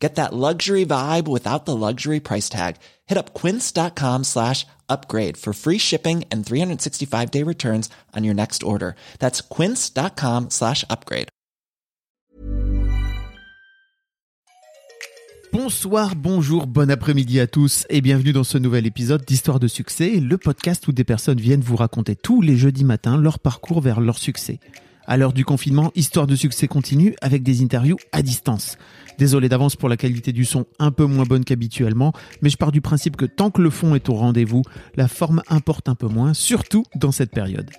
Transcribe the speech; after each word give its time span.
Get 0.00 0.14
that 0.14 0.32
luxury 0.32 0.86
vibe 0.86 1.28
without 1.28 1.66
the 1.66 1.76
luxury 1.76 2.20
price 2.20 2.48
tag. 2.48 2.76
Hit 3.06 3.18
up 3.18 3.34
quince.com 3.34 4.24
slash 4.24 4.66
upgrade 4.88 5.36
for 5.36 5.52
free 5.52 5.78
shipping 5.78 6.24
and 6.32 6.44
365 6.44 7.30
day 7.30 7.44
returns 7.44 7.90
on 8.16 8.24
your 8.24 8.34
next 8.34 8.62
order. 8.62 8.94
That's 9.18 9.42
quince.com 9.42 10.48
slash 10.48 10.84
upgrade. 10.88 11.28
Bonsoir, 15.52 16.14
bonjour, 16.14 16.68
bon 16.68 16.90
après-midi 16.92 17.40
à 17.40 17.48
tous 17.48 17.84
et 17.90 18.00
bienvenue 18.00 18.32
dans 18.32 18.44
ce 18.44 18.56
nouvel 18.56 18.86
épisode 18.86 19.24
d'Histoire 19.24 19.58
de 19.58 19.66
succès, 19.66 20.20
le 20.20 20.38
podcast 20.38 20.86
où 20.86 20.92
des 20.92 21.02
personnes 21.02 21.40
viennent 21.40 21.60
vous 21.60 21.74
raconter 21.74 22.14
tous 22.14 22.40
les 22.40 22.56
jeudis 22.56 22.84
matins 22.84 23.16
leur 23.16 23.40
parcours 23.40 23.80
vers 23.80 24.00
leur 24.00 24.16
succès. 24.16 24.60
À 25.10 25.16
l'heure 25.16 25.32
du 25.32 25.44
confinement, 25.44 25.90
Histoire 25.96 26.28
de 26.28 26.36
succès 26.36 26.68
continue 26.68 27.16
avec 27.20 27.42
des 27.42 27.64
interviews 27.64 27.96
à 28.12 28.22
distance. 28.22 28.78
Désolé 29.18 29.48
d'avance 29.48 29.74
pour 29.74 29.88
la 29.88 29.96
qualité 29.96 30.30
du 30.30 30.44
son 30.44 30.66
un 30.78 30.92
peu 30.92 31.04
moins 31.04 31.24
bonne 31.24 31.44
qu'habituellement, 31.44 32.12
mais 32.42 32.48
je 32.48 32.56
pars 32.56 32.70
du 32.70 32.80
principe 32.80 33.16
que 33.16 33.24
tant 33.24 33.50
que 33.50 33.60
le 33.60 33.70
fond 33.70 33.96
est 33.96 34.08
au 34.08 34.14
rendez-vous, 34.14 34.62
la 34.94 35.08
forme 35.08 35.42
importe 35.48 35.88
un 35.88 35.96
peu 35.96 36.06
moins, 36.06 36.32
surtout 36.32 36.84
dans 36.94 37.10
cette 37.10 37.32
période. 37.32 37.72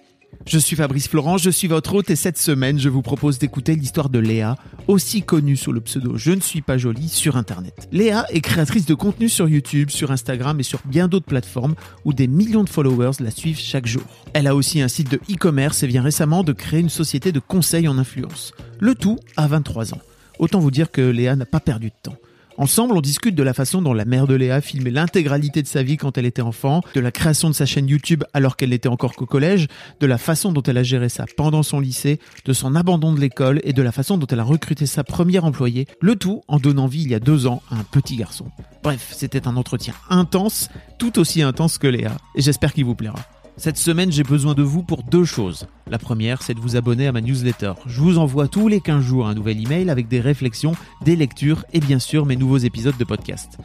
Je 0.45 0.57
suis 0.57 0.75
Fabrice 0.75 1.07
Florent, 1.07 1.37
je 1.37 1.49
suis 1.49 1.67
votre 1.67 1.93
hôte 1.93 2.09
et 2.09 2.15
cette 2.15 2.37
semaine, 2.37 2.79
je 2.79 2.89
vous 2.89 3.01
propose 3.01 3.37
d'écouter 3.37 3.75
l'histoire 3.75 4.09
de 4.09 4.19
Léa, 4.19 4.55
aussi 4.87 5.21
connue 5.21 5.55
sous 5.55 5.71
le 5.71 5.81
pseudo 5.81 6.17
Je 6.17 6.31
ne 6.31 6.41
suis 6.41 6.61
pas 6.61 6.77
jolie 6.77 7.09
sur 7.09 7.37
Internet. 7.37 7.87
Léa 7.91 8.25
est 8.29 8.41
créatrice 8.41 8.85
de 8.85 8.95
contenu 8.95 9.29
sur 9.29 9.47
YouTube, 9.47 9.89
sur 9.91 10.11
Instagram 10.11 10.59
et 10.59 10.63
sur 10.63 10.81
bien 10.85 11.07
d'autres 11.07 11.27
plateformes 11.27 11.75
où 12.05 12.13
des 12.13 12.27
millions 12.27 12.63
de 12.63 12.69
followers 12.69 13.21
la 13.21 13.31
suivent 13.31 13.59
chaque 13.59 13.85
jour. 13.85 14.03
Elle 14.33 14.47
a 14.47 14.55
aussi 14.55 14.81
un 14.81 14.87
site 14.87 15.11
de 15.11 15.19
e-commerce 15.31 15.83
et 15.83 15.87
vient 15.87 16.01
récemment 16.01 16.43
de 16.43 16.53
créer 16.53 16.79
une 16.79 16.89
société 16.89 17.31
de 17.31 17.39
conseil 17.39 17.87
en 17.87 17.97
influence. 17.97 18.53
Le 18.79 18.95
tout 18.95 19.19
à 19.37 19.47
23 19.47 19.93
ans. 19.93 20.01
Autant 20.39 20.59
vous 20.59 20.71
dire 20.71 20.91
que 20.91 21.01
Léa 21.01 21.35
n'a 21.35 21.45
pas 21.45 21.59
perdu 21.59 21.89
de 21.89 21.95
temps. 22.01 22.17
Ensemble, 22.61 22.95
on 22.95 23.01
discute 23.01 23.33
de 23.33 23.41
la 23.41 23.55
façon 23.55 23.81
dont 23.81 23.91
la 23.91 24.05
mère 24.05 24.27
de 24.27 24.35
Léa 24.35 24.61
filmait 24.61 24.91
l'intégralité 24.91 25.63
de 25.63 25.67
sa 25.67 25.81
vie 25.81 25.97
quand 25.97 26.19
elle 26.19 26.27
était 26.27 26.43
enfant, 26.43 26.81
de 26.93 26.99
la 26.99 27.11
création 27.11 27.49
de 27.49 27.55
sa 27.55 27.65
chaîne 27.65 27.87
YouTube 27.87 28.23
alors 28.35 28.55
qu'elle 28.55 28.69
n'était 28.69 28.87
encore 28.87 29.15
qu'au 29.15 29.25
collège, 29.25 29.65
de 29.99 30.05
la 30.05 30.19
façon 30.19 30.51
dont 30.51 30.61
elle 30.61 30.77
a 30.77 30.83
géré 30.83 31.09
ça 31.09 31.25
pendant 31.35 31.63
son 31.63 31.79
lycée, 31.79 32.19
de 32.45 32.53
son 32.53 32.75
abandon 32.75 33.13
de 33.13 33.19
l'école 33.19 33.61
et 33.63 33.73
de 33.73 33.81
la 33.81 33.91
façon 33.91 34.19
dont 34.19 34.27
elle 34.27 34.41
a 34.41 34.43
recruté 34.43 34.85
sa 34.85 35.03
première 35.03 35.43
employée, 35.43 35.87
le 36.01 36.15
tout 36.15 36.43
en 36.47 36.59
donnant 36.59 36.85
vie 36.85 37.01
il 37.01 37.09
y 37.09 37.15
a 37.15 37.19
deux 37.19 37.47
ans 37.47 37.63
à 37.71 37.77
un 37.77 37.83
petit 37.83 38.15
garçon. 38.15 38.45
Bref, 38.83 39.09
c'était 39.11 39.47
un 39.47 39.57
entretien 39.57 39.95
intense, 40.11 40.69
tout 40.99 41.17
aussi 41.17 41.41
intense 41.41 41.79
que 41.79 41.87
Léa, 41.87 42.15
et 42.35 42.43
j'espère 42.43 42.73
qu'il 42.73 42.85
vous 42.85 42.93
plaira. 42.93 43.17
Cette 43.61 43.77
semaine, 43.77 44.11
j'ai 44.11 44.23
besoin 44.23 44.55
de 44.55 44.63
vous 44.63 44.81
pour 44.81 45.03
deux 45.03 45.23
choses. 45.23 45.67
La 45.85 45.99
première, 45.99 46.41
c'est 46.41 46.55
de 46.55 46.59
vous 46.59 46.77
abonner 46.77 47.05
à 47.05 47.11
ma 47.11 47.21
newsletter. 47.21 47.73
Je 47.85 48.01
vous 48.01 48.17
envoie 48.17 48.47
tous 48.47 48.67
les 48.67 48.81
15 48.81 49.03
jours 49.03 49.27
un 49.27 49.35
nouvel 49.35 49.61
email 49.61 49.91
avec 49.91 50.07
des 50.07 50.19
réflexions, 50.19 50.71
des 51.05 51.15
lectures 51.15 51.63
et 51.71 51.79
bien 51.79 51.99
sûr 51.99 52.25
mes 52.25 52.35
nouveaux 52.35 52.57
épisodes 52.57 52.97
de 52.97 53.03
podcast. 53.03 53.59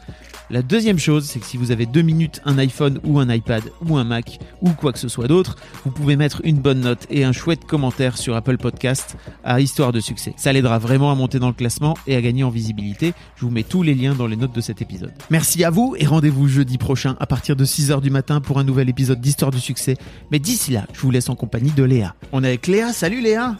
La 0.49 0.61
deuxième 0.61 0.99
chose, 0.99 1.25
c'est 1.25 1.39
que 1.39 1.45
si 1.45 1.57
vous 1.57 1.71
avez 1.71 1.85
deux 1.85 2.03
minutes, 2.03 2.41
un 2.45 2.57
iPhone 2.57 3.01
ou 3.03 3.19
un 3.19 3.29
iPad 3.29 3.63
ou 3.85 3.97
un 3.97 4.05
Mac 4.05 4.39
ou 4.61 4.69
quoi 4.69 4.93
que 4.93 4.99
ce 4.99 5.09
soit 5.09 5.27
d'autre, 5.27 5.57
vous 5.83 5.91
pouvez 5.91 6.15
mettre 6.15 6.41
une 6.45 6.59
bonne 6.59 6.79
note 6.81 7.05
et 7.09 7.25
un 7.25 7.33
chouette 7.33 7.65
commentaire 7.65 8.17
sur 8.17 8.35
Apple 8.35 8.57
Podcast 8.57 9.17
à 9.43 9.59
Histoire 9.59 9.91
de 9.91 9.99
succès. 9.99 10.33
Ça 10.37 10.53
l'aidera 10.53 10.79
vraiment 10.79 11.11
à 11.11 11.15
monter 11.15 11.39
dans 11.39 11.47
le 11.47 11.53
classement 11.53 11.97
et 12.07 12.15
à 12.15 12.21
gagner 12.21 12.43
en 12.43 12.49
visibilité. 12.49 13.13
Je 13.35 13.45
vous 13.45 13.51
mets 13.51 13.63
tous 13.63 13.83
les 13.83 13.93
liens 13.93 14.15
dans 14.15 14.27
les 14.27 14.37
notes 14.37 14.55
de 14.55 14.61
cet 14.61 14.81
épisode. 14.81 15.11
Merci 15.29 15.65
à 15.65 15.69
vous 15.69 15.95
et 15.97 16.05
rendez-vous 16.05 16.47
jeudi 16.47 16.77
prochain 16.77 17.17
à 17.19 17.25
partir 17.25 17.55
de 17.55 17.65
6h 17.65 17.99
du 17.99 18.09
matin 18.09 18.39
pour 18.39 18.57
un 18.57 18.63
nouvel 18.63 18.87
épisode 18.87 19.19
d'Histoire 19.19 19.51
du 19.51 19.59
succès. 19.59 19.86
Mais 20.31 20.39
d'ici 20.39 20.71
là, 20.71 20.85
je 20.93 21.01
vous 21.01 21.11
laisse 21.11 21.29
en 21.29 21.35
compagnie 21.35 21.71
de 21.71 21.83
Léa. 21.83 22.15
On 22.31 22.43
est 22.43 22.47
avec 22.47 22.67
Léa. 22.67 22.93
Salut 22.93 23.21
Léa. 23.21 23.55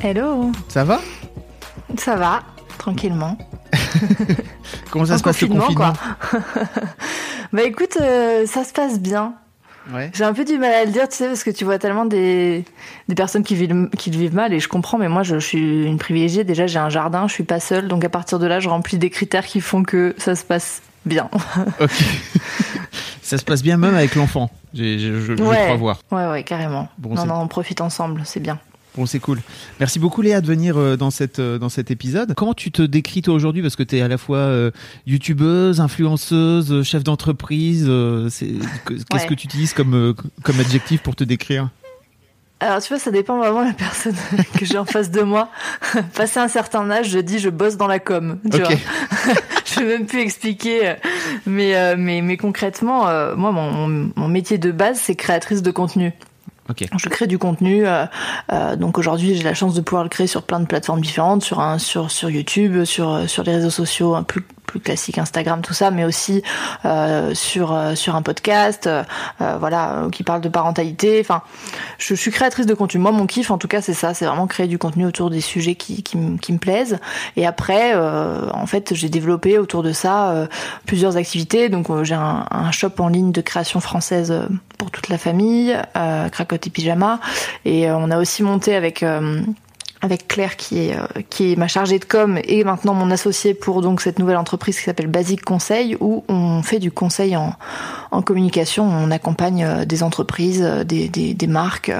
Hello. 0.00 0.52
Ça 0.68 0.84
va? 0.84 1.00
Ça 1.96 2.16
va, 2.16 2.42
tranquillement. 2.78 3.38
Comment 4.90 5.06
ça 5.06 5.14
En 5.14 5.18
se 5.18 5.22
passe 5.22 5.40
le 5.40 5.48
confinement 5.48 5.74
quoi. 5.74 5.92
Bah 7.52 7.62
écoute, 7.62 7.96
euh, 8.00 8.44
ça 8.46 8.62
se 8.62 8.72
passe 8.74 9.00
bien. 9.00 9.32
Ouais. 9.92 10.10
J'ai 10.12 10.24
un 10.24 10.34
peu 10.34 10.44
du 10.44 10.58
mal 10.58 10.72
à 10.72 10.84
le 10.84 10.92
dire, 10.92 11.08
tu 11.08 11.16
sais, 11.16 11.28
parce 11.28 11.42
que 11.42 11.50
tu 11.50 11.64
vois 11.64 11.78
tellement 11.78 12.04
des, 12.04 12.64
des 13.08 13.14
personnes 13.14 13.42
qui 13.42 13.54
vivent, 13.54 13.88
qui 13.96 14.10
le 14.10 14.18
vivent 14.18 14.34
mal, 14.34 14.52
et 14.52 14.60
je 14.60 14.68
comprends, 14.68 14.98
mais 14.98 15.08
moi, 15.08 15.22
je, 15.22 15.38
je 15.38 15.46
suis 15.46 15.84
une 15.86 15.96
privilégiée. 15.96 16.44
Déjà, 16.44 16.66
j'ai 16.66 16.78
un 16.78 16.90
jardin, 16.90 17.26
je 17.26 17.32
suis 17.32 17.44
pas 17.44 17.58
seule, 17.58 17.88
donc 17.88 18.04
à 18.04 18.10
partir 18.10 18.38
de 18.38 18.46
là, 18.46 18.60
je 18.60 18.68
remplis 18.68 18.98
des 18.98 19.08
critères 19.08 19.46
qui 19.46 19.62
font 19.62 19.82
que 19.82 20.14
ça 20.18 20.34
se 20.34 20.44
passe 20.44 20.82
bien. 21.06 21.28
Ok. 21.80 21.90
ça 23.22 23.38
se 23.38 23.44
passe 23.44 23.62
bien 23.62 23.76
même 23.76 23.94
avec 23.94 24.14
l'enfant. 24.14 24.50
Je, 24.74 24.98
je, 24.98 25.20
je 25.36 25.42
Ouais. 25.42 25.64
crois 25.64 25.76
voir. 25.76 25.98
Ouais, 26.10 26.26
ouais, 26.28 26.42
carrément. 26.42 26.88
Bon, 26.98 27.14
non, 27.14 27.26
non, 27.26 27.34
on 27.40 27.48
profite 27.48 27.80
ensemble, 27.80 28.22
c'est 28.24 28.40
bien. 28.40 28.58
Bon, 28.96 29.06
c'est 29.06 29.20
cool. 29.20 29.40
Merci 29.78 29.98
beaucoup 30.00 30.22
Léa 30.22 30.40
de 30.40 30.46
venir 30.46 30.76
euh, 30.76 30.96
dans, 30.96 31.10
cette, 31.12 31.38
euh, 31.38 31.58
dans 31.58 31.68
cet 31.68 31.90
épisode. 31.92 32.34
Comment 32.34 32.54
tu 32.54 32.72
te 32.72 32.82
décris 32.82 33.22
toi 33.22 33.34
aujourd'hui? 33.34 33.62
Parce 33.62 33.76
que 33.76 33.84
tu 33.84 33.96
es 33.96 34.00
à 34.00 34.08
la 34.08 34.18
fois 34.18 34.38
euh, 34.38 34.70
youtubeuse, 35.06 35.80
influenceuse, 35.80 36.82
chef 36.82 37.04
d'entreprise. 37.04 37.84
euh, 37.88 38.28
Qu'est-ce 38.28 39.14
Ouais. 39.14 39.26
que 39.26 39.34
tu 39.34 39.46
utilises 39.46 39.72
comme, 39.72 40.14
comme 40.42 40.58
adjectif 40.58 41.00
pour 41.02 41.14
te 41.14 41.22
décrire? 41.22 41.68
Alors, 42.60 42.82
tu 42.82 42.88
vois, 42.88 42.98
ça 42.98 43.10
dépend 43.12 43.38
vraiment 43.38 43.62
de 43.62 43.68
la 43.68 43.72
personne 43.74 44.16
que 44.58 44.64
j'ai 44.64 44.78
en 44.78 44.84
face 44.84 45.10
de 45.10 45.22
moi. 45.22 45.48
Passé 46.14 46.40
un 46.40 46.48
certain 46.48 46.90
âge, 46.90 47.08
je 47.08 47.18
dis 47.20 47.38
je 47.38 47.50
bosse 47.50 47.76
dans 47.76 47.86
la 47.86 48.00
com. 48.00 48.38
Tu 48.50 48.56
Ok. 48.60 48.66
vois 48.66 48.76
je 49.64 49.80
vais 49.80 49.86
même 49.98 50.06
plus 50.06 50.20
expliquer, 50.20 50.88
euh, 50.88 50.94
mais 51.46 51.76
euh, 51.76 51.94
mais 51.96 52.20
mais 52.20 52.36
concrètement, 52.36 53.08
euh, 53.08 53.36
moi 53.36 53.52
mon, 53.52 54.10
mon 54.14 54.28
métier 54.28 54.58
de 54.58 54.72
base 54.72 54.98
c'est 54.98 55.14
créatrice 55.14 55.62
de 55.62 55.70
contenu. 55.70 56.12
Ok. 56.68 56.84
Je 56.98 57.08
crée 57.08 57.26
du 57.26 57.38
contenu, 57.38 57.86
euh, 57.86 58.04
euh, 58.52 58.76
donc 58.76 58.98
aujourd'hui 58.98 59.34
j'ai 59.36 59.42
la 59.44 59.54
chance 59.54 59.74
de 59.74 59.80
pouvoir 59.80 60.02
le 60.02 60.10
créer 60.10 60.26
sur 60.26 60.42
plein 60.42 60.60
de 60.60 60.66
plateformes 60.66 61.00
différentes, 61.00 61.42
sur 61.42 61.60
un 61.60 61.78
sur 61.78 62.10
sur 62.10 62.28
YouTube, 62.28 62.84
sur 62.84 63.28
sur 63.28 63.42
les 63.44 63.52
réseaux 63.54 63.70
sociaux 63.70 64.14
un 64.16 64.22
plus 64.24 64.42
plus 64.68 64.78
classiques 64.78 65.18
Instagram 65.18 65.62
tout 65.62 65.74
ça, 65.74 65.90
mais 65.90 66.04
aussi 66.04 66.44
euh, 66.84 67.34
sur 67.34 67.72
euh, 67.72 67.96
sur 67.96 68.14
un 68.14 68.22
podcast, 68.22 68.86
euh, 68.86 69.02
voilà 69.58 70.04
qui 70.12 70.22
parle 70.22 70.40
de 70.40 70.48
parentalité. 70.48 71.18
Enfin, 71.20 71.42
je, 71.98 72.14
suis 72.14 72.30
créatrice 72.30 72.66
de 72.66 72.74
contenu. 72.74 73.00
Moi 73.00 73.10
mon 73.10 73.26
kiff 73.26 73.50
en 73.50 73.58
tout 73.58 73.66
cas 73.66 73.82
c'est 73.82 73.94
ça, 73.94 74.14
c'est 74.14 74.26
vraiment 74.26 74.46
créer 74.46 74.68
du 74.68 74.78
contenu 74.78 75.06
autour 75.06 75.30
des 75.30 75.40
sujets 75.40 75.74
qui 75.74 76.04
qui, 76.04 76.16
me- 76.16 76.58
plaisent. 76.58 76.98
Et 77.36 77.46
après 77.46 77.94
en 77.96 78.66
fait 78.66 78.94
j'ai 78.94 79.08
développé 79.08 79.58
autour 79.58 79.82
de 79.82 79.92
ça 79.92 80.48
plusieurs 80.86 81.16
activités. 81.16 81.68
Donc 81.68 81.88
j'ai 82.04 82.14
un, 82.14 82.46
un 82.50 82.70
shop 82.70 82.92
en 82.98 83.08
ligne 83.08 83.32
de 83.32 83.40
création 83.40 83.80
française 83.80 84.34
pour 84.78 84.90
toute 84.90 85.08
la 85.08 85.18
famille, 85.18 85.76
euh, 85.96 86.28
Cracotte 86.28 86.66
et 86.66 86.70
Pyjama. 86.70 87.20
Et 87.64 87.90
on 87.90 88.10
a 88.10 88.18
aussi 88.18 88.42
monté 88.42 88.74
avec 88.74 89.04
avec 90.00 90.28
Claire 90.28 90.56
qui 90.56 90.78
est 90.78 90.96
euh, 90.96 91.06
qui 91.28 91.52
est 91.52 91.56
ma 91.56 91.68
chargée 91.68 91.98
de 91.98 92.04
com 92.04 92.38
et 92.44 92.64
maintenant 92.64 92.94
mon 92.94 93.10
associé 93.10 93.54
pour 93.54 93.82
donc 93.82 94.00
cette 94.00 94.18
nouvelle 94.18 94.36
entreprise 94.36 94.78
qui 94.78 94.84
s'appelle 94.84 95.08
Basic 95.08 95.42
Conseil 95.42 95.96
où 96.00 96.24
on 96.28 96.62
fait 96.62 96.78
du 96.78 96.90
conseil 96.90 97.36
en 97.36 97.54
en 98.10 98.22
communication, 98.22 98.84
on 98.84 99.10
accompagne 99.10 99.64
euh, 99.64 99.84
des 99.84 100.02
entreprises, 100.02 100.62
euh, 100.62 100.84
des 100.84 101.08
des, 101.08 101.34
des 101.34 101.46
marques 101.46 101.92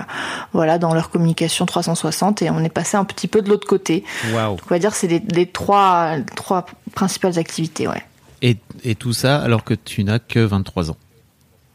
voilà 0.53 0.79
dans 0.79 0.95
leur 0.95 1.11
communication 1.11 1.67
360 1.67 2.43
et 2.43 2.51
on 2.51 2.61
est 2.61 2.69
passé 2.69 2.97
un 2.97 3.05
petit 3.05 3.29
peu 3.29 3.43
de 3.43 3.49
l'autre 3.49 3.67
côté. 3.67 4.05
Donc, 4.33 4.61
on 4.65 4.69
va 4.69 4.79
dire 4.79 4.95
c'est 4.95 5.09
les, 5.09 5.23
les 5.35 5.47
trois 5.47 6.17
les 6.17 6.25
trois 6.25 6.67
principales 6.95 7.39
activités, 7.39 7.89
ouais. 7.89 8.03
Et, 8.41 8.57
et 8.85 8.95
tout 8.95 9.13
ça 9.13 9.39
alors 9.39 9.65
que 9.65 9.75
tu 9.75 10.05
n'as 10.05 10.21
que 10.21 10.39
23 10.39 10.91
ans. 10.91 10.97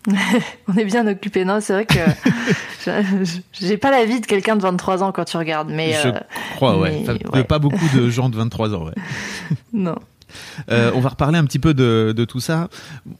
On 0.67 0.75
est 0.75 0.85
bien 0.85 1.07
occupé. 1.07 1.45
Non, 1.45 1.59
c'est 1.61 1.73
vrai 1.73 1.85
que 1.85 1.99
j'ai 3.53 3.77
pas 3.77 3.91
la 3.91 4.05
vie 4.05 4.19
de 4.19 4.25
quelqu'un 4.25 4.55
de 4.55 4.61
23 4.61 5.03
ans 5.03 5.11
quand 5.11 5.25
tu 5.25 5.37
regardes, 5.37 5.69
mais 5.69 5.93
Je 5.93 6.09
euh, 6.09 6.19
crois, 6.55 6.77
ouais. 6.77 6.91
mais, 6.91 7.09
Enfin, 7.09 7.37
ouais. 7.37 7.43
Pas 7.43 7.59
beaucoup 7.59 7.87
de 7.95 8.09
gens 8.09 8.29
de 8.29 8.35
23 8.35 8.73
ans, 8.73 8.85
ouais. 8.85 8.93
non. 9.73 9.95
Euh, 10.71 10.91
on 10.95 10.99
va 10.99 11.09
reparler 11.09 11.37
un 11.37 11.45
petit 11.45 11.59
peu 11.59 11.75
de, 11.75 12.13
de 12.15 12.25
tout 12.25 12.39
ça. 12.39 12.69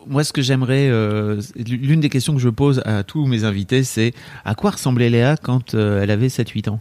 Moi, 0.08 0.24
ce 0.24 0.34
que 0.34 0.42
j'aimerais, 0.42 0.88
euh, 0.90 1.40
l'une 1.56 2.00
des 2.00 2.10
questions 2.10 2.34
que 2.34 2.40
je 2.40 2.50
pose 2.50 2.82
à 2.86 3.04
tous 3.04 3.28
mes 3.28 3.44
invités, 3.44 3.84
c'est 3.84 4.14
à 4.46 4.56
quoi 4.56 4.72
ressemblait 4.72 5.10
Léa 5.10 5.38
quand 5.38 5.76
elle 5.76 6.10
avait 6.10 6.28
7-8 6.28 6.70
ans? 6.70 6.80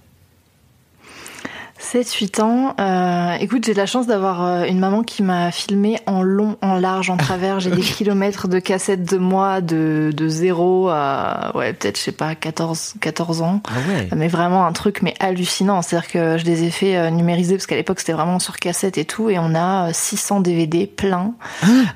7-8 1.83 2.41
ans. 2.43 2.75
Euh, 2.81 3.33
écoute, 3.41 3.65
j'ai 3.67 3.73
de 3.73 3.79
la 3.79 3.87
chance 3.87 4.07
d'avoir 4.07 4.45
euh, 4.47 4.65
une 4.65 4.79
maman 4.79 5.03
qui 5.03 5.23
m'a 5.23 5.51
filmé 5.51 5.99
en 6.07 6.23
long, 6.23 6.57
en 6.63 6.77
large, 6.79 7.11
en 7.11 7.17
travers. 7.17 7.59
J'ai 7.61 7.71
des 7.73 7.83
kilomètres 7.83 8.47
de 8.47 8.61
cassettes 8.61 9.05
de 9.05 9.19
moi 9.19 9.61
de, 9.61 10.13
de 10.15 10.29
0 10.29 10.89
à, 10.89 11.51
ouais, 11.57 11.73
peut-être, 11.73 11.99
je 11.99 12.03
sais 12.03 12.13
pas, 12.13 12.35
14, 12.37 12.95
14 13.01 13.43
ans. 13.43 13.61
Ah 13.67 13.73
ouais. 13.89 14.09
Mais 14.15 14.29
vraiment 14.29 14.65
un 14.65 14.73
truc, 14.73 15.03
mais 15.03 15.15
hallucinant. 15.19 15.83
C'est-à-dire 15.83 16.09
que 16.11 16.39
je 16.39 16.45
les 16.45 16.63
ai 16.63 16.71
fait 16.71 16.97
euh, 16.97 17.11
numériser 17.11 17.57
parce 17.57 17.67
qu'à 17.67 17.75
l'époque, 17.77 17.99
c'était 17.99 18.13
vraiment 18.13 18.39
sur 18.39 18.59
cassette 18.59 18.97
et 18.97 19.05
tout. 19.05 19.29
Et 19.29 19.39
on 19.41 19.55
a 19.55 19.89
euh, 19.89 19.91
600 19.93 20.41
DVD 20.41 20.87
pleins 20.87 21.33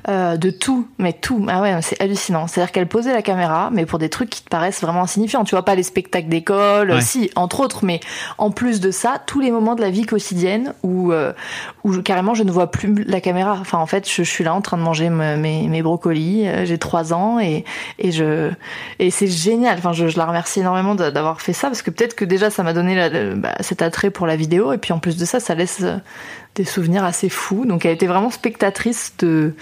euh, 0.09 0.35
de 0.35 0.49
tout, 0.49 0.87
mais 0.97 1.13
tout. 1.13 1.45
Ah 1.49 1.61
ouais, 1.61 1.79
c'est 1.81 1.99
hallucinant. 2.01 2.47
C'est-à-dire 2.47 2.73
qu'elle 2.73 2.87
posait 2.87 3.13
la 3.13 3.21
caméra, 3.21 3.69
mais 3.71 3.85
pour 3.85 3.99
des 3.99 4.09
trucs 4.09 4.29
qui 4.29 4.43
te 4.43 4.49
paraissent 4.49 4.81
vraiment 4.81 5.03
insignifiants. 5.03 5.45
Tu 5.45 5.55
vois 5.55 5.63
pas 5.63 5.75
les 5.75 5.83
spectacles 5.83 6.27
d'école, 6.27 6.91
Ouais. 6.91 7.01
si, 7.01 7.31
entre 7.35 7.61
autres, 7.61 7.85
mais 7.85 8.01
en 8.37 8.51
plus 8.51 8.81
de 8.81 8.91
ça, 8.91 9.21
tous 9.25 9.39
les 9.39 9.49
moments 9.49 9.75
de 9.77 9.81
la 9.81 9.89
vie 9.89 10.05
quotidienne 10.05 10.73
où, 10.83 11.13
euh, 11.13 11.31
où 11.85 11.93
carrément 12.01 12.33
je 12.33 12.43
ne 12.43 12.51
vois 12.51 12.69
plus 12.69 12.93
la 13.05 13.21
caméra. 13.21 13.57
Enfin, 13.61 13.77
en 13.77 13.85
fait, 13.85 14.09
je, 14.11 14.23
suis 14.23 14.43
là 14.43 14.53
en 14.53 14.59
train 14.59 14.75
de 14.75 14.81
manger 14.81 15.09
me- 15.09 15.37
mes, 15.37 15.69
mes 15.69 15.81
brocolis. 15.81 16.45
euh, 16.47 16.65
J'ai 16.65 16.77
trois 16.77 17.13
ans 17.13 17.39
et, 17.39 17.63
et 17.99 18.09
et 18.99 19.11
c'est 19.11 19.27
génial. 19.27 19.77
Enfin, 19.77 19.93
je, 19.93 20.09
je 20.09 20.17
la 20.17 20.25
remercie 20.25 20.59
énormément 20.59 20.95
d'avoir 20.95 21.39
fait 21.39 21.53
ça 21.53 21.67
parce 21.69 21.81
que 21.81 21.91
peut-être 21.91 22.15
que 22.15 22.25
déjà 22.25 22.49
ça 22.49 22.63
m'a 22.63 22.73
donné 22.73 23.33
bah, 23.37 23.55
cet 23.61 23.81
attrait 23.81 24.09
pour 24.09 24.27
la 24.27 24.35
vidéo 24.35 24.73
et 24.73 24.77
puis 24.77 24.91
en 24.91 24.99
plus 24.99 25.15
de 25.15 25.23
ça, 25.25 25.39
ça 25.39 25.55
laisse 25.55 25.79
euh, 25.83 25.95
des 26.55 26.65
souvenirs 26.65 27.05
assez 27.05 27.29
fous. 27.29 27.65
Donc, 27.65 27.85
elle 27.85 27.93
était 27.93 28.07
vraiment 28.07 28.31
spectatrice 28.31 29.13
de 29.19 29.53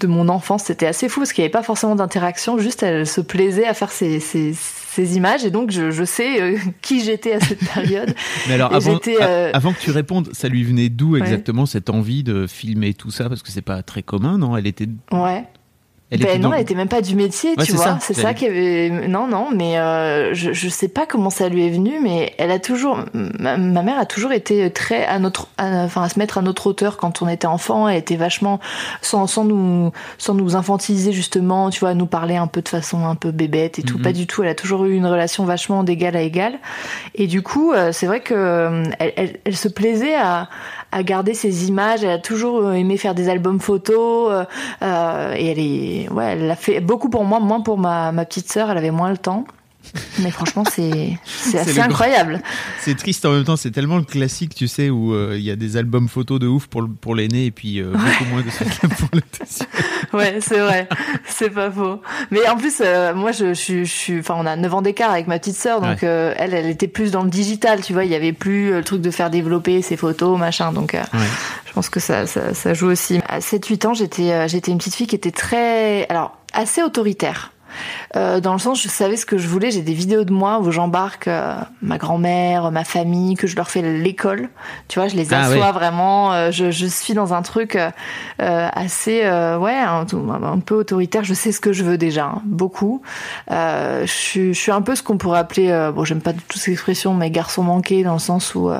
de 0.00 0.08
mon 0.08 0.28
enfance. 0.28 0.64
C'était 0.64 0.86
assez 0.88 1.08
fou 1.08 1.20
parce 1.20 1.32
qu'il 1.32 1.42
n'y 1.42 1.46
avait 1.46 1.52
pas 1.52 1.62
forcément 1.62 1.94
d'interaction, 1.94 2.58
juste 2.58 2.82
elle 2.82 3.06
se 3.06 3.20
plaisait 3.20 3.64
à 3.66 3.74
faire 3.74 3.92
ces, 3.92 4.18
ces, 4.18 4.52
ces 4.94 5.16
images 5.16 5.44
et 5.44 5.50
donc 5.50 5.70
je, 5.70 5.90
je 5.90 6.04
sais 6.04 6.40
euh, 6.40 6.56
qui 6.82 7.02
j'étais 7.04 7.32
à 7.32 7.40
cette 7.40 7.58
période. 7.58 8.14
Mais 8.48 8.54
alors, 8.54 8.72
avant, 8.72 9.00
euh, 9.08 9.50
avant 9.52 9.72
que 9.72 9.80
tu 9.80 9.90
répondes, 9.90 10.28
ça 10.32 10.48
lui 10.48 10.62
venait 10.62 10.88
d'où 10.88 11.14
Ouais. 11.14 11.20
exactement 11.20 11.66
cette 11.66 11.90
envie 11.90 12.22
de 12.22 12.46
filmer 12.46 12.94
tout 12.94 13.10
ça? 13.10 13.28
Parce 13.28 13.42
que 13.42 13.50
c'est 13.50 13.62
pas 13.62 13.82
très 13.82 14.02
commun, 14.02 14.38
non? 14.38 14.56
Elle 14.56 14.66
était. 14.66 14.88
Ouais. 15.12 15.44
Elle 16.14 16.20
ben 16.20 16.28
était 16.28 16.38
non, 16.38 16.48
dans- 16.50 16.54
elle 16.54 16.62
était 16.62 16.74
même 16.74 16.88
pas 16.88 17.00
du 17.02 17.14
métier, 17.16 17.50
Ouais, 17.50 17.64
tu 17.64 17.72
c'est 17.72 17.76
vois. 17.76 17.84
ça. 17.84 17.98
C'est 18.00 18.14
ça 18.14 18.34
qui 18.34 18.46
avait. 18.46 18.90
Non, 19.08 19.26
non, 19.26 19.48
mais 19.54 19.78
euh, 19.78 20.32
je 20.34 20.52
je 20.52 20.68
sais 20.68 20.88
pas 20.88 21.06
comment 21.06 21.30
ça 21.30 21.48
lui 21.48 21.66
est 21.66 21.70
venu, 21.70 21.98
mais 22.02 22.32
elle 22.38 22.50
a 22.50 22.58
toujours. 22.58 22.98
Ma, 23.12 23.56
ma 23.56 23.82
mère 23.82 23.98
a 23.98 24.06
toujours 24.06 24.32
été 24.32 24.70
très 24.70 25.04
à 25.04 25.18
notre, 25.18 25.48
à- 25.58 25.84
enfin 25.84 26.02
à 26.02 26.08
se 26.08 26.18
mettre 26.18 26.38
à 26.38 26.42
notre 26.42 26.66
hauteur 26.66 26.96
quand 26.96 27.22
on 27.22 27.28
était 27.28 27.46
enfant. 27.46 27.88
Elle 27.88 27.98
était 27.98 28.16
vachement 28.16 28.60
sans 29.02 29.26
sans 29.26 29.44
nous 29.44 29.92
sans 30.18 30.34
nous 30.34 30.56
infantiliser 30.56 31.12
justement, 31.12 31.70
tu 31.70 31.80
vois, 31.80 31.90
à 31.90 31.94
nous 31.94 32.06
parler 32.06 32.36
un 32.36 32.46
peu 32.46 32.62
de 32.62 32.68
façon 32.68 33.04
un 33.06 33.14
peu 33.16 33.30
bébête 33.30 33.78
et 33.78 33.82
tout. 33.82 33.98
Mhm. 33.98 34.02
Pas 34.04 34.12
du 34.12 34.26
tout. 34.26 34.42
Elle 34.42 34.48
a 34.50 34.54
toujours 34.54 34.84
eu 34.84 34.94
une 34.94 35.06
relation 35.06 35.44
vachement 35.44 35.84
d'égal 35.84 36.16
à 36.16 36.20
égal. 36.22 36.54
Et 37.14 37.26
du 37.26 37.42
coup, 37.42 37.72
euh, 37.72 37.90
c'est 37.92 38.06
vrai 38.06 38.20
que 38.20 38.34
euh, 38.34 38.84
elle, 38.98 39.12
elle, 39.16 39.36
elle 39.44 39.56
se 39.56 39.68
plaisait 39.68 40.14
à 40.14 40.48
à 40.92 41.02
garder 41.02 41.34
ces 41.34 41.66
images. 41.68 42.04
Elle 42.04 42.10
a 42.10 42.18
toujours 42.18 42.58
euh, 42.58 42.72
aimé 42.74 42.96
faire 42.96 43.14
des 43.16 43.28
albums 43.28 43.58
photos. 43.58 44.44
euh, 44.82 45.34
et 45.36 45.46
elle 45.50 45.58
est, 45.58 46.03
ouais, 46.10 46.32
elle 46.32 46.46
l'a 46.46 46.56
fait 46.56 46.80
beaucoup 46.80 47.08
pour 47.08 47.24
moi, 47.24 47.40
moins 47.40 47.60
pour 47.60 47.78
ma, 47.78 48.12
ma 48.12 48.24
petite 48.24 48.50
sœur. 48.50 48.70
Elle 48.70 48.78
avait 48.78 48.90
moins 48.90 49.10
le 49.10 49.18
temps. 49.18 49.44
Mais 50.20 50.30
franchement, 50.30 50.64
c'est 50.70 51.18
assez 51.58 51.80
incroyable. 51.80 52.40
C'est 52.80 52.96
triste 52.96 53.24
en 53.26 53.32
même 53.32 53.44
temps, 53.44 53.56
c'est 53.56 53.70
tellement 53.70 53.96
le 53.98 54.04
classique, 54.04 54.54
tu 54.54 54.68
sais, 54.68 54.90
où 54.90 55.12
euh, 55.14 55.34
il 55.36 55.42
y 55.44 55.50
a 55.50 55.56
des 55.56 55.76
albums 55.76 56.08
photos 56.08 56.38
de 56.40 56.46
ouf 56.46 56.66
pour, 56.66 56.82
le- 56.82 56.88
pour 56.88 57.14
l'aîné 57.14 57.46
et 57.46 57.50
puis 57.50 57.80
euh, 57.80 57.92
beaucoup 57.92 58.24
moins 58.30 58.42
de 58.42 58.50
trucs 58.50 58.68
pour 58.96 59.08
le. 59.12 59.20
Ouais, 60.12 60.38
c'est 60.40 60.58
vrai, 60.60 60.88
c'est 61.26 61.50
pas 61.50 61.70
faux. 61.70 62.00
Mais 62.30 62.46
en 62.48 62.56
plus, 62.56 62.80
euh, 62.80 63.14
moi, 63.14 63.32
je, 63.32 63.52
je, 63.54 63.82
suis- 63.84 64.20
enfin, 64.20 64.36
on 64.38 64.46
a 64.46 64.54
9 64.54 64.74
ans 64.74 64.82
d'écart 64.82 65.10
avec 65.10 65.26
ma 65.26 65.38
petite 65.40 65.56
sœur, 65.56 65.80
donc 65.80 66.02
Ouais. 66.02 66.08
euh, 66.08 66.34
elle, 66.36 66.54
elle 66.54 66.66
était 66.66 66.86
plus 66.86 67.10
dans 67.10 67.24
le 67.24 67.30
digital, 67.30 67.80
tu 67.82 67.92
vois. 67.94 68.04
Il 68.04 68.10
y 68.10 68.14
avait 68.14 68.32
plus 68.32 68.70
le 68.72 68.84
truc 68.84 69.00
de 69.00 69.10
faire 69.10 69.28
développer 69.30 69.82
ses 69.82 69.96
photos, 69.96 70.38
machin. 70.38 70.72
Donc, 70.72 70.92
Ouais. 70.94 71.00
je 71.66 71.72
pense 71.72 71.88
que 71.88 71.98
ça, 71.98 72.26
ça, 72.26 72.54
ça 72.54 72.74
joue 72.74 72.86
aussi. 72.86 73.20
À 73.28 73.40
7-8 73.40 73.86
ans, 73.88 73.94
j'étais, 73.94 74.46
j'étais 74.48 74.70
une 74.70 74.78
petite 74.78 74.94
fille 74.94 75.08
qui 75.08 75.16
était 75.16 75.32
très, 75.32 76.06
alors, 76.08 76.36
assez 76.52 76.82
autoritaire. 76.82 77.50
Euh, 78.16 78.40
dans 78.40 78.52
le 78.52 78.58
sens, 78.58 78.82
je 78.82 78.88
savais 78.88 79.16
ce 79.16 79.26
que 79.26 79.38
je 79.38 79.48
voulais. 79.48 79.70
J'ai 79.70 79.82
des 79.82 79.94
vidéos 79.94 80.24
de 80.24 80.32
moi 80.32 80.58
où 80.60 80.70
j'embarque 80.70 81.28
euh, 81.28 81.54
ma 81.82 81.98
grand-mère, 81.98 82.70
ma 82.70 82.84
famille, 82.84 83.34
que 83.34 83.46
je 83.46 83.56
leur 83.56 83.70
fais 83.70 83.82
l'école. 83.82 84.48
Tu 84.88 84.98
vois, 84.98 85.08
je 85.08 85.16
les 85.16 85.32
Ah 85.34 85.42
assois 85.42 85.72
vraiment. 85.72 86.32
euh, 86.32 86.50
je, 86.50 86.70
je 86.70 86.86
suis 86.86 87.14
dans 87.14 87.34
un 87.34 87.42
truc 87.42 87.76
euh, 87.76 87.90
assez, 88.40 89.22
euh, 89.24 89.58
ouais, 89.58 89.74
un, 89.78 90.06
un 90.42 90.58
peu 90.60 90.74
autoritaire. 90.76 91.24
Je 91.24 91.34
sais 91.34 91.52
ce 91.52 91.60
que 91.60 91.72
je 91.72 91.84
veux 91.84 91.98
déjà, 91.98 92.26
hein, 92.26 92.42
beaucoup. 92.44 93.02
Euh, 93.50 94.02
je, 94.06 94.12
suis- 94.12 94.54
je 94.54 94.58
suis 94.60 94.72
un 94.72 94.82
peu 94.82 94.94
ce 94.94 95.02
qu'on 95.02 95.16
pourrait 95.18 95.38
appeler, 95.40 95.70
euh, 95.70 95.92
bon, 95.92 96.04
j'aime 96.04 96.20
pas 96.20 96.32
du 96.32 96.40
tout 96.40 96.58
cette 96.58 96.72
expression, 96.72 97.14
mais 97.14 97.30
garçon 97.30 97.62
manqué, 97.62 98.02
dans 98.04 98.12
le 98.14 98.18
sens 98.18 98.54
où 98.54 98.70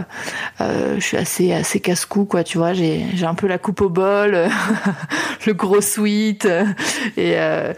je 0.61 1.01
suis 1.01 1.17
assez, 1.17 1.53
assez 1.53 1.81
casse-cou, 1.81 2.25
quoi. 2.25 2.45
Tu 2.45 2.59
vois, 2.59 2.73
j'ai, 2.73 3.05
j'ai 3.15 3.27
un 3.27 3.35
peu 3.35 3.47
la 3.47 3.59
coupe 3.59 3.81
au 3.81 3.89
bol, 3.89 4.37
le 5.47 5.53
gros 5.55 5.81
sweat, 5.81 6.45
et, 7.17 7.35
euh, 7.37 7.73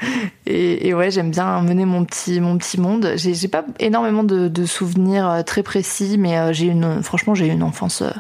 et, 0.47 0.89
et 0.89 0.95
ouais, 0.95 1.06
j'aime 1.11 1.31
bien 1.31 1.61
mener 1.63 1.85
mon 1.85 2.05
petit, 2.05 2.41
mon 2.41 2.59
petit 2.59 2.81
monde. 2.81 3.13
J'ai, 3.17 3.35
j'ai 3.35 3.49
pas 3.49 3.65
énormément 3.79 4.25
de, 4.25 4.67
souvenirs 4.67 5.29
euh, 5.29 5.43
très 5.43 5.63
précis, 5.63 6.17
mais 6.19 6.39
euh, 6.39 6.53
j'ai 6.53 6.67
une, 6.67 7.03
franchement, 7.03 7.35
j'ai 7.35 7.47
une 7.47 7.63
enfance, 7.63 8.03
euh, 8.03 8.11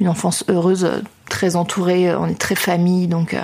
une 0.00 0.08
enfance 0.08 0.44
heureuse, 0.48 0.90
très 1.28 1.56
entourée. 1.56 2.14
On 2.14 2.26
est 2.26 2.38
très 2.38 2.54
famille, 2.54 3.08
donc. 3.08 3.36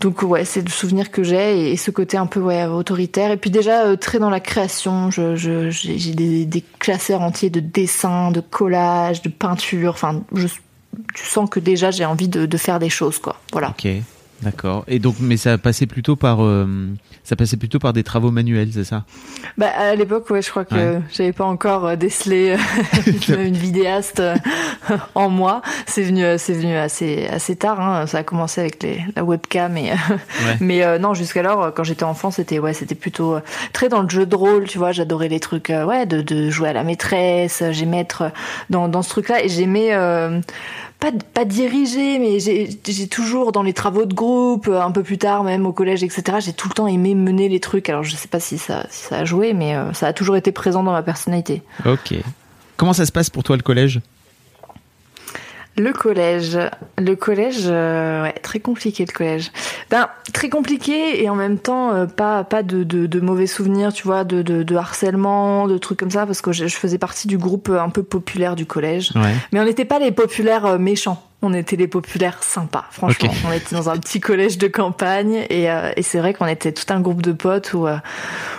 donc 0.00 0.22
ouais, 0.22 0.44
c'est 0.44 0.62
le 0.62 0.70
souvenir 0.70 1.10
que 1.10 1.22
j'ai 1.22 1.72
et, 1.72 1.76
ce 1.76 1.90
côté 1.90 2.16
un 2.16 2.26
peu 2.26 2.40
autoritaire. 2.40 3.30
Et 3.30 3.36
puis 3.36 3.50
déjà 3.50 3.96
très 3.96 4.18
dans 4.18 4.30
la 4.30 4.40
création. 4.40 5.10
Je, 5.10 5.36
je, 5.36 5.70
j'ai, 5.70 5.98
j'ai 5.98 6.14
des, 6.14 6.64
classeurs 6.78 7.20
entiers 7.20 7.50
de 7.50 7.60
dessins, 7.60 8.30
de 8.30 8.40
collages, 8.40 9.22
de 9.22 9.28
peinture. 9.28 9.92
Enfin, 9.92 10.22
je, 10.34 10.46
tu 11.14 11.24
sens 11.24 11.48
que 11.48 11.60
déjà 11.60 11.90
j'ai 11.90 12.04
envie 12.04 12.28
de, 12.28 12.56
faire 12.56 12.78
des 12.78 12.88
choses 12.88 13.18
quoi. 13.18 13.36
Voilà. 13.52 13.70
Ok, 13.70 13.88
d'accord. 14.42 14.84
Et 14.88 14.98
donc, 14.98 15.16
mais 15.20 15.36
ça 15.36 15.58
passait 15.58 15.86
plutôt 15.86 16.16
par, 16.16 16.42
euh, 16.44 16.66
ça 17.24 17.36
passait 17.36 17.56
plutôt 17.56 17.78
par 17.78 17.92
des 17.92 18.02
travaux 18.02 18.30
manuels, 18.30 18.70
c'est 18.72 18.84
ça? 18.84 19.04
Bah 19.56 19.68
à 19.76 19.94
l'époque 19.94 20.28
ouais, 20.30 20.42
je 20.42 20.50
crois 20.50 20.64
que 20.64 20.74
Ouais. 20.74 21.00
j'avais 21.12 21.32
pas 21.32 21.44
encore 21.44 21.86
euh, 21.86 21.96
décelé 21.96 22.56
euh, 22.56 23.44
une, 23.46 23.56
vidéaste 23.56 24.20
euh, 24.20 24.36
en 25.14 25.28
moi. 25.28 25.62
C'est 25.86 26.02
venu, 26.02 26.22
c'est 26.38 26.52
venu 26.52 26.76
assez 26.76 27.26
assez 27.26 27.56
tard. 27.56 27.80
Hein. 27.80 28.06
Ça 28.06 28.18
a 28.18 28.22
commencé 28.22 28.60
avec 28.60 28.82
les, 28.82 29.04
la 29.16 29.24
webcam 29.24 29.76
et 29.76 29.90
Ouais. 29.90 30.56
Mais 30.60 30.84
euh, 30.84 30.98
non, 30.98 31.14
jusqu'alors, 31.14 31.72
quand 31.74 31.82
j'étais 31.84 32.04
enfant, 32.04 32.30
c'était 32.30 32.58
ouais, 32.58 32.72
c'était 32.74 32.94
plutôt 32.94 33.38
très 33.72 33.88
dans 33.88 34.02
le 34.02 34.08
jeu 34.08 34.26
de 34.26 34.36
rôle, 34.36 34.64
tu 34.68 34.78
vois. 34.78 34.92
J'adorais 34.92 35.28
les 35.28 35.40
trucs, 35.40 35.68
ouais, 35.70 36.06
de, 36.06 36.20
de 36.22 36.50
jouer 36.50 36.68
à 36.68 36.72
la 36.72 36.84
maîtresse. 36.84 37.62
J'aimais 37.72 38.00
être 38.00 38.30
dans, 38.70 38.88
dans 38.88 39.02
ce 39.02 39.08
truc-là 39.10 39.42
et 39.44 39.48
j'aimais 39.48 39.88
euh, 39.92 40.40
pas 41.00 41.12
pas 41.34 41.44
diriger, 41.44 42.18
mais 42.18 42.40
j'ai 42.40 43.08
toujours 43.08 43.52
dans 43.52 43.62
les 43.62 43.72
travaux 43.72 44.04
de 44.04 44.14
groupe, 44.14 44.68
euh, 44.68 44.80
un 44.80 44.90
peu 44.90 45.02
plus 45.02 45.18
tard 45.18 45.44
même 45.44 45.64
au 45.66 45.72
collège, 45.72 46.02
etc. 46.02 46.38
J'ai 46.40 46.52
tout 46.52 46.68
le 46.68 46.74
temps 46.74 46.86
aimé 46.86 47.14
mener 47.14 47.48
les 47.48 47.60
trucs. 47.60 47.88
Alors 47.88 48.02
je 48.02 48.16
sais 48.16 48.28
pas 48.28 48.40
si 48.40 48.58
ça 48.58 48.86
ça 48.90 49.18
a 49.18 49.24
joué, 49.24 49.54
mais 49.54 49.76
euh, 49.76 49.92
ça 49.92 50.08
a 50.08 50.12
toujours 50.12 50.36
été 50.36 50.50
présent 50.50 50.82
dans 50.82 50.92
ma 50.92 51.02
personnalité. 51.02 51.62
Ok. 51.86 52.14
Comment 52.76 52.92
ça 52.92 53.06
se 53.06 53.12
passe 53.12 53.30
pour 53.30 53.42
toi 53.44 53.56
le 53.56 53.62
collège? 53.62 54.00
Le 55.78 55.92
collège, 55.92 56.58
le 56.98 57.14
collège, 57.14 57.62
euh, 57.66 58.24
ouais, 58.24 58.32
très 58.42 58.58
compliqué 58.58 59.04
le 59.06 59.12
collège. 59.12 59.52
Ben 59.90 60.08
très 60.32 60.48
compliqué 60.48 61.22
et 61.22 61.30
en 61.30 61.36
même 61.36 61.58
temps 61.58 61.94
euh, 61.94 62.06
pas 62.06 62.42
pas 62.42 62.64
de, 62.64 62.82
de, 62.82 63.06
de 63.06 63.20
mauvais 63.20 63.46
souvenirs, 63.46 63.92
tu 63.92 64.02
vois, 64.02 64.24
de, 64.24 64.42
de, 64.42 64.64
de 64.64 64.76
harcèlement, 64.76 65.68
de 65.68 65.78
trucs 65.78 66.00
comme 66.00 66.10
ça, 66.10 66.26
parce 66.26 66.40
que 66.40 66.50
je, 66.50 66.66
je 66.66 66.76
faisais 66.76 66.98
partie 66.98 67.28
du 67.28 67.38
groupe 67.38 67.68
euh, 67.68 67.80
un 67.80 67.90
peu 67.90 68.02
populaire 68.02 68.56
du 68.56 68.66
collège. 68.66 69.12
Ouais. 69.14 69.34
Mais 69.52 69.60
on 69.60 69.64
n'était 69.64 69.84
pas 69.84 70.00
les 70.00 70.10
populaires 70.10 70.66
euh, 70.66 70.78
méchants. 70.78 71.22
On 71.40 71.54
était 71.54 71.76
les 71.76 71.86
populaires 71.86 72.42
sympas, 72.42 72.86
franchement. 72.90 73.30
On 73.48 73.52
était 73.52 73.76
dans 73.76 73.88
un 73.88 73.96
petit 73.96 74.18
collège 74.18 74.58
de 74.58 74.66
campagne 74.66 75.46
et, 75.50 75.70
euh, 75.70 75.92
et 75.96 76.02
c'est 76.02 76.18
vrai 76.18 76.34
qu'on 76.34 76.48
était 76.48 76.72
tout 76.72 76.92
un 76.92 77.00
groupe 77.00 77.22
de 77.22 77.30
potes 77.30 77.74
où, 77.74 77.86
euh, 77.86 77.96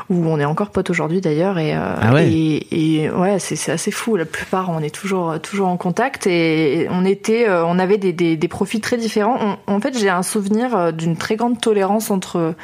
où 0.09 0.25
on 0.25 0.39
est 0.39 0.45
encore 0.45 0.69
potes 0.69 0.89
aujourd'hui 0.89 1.19
d'ailleurs 1.19 1.59
et, 1.59 1.75
euh, 1.75 1.79
Ah 2.01 2.13
ouais. 2.13 2.29
et, 2.31 3.03
et 3.03 3.09
ouais 3.11 3.37
c'est 3.39 3.57
c'est 3.57 3.73
assez 3.73 3.91
fou. 3.91 4.15
La 4.15 4.23
plupart 4.23 4.69
on 4.69 4.79
est 4.79 4.95
toujours 4.95 5.41
toujours 5.41 5.67
en 5.67 5.75
contact 5.75 6.25
et 6.25 6.87
on 6.89 7.03
était 7.03 7.49
euh, 7.49 7.65
on 7.65 7.79
avait 7.79 7.97
des, 7.97 8.13
des, 8.13 8.37
des 8.37 8.47
profils 8.47 8.79
très 8.79 8.95
différents. 8.95 9.57
On- 9.67 9.73
en 9.75 9.81
fait 9.81 9.97
j'ai 9.97 10.07
un 10.09 10.23
souvenir 10.23 10.73
euh, 10.73 10.91
d'une 10.93 11.17
très 11.17 11.35
grande 11.35 11.59
tolérance 11.59 12.09
entre 12.11 12.55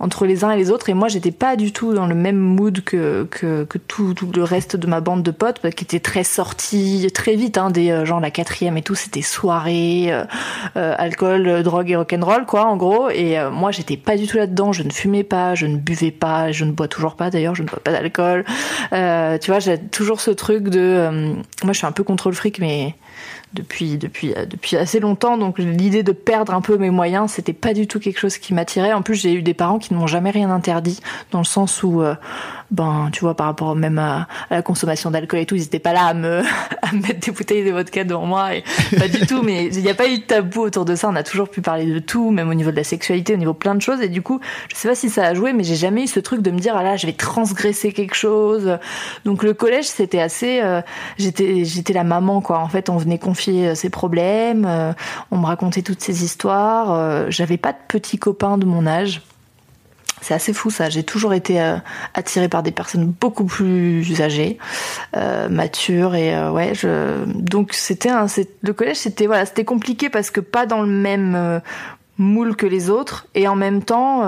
entre 0.00 0.24
les 0.24 0.44
uns 0.44 0.50
et 0.50 0.56
les 0.56 0.70
autres. 0.70 0.88
Et 0.88 0.94
moi 0.94 1.08
j'étais 1.08 1.30
pas 1.30 1.56
du 1.56 1.72
tout 1.72 1.92
dans 1.92 2.06
le 2.06 2.14
même 2.14 2.38
mood 2.38 2.80
que 2.80 3.28
que, 3.30 3.64
que 3.64 3.78
tout, 3.78 4.14
tout 4.14 4.30
le 4.34 4.42
reste 4.42 4.76
de 4.76 4.86
ma 4.86 5.00
bande 5.00 5.22
de 5.22 5.30
potes 5.30 5.60
qui 5.70 5.84
était 5.84 6.00
très 6.00 6.24
sorti 6.24 7.08
très 7.14 7.36
vite 7.36 7.58
hein, 7.58 7.70
des 7.70 7.90
euh, 7.90 8.04
genre 8.04 8.20
la 8.20 8.30
quatrième 8.30 8.76
et 8.76 8.82
tout 8.82 8.94
c'était 8.94 9.22
soirée 9.22 10.06
euh, 10.10 10.24
euh, 10.76 10.94
alcool 10.96 11.62
drogue 11.62 11.90
et 11.90 11.96
rock'n'roll 11.96 12.46
quoi 12.46 12.64
en 12.66 12.76
gros. 12.76 13.10
Et 13.10 13.38
euh, 13.38 13.50
moi 13.50 13.70
j'étais 13.70 13.98
pas 13.98 14.16
du 14.16 14.26
tout 14.26 14.38
là 14.38 14.46
dedans 14.46 14.72
je 14.72 14.82
ne 14.82 14.90
fumais 14.90 15.24
pas 15.24 15.54
je 15.54 15.66
ne 15.66 15.76
buvais 15.76 16.10
pas 16.10 16.50
je 16.50 16.64
ne 16.64 16.72
bois 16.72 16.88
toujours 16.88 17.14
pas 17.14 17.30
d'ailleurs 17.30 17.54
je 17.54 17.62
ne 17.62 17.68
bois 17.68 17.80
pas 17.80 17.92
d'alcool. 17.92 18.44
Tu 18.90 19.50
vois 19.50 19.60
j'ai 19.60 19.78
toujours 19.78 20.20
ce 20.20 20.30
truc 20.30 20.68
de 20.68 21.34
moi 21.62 21.72
je 21.72 21.78
suis 21.78 21.86
un 21.86 21.92
peu 21.92 22.04
contrôle 22.04 22.34
fric 22.34 22.58
mais 22.58 22.94
depuis 23.54 23.98
depuis 23.98 24.32
euh, 24.34 24.46
depuis 24.46 24.76
assez 24.76 25.00
longtemps. 25.00 25.36
Donc 25.36 25.58
l'idée 25.58 26.02
de 26.02 26.12
perdre 26.12 26.54
un 26.54 26.60
peu 26.60 26.76
mes 26.76 26.90
moyens 26.90 27.32
c'était 27.32 27.52
pas 27.52 27.74
du 27.74 27.86
tout 27.86 28.00
quelque 28.00 28.18
chose 28.18 28.38
qui 28.38 28.54
m'attirait. 28.54 28.92
En 28.92 29.02
plus 29.02 29.16
j'ai 29.16 29.32
eu 29.32 29.42
des 29.42 29.54
parents 29.54 29.78
qui 29.78 29.92
ne 29.94 29.98
m'ont 29.98 30.06
jamais 30.06 30.30
rien 30.30 30.50
interdit, 30.50 31.00
dans 31.30 31.38
le 31.38 31.44
sens 31.44 31.82
où, 31.82 32.02
euh, 32.02 32.14
ben, 32.70 33.08
tu 33.12 33.20
vois, 33.20 33.34
par 33.34 33.46
rapport 33.46 33.74
même 33.74 33.98
à, 33.98 34.28
la 34.50 34.62
consommation 34.62 35.10
d'alcool 35.10 35.40
et 35.40 35.46
tout, 35.46 35.56
ils 35.56 35.62
n'étaient 35.62 35.78
pas 35.78 35.92
là 35.92 36.04
à 36.04 36.14
me, 36.14 36.42
à 36.82 36.92
mettre 36.92 37.20
des 37.20 37.32
bouteilles 37.32 37.64
de 37.64 37.70
vodka 37.70 38.04
devant 38.04 38.26
moi, 38.26 38.54
et 38.54 38.64
pas 38.98 39.08
du 39.08 39.26
tout, 39.26 39.42
mais 39.42 39.66
il 39.66 39.82
n'y 39.82 39.90
a 39.90 39.94
pas 39.94 40.08
eu 40.08 40.18
de 40.18 40.22
tabou 40.22 40.60
autour 40.60 40.84
de 40.84 40.94
ça, 40.94 41.08
on 41.08 41.16
a 41.16 41.22
toujours 41.22 41.48
pu 41.48 41.62
parler 41.62 41.86
de 41.86 41.98
tout, 41.98 42.30
même 42.30 42.48
au 42.48 42.54
niveau 42.54 42.70
de 42.70 42.76
la 42.76 42.84
sexualité, 42.84 43.34
au 43.34 43.38
niveau 43.38 43.54
plein 43.54 43.74
de 43.74 43.82
choses, 43.82 44.00
et 44.00 44.08
du 44.08 44.22
coup, 44.22 44.40
je 44.68 44.76
sais 44.76 44.88
pas 44.88 44.94
si 44.94 45.10
ça 45.10 45.24
a 45.24 45.34
joué, 45.34 45.52
mais 45.52 45.64
j'ai 45.64 45.74
jamais 45.74 46.04
eu 46.04 46.06
ce 46.06 46.20
truc 46.20 46.42
de 46.42 46.50
me 46.50 46.58
dire, 46.58 46.76
ah 46.76 46.82
là, 46.82 46.96
je 46.96 47.06
vais 47.06 47.12
transgresser 47.12 47.92
quelque 47.92 48.14
chose. 48.14 48.78
Donc 49.24 49.42
le 49.42 49.52
collège, 49.52 49.86
c'était 49.86 50.20
assez, 50.20 50.60
euh, 50.62 50.80
j'étais, 51.18 51.64
j'étais 51.64 51.92
la 51.92 52.04
maman, 52.04 52.40
quoi. 52.40 52.58
En 52.58 52.68
fait, 52.68 52.88
on 52.88 52.96
venait 52.96 53.18
confier 53.18 53.74
ses 53.74 53.90
problèmes, 53.90 54.94
on 55.30 55.38
me 55.38 55.46
racontait 55.46 55.82
toutes 55.82 56.00
ces 56.00 56.24
histoires, 56.24 57.30
j'avais 57.30 57.56
pas 57.56 57.72
de 57.72 57.78
petits 57.88 58.18
copains 58.18 58.58
de 58.58 58.64
mon 58.64 58.86
âge. 58.86 59.22
C'est 60.20 60.34
assez 60.34 60.52
fou 60.52 60.70
ça. 60.70 60.90
J'ai 60.90 61.02
toujours 61.02 61.32
été 61.32 61.60
euh, 61.60 61.76
attirée 62.14 62.48
par 62.48 62.62
des 62.62 62.70
personnes 62.70 63.06
beaucoup 63.06 63.44
plus 63.44 64.20
âgées, 64.20 64.58
euh, 65.16 65.48
matures 65.48 66.14
et 66.14 66.34
euh, 66.34 66.50
ouais. 66.50 66.72
Donc 67.26 67.72
c'était 67.72 68.10
un, 68.10 68.26
le 68.62 68.72
collège, 68.72 68.98
c'était 68.98 69.26
voilà, 69.26 69.46
c'était 69.46 69.64
compliqué 69.64 70.10
parce 70.10 70.30
que 70.30 70.40
pas 70.40 70.66
dans 70.66 70.82
le 70.82 70.88
même 70.88 71.60
moule 72.18 72.54
que 72.54 72.66
les 72.66 72.90
autres 72.90 73.26
et 73.34 73.48
en 73.48 73.56
même 73.56 73.82
temps, 73.82 74.22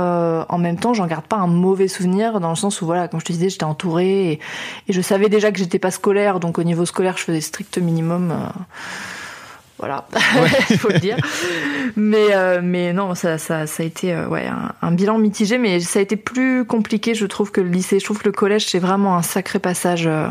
en 0.49 0.59
même 0.59 0.79
temps, 0.79 0.95
j'en 0.95 1.07
garde 1.07 1.27
pas 1.27 1.37
un 1.37 1.47
mauvais 1.47 1.89
souvenir 1.89 2.41
dans 2.41 2.51
le 2.51 2.57
sens 2.57 2.81
où 2.81 2.87
voilà, 2.87 3.09
comme 3.09 3.21
je 3.21 3.27
te 3.27 3.33
disais, 3.33 3.51
j'étais 3.51 3.65
entourée 3.65 4.33
et, 4.33 4.41
et, 4.89 4.93
je 4.93 5.01
savais 5.01 5.29
déjà 5.29 5.53
que 5.53 5.59
j'étais 5.59 5.79
pas 5.79 5.91
scolaire, 5.91 6.41
donc 6.41 6.59
au 6.59 6.63
niveau 6.63 6.87
scolaire, 6.87 7.19
je 7.19 7.25
faisais 7.25 7.41
strict 7.41 7.77
minimum 7.79 8.33
voilà, 9.83 10.07
il 10.71 10.79
faut 10.79 10.91
le 10.91 11.01
dire. 11.01 11.17
Mais 11.97 12.29
euh, 12.31 12.61
mais 12.63 12.93
non, 12.93 13.17
ça 13.17 13.37
ça 13.37 13.67
ça 13.67 13.83
a 13.83 13.87
été 13.87 14.15
euh, 14.15 14.29
ouais 14.29 14.49
un, 14.81 14.93
bilan 14.93 15.19
mitigé, 15.19 15.59
mais 15.59 15.81
ça 15.81 15.99
a 15.99 16.03
été 16.03 16.15
plus 16.15 16.65
compliqué, 16.65 17.17
je 17.17 17.27
trouve, 17.27 17.51
que 17.51 17.61
le 17.61 17.69
lycée. 17.69 17.99
Je 17.99 18.05
trouve 18.05 18.21
que 18.21 18.29
le 18.29 18.33
collège 18.33 18.67
c'est 18.67 18.79
vraiment 18.79 19.17
un 19.17 19.23
sacré 19.23 19.59
passage. 19.59 20.07
Euh, 20.07 20.29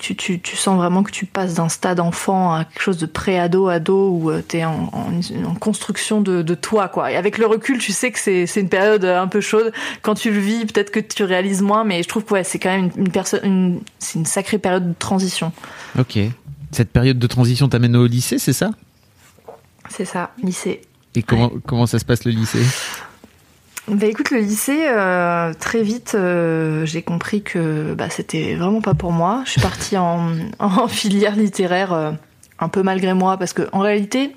tu, 0.00 0.16
tu, 0.16 0.40
tu, 0.40 0.56
sens 0.56 0.76
vraiment 0.76 1.04
que 1.04 1.12
tu 1.12 1.24
passes 1.24 1.54
d'un 1.54 1.68
stade 1.68 2.00
enfant 2.00 2.54
à 2.54 2.64
quelque 2.64 2.82
chose 2.82 2.96
de 2.96 3.06
pré-ado, 3.06 3.68
ado, 3.68 4.10
où 4.10 4.32
tu 4.48 4.56
es 4.56 4.64
en, 4.64 4.90
en, 4.92 5.54
construction 5.54 6.20
de, 6.20 6.40
de, 6.40 6.54
toi. 6.54 6.88
quoi. 6.88 7.12
Et 7.12 7.16
avec 7.16 7.36
le 7.36 7.46
recul, 7.46 7.78
tu 7.78 7.92
sais 7.92 8.10
que 8.10 8.18
c'est 8.18 8.60
une 8.60 8.70
période 8.70 9.04
un 9.04 9.28
peu 9.28 9.42
chaude. 9.42 9.70
Quand 10.00 10.14
tu 10.14 10.32
le 10.32 10.40
vis, 10.40 10.64
peut-être 10.64 10.90
que 10.90 10.98
tu 10.98 11.24
réalises 11.24 11.60
moins, 11.60 11.84
mais 11.84 12.02
je 12.02 12.08
trouve 12.08 12.24
que 12.24 12.32
ouais, 12.34 12.44
c'est 12.44 12.58
quand 12.58 12.70
même 12.70 12.90
une, 12.96 13.04
une 13.04 13.12
personne, 13.12 13.80
c'est 13.98 14.18
une 14.18 14.26
sacrée 14.26 14.58
période 14.58 14.88
de 14.88 14.94
transition. 14.98 15.52
Ok. 15.98 16.18
Cette 16.70 16.90
période 16.90 17.18
de 17.18 17.26
transition 17.26 17.68
t'amène 17.68 17.96
au 17.96 18.06
lycée, 18.06 18.38
c'est 18.38 18.52
ça 18.52 18.70
C'est 19.88 20.04
ça, 20.04 20.30
lycée. 20.42 20.82
Et 21.14 21.22
comment, 21.22 21.50
comment 21.66 21.86
ça 21.86 21.98
se 21.98 22.04
passe 22.04 22.24
le 22.24 22.32
lycée 22.32 22.64
bah 23.90 24.06
écoute, 24.06 24.30
le 24.30 24.40
lycée, 24.40 24.86
euh, 24.86 25.54
très 25.58 25.82
vite, 25.82 26.12
euh, 26.14 26.84
j'ai 26.84 27.00
compris 27.00 27.40
que 27.40 27.94
bah, 27.94 28.10
c'était 28.10 28.54
vraiment 28.54 28.82
pas 28.82 28.92
pour 28.92 29.12
moi. 29.12 29.42
Je 29.46 29.52
suis 29.52 29.60
partie 29.62 29.96
en, 29.96 30.32
en 30.58 30.88
filière 30.88 31.34
littéraire 31.34 31.94
euh, 31.94 32.12
un 32.58 32.68
peu 32.68 32.82
malgré 32.82 33.14
moi 33.14 33.38
parce 33.38 33.54
que 33.54 33.62
en 33.72 33.78
réalité, 33.78 34.34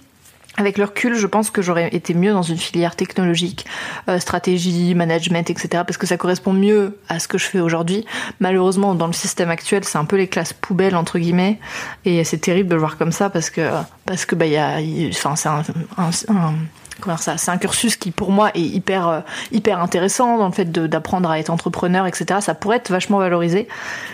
avec 0.58 0.78
le 0.78 0.86
recul, 0.86 1.16
je 1.16 1.28
pense 1.28 1.50
que 1.50 1.62
j'aurais 1.62 1.88
été 1.96 2.14
mieux 2.14 2.34
dans 2.34 2.42
une 2.42 2.58
filière 2.58 2.96
technologique, 2.96 3.66
euh, 4.10 4.20
stratégie, 4.20 4.94
management, 4.96 5.50
etc. 5.50 5.84
Parce 5.88 5.98
que 5.98 6.06
ça 6.06 6.18
correspond 6.18 6.52
mieux 6.52 6.98
à 7.08 7.20
ce 7.20 7.28
que 7.28 7.38
je 7.38 7.46
fais 7.46 7.62
aujourd'hui. 7.62 8.06
Malheureusement, 8.40 8.94
dans 8.94 9.08
le 9.08 9.14
système 9.14 9.50
actuel, 9.50 9.86
c'est 9.86 9.98
un 9.98 10.06
peu 10.06 10.18
les 10.18 10.28
classes 10.28 10.54
poubelles 10.54 10.96
entre 10.96 11.20
guillemets, 11.20 11.60
et 12.04 12.24
c'est 12.26 12.40
terrible 12.40 12.70
de 12.70 12.76
le 12.76 12.80
voir 12.80 12.98
comme 12.98 13.14
ça 13.14 13.30
parce 13.30 13.50
que 13.50 13.70
parce 14.06 14.26
que 14.26 14.36
bah 14.36 14.46
il 14.46 14.52
y 14.52 14.58
a, 14.58 14.80
enfin 15.10 15.36
c'est 15.38 15.48
un, 15.48 15.64
un, 15.98 17.18
ça, 17.18 17.38
c'est 17.38 17.52
un 17.52 17.58
cursus 17.58 17.96
qui 17.96 18.12
pour 18.12 18.32
moi 18.32 18.52
est 18.54 18.62
hyper 18.62 19.08
euh, 19.08 19.20
hyper 19.54 19.80
intéressant 19.82 20.38
dans 20.38 20.48
le 20.48 20.54
fait 20.54 20.70
d'apprendre 20.70 21.30
à 21.30 21.40
être 21.40 21.50
entrepreneur, 21.50 22.06
etc. 22.08 22.42
Ça 22.42 22.56
pourrait 22.56 22.78
être 22.78 22.92
vachement 22.92 23.20
valorisé. 23.20 23.70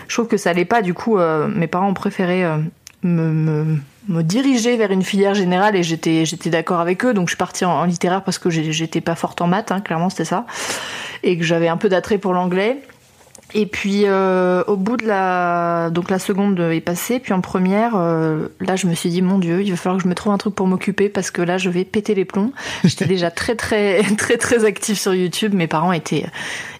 Je 0.06 0.14
trouve 0.14 0.28
que 0.28 0.36
ça 0.36 0.52
l'est 0.52 0.64
pas. 0.64 0.82
Du 0.82 0.94
coup, 0.94 1.18
euh, 1.18 1.48
mes 1.48 1.66
parents 1.66 1.88
ont 1.88 1.94
préféré 1.94 2.44
me, 3.02 3.32
me 3.32 3.78
me 4.08 4.22
diriger 4.22 4.76
vers 4.76 4.90
une 4.90 5.02
filière 5.02 5.34
générale 5.34 5.76
et 5.76 5.82
j'étais 5.82 6.50
d'accord 6.50 6.80
avec 6.80 7.04
eux. 7.04 7.14
Donc 7.14 7.28
je 7.28 7.32
suis 7.32 7.38
partie 7.38 7.64
en, 7.64 7.84
littéraire 7.84 8.24
parce 8.24 8.38
que 8.38 8.50
j'étais 8.50 9.00
pas 9.00 9.14
forte 9.14 9.40
en 9.40 9.46
maths 9.46 9.70
hein, 9.70 9.80
clairement 9.80 10.10
c'était 10.10 10.24
ça. 10.24 10.46
Et 11.22 11.36
que 11.36 11.44
j'avais 11.44 11.68
un 11.68 11.76
peu 11.76 11.88
d'attrait 11.88 12.18
pour 12.18 12.32
l'anglais. 12.32 12.78
Et 13.54 13.64
puis 13.64 14.02
euh, 14.04 14.62
au 14.66 14.76
bout 14.76 14.98
de 14.98 15.06
la 15.06 15.88
donc 15.90 16.10
la 16.10 16.18
seconde 16.18 16.60
est 16.60 16.80
passée. 16.80 17.18
Puis 17.18 17.32
en 17.32 17.40
première 17.40 17.92
euh, 17.96 18.48
là 18.60 18.76
je 18.76 18.86
me 18.86 18.94
suis 18.94 19.10
dit 19.10 19.22
mon 19.22 19.38
dieu 19.38 19.62
il 19.62 19.70
va 19.70 19.76
falloir 19.76 19.98
que 19.98 20.04
je 20.04 20.08
me 20.08 20.14
trouve 20.14 20.32
un 20.32 20.38
truc 20.38 20.54
pour 20.54 20.66
m'occuper 20.66 21.08
parce 21.08 21.30
que 21.30 21.40
là 21.40 21.56
je 21.56 21.70
vais 21.70 21.84
péter 21.84 22.14
les 22.14 22.24
plombs. 22.24 22.52
J'étais 22.84 23.06
déjà 23.06 23.30
très 23.30 23.54
très 23.54 24.02
très 24.18 24.36
très 24.36 24.64
active 24.64 24.98
sur 24.98 25.14
YouTube. 25.14 25.54
Mes 25.54 25.66
parents 25.66 25.92
étaient 25.92 26.26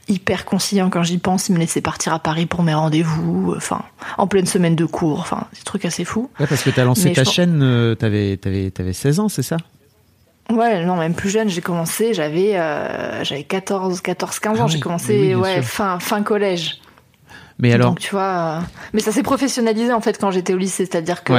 hyper 0.08 0.44
conciliant 0.44 0.90
quand 0.90 1.02
j'y 1.02 1.18
pense. 1.18 1.48
Il 1.48 1.54
me 1.54 1.58
laissait 1.58 1.80
partir 1.80 2.12
à 2.12 2.18
Paris 2.18 2.46
pour 2.46 2.62
mes 2.62 2.74
rendez-vous, 2.74 3.54
enfin, 3.56 3.82
en 4.16 4.26
pleine 4.26 4.46
semaine 4.46 4.76
de 4.76 4.84
cours, 4.84 5.20
enfin, 5.20 5.46
des 5.54 5.62
trucs 5.62 5.84
assez 5.84 6.04
fous. 6.04 6.30
Ouais, 6.40 6.46
parce 6.46 6.62
que 6.62 6.70
t'as 6.70 6.84
lancé 6.84 7.12
ta 7.12 7.24
chaîne, 7.24 7.60
euh, 7.62 7.94
t'avais, 7.94 8.36
t'avais, 8.36 8.70
t'avais 8.70 8.92
16 8.92 9.20
ans, 9.20 9.28
c'est 9.28 9.42
ça? 9.42 9.56
Ouais, 10.50 10.84
non, 10.84 10.96
même 10.96 11.14
plus 11.14 11.28
jeune, 11.28 11.48
j'ai 11.50 11.60
commencé, 11.60 12.14
j'avais, 12.14 12.56
euh, 12.56 13.22
j'avais 13.22 13.44
14, 13.44 14.00
14, 14.00 14.38
15 14.38 14.60
ans, 14.60 14.64
ah 14.64 14.66
j'ai 14.66 14.80
commencé, 14.80 15.34
ouais, 15.34 15.60
fin, 15.60 15.98
fin 15.98 16.22
collège. 16.22 16.80
Mais 17.60 17.72
alors 17.72 17.88
Donc 17.88 17.98
tu 17.98 18.10
vois, 18.12 18.22
euh, 18.22 18.60
mais 18.92 19.00
ça 19.00 19.10
s'est 19.10 19.24
professionnalisé 19.24 19.92
en 19.92 20.00
fait 20.00 20.16
quand 20.16 20.30
j'étais 20.30 20.54
au 20.54 20.56
lycée, 20.56 20.86
c'est-à-dire 20.86 21.24
que 21.24 21.32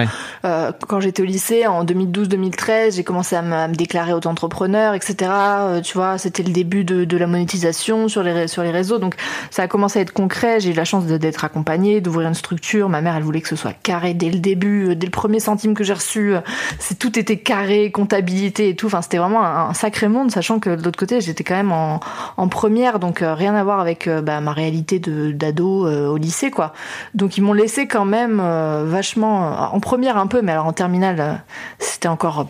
euh, 0.43 0.71
quand 0.87 0.99
j'étais 0.99 1.21
au 1.21 1.25
lycée 1.25 1.65
en 1.65 1.85
2012-2013, 1.85 2.95
j'ai 2.95 3.05
commencé 3.05 3.37
à 3.37 3.41
me, 3.41 3.73
déclarer 3.73 4.11
auto-entrepreneur, 4.11 4.93
etc. 4.95 5.31
Euh, 5.31 5.81
tu 5.81 5.97
vois, 5.97 6.17
c'était 6.17 6.43
le 6.43 6.51
début 6.51 6.83
de, 6.83 7.05
de, 7.05 7.17
la 7.17 7.25
monétisation 7.25 8.09
sur 8.09 8.21
les 8.21 8.49
sur 8.49 8.63
les 8.63 8.71
réseaux, 8.71 8.97
donc 8.97 9.15
ça 9.49 9.63
a 9.63 9.67
commencé 9.69 9.99
à 9.99 10.01
être 10.01 10.11
concret. 10.11 10.59
J'ai 10.59 10.71
eu 10.71 10.73
la 10.73 10.83
chance 10.83 11.05
d'être 11.05 11.45
accompagnée, 11.45 12.01
d'ouvrir 12.01 12.27
une 12.27 12.33
structure. 12.33 12.89
Ma 12.89 12.99
mère, 12.99 13.15
elle 13.15 13.23
voulait 13.23 13.41
que 13.41 13.47
ce 13.47 13.55
soit 13.55 13.73
carré 13.73 14.13
dès 14.13 14.29
le 14.29 14.39
début, 14.39 14.97
dès 14.97 15.07
le 15.07 15.11
premier 15.11 15.39
centime 15.39 15.73
que 15.73 15.85
j'ai 15.85 15.93
reçu, 15.93 16.33
c'est 16.79 16.99
tout 16.99 17.17
était 17.17 17.37
carré, 17.37 17.91
comptabilité 17.91 18.67
et 18.67 18.75
tout. 18.75 18.87
Enfin, 18.87 19.01
c'était 19.01 19.19
vraiment 19.19 19.45
un, 19.45 19.73
sacré 19.73 20.09
monde, 20.09 20.31
sachant 20.31 20.59
que 20.59 20.71
de 20.71 20.83
l'autre 20.83 20.99
côté, 20.99 21.21
j'étais 21.21 21.45
quand 21.45 21.55
même 21.55 21.71
en, 21.71 22.01
en 22.35 22.47
première, 22.49 22.99
donc 22.99 23.23
rien 23.23 23.55
à 23.55 23.63
voir 23.63 23.79
avec 23.79 24.09
bah, 24.09 24.41
ma 24.41 24.51
réalité 24.51 24.99
de 24.99 25.31
d'ado 25.31 26.08
au 26.09 26.17
lycée, 26.17 26.51
quoi. 26.51 26.73
Donc 27.13 27.37
ils 27.37 27.41
m'ont 27.41 27.53
laissé 27.53 27.87
quand 27.87 28.05
même 28.05 28.39
euh, 28.39 28.83
vachement 28.85 29.47
euh, 29.47 29.55
en 29.71 29.79
première 29.79 30.17
un 30.17 30.27
peu, 30.27 30.41
mais 30.41 30.51
alors 30.51 30.65
en 30.65 30.73
terminale, 30.73 31.19
euh, 31.19 31.33
c'était 31.79 32.07
encore 32.07 32.47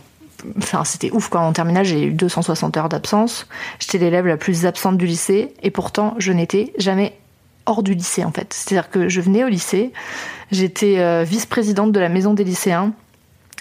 enfin 0.58 0.86
c'était 0.86 1.12
ouf 1.12 1.28
quoi. 1.28 1.42
En 1.42 1.52
terminale 1.52 1.84
j'ai 1.84 2.04
eu 2.04 2.12
260 2.12 2.78
heures 2.78 2.90
d'absence. 2.90 3.48
J'étais 3.80 3.98
l'élève 3.98 4.26
la 4.26 4.38
plus 4.38 4.66
absente 4.66 4.98
du 4.98 5.06
lycée 5.06 5.54
et 5.64 5.72
pourtant 5.72 6.16
je 6.18 6.32
n'étais 6.32 6.74
jamais 6.78 7.18
hors 7.66 7.84
du 7.84 7.94
lycée 7.94 8.24
en 8.24 8.32
fait. 8.32 8.54
C'est 8.54 8.78
à 8.78 8.82
dire 8.82 8.90
que 8.90 9.10
je 9.10 9.20
venais 9.20 9.44
au 9.44 9.50
lycée 9.50 9.92
j'étais 10.50 11.24
vice-présidente 11.26 11.92
de 11.92 12.00
la 12.00 12.08
maison 12.08 12.34
des 12.34 12.46
lycéens. 12.46 12.94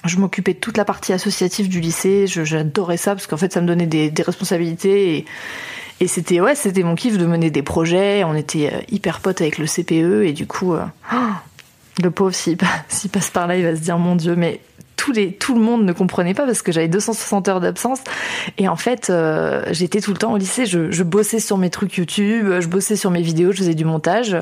Je 0.04 0.18
m'occupais 0.18 0.54
de 0.54 0.60
toute 0.60 0.76
la 0.76 0.84
partie 0.84 1.12
associative 1.12 1.68
du 1.68 1.80
lycée 1.80 2.26
j'adorais 2.28 2.96
ça 2.96 3.16
parce 3.16 3.26
qu'en 3.26 3.36
fait 3.36 3.52
ça 3.52 3.60
me 3.60 3.66
donnait 3.66 3.86
des, 3.86 4.08
des 4.10 4.22
responsabilités 4.22 5.16
et, 5.16 5.26
et 6.00 6.06
c'était 6.06 6.40
ouais, 6.40 6.54
c'était 6.54 6.82
mon 6.82 6.94
kiff 6.94 7.18
de 7.18 7.26
mener 7.26 7.50
des 7.50 7.62
projets. 7.62 8.22
On 8.24 8.34
était 8.34 8.72
euh, 8.72 8.80
hyper 8.90 9.20
potes 9.20 9.40
avec 9.40 9.58
le 9.58 9.66
CPE 9.66 10.26
et 10.26 10.32
du 10.32 10.46
coup, 10.46 10.74
euh, 10.74 10.84
le 12.02 12.10
pauvre 12.10 12.34
s'il 12.34 12.56
passe 12.56 13.30
par 13.30 13.46
là, 13.46 13.56
il 13.56 13.64
va 13.64 13.74
se 13.74 13.80
dire 13.80 13.98
mon 13.98 14.14
Dieu, 14.14 14.36
mais 14.36 14.60
tous 14.96 15.12
les, 15.12 15.32
tout 15.32 15.54
le 15.54 15.60
monde 15.60 15.84
ne 15.84 15.92
comprenait 15.92 16.34
pas 16.34 16.44
parce 16.44 16.62
que 16.62 16.72
j'avais 16.72 16.88
260 16.88 17.48
heures 17.48 17.60
d'absence 17.60 18.00
et 18.58 18.66
en 18.66 18.74
fait 18.74 19.10
euh, 19.10 19.62
j'étais 19.70 20.00
tout 20.00 20.12
le 20.12 20.18
temps 20.18 20.32
au 20.32 20.36
lycée. 20.36 20.66
Je, 20.66 20.90
je, 20.90 21.02
bossais 21.02 21.40
sur 21.40 21.56
mes 21.56 21.70
trucs 21.70 21.96
YouTube, 21.96 22.60
je 22.60 22.66
bossais 22.68 22.96
sur 22.96 23.10
mes 23.10 23.22
vidéos, 23.22 23.52
je 23.52 23.58
faisais 23.58 23.74
du 23.74 23.84
montage 23.84 24.36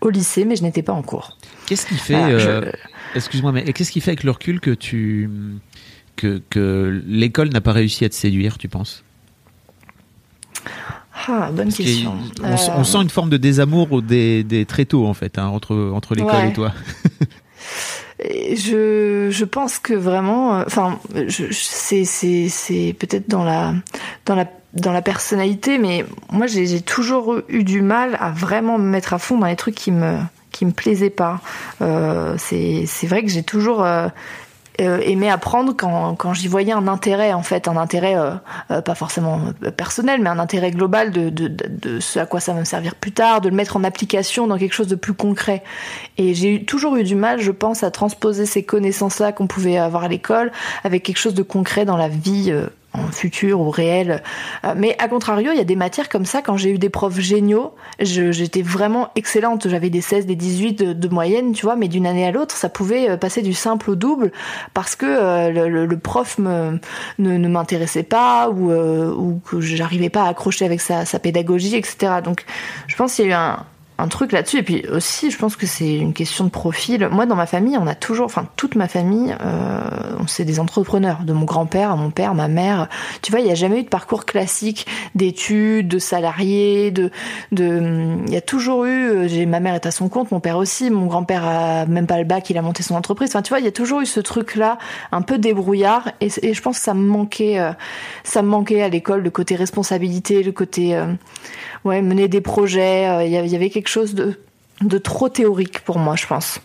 au 0.00 0.10
lycée, 0.10 0.44
mais 0.44 0.56
je 0.56 0.62
n'étais 0.62 0.82
pas 0.82 0.92
en 0.92 1.02
cours. 1.02 1.36
Qu'est-ce 1.66 1.86
qui 1.86 1.96
fait 1.96 2.72
Excuse-moi, 3.14 3.52
mais 3.52 3.64
qu'est-ce 3.72 3.92
qui 3.92 4.00
fait 4.00 4.12
avec 4.12 4.24
le 4.24 4.30
recul 4.30 4.60
que 4.60 4.70
tu 4.70 5.28
que, 6.16 6.40
que 6.50 7.02
l'école 7.06 7.50
n'a 7.50 7.60
pas 7.60 7.72
réussi 7.72 8.04
à 8.04 8.08
te 8.08 8.14
séduire, 8.14 8.56
tu 8.56 8.68
penses? 8.68 9.04
Ah, 11.28 11.50
bonne 11.52 11.72
question. 11.72 12.14
On, 12.42 12.80
euh, 12.80 12.84
sent 12.84 12.98
une 12.98 13.10
forme 13.10 13.30
de 13.30 13.36
désamour 13.36 14.02
des, 14.02 14.44
des 14.44 14.64
très 14.64 14.84
tôt 14.84 15.06
en 15.06 15.14
fait, 15.14 15.38
hein, 15.38 15.46
entre 15.46 15.90
entre 15.92 16.14
l'école 16.14 16.46
et 16.48 16.52
toi. 16.52 16.72
je, 18.28 19.28
je 19.30 19.44
pense 19.44 19.78
que 19.78 19.94
vraiment, 19.94 20.56
euh, 20.56 20.64
enfin, 20.66 20.98
c'est 21.28 22.04
c'est 22.04 22.48
c'est 22.48 22.96
peut-être 22.98 23.28
dans 23.28 23.44
la 23.44 23.74
dans 24.26 24.34
la 24.34 24.46
dans 24.74 24.92
la 24.92 25.02
personnalité, 25.02 25.78
mais 25.78 26.04
moi 26.30 26.46
j'ai 26.46 26.80
toujours 26.80 27.40
eu 27.48 27.62
du 27.62 27.82
mal 27.82 28.16
à 28.20 28.30
vraiment 28.30 28.78
me 28.78 28.88
mettre 28.88 29.12
à 29.12 29.18
fond 29.18 29.38
dans 29.38 29.46
les 29.46 29.56
trucs 29.56 29.74
qui 29.74 29.92
me 29.92 30.16
qui 30.50 30.64
me 30.66 30.72
plaisaient 30.72 31.10
pas. 31.10 31.40
Euh, 31.80 32.36
c'est 32.38 32.84
c'est 32.86 33.06
vrai 33.06 33.22
que 33.22 33.30
j'ai 33.30 33.42
toujours 33.42 33.84
euh, 33.84 34.08
euh, 34.80 35.30
apprendre 35.30 35.74
quand, 35.76 36.14
quand 36.16 36.34
j'y 36.34 36.48
voyais 36.48 36.72
un 36.72 36.88
intérêt 36.88 37.32
en 37.32 37.42
fait 37.42 37.68
un 37.68 37.76
intérêt 37.76 38.16
euh, 38.16 38.32
euh, 38.70 38.80
pas 38.80 38.94
forcément 38.94 39.40
personnel 39.76 40.20
mais 40.20 40.30
un 40.30 40.38
intérêt 40.38 40.70
global 40.70 41.10
de, 41.10 41.30
de, 41.30 41.48
de, 41.48 42.00
ce 42.00 42.18
à 42.18 42.26
quoi 42.26 42.40
ça 42.40 42.52
va 42.52 42.60
me 42.60 42.64
servir 42.64 42.94
plus 42.94 43.12
tard 43.12 43.40
de 43.40 43.48
le 43.48 43.54
mettre 43.54 43.76
en 43.76 43.84
application 43.84 44.46
dans 44.46 44.58
quelque 44.58 44.74
chose 44.74 44.88
de 44.88 44.94
plus 44.94 45.14
concret. 45.14 45.62
Et 46.18 46.34
j'ai 46.34 46.64
toujours 46.64 46.96
eu 46.96 47.04
du 47.04 47.14
mal 47.14 47.40
je 47.40 47.50
pense 47.50 47.82
à 47.82 47.90
transposer 47.90 48.46
ces 48.46 48.62
connaissances 48.62 49.18
là 49.18 49.32
qu'on 49.32 49.46
pouvait 49.46 49.76
avoir 49.76 50.04
à 50.04 50.08
l'école 50.08 50.52
avec 50.84 51.02
quelque 51.02 51.18
chose 51.18 51.34
de 51.34 51.42
concret 51.42 51.84
dans 51.84 51.96
la 51.96 52.08
vie 52.08 52.52
en 52.94 53.08
futur 53.08 53.60
ou 53.60 53.70
réel. 53.70 54.22
Euh, 54.64 54.74
mais 54.76 54.96
à 54.98 55.08
contrario, 55.08 55.50
il 55.52 55.58
y 55.58 55.60
a 55.60 55.64
des 55.64 55.76
matières 55.76 56.08
comme 56.08 56.24
ça, 56.24 56.42
quand 56.42 56.56
j'ai 56.56 56.70
eu 56.70 56.78
des 56.78 56.90
profs 56.90 57.18
géniaux, 57.18 57.74
j'étais 58.00 58.62
vraiment 58.62 59.10
excellente. 59.16 59.68
J'avais 59.68 59.90
des 59.90 60.00
16, 60.00 60.26
des 60.26 60.36
18 60.36 60.82
de, 60.82 61.08
moyenne, 61.08 61.52
tu 61.52 61.66
vois, 61.66 61.76
mais 61.76 61.88
d'une 61.88 62.06
année 62.06 62.26
à 62.26 62.30
l'autre, 62.30 62.54
ça 62.54 62.68
pouvait 62.68 63.10
euh, 63.10 63.16
passer 63.16 63.42
du 63.42 63.54
simple 63.54 63.90
au 63.90 63.94
double 63.94 64.32
parce 64.74 64.96
que 64.96 65.06
euh, 65.06 65.68
le, 65.68 65.98
prof 65.98 66.38
me, 66.38 66.78
ne, 67.18 67.48
m'intéressait 67.48 68.02
pas 68.02 68.48
ou, 68.50 68.72
ou 68.72 69.40
que 69.44 69.60
j'arrivais 69.60 70.10
pas 70.10 70.24
à 70.24 70.28
accrocher 70.28 70.64
avec 70.64 70.80
sa, 70.80 71.04
sa 71.04 71.18
pédagogie, 71.18 71.76
etc. 71.76 72.14
Donc 72.24 72.44
je 72.86 72.96
pense 72.96 73.14
qu'il 73.14 73.26
y 73.26 73.28
a 73.28 73.30
eu 73.30 73.34
un, 73.34 73.66
un 74.02 74.08
truc 74.08 74.32
là-dessus. 74.32 74.58
Et 74.58 74.62
puis 74.62 74.84
aussi, 74.88 75.30
je 75.30 75.38
pense 75.38 75.54
que 75.54 75.66
c'est 75.66 75.94
une 75.96 76.12
question 76.12 76.44
de 76.44 76.50
profil. 76.50 77.08
Moi, 77.10 77.24
dans 77.24 77.36
ma 77.36 77.46
famille, 77.46 77.78
on 77.78 77.86
a 77.86 77.94
toujours, 77.94 78.26
enfin 78.26 78.48
toute 78.56 78.74
ma 78.74 78.88
famille, 78.88 79.34
euh, 79.40 79.80
c'est 80.26 80.44
des 80.44 80.58
entrepreneurs. 80.58 81.20
De 81.24 81.32
mon 81.32 81.44
grand-père 81.44 81.92
à 81.92 81.96
mon 81.96 82.10
père, 82.10 82.34
ma 82.34 82.48
mère. 82.48 82.88
Tu 83.22 83.30
vois, 83.30 83.40
il 83.40 83.46
n'y 83.46 83.52
a 83.52 83.54
jamais 83.54 83.78
eu 83.80 83.82
de 83.84 83.88
parcours 83.88 84.24
classique 84.24 84.86
d'études, 85.14 85.86
de 85.86 85.98
salariés, 85.98 86.90
de, 86.90 87.10
de. 87.52 88.16
Il 88.26 88.32
y 88.32 88.36
a 88.36 88.40
toujours 88.40 88.84
eu. 88.86 89.08
Euh, 89.08 89.28
j'ai 89.28 89.46
ma 89.46 89.60
mère 89.60 89.74
est 89.74 89.86
à 89.86 89.92
son 89.92 90.08
compte, 90.08 90.32
mon 90.32 90.40
père 90.40 90.56
aussi. 90.56 90.90
Mon 90.90 91.06
grand-père 91.06 91.46
a 91.46 91.86
même 91.86 92.06
pas 92.06 92.18
le 92.18 92.24
bac, 92.24 92.50
il 92.50 92.58
a 92.58 92.62
monté 92.62 92.82
son 92.82 92.96
entreprise. 92.96 93.30
Enfin, 93.30 93.42
tu 93.42 93.50
vois, 93.50 93.60
il 93.60 93.64
y 93.64 93.68
a 93.68 93.72
toujours 93.72 94.00
eu 94.00 94.06
ce 94.06 94.20
truc-là, 94.20 94.78
un 95.12 95.22
peu 95.22 95.38
débrouillard. 95.38 96.10
Et, 96.20 96.28
et, 96.42 96.54
je 96.54 96.62
pense 96.62 96.78
que 96.78 96.84
ça 96.84 96.94
me 96.94 97.06
manquait, 97.06 97.60
euh, 97.60 97.70
ça 98.24 98.42
me 98.42 98.48
manquait 98.48 98.82
à 98.82 98.88
l'école, 98.88 99.22
le 99.22 99.30
côté 99.30 99.54
responsabilité, 99.54 100.42
le 100.42 100.52
côté. 100.52 100.96
Euh, 100.96 101.14
ouais, 101.84 102.02
mener 102.02 102.28
des 102.28 102.40
projets. 102.40 103.08
Euh, 103.08 103.24
il 103.24 103.32
y 103.32 103.56
avait 103.56 103.70
quelque 103.70 103.88
chose 103.88 104.14
de, 104.14 104.38
de 104.80 104.98
trop 104.98 105.28
théorique 105.28 105.80
pour 105.80 105.98
moi, 105.98 106.16
je 106.16 106.26
pense, 106.26 106.60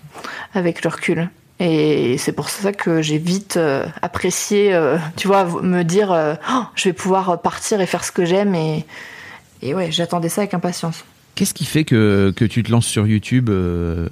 avec 0.53 0.83
le 0.83 0.89
recul. 0.89 1.29
Et 1.59 2.17
c'est 2.17 2.33
pour 2.33 2.49
ça 2.49 2.71
que 2.71 3.01
j'ai 3.01 3.17
vite 3.17 3.57
euh, 3.57 3.85
apprécié, 4.01 4.73
euh, 4.73 4.97
tu 5.15 5.27
vois, 5.27 5.45
me 5.61 5.83
dire, 5.83 6.37
oh, 6.51 6.63
je 6.75 6.83
vais 6.85 6.93
pouvoir 6.93 7.41
partir 7.41 7.81
et 7.81 7.85
faire 7.85 8.03
ce 8.03 8.11
que 8.11 8.25
j'aime. 8.25 8.53
Et, 8.53 8.85
et 9.61 9.73
ouais, 9.73 9.91
j'attendais 9.91 10.29
ça 10.29 10.41
avec 10.41 10.53
impatience. 10.53 11.03
Qu'est-ce 11.35 11.53
qui 11.53 11.65
fait 11.65 11.83
que, 11.83 12.33
que 12.35 12.45
tu 12.45 12.63
te 12.63 12.71
lances 12.71 12.87
sur 12.87 13.07
YouTube 13.07 13.49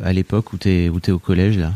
à 0.04 0.14
l'époque 0.14 0.54
où 0.54 0.58
tu 0.58 0.70
es, 0.70 0.86
es 0.86 1.12
au 1.12 1.20
collège 1.20 1.58
là? 1.58 1.72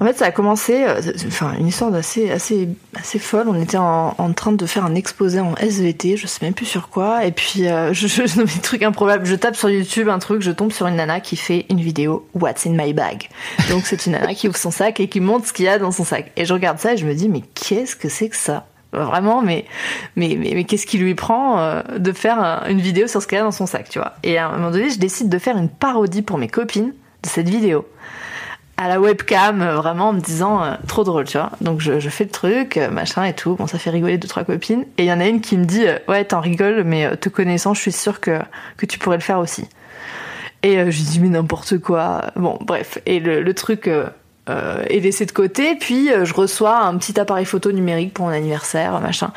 En 0.00 0.04
fait, 0.04 0.16
ça 0.16 0.26
a 0.26 0.30
commencé, 0.30 0.84
euh, 0.84 1.00
enfin, 1.26 1.54
une 1.58 1.66
histoire 1.66 1.92
assez, 1.92 2.30
assez, 2.30 2.68
assez 2.94 3.18
folle. 3.18 3.48
On 3.48 3.60
était 3.60 3.78
en, 3.78 4.32
train 4.32 4.52
de 4.52 4.66
faire 4.66 4.84
un 4.84 4.94
exposé 4.94 5.40
en 5.40 5.56
SVT, 5.56 6.16
je 6.16 6.28
sais 6.28 6.44
même 6.44 6.54
plus 6.54 6.66
sur 6.66 6.88
quoi. 6.88 7.24
Et 7.24 7.32
puis, 7.32 7.66
euh, 7.66 7.92
je, 7.92 8.06
je, 8.06 8.26
je 8.26 8.42
des 8.42 8.60
trucs 8.60 8.82
improbables. 8.82 9.26
Je 9.26 9.34
tape 9.34 9.56
sur 9.56 9.68
YouTube 9.68 10.08
un 10.08 10.20
truc, 10.20 10.42
je 10.42 10.52
tombe 10.52 10.70
sur 10.70 10.86
une 10.86 10.96
nana 10.96 11.20
qui 11.20 11.36
fait 11.36 11.66
une 11.68 11.80
vidéo 11.80 12.28
What's 12.34 12.66
in 12.66 12.72
my 12.72 12.92
bag? 12.92 13.28
Donc, 13.70 13.86
c'est 13.86 14.06
une 14.06 14.12
nana 14.12 14.34
qui 14.34 14.48
ouvre 14.48 14.56
son 14.56 14.70
sac 14.70 15.00
et 15.00 15.08
qui 15.08 15.20
montre 15.20 15.46
ce 15.48 15.52
qu'il 15.52 15.64
y 15.64 15.68
a 15.68 15.78
dans 15.78 15.90
son 15.90 16.04
sac. 16.04 16.30
Et 16.36 16.44
je 16.44 16.52
regarde 16.52 16.78
ça 16.78 16.94
et 16.94 16.96
je 16.96 17.06
me 17.06 17.14
dis, 17.14 17.28
mais 17.28 17.42
qu'est-ce 17.54 17.96
que 17.96 18.08
c'est 18.08 18.28
que 18.28 18.36
ça? 18.36 18.66
Vraiment, 18.92 19.42
mais 19.42 19.66
mais 20.16 20.36
mais, 20.38 20.52
mais 20.54 20.64
qu'est-ce 20.64 20.86
qui 20.86 20.96
lui 20.96 21.14
prend 21.14 21.58
euh, 21.58 21.82
de 21.98 22.10
faire 22.12 22.64
une 22.70 22.80
vidéo 22.80 23.06
sur 23.06 23.20
ce 23.20 23.26
qu'il 23.26 23.36
y 23.36 23.40
a 23.40 23.44
dans 23.44 23.50
son 23.50 23.66
sac, 23.66 23.90
tu 23.90 23.98
vois? 23.98 24.14
Et 24.22 24.38
à 24.38 24.48
un 24.48 24.52
moment 24.56 24.70
donné, 24.70 24.88
je 24.88 24.98
décide 24.98 25.28
de 25.28 25.38
faire 25.38 25.58
une 25.58 25.68
parodie 25.68 26.22
pour 26.22 26.38
mes 26.38 26.48
copines 26.48 26.94
de 27.22 27.28
cette 27.28 27.50
vidéo 27.50 27.84
à 28.78 28.86
la 28.86 29.00
webcam, 29.00 29.60
euh, 29.60 29.74
vraiment 29.74 30.10
en 30.10 30.12
me 30.12 30.20
disant 30.20 30.62
euh, 30.62 30.74
trop 30.86 31.02
drôle, 31.02 31.24
tu 31.24 31.36
vois. 31.36 31.50
Donc 31.60 31.80
je, 31.80 31.98
je, 31.98 32.08
fais 32.08 32.24
le 32.24 32.30
truc, 32.30 32.76
euh, 32.76 32.90
machin 32.90 33.24
et 33.24 33.34
tout. 33.34 33.56
Bon, 33.56 33.66
ça 33.66 33.76
fait 33.76 33.90
rigoler 33.90 34.18
deux 34.18 34.28
trois 34.28 34.44
copines. 34.44 34.84
Et 34.96 35.02
il 35.02 35.06
y 35.06 35.12
en 35.12 35.20
a 35.20 35.26
une 35.26 35.40
qui 35.40 35.58
me 35.58 35.64
dit 35.64 35.84
ouais, 36.06 36.24
t'en 36.24 36.40
rigoles, 36.40 36.84
mais 36.84 37.16
te 37.16 37.28
connaissant, 37.28 37.74
je 37.74 37.80
suis 37.80 37.92
sûre 37.92 38.20
que 38.20 38.38
que 38.76 38.86
tu 38.86 38.98
pourrais 38.98 39.16
le 39.16 39.22
faire 39.22 39.40
aussi. 39.40 39.64
Et 40.62 40.76
je 40.76 40.96
lui 40.96 41.04
dis 41.04 41.20
mais 41.20 41.28
n'importe 41.28 41.78
quoi. 41.78 42.22
Bon, 42.36 42.56
bref. 42.60 42.98
Et 43.04 43.20
le, 43.20 43.42
le 43.42 43.54
truc 43.54 43.88
est 44.48 45.00
laissé 45.00 45.26
de 45.26 45.32
côté. 45.32 45.74
Puis 45.74 46.10
je 46.22 46.34
reçois 46.34 46.78
un 46.78 46.96
petit 46.98 47.18
appareil 47.18 47.44
photo 47.44 47.72
numérique 47.72 48.14
pour 48.14 48.26
mon 48.26 48.32
anniversaire, 48.32 49.00
machin, 49.00 49.32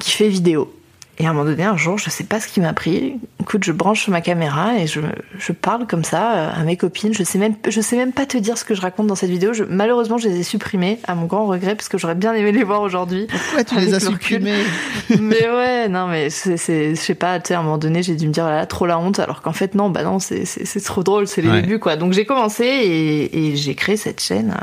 qui 0.00 0.10
fait 0.10 0.28
vidéo. 0.28 0.75
Et 1.18 1.26
à 1.26 1.30
un 1.30 1.32
moment 1.32 1.48
donné, 1.48 1.64
un 1.64 1.76
jour, 1.76 1.96
je 1.96 2.10
sais 2.10 2.24
pas 2.24 2.40
ce 2.40 2.48
qui 2.48 2.60
m'a 2.60 2.74
pris. 2.74 3.18
Écoute, 3.40 3.64
je 3.64 3.72
branche 3.72 4.06
ma 4.08 4.20
caméra 4.20 4.78
et 4.78 4.86
je, 4.86 5.00
je 5.38 5.52
parle 5.52 5.86
comme 5.86 6.04
ça 6.04 6.34
euh, 6.34 6.50
à 6.54 6.62
mes 6.62 6.76
copines. 6.76 7.14
Je 7.14 7.22
sais 7.22 7.38
même, 7.38 7.54
je 7.66 7.80
sais 7.80 7.96
même 7.96 8.12
pas 8.12 8.26
te 8.26 8.36
dire 8.36 8.58
ce 8.58 8.64
que 8.64 8.74
je 8.74 8.82
raconte 8.82 9.06
dans 9.06 9.14
cette 9.14 9.30
vidéo. 9.30 9.54
Je, 9.54 9.64
malheureusement, 9.64 10.18
je 10.18 10.28
les 10.28 10.40
ai 10.40 10.42
supprimées 10.42 10.98
à 11.04 11.14
mon 11.14 11.24
grand 11.24 11.46
regret 11.46 11.74
parce 11.74 11.88
que 11.88 11.96
j'aurais 11.96 12.16
bien 12.16 12.34
aimé 12.34 12.52
les 12.52 12.64
voir 12.64 12.82
aujourd'hui. 12.82 13.28
Pourquoi 13.30 13.64
tu 13.64 13.74
les 13.80 13.94
as 13.94 14.00
supprimées 14.00 14.62
Mais 15.20 15.48
ouais, 15.48 15.88
non, 15.88 16.06
mais 16.06 16.28
c'est, 16.28 16.58
c'est, 16.58 16.90
je 16.90 17.00
sais 17.00 17.14
pas, 17.14 17.40
tu 17.40 17.48
sais, 17.48 17.54
à 17.54 17.60
un 17.60 17.62
moment 17.62 17.78
donné, 17.78 18.02
j'ai 18.02 18.14
dû 18.14 18.26
me 18.26 18.32
dire, 18.32 18.44
là, 18.44 18.66
trop 18.66 18.84
la 18.84 18.98
honte. 18.98 19.18
Alors 19.18 19.40
qu'en 19.40 19.54
fait, 19.54 19.74
non, 19.74 19.88
bah 19.88 20.02
non, 20.02 20.18
c'est, 20.18 20.44
c'est, 20.44 20.66
c'est 20.66 20.80
trop 20.80 21.02
drôle, 21.02 21.26
c'est 21.26 21.40
les 21.40 21.62
débuts, 21.62 21.78
quoi. 21.78 21.96
Donc 21.96 22.12
j'ai 22.12 22.26
commencé 22.26 22.64
et, 22.64 23.46
et 23.46 23.56
j'ai 23.56 23.74
créé 23.74 23.96
cette 23.96 24.20
chaîne. 24.20 24.54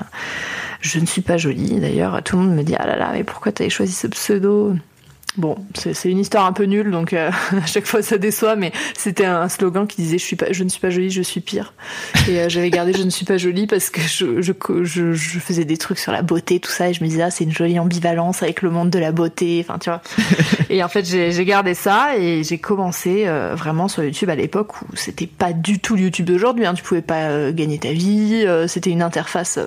Je 0.82 1.00
ne 1.00 1.06
suis 1.08 1.22
pas 1.22 1.38
jolie, 1.38 1.80
d'ailleurs. 1.80 2.22
Tout 2.22 2.38
le 2.38 2.44
monde 2.44 2.56
me 2.56 2.62
dit, 2.62 2.76
ah 2.78 2.86
là 2.86 2.96
là, 2.96 3.10
mais 3.12 3.24
pourquoi 3.24 3.52
t'avais 3.52 3.72
choisi 3.72 3.94
ce 3.94 4.06
pseudo? 4.06 4.76
Bon, 5.36 5.56
c'est 5.74 6.12
une 6.12 6.20
histoire 6.20 6.46
un 6.46 6.54
peu 6.54 6.66
nulle, 6.66 6.92
donc 6.92 7.12
euh, 7.12 7.32
à 7.64 7.66
chaque 7.66 7.88
fois 7.88 8.04
ça 8.04 8.20
déçoit, 8.20 8.56
mais 8.56 8.72
c'était 8.96 9.26
un 9.26 9.50
slogan 9.50 9.88
qui 9.88 10.04
disait 10.04 10.20
je 10.20 10.24
suis 10.24 10.36
pas, 10.36 10.52
je 10.52 10.64
ne 10.64 10.70
suis 10.70 10.80
pas 10.80 10.92
jolie, 10.92 11.10
je 11.10 11.24
suis 11.24 11.42
pire. 11.42 11.74
Et 12.30 12.40
euh, 12.40 12.50
j'avais 12.50 12.70
gardé 12.70 12.94
je 12.94 13.02
ne 13.02 13.10
suis 13.10 13.26
pas 13.26 13.38
jolie 13.38 13.66
parce 13.66 13.90
que 13.90 14.02
je, 14.02 14.42
je, 14.42 14.54
je, 15.14 15.40
faisais 15.40 15.66
des 15.66 15.78
trucs 15.78 15.98
sur 15.98 16.12
la 16.12 16.22
beauté, 16.22 16.60
tout 16.60 16.70
ça, 16.70 16.90
et 16.90 16.94
je 16.94 17.04
me 17.04 17.10
disais 17.10 17.24
ah 17.24 17.32
c'est 17.32 17.46
une 17.46 17.52
jolie 17.52 17.80
ambivalence 17.80 18.44
avec 18.44 18.62
le 18.62 18.70
monde 18.70 18.92
de 18.92 19.00
la 19.00 19.12
beauté, 19.12 19.66
enfin 19.68 19.80
tu 19.80 19.90
vois. 19.90 20.04
et 20.70 20.84
en 20.84 20.88
fait 20.88 21.04
j'ai 21.04 21.46
gardé 21.46 21.74
ça 21.74 22.16
et 22.16 22.44
j'ai 22.44 22.60
commencé 22.60 23.24
euh, 23.26 23.56
vraiment 23.56 23.88
sur 23.88 24.04
YouTube 24.04 24.30
à 24.30 24.36
l'époque 24.36 24.84
où 24.84 24.96
c'était 24.96 25.26
pas 25.26 25.52
du 25.52 25.80
tout 25.80 25.96
le 25.96 26.04
YouTube 26.04 26.28
d'aujourd'hui, 26.28 26.68
hein. 26.68 26.76
tu 26.76 26.84
pouvais 26.84 27.02
pas 27.02 27.52
gagner 27.52 27.80
ta 27.80 27.92
vie, 27.92 28.46
c'était 28.68 28.92
une 28.92 29.02
interface 29.02 29.58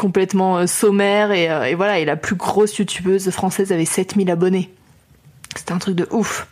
complètement 0.00 0.56
euh, 0.56 0.66
sommaire 0.66 1.30
et, 1.30 1.50
euh, 1.50 1.64
et, 1.64 1.74
voilà 1.74 1.98
et 1.98 2.06
la 2.06 2.16
plus 2.16 2.34
grosse 2.34 2.78
youtubeuse 2.78 3.30
française 3.30 3.70
avait 3.70 3.84
7000 3.84 4.30
abonnés. 4.30 4.70
C'était 5.54 5.72
un 5.72 5.78
truc 5.78 5.94
de 5.94 6.08
ouf. 6.10 6.46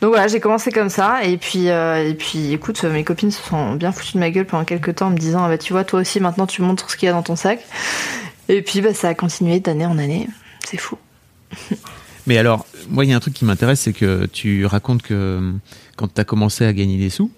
Donc 0.00 0.10
voilà 0.10 0.28
j'ai 0.28 0.38
commencé 0.38 0.70
comme 0.70 0.88
ça 0.88 1.24
et 1.24 1.36
puis 1.36 1.68
euh, 1.68 2.08
et 2.08 2.14
puis 2.14 2.52
écoute 2.52 2.84
mes 2.84 3.02
copines 3.02 3.32
se 3.32 3.42
sont 3.42 3.74
bien 3.74 3.90
foutues 3.90 4.14
de 4.14 4.18
ma 4.20 4.30
gueule 4.30 4.46
pendant 4.46 4.64
quelques 4.64 4.94
temps 4.94 5.08
en 5.08 5.10
me 5.10 5.18
disant 5.18 5.42
ah 5.42 5.48
bah 5.48 5.58
tu 5.58 5.72
vois 5.72 5.82
toi 5.82 6.00
aussi 6.00 6.20
maintenant 6.20 6.46
tu 6.46 6.62
montres 6.62 6.88
ce 6.90 6.96
qu'il 6.96 7.06
y 7.06 7.08
a 7.08 7.12
dans 7.12 7.24
ton 7.24 7.34
sac. 7.34 7.60
Et 8.48 8.62
puis 8.62 8.80
bah 8.82 8.94
ça 8.94 9.08
a 9.08 9.14
continué 9.14 9.58
d'année 9.58 9.86
en 9.86 9.98
année. 9.98 10.28
C'est 10.64 10.78
fou. 10.78 10.96
Mais 12.28 12.38
alors 12.38 12.66
moi 12.88 13.04
il 13.04 13.10
y 13.10 13.14
a 13.14 13.16
un 13.16 13.20
truc 13.20 13.34
qui 13.34 13.44
m'intéresse 13.44 13.80
c'est 13.80 13.92
que 13.92 14.26
tu 14.26 14.64
racontes 14.64 15.02
que 15.02 15.52
quand 15.96 16.14
tu 16.14 16.20
as 16.20 16.24
commencé 16.24 16.64
à 16.64 16.72
gagner 16.72 16.98
des 16.98 17.10
sous 17.10 17.32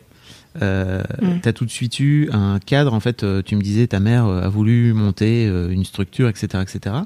euh, 0.63 1.03
mm. 1.21 1.41
tu 1.43 1.49
as 1.49 1.53
tout 1.53 1.65
de 1.65 1.71
suite 1.71 2.01
eu 2.01 2.29
un 2.33 2.59
cadre. 2.59 2.95
En 2.95 3.01
fait, 3.01 3.23
euh, 3.23 3.43
tu 3.43 3.57
me 3.57 3.63
disais 3.63 3.87
ta 3.87 4.01
mère 4.01 4.27
euh, 4.27 4.43
a 4.43 4.49
voulu 4.49 4.93
monter 4.93 5.47
euh, 5.47 5.71
une 5.71 5.85
structure, 5.85 6.29
etc., 6.29 6.63
etc. 6.63 6.97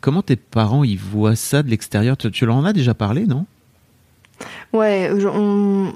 comment 0.00 0.22
tes 0.22 0.36
parents 0.36 0.84
ils 0.84 0.98
voient 0.98 1.36
ça 1.36 1.62
de 1.62 1.70
l'extérieur? 1.70 2.16
Tu, 2.16 2.46
leur 2.46 2.56
en 2.56 2.64
as 2.64 2.72
déjà 2.72 2.94
parlé, 2.94 3.26
non? 3.26 3.46
Ouais, 4.72 5.10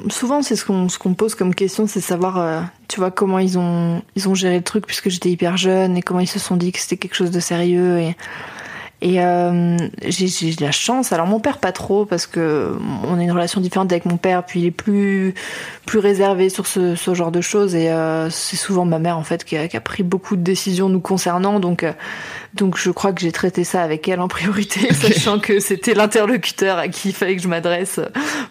souvent 0.08 0.42
c'est 0.42 0.56
ce 0.56 0.64
qu'on 0.64 0.88
ce 0.88 0.98
qu'on 0.98 1.14
pose 1.14 1.36
comme 1.36 1.54
question, 1.54 1.86
c'est 1.86 2.00
savoir, 2.00 2.68
tu 2.88 2.98
vois, 2.98 3.12
comment 3.12 3.38
ils 3.38 3.56
ont 3.56 4.02
ils 4.16 4.28
ont 4.28 4.34
géré 4.34 4.56
le 4.56 4.64
truc 4.64 4.86
puisque 4.86 5.10
j'étais 5.10 5.30
hyper 5.30 5.56
jeune 5.56 5.96
et 5.96 6.02
comment 6.02 6.18
ils 6.18 6.26
se 6.26 6.40
sont 6.40 6.56
dit 6.56 6.72
que 6.72 6.80
c'était 6.80 6.96
quelque 6.96 7.14
chose 7.14 7.30
de 7.30 7.38
sérieux 7.38 7.98
et 7.98 8.16
et 9.02 9.20
euh, 9.20 9.76
j'ai 10.06 10.54
la 10.60 10.70
chance. 10.70 11.12
Alors 11.12 11.26
mon 11.26 11.40
père 11.40 11.58
pas 11.58 11.72
trop 11.72 12.06
parce 12.06 12.28
que 12.28 12.72
on 13.04 13.18
a 13.18 13.22
une 13.22 13.32
relation 13.32 13.60
différente 13.60 13.90
avec 13.90 14.04
mon 14.06 14.16
père, 14.16 14.44
puis 14.44 14.60
il 14.60 14.66
est 14.66 14.70
plus 14.70 15.34
plus 15.86 15.98
réservé 15.98 16.48
sur 16.48 16.68
ce, 16.68 16.94
ce 16.94 17.12
genre 17.12 17.32
de 17.32 17.40
choses. 17.40 17.74
Et 17.74 17.90
euh, 17.90 18.30
c'est 18.30 18.56
souvent 18.56 18.84
ma 18.84 19.00
mère 19.00 19.18
en 19.18 19.24
fait 19.24 19.44
qui 19.44 19.56
a, 19.56 19.66
qui 19.66 19.76
a, 19.76 19.80
pris 19.80 20.04
beaucoup 20.04 20.36
de 20.36 20.42
décisions 20.42 20.88
nous 20.88 21.00
concernant. 21.00 21.58
Donc 21.58 21.82
euh, 21.82 21.92
donc 22.54 22.76
je 22.76 22.90
crois 22.90 23.12
que 23.12 23.20
j'ai 23.20 23.32
traité 23.32 23.64
ça 23.64 23.82
avec 23.82 24.08
elle 24.08 24.20
en 24.20 24.28
priorité, 24.28 24.92
sachant 24.92 25.38
que 25.38 25.58
c'était 25.60 25.94
l'interlocuteur 25.94 26.78
à 26.78 26.88
qui 26.88 27.08
il 27.08 27.14
fallait 27.14 27.36
que 27.36 27.42
je 27.42 27.48
m'adresse 27.48 28.00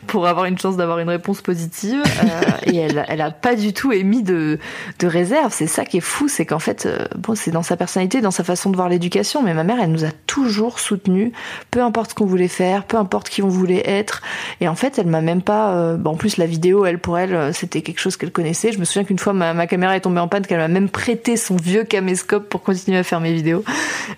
pour 0.08 0.28
avoir 0.28 0.46
une 0.46 0.58
chance 0.58 0.78
d'avoir 0.78 1.00
une 1.00 1.10
réponse 1.10 1.42
positive. 1.42 2.02
Euh, 2.24 2.42
et 2.66 2.78
elle, 2.78 3.06
elle 3.08 3.22
a 3.22 3.32
pas 3.32 3.56
du 3.56 3.74
tout 3.74 3.92
émis 3.92 4.24
de, 4.24 4.60
de 5.00 5.08
réserve. 5.08 5.54
C'est 5.54 5.68
ça 5.68 5.86
qui 5.86 5.98
est 5.98 6.02
fou, 6.02 6.28
c'est 6.28 6.46
qu'en 6.46 6.60
fait, 6.60 6.86
euh, 6.86 7.06
bon, 7.18 7.36
c'est 7.36 7.52
dans 7.52 7.64
sa 7.64 7.78
personnalité, 7.78 8.22
dans 8.22 8.32
sa 8.32 8.44
façon 8.44 8.70
de 8.70 8.76
voir 8.76 8.90
l'éducation. 8.90 9.44
Mais 9.44 9.54
ma 9.54 9.64
mère, 9.64 9.78
elle 9.82 9.92
nous 9.92 10.06
a 10.06 10.12
toujours 10.28 10.80
soutenus, 10.80 11.32
peu 11.70 11.82
importe 11.82 12.12
ce 12.12 12.16
qu'on 12.16 12.26
voulait 12.26 12.48
faire, 12.48 12.86
peu 12.86 12.98
importe 12.98 13.30
qui 13.30 13.42
on 13.42 13.50
voulait 13.50 13.88
être. 13.88 14.22
Et 14.62 14.68
en 14.68 14.76
fait, 14.76 14.98
elle 14.98 15.08
m'a 15.08 15.22
même 15.22 15.42
pas. 15.42 15.74
Euh, 15.76 15.98
en 16.04 16.16
plus, 16.16 16.38
la 16.38 16.46
vidéo, 16.46 16.86
elle 16.86 17.00
pour 17.00 17.18
elle, 17.18 17.36
euh, 17.36 17.54
c'était 17.54 17.82
quelque 17.82 18.00
chose 18.00 18.18
qu'elle 18.18 18.32
connaissait. 18.32 18.72
Je 18.72 18.80
me 18.80 18.86
souviens 18.86 19.04
qu'une 19.04 19.20
fois, 19.20 19.34
ma, 19.34 19.54
ma 19.54 19.68
caméra 19.68 19.96
est 19.96 20.02
tombée 20.02 20.20
en 20.20 20.28
panne, 20.28 20.46
qu'elle 20.46 20.60
m'a 20.60 20.68
même 20.68 20.90
prêté 20.90 21.38
son 21.38 21.56
vieux 21.56 21.84
caméscope 21.84 22.50
pour 22.50 22.64
continuer 22.64 22.98
à 22.98 23.04
faire 23.04 23.20
mes 23.20 23.34
vidéos. 23.34 23.64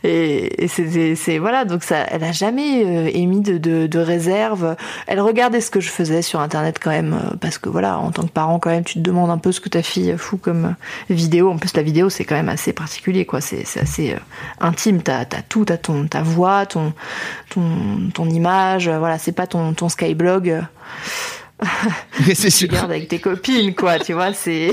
Et, 0.03 0.63
et 0.63 1.15
c'est 1.15 1.37
voilà, 1.37 1.65
donc 1.65 1.83
ça, 1.83 1.97
elle 2.09 2.23
a 2.23 2.31
jamais 2.31 2.83
euh, 2.85 3.09
émis 3.13 3.41
de, 3.41 3.57
de, 3.57 3.99
réserve. 3.99 4.75
Elle 5.07 5.19
regardait 5.19 5.61
ce 5.61 5.71
que 5.71 5.79
je 5.79 5.89
faisais 5.89 6.21
sur 6.21 6.39
internet 6.39 6.79
quand 6.81 6.89
même, 6.89 7.13
euh, 7.13 7.35
parce 7.39 7.57
que 7.57 7.69
voilà, 7.69 7.97
en 7.99 8.11
tant 8.11 8.23
que 8.23 8.31
parent 8.31 8.59
quand 8.59 8.69
même, 8.69 8.83
tu 8.83 8.95
te 8.95 8.99
demandes 8.99 9.29
un 9.29 9.37
peu 9.37 9.51
ce 9.51 9.59
que 9.59 9.69
ta 9.69 9.81
fille 9.81 10.15
fout 10.17 10.41
comme 10.41 10.75
vidéo. 11.09 11.51
En 11.51 11.57
plus, 11.57 11.75
la 11.75 11.83
vidéo 11.83 12.09
c'est 12.09 12.25
quand 12.25 12.35
même 12.35 12.49
assez 12.49 12.73
particulier, 12.73 13.25
quoi. 13.25 13.41
C'est 13.41 13.63
assez 13.79 14.13
euh, 14.13 14.17
intime. 14.59 15.01
T'as 15.01 15.21
as 15.21 15.41
tout, 15.47 15.65
t'as 15.65 15.77
ton 15.77 16.07
ta 16.07 16.21
voix, 16.21 16.65
ton 16.65 16.93
ton 17.49 18.09
ton 18.13 18.29
image. 18.29 18.89
Voilà, 18.89 19.17
c'est 19.17 19.31
pas 19.31 19.47
ton 19.47 19.73
ton 19.73 19.89
skyblog. 19.89 20.63
c'est 22.33 22.49
sûr. 22.49 22.67
Tu 22.67 22.73
gardes 22.73 22.91
avec 22.91 23.07
tes 23.07 23.19
copines, 23.19 23.73
quoi, 23.73 23.99
tu 23.99 24.13
vois, 24.13 24.33
c'est, 24.33 24.71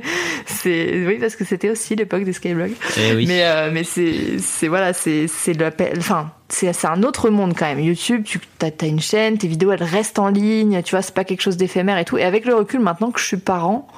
c'est, 0.46 1.06
oui, 1.06 1.18
parce 1.18 1.36
que 1.36 1.44
c'était 1.44 1.70
aussi 1.70 1.96
l'époque 1.96 2.24
des 2.24 2.32
skyblogs. 2.32 2.72
Eh 2.98 3.14
oui. 3.14 3.26
Mais, 3.26 3.44
euh, 3.44 3.70
mais 3.72 3.84
c'est, 3.84 4.38
c'est, 4.38 4.68
voilà, 4.68 4.92
c'est, 4.92 5.26
c'est 5.28 5.56
enfin, 5.96 6.30
c'est, 6.48 6.72
c'est 6.72 6.86
un 6.86 7.02
autre 7.02 7.30
monde 7.30 7.54
quand 7.56 7.66
même. 7.66 7.80
YouTube, 7.80 8.24
tu 8.24 8.40
as, 8.60 8.66
as 8.66 8.86
une 8.86 9.00
chaîne, 9.00 9.38
tes 9.38 9.48
vidéos, 9.48 9.72
elles 9.72 9.82
restent 9.82 10.18
en 10.18 10.28
ligne, 10.28 10.82
tu 10.82 10.92
vois, 10.92 11.02
c'est 11.02 11.14
pas 11.14 11.24
quelque 11.24 11.42
chose 11.42 11.56
d'éphémère 11.56 11.98
et 11.98 12.04
tout. 12.04 12.18
Et 12.18 12.24
avec 12.24 12.44
le 12.44 12.54
recul, 12.54 12.80
maintenant 12.80 13.10
que 13.10 13.20
je 13.20 13.26
suis 13.26 13.36
parent, 13.36 13.88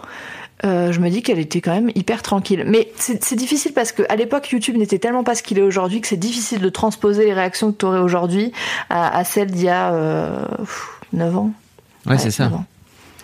euh, 0.65 0.93
je 0.93 1.01
me 1.01 1.11
dis 1.11 1.23
qu'elle 1.23 1.39
était 1.39 1.61
quand 1.61 1.75
même 1.75 1.91
hyper 1.95 2.23
tranquille. 2.23 2.65
Mais 2.67 2.91
c'est 2.97 3.35
difficile 3.35 3.73
parce 3.73 3.93
que 3.93 4.03
à 4.09 4.17
l'époque, 4.17 4.51
YouTube 4.51 4.77
n'était 4.77 4.99
tellement 4.99 5.25
pas 5.25 5.35
ce 5.35 5.43
qu'il 5.43 5.59
est 5.59 5.63
aujourd'hui 5.63 6.01
que 6.01 6.07
c'est 6.07 6.17
difficile 6.17 6.61
de 6.61 6.69
transposer 6.69 7.25
les 7.25 7.35
réactions 7.35 7.73
que 7.73 7.79
tu 7.79 7.85
aurais 7.85 7.99
aujourd'hui 7.99 8.53
à, 8.89 9.17
à 9.17 9.25
celles 9.25 9.51
d'il 9.51 9.65
y 9.65 9.69
a 9.69 9.93
euh, 9.93 10.45
9 11.13 11.37
ans. 11.37 11.53
Ouais, 12.07 12.19
c'est 12.19 12.31
ça. 12.31 12.51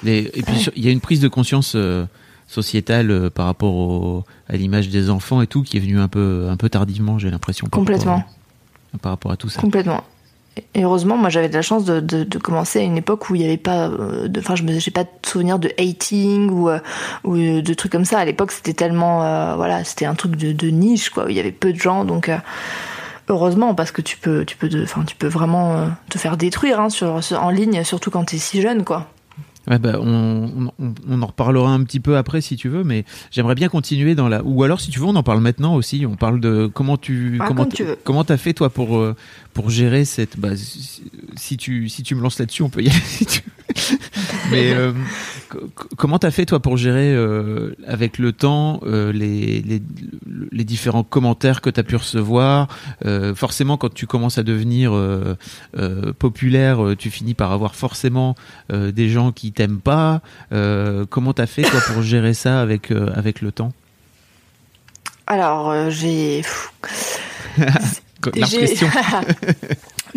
Les, 0.02 0.30
et 0.34 0.42
puis, 0.42 0.66
il 0.76 0.84
y 0.84 0.88
a 0.88 0.90
une 0.90 1.00
prise 1.00 1.20
de 1.20 1.28
conscience 1.28 1.74
euh, 1.76 2.06
sociétale 2.46 3.10
euh, 3.10 3.30
par 3.30 3.46
rapport 3.46 3.74
au, 3.74 4.24
à 4.48 4.56
l'image 4.56 4.88
des 4.88 5.10
enfants 5.10 5.42
et 5.42 5.46
tout 5.46 5.62
qui 5.62 5.76
est 5.76 5.80
venue 5.80 6.00
un 6.00 6.08
peu, 6.08 6.48
un 6.50 6.56
peu 6.56 6.68
tardivement, 6.68 7.18
j'ai 7.18 7.30
l'impression. 7.30 7.66
Complètement. 7.70 8.04
Par 8.04 8.22
rapport, 8.22 8.34
à, 8.94 8.98
par 8.98 9.12
rapport 9.12 9.32
à 9.32 9.36
tout 9.36 9.48
ça. 9.48 9.60
Complètement. 9.60 10.02
Et 10.74 10.82
heureusement, 10.82 11.16
moi, 11.16 11.30
j'avais 11.30 11.48
de 11.48 11.54
la 11.54 11.62
chance 11.62 11.84
de, 11.84 12.00
de, 12.00 12.24
de, 12.24 12.38
commencer 12.38 12.80
à 12.80 12.82
une 12.82 12.96
époque 12.96 13.30
où 13.30 13.36
il 13.36 13.38
n'y 13.38 13.44
avait 13.44 13.56
pas, 13.56 13.88
euh, 13.88 14.28
enfin, 14.38 14.56
je 14.56 14.64
me, 14.64 14.78
j'ai 14.78 14.90
pas 14.90 15.04
de 15.04 15.08
souvenir 15.24 15.58
de 15.58 15.70
hating 15.78 16.50
ou 16.50 16.68
ou 17.24 17.36
de 17.36 17.74
trucs 17.74 17.92
comme 17.92 18.04
ça. 18.04 18.18
À 18.18 18.24
l'époque, 18.24 18.50
c'était 18.50 18.74
tellement, 18.74 19.22
euh, 19.22 19.54
voilà, 19.54 19.84
c'était 19.84 20.06
un 20.06 20.14
truc 20.14 20.36
de, 20.36 20.52
de, 20.52 20.68
niche, 20.68 21.10
quoi. 21.10 21.26
Où 21.26 21.28
il 21.28 21.36
y 21.36 21.40
avait 21.40 21.52
peu 21.52 21.72
de 21.72 21.78
gens, 21.78 22.04
donc 22.04 22.30
heureusement, 23.30 23.74
parce 23.74 23.92
que 23.92 24.02
tu 24.02 24.16
peux, 24.16 24.44
tu 24.44 24.56
peux, 24.56 24.68
enfin, 24.82 25.04
tu 25.04 25.16
peux 25.16 25.28
vraiment 25.28 25.88
te 26.08 26.18
faire 26.18 26.36
détruire 26.36 26.80
hein, 26.80 26.90
sur, 26.90 27.20
en 27.32 27.50
ligne, 27.50 27.82
surtout 27.84 28.10
quand 28.10 28.24
t'es 28.24 28.38
si 28.38 28.60
jeune, 28.60 28.84
quoi. 28.84 29.08
Ouais, 29.68 29.78
bah, 29.78 29.98
on, 30.00 30.70
on, 30.78 30.94
on, 31.08 31.22
en 31.22 31.26
reparlera 31.26 31.70
un 31.70 31.84
petit 31.84 32.00
peu 32.00 32.16
après 32.16 32.40
si 32.40 32.56
tu 32.56 32.68
veux, 32.68 32.82
mais 32.82 33.04
j'aimerais 33.30 33.54
bien 33.54 33.68
continuer 33.68 34.14
dans 34.14 34.26
la. 34.26 34.42
Ou 34.42 34.64
alors 34.64 34.80
si 34.80 34.90
tu 34.90 34.98
veux, 34.98 35.04
on 35.04 35.14
en 35.16 35.22
parle 35.22 35.40
maintenant 35.40 35.74
aussi. 35.74 36.06
On 36.06 36.16
parle 36.16 36.40
de 36.40 36.66
comment 36.72 36.96
tu 36.96 37.38
ah, 37.40 37.44
comment 37.46 37.66
tu 37.66 37.84
comment 38.02 38.24
t'as 38.24 38.38
fait 38.38 38.54
toi 38.54 38.70
pour 38.70 39.04
pour 39.52 39.68
gérer 39.68 40.06
cette. 40.06 40.40
Bah, 40.40 40.56
si 40.56 41.56
tu 41.58 41.90
si 41.90 42.02
tu 42.02 42.14
me 42.14 42.22
lances 42.22 42.38
là-dessus, 42.38 42.62
on 42.62 42.70
peut 42.70 42.82
y 42.82 42.88
aller. 42.88 43.00
Si 43.04 43.26
tu... 43.26 43.42
mais 44.50 44.72
euh, 44.72 44.92
comment 45.96 46.18
t'as 46.18 46.30
fait 46.30 46.46
toi 46.46 46.60
pour 46.60 46.76
gérer 46.76 47.12
euh, 47.14 47.74
avec 47.86 48.18
le 48.18 48.32
temps 48.32 48.80
euh, 48.84 49.12
les, 49.12 49.62
les 49.62 49.82
les 50.52 50.64
différents 50.64 51.02
commentaires 51.02 51.60
que 51.60 51.70
t'as 51.70 51.82
pu 51.82 51.96
recevoir 51.96 52.68
Forcément, 53.34 53.76
quand 53.76 53.92
tu 53.92 54.06
commences 54.06 54.38
à 54.38 54.42
devenir 54.42 54.92
populaire, 56.18 56.94
tu 56.98 57.10
finis 57.10 57.34
par 57.34 57.52
avoir 57.52 57.74
forcément 57.74 58.34
des 58.70 59.08
gens 59.08 59.32
qui 59.32 59.52
t'aiment 59.52 59.80
pas. 59.80 60.20
comment 61.08 61.32
t'as 61.32 61.46
fait 61.46 61.62
toi 61.62 61.80
pour 61.86 62.02
gérer 62.02 62.34
ça 62.34 62.60
avec 62.60 62.90
avec 62.90 63.40
le 63.40 63.52
temps? 63.52 63.72
Alors 65.26 65.90
j'ai 65.90 66.42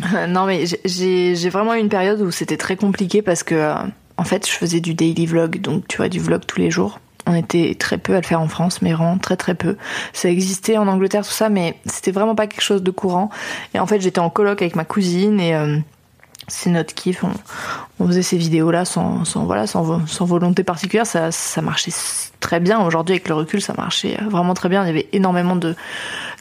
non 0.28 0.46
mais 0.46 0.65
j'ai 0.86 1.50
vraiment 1.50 1.76
eu 1.76 1.80
une 1.80 1.89
période 1.89 2.22
où 2.22 2.32
c'était 2.32 2.58
très 2.58 2.76
compliqué 2.76 3.22
parce 3.22 3.43
que 3.43 3.74
en 4.17 4.23
fait 4.23 4.47
je 4.47 4.54
faisais 4.54 4.80
du 4.80 4.93
daily 4.93 5.26
vlog 5.26 5.62
donc 5.62 5.88
tu 5.88 5.97
vois 5.97 6.10
du 6.10 6.19
vlog 6.19 6.41
tous 6.45 6.60
les 6.60 6.71
jours 6.71 6.99
on 7.26 7.36
était 7.36 7.76
très 7.78 7.97
peu 7.97 8.13
à 8.15 8.21
le 8.21 8.26
faire 8.26 8.41
en 8.41 8.47
France, 8.47 8.82
mais 8.82 8.93
vraiment 8.93 9.17
très 9.17 9.38
très 9.38 9.56
peu. 9.56 9.78
Ça 10.12 10.30
existait 10.30 10.78
en 10.78 10.88
Angleterre, 10.88 11.26
tout 11.26 11.32
ça, 11.32 11.49
mais 11.49 11.80
c'était 11.86 12.12
vraiment 12.12 12.36
pas 12.36 12.47
quelque 12.47 12.62
chose 12.63 12.84
de 12.84 12.91
courant. 12.91 13.30
Et 13.73 13.80
en 13.80 13.88
fait, 13.88 14.02
j'étais 14.02 14.19
en 14.19 14.30
coloc 14.30 14.62
avec 14.62 14.76
ma 14.76 14.84
cousine 14.84 15.39
et 15.39 15.56
euh, 15.56 15.78
c'est 16.47 16.69
notre 16.69 16.93
kiff. 16.93 17.23
On, 17.99 18.08
faisait 18.08 18.23
ces 18.23 18.38
vidéos-là 18.38 18.84
sans, 18.84 19.23
sans, 19.23 19.45
volonté 20.26 20.63
particulière. 20.65 21.06
Ça, 21.08 21.32
marchait 21.62 21.91
très 22.41 22.60
bien. 22.60 22.86
Aujourd'hui, 22.86 23.13
avec 23.13 23.30
le 23.30 23.36
recul, 23.36 23.62
ça 23.62 23.73
marchait 23.78 24.17
vraiment 24.30 24.54
très 24.54 24.67
bien. 24.67 24.84
Il 24.84 24.88
y 24.88 24.89
avait 24.89 25.08
énormément 25.13 25.56
de 25.56 25.76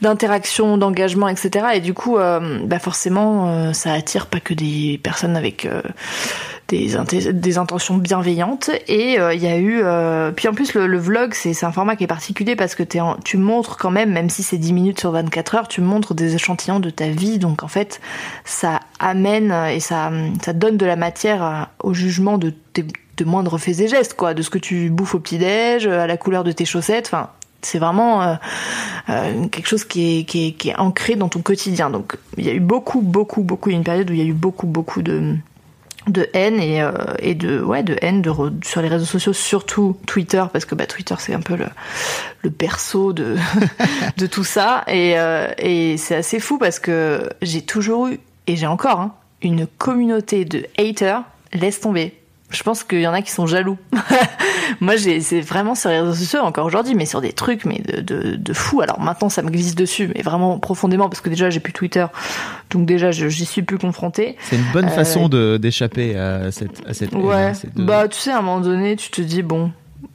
d'interaction, 0.01 0.77
d'engagement, 0.77 1.29
etc. 1.29 1.67
Et 1.75 1.79
du 1.79 1.93
coup, 1.93 2.17
euh, 2.17 2.59
bah 2.65 2.79
forcément, 2.79 3.47
euh, 3.47 3.71
ça 3.71 3.93
attire 3.93 4.27
pas 4.27 4.41
que 4.41 4.53
des 4.53 4.99
personnes 5.01 5.37
avec 5.37 5.65
des, 6.67 7.57
intentions 7.57 7.97
bienveillantes. 7.97 8.69
Et 8.87 9.13
il 9.13 9.19
euh, 9.19 9.33
y 9.33 9.47
a 9.47 9.57
eu... 9.57 9.83
puis 10.35 10.47
en 10.47 10.53
plus, 10.53 10.73
le, 10.73 10.97
vlog, 10.97 11.33
c'est 11.33 11.63
un 11.63 11.71
format 11.71 11.95
qui 11.95 12.03
est 12.03 12.07
particulier 12.07 12.55
parce 12.55 12.75
que 12.75 12.83
tu 12.83 13.37
montres 13.37 13.77
quand 13.77 13.91
même, 13.91 14.11
même 14.11 14.29
si 14.29 14.43
c'est 14.43 14.57
10 14.57 14.73
minutes 14.73 14.99
sur 14.99 15.11
24 15.11 15.55
heures, 15.55 15.67
tu 15.67 15.81
montres 15.81 16.13
des 16.13 16.35
échantillons 16.35 16.79
de 16.79 16.89
ta 16.89 17.07
vie. 17.09 17.39
Donc 17.39 17.63
en 17.63 17.67
fait, 17.67 18.01
ça 18.45 18.79
amène 18.99 19.51
et 19.71 19.79
ça, 19.79 20.11
donne 20.53 20.77
de 20.77 20.85
la 20.85 20.95
matière 20.95 21.69
au 21.81 21.93
jugement 21.93 22.37
de 22.37 22.53
tes 22.73 22.85
moindres 23.25 23.59
faits 23.59 23.79
et 23.79 23.87
gestes, 23.87 24.15
quoi, 24.15 24.33
de 24.33 24.41
ce 24.41 24.49
que 24.49 24.57
tu 24.57 24.89
bouffes 24.89 25.15
au 25.15 25.19
petit-déj, 25.19 25.87
à 25.87 26.07
la 26.07 26.17
couleur 26.17 26.43
de 26.43 26.51
tes 26.51 26.65
chaussettes, 26.65 27.07
enfin, 27.07 27.29
c'est 27.65 27.79
vraiment 27.79 28.21
euh, 28.21 28.35
euh, 29.09 29.47
quelque 29.47 29.67
chose 29.67 29.85
qui 29.85 30.19
est, 30.19 30.23
qui, 30.25 30.47
est, 30.47 30.51
qui 30.53 30.69
est 30.69 30.75
ancré 30.75 31.15
dans 31.15 31.29
ton 31.29 31.41
quotidien. 31.41 31.89
Donc, 31.89 32.17
il 32.37 32.45
y 32.45 32.49
a 32.49 32.53
eu 32.53 32.59
beaucoup, 32.59 33.01
beaucoup, 33.01 33.41
beaucoup, 33.41 33.69
il 33.69 33.73
y 33.73 33.75
a 33.75 33.77
une 33.77 33.83
période 33.83 34.09
où 34.09 34.13
il 34.13 34.19
y 34.19 34.23
a 34.23 34.25
eu 34.25 34.33
beaucoup, 34.33 34.67
beaucoup 34.67 35.01
de 35.01 35.35
de 36.07 36.29
haine 36.33 36.59
et, 36.59 36.81
euh, 36.81 36.91
et 37.19 37.35
de 37.35 37.61
ouais 37.61 37.83
de 37.83 37.95
haine 38.01 38.21
de 38.21 38.31
sur 38.63 38.81
les 38.81 38.87
réseaux 38.87 39.05
sociaux 39.05 39.33
surtout 39.33 39.97
Twitter 40.05 40.43
parce 40.51 40.65
que 40.65 40.75
bah 40.75 40.85
Twitter 40.85 41.15
c'est 41.19 41.33
un 41.33 41.41
peu 41.41 41.55
le 41.55 41.67
le 42.41 42.49
berceau 42.49 43.13
de 43.13 43.37
de 44.17 44.25
tout 44.25 44.43
ça. 44.43 44.83
Et 44.87 45.13
euh, 45.17 45.51
et 45.57 45.97
c'est 45.97 46.15
assez 46.15 46.39
fou 46.39 46.57
parce 46.57 46.79
que 46.79 47.29
j'ai 47.41 47.61
toujours 47.61 48.07
eu 48.07 48.19
et 48.47 48.55
j'ai 48.55 48.67
encore 48.67 48.99
hein, 48.99 49.13
une 49.41 49.67
communauté 49.67 50.45
de 50.45 50.65
haters 50.77 51.23
laisse 51.53 51.79
tomber 51.79 52.13
je 52.53 52.63
pense 52.63 52.83
qu'il 52.83 53.01
y 53.01 53.07
en 53.07 53.13
a 53.13 53.21
qui 53.21 53.31
sont 53.31 53.47
jaloux. 53.47 53.77
Moi, 54.79 54.95
c'est 54.97 55.41
vraiment 55.41 55.75
sur 55.75 55.89
les 55.89 55.99
réseaux 55.99 56.13
sociaux 56.13 56.39
encore 56.41 56.65
aujourd'hui, 56.65 56.95
mais 56.95 57.05
sur 57.05 57.21
des 57.21 57.33
trucs, 57.33 57.65
mais 57.65 57.79
de, 57.79 58.01
de, 58.01 58.35
de, 58.35 58.53
fou. 58.53 58.81
Alors 58.81 58.99
maintenant, 58.99 59.29
ça 59.29 59.41
me 59.41 59.49
glisse 59.49 59.75
dessus, 59.75 60.09
mais 60.15 60.21
vraiment 60.21 60.59
profondément, 60.59 61.09
parce 61.09 61.21
que 61.21 61.29
déjà, 61.29 61.49
j'ai 61.49 61.59
plus 61.59 61.73
Twitter, 61.73 62.05
donc 62.69 62.85
déjà, 62.85 63.11
j'y 63.11 63.45
suis 63.45 63.63
plus 63.63 63.77
confrontée. 63.77 64.37
C'est 64.49 64.55
une 64.55 64.71
bonne 64.71 64.85
euh... 64.85 64.89
façon 64.89 65.29
d'échapper 65.29 66.17
à 66.17 66.51
cette, 66.51 66.87
à 66.87 66.93
cette. 66.93 67.13
Ouais. 67.13 67.35
À 67.35 67.53
cette... 67.53 67.75
Bah, 67.75 68.07
tu 68.07 68.19
sais, 68.19 68.31
à 68.31 68.37
un 68.37 68.41
moment 68.41 68.61
donné, 68.61 68.95
tu 68.95 69.09
te 69.09 69.21
dis 69.21 69.43
bon, 69.43 69.71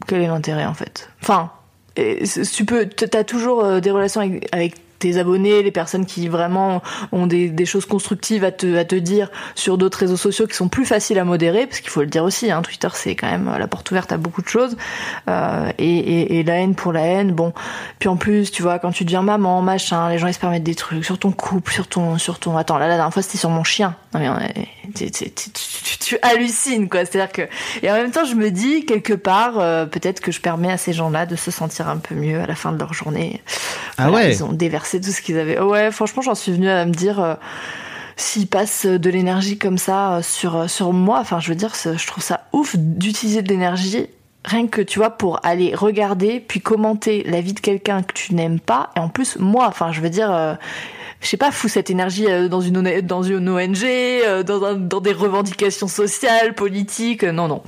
quel 0.07 0.23
est 0.23 0.29
l'intérêt 0.29 0.67
en 0.67 0.75
fait? 0.75 1.11
Enfin, 1.23 1.51
et, 1.97 2.23
tu 2.53 2.65
peux, 2.65 2.87
t'as 2.87 3.25
toujours 3.25 3.81
des 3.81 3.91
relations 3.91 4.21
avec, 4.21 4.49
avec 4.53 4.75
tes 4.99 5.19
abonnés, 5.19 5.63
les 5.63 5.71
personnes 5.71 6.07
qui 6.07 6.29
vraiment 6.29 6.83
ont 7.13 7.27
des, 7.27 7.49
des 7.49 7.67
choses 7.67 7.87
constructives 7.87 8.45
à 8.45 8.53
te, 8.53 8.77
à 8.77 8.85
te 8.85 8.95
dire 8.95 9.31
sur 9.55 9.79
d'autres 9.79 9.99
réseaux 9.99 10.17
sociaux 10.17 10.47
qui 10.47 10.55
sont 10.55 10.69
plus 10.69 10.85
faciles 10.85 11.19
à 11.19 11.25
modérer, 11.25 11.67
parce 11.67 11.81
qu'il 11.81 11.91
faut 11.91 12.01
le 12.01 12.07
dire 12.07 12.25
aussi, 12.25 12.51
hein, 12.51 12.63
Twitter 12.63 12.89
c'est 12.93 13.15
quand 13.15 13.31
même 13.31 13.51
la 13.59 13.67
porte 13.67 13.91
ouverte 13.91 14.13
à 14.13 14.17
beaucoup 14.17 14.43
de 14.43 14.49
choses, 14.49 14.77
euh, 15.29 15.71
et, 15.79 15.99
et, 15.99 16.39
et, 16.39 16.43
la 16.43 16.55
haine 16.55 16.75
pour 16.75 16.93
la 16.93 17.03
haine, 17.03 17.33
bon. 17.33 17.53
Puis 17.99 18.09
en 18.09 18.17
plus, 18.17 18.51
tu 18.51 18.63
vois, 18.63 18.79
quand 18.79 18.91
tu 18.91 19.05
deviens 19.05 19.23
maman, 19.23 19.63
machin, 19.63 20.09
les 20.09 20.19
gens 20.19 20.27
ils 20.27 20.35
se 20.35 20.39
permettent 20.39 20.65
des 20.65 20.75
trucs 20.75 21.05
sur 21.05 21.19
ton 21.19 21.33
couple, 21.33 21.73
sur 21.73 21.87
ton, 21.87 22.19
sur 22.19 22.39
ton, 22.39 22.57
attends, 22.57 22.79
là 22.79 22.89
la 22.89 22.97
dernière 22.97 23.13
fois 23.13 23.23
c'était 23.23 23.39
sur 23.39 23.51
mon 23.51 23.65
chien. 23.65 23.95
Non 24.15 24.21
mais 24.21 24.69
tu, 24.95 25.11
tu, 25.11 25.31
tu, 25.31 25.99
tu, 25.99 26.19
hallucines 26.23 26.89
quoi, 26.89 27.05
c'est-à-dire 27.05 27.31
que, 27.31 27.43
et 27.83 27.91
en 27.91 27.95
même 27.95 28.11
temps 28.11 28.25
je 28.25 28.35
me 28.35 28.51
dis 28.51 28.87
quelque 28.87 29.13
part, 29.13 29.59
euh, 29.59 29.85
peut-être 29.85 30.21
que 30.21 30.33
je 30.33 30.41
permets 30.41 30.73
à 30.73 30.79
ces 30.79 30.93
gens-là 30.93 31.27
de 31.27 31.37
se 31.37 31.51
sentir 31.51 31.89
un 31.89 31.99
peu 31.99 32.15
mieux 32.15 32.41
à 32.41 32.47
la 32.47 32.55
fin 32.55 32.73
de 32.73 32.79
leur 32.79 32.95
journée. 32.95 33.43
Ah 33.99 34.09
voilà, 34.09 34.29
ouais. 34.29 34.35
Ils 34.35 34.45
ont 34.45 34.53
déversé 34.53 34.88
c'est 34.89 35.01
tout 35.01 35.11
ce 35.11 35.23
qu'ils 35.23 35.39
avaient. 35.39 35.61
Ouais, 35.61 35.91
franchement, 35.91 36.23
j'en 36.23 36.35
suis 36.35 36.53
venue 36.53 36.69
à 36.69 36.85
me 36.85 36.93
dire 36.93 37.21
euh, 37.21 37.35
s'ils 38.17 38.47
passent 38.47 38.87
de 38.87 39.11
l'énergie 39.11 39.59
comme 39.59 39.79
ça 39.79 40.21
sur 40.23 40.69
sur 40.69 40.93
moi. 40.93 41.19
Enfin, 41.21 41.41
je 41.41 41.49
veux 41.49 41.57
dire, 41.57 41.73
je 41.75 42.07
trouve 42.07 42.23
ça 42.23 42.45
ouf 42.53 42.77
d'utiliser 42.77 43.43
de 43.43 43.49
l'énergie 43.49 44.09
rien 44.45 44.67
que 44.67 44.81
tu 44.81 44.99
vois 44.99 45.11
pour 45.11 45.41
aller 45.45 45.75
regarder 45.75 46.41
puis 46.41 46.61
commenter 46.61 47.23
la 47.25 47.41
vie 47.41 47.53
de 47.53 47.61
quelqu'un 47.61 48.03
que 48.03 48.13
tu 48.15 48.35
n'aimes 48.35 48.61
pas 48.61 48.91
et 48.97 49.01
en 49.01 49.09
plus 49.09 49.39
moi. 49.39 49.67
Enfin, 49.69 49.93
je 49.93 50.01
veux 50.01 50.11
dire. 50.11 50.33
Euh, 50.33 50.55
je 51.21 51.27
sais 51.27 51.37
pas, 51.37 51.51
fous 51.51 51.69
cette 51.69 51.91
énergie 51.91 52.27
dans 52.49 52.61
une 52.61 53.01
dans 53.03 53.23
une 53.23 53.49
ONG, 53.49 54.45
dans, 54.47 54.65
un, 54.65 54.75
dans 54.75 55.01
des 55.01 55.13
revendications 55.13 55.89
sociales, 55.89 56.55
politiques. 56.55 57.25
Non, 57.25 57.49
non. 57.49 57.63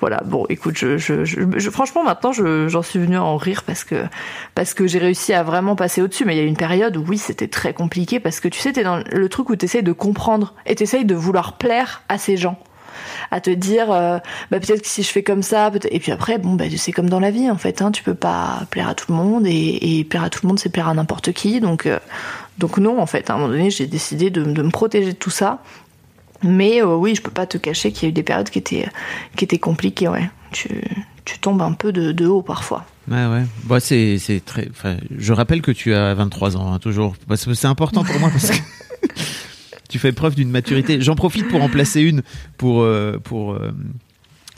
Voilà. 0.00 0.22
Bon, 0.24 0.46
écoute, 0.48 0.76
je, 0.76 0.96
je, 0.96 1.24
je, 1.24 1.40
je 1.56 1.70
franchement 1.70 2.04
maintenant, 2.04 2.32
j'en 2.32 2.82
suis 2.82 2.98
venue 2.98 3.16
à 3.16 3.24
en 3.24 3.36
rire 3.36 3.64
parce 3.64 3.84
que 3.84 4.04
parce 4.54 4.74
que 4.74 4.86
j'ai 4.86 4.98
réussi 4.98 5.32
à 5.32 5.42
vraiment 5.42 5.76
passer 5.76 6.02
au-dessus. 6.02 6.24
Mais 6.24 6.36
il 6.36 6.38
y 6.38 6.42
a 6.42 6.46
une 6.46 6.56
période 6.56 6.96
où 6.96 7.04
oui, 7.06 7.18
c'était 7.18 7.48
très 7.48 7.72
compliqué 7.72 8.20
parce 8.20 8.40
que 8.40 8.48
tu 8.48 8.60
sais, 8.60 8.72
t'es 8.72 8.84
dans 8.84 9.02
le 9.10 9.28
truc 9.28 9.50
où 9.50 9.56
t'essayes 9.56 9.82
de 9.82 9.92
comprendre 9.92 10.54
et 10.66 10.74
t'essayes 10.74 11.04
de 11.04 11.14
vouloir 11.14 11.58
plaire 11.58 12.02
à 12.08 12.18
ces 12.18 12.36
gens 12.36 12.58
à 13.30 13.40
te 13.40 13.50
dire 13.50 13.90
euh, 13.90 14.18
bah 14.50 14.60
peut-être 14.60 14.82
que 14.82 14.88
si 14.88 15.02
je 15.02 15.08
fais 15.08 15.22
comme 15.22 15.42
ça 15.42 15.70
et 15.90 15.98
puis 15.98 16.12
après 16.12 16.38
bon 16.38 16.54
bah 16.54 16.64
c'est 16.76 16.92
comme 16.92 17.10
dans 17.10 17.20
la 17.20 17.30
vie 17.30 17.50
en 17.50 17.56
fait 17.56 17.82
hein, 17.82 17.90
tu 17.90 18.02
peux 18.02 18.14
pas 18.14 18.62
plaire 18.70 18.88
à 18.88 18.94
tout 18.94 19.06
le 19.10 19.16
monde 19.16 19.46
et, 19.46 19.98
et 19.98 20.04
plaire 20.04 20.24
à 20.24 20.30
tout 20.30 20.40
le 20.42 20.48
monde 20.48 20.58
c'est 20.58 20.68
plaire 20.68 20.88
à 20.88 20.94
n'importe 20.94 21.32
qui 21.32 21.60
donc 21.60 21.86
euh, 21.86 21.98
donc 22.58 22.78
non 22.78 23.00
en 23.00 23.06
fait 23.06 23.30
à 23.30 23.34
un 23.34 23.36
moment 23.36 23.50
donné 23.50 23.70
j'ai 23.70 23.86
décidé 23.86 24.30
de, 24.30 24.42
de, 24.42 24.62
me 24.62 24.70
protéger 24.70 25.12
de 25.12 25.18
tout 25.18 25.30
ça 25.30 25.62
mais 26.42 26.82
euh, 26.82 26.96
oui 26.96 27.14
je 27.14 27.22
peux 27.22 27.30
pas 27.30 27.46
te 27.46 27.58
cacher 27.58 27.92
qu'il 27.92 28.04
y 28.04 28.06
a 28.06 28.08
eu 28.10 28.12
des 28.12 28.22
périodes 28.22 28.50
qui 28.50 28.58
étaient 28.58 28.88
qui 29.36 29.44
étaient 29.44 29.58
compliquées 29.58 30.08
ouais 30.08 30.30
tu 30.52 30.68
tu 31.24 31.38
tombes 31.38 31.62
un 31.62 31.72
peu 31.72 31.92
de, 31.92 32.12
de 32.12 32.26
haut 32.26 32.42
parfois 32.42 32.84
Ouais, 33.08 33.26
ouais. 33.26 33.44
Bon, 33.64 33.80
c'est, 33.80 34.18
très, 34.44 34.70
je 35.16 35.32
rappelle 35.32 35.60
que 35.60 35.70
tu 35.70 35.94
as 35.94 36.14
23 36.14 36.56
ans, 36.56 36.72
hein, 36.72 36.78
toujours. 36.78 37.14
Que 37.28 37.36
c'est 37.36 37.66
important 37.66 38.02
pour 38.02 38.18
moi 38.18 38.30
parce 38.30 38.50
que 38.50 38.56
tu 39.88 39.98
fais 39.98 40.12
preuve 40.12 40.34
d'une 40.34 40.50
maturité. 40.50 41.00
J'en 41.00 41.14
profite 41.14 41.48
pour 41.48 41.62
en 41.62 41.68
placer 41.68 42.00
une 42.00 42.22
pour, 42.56 42.82
euh, 42.82 43.18
pour, 43.22 43.52
euh, 43.52 43.72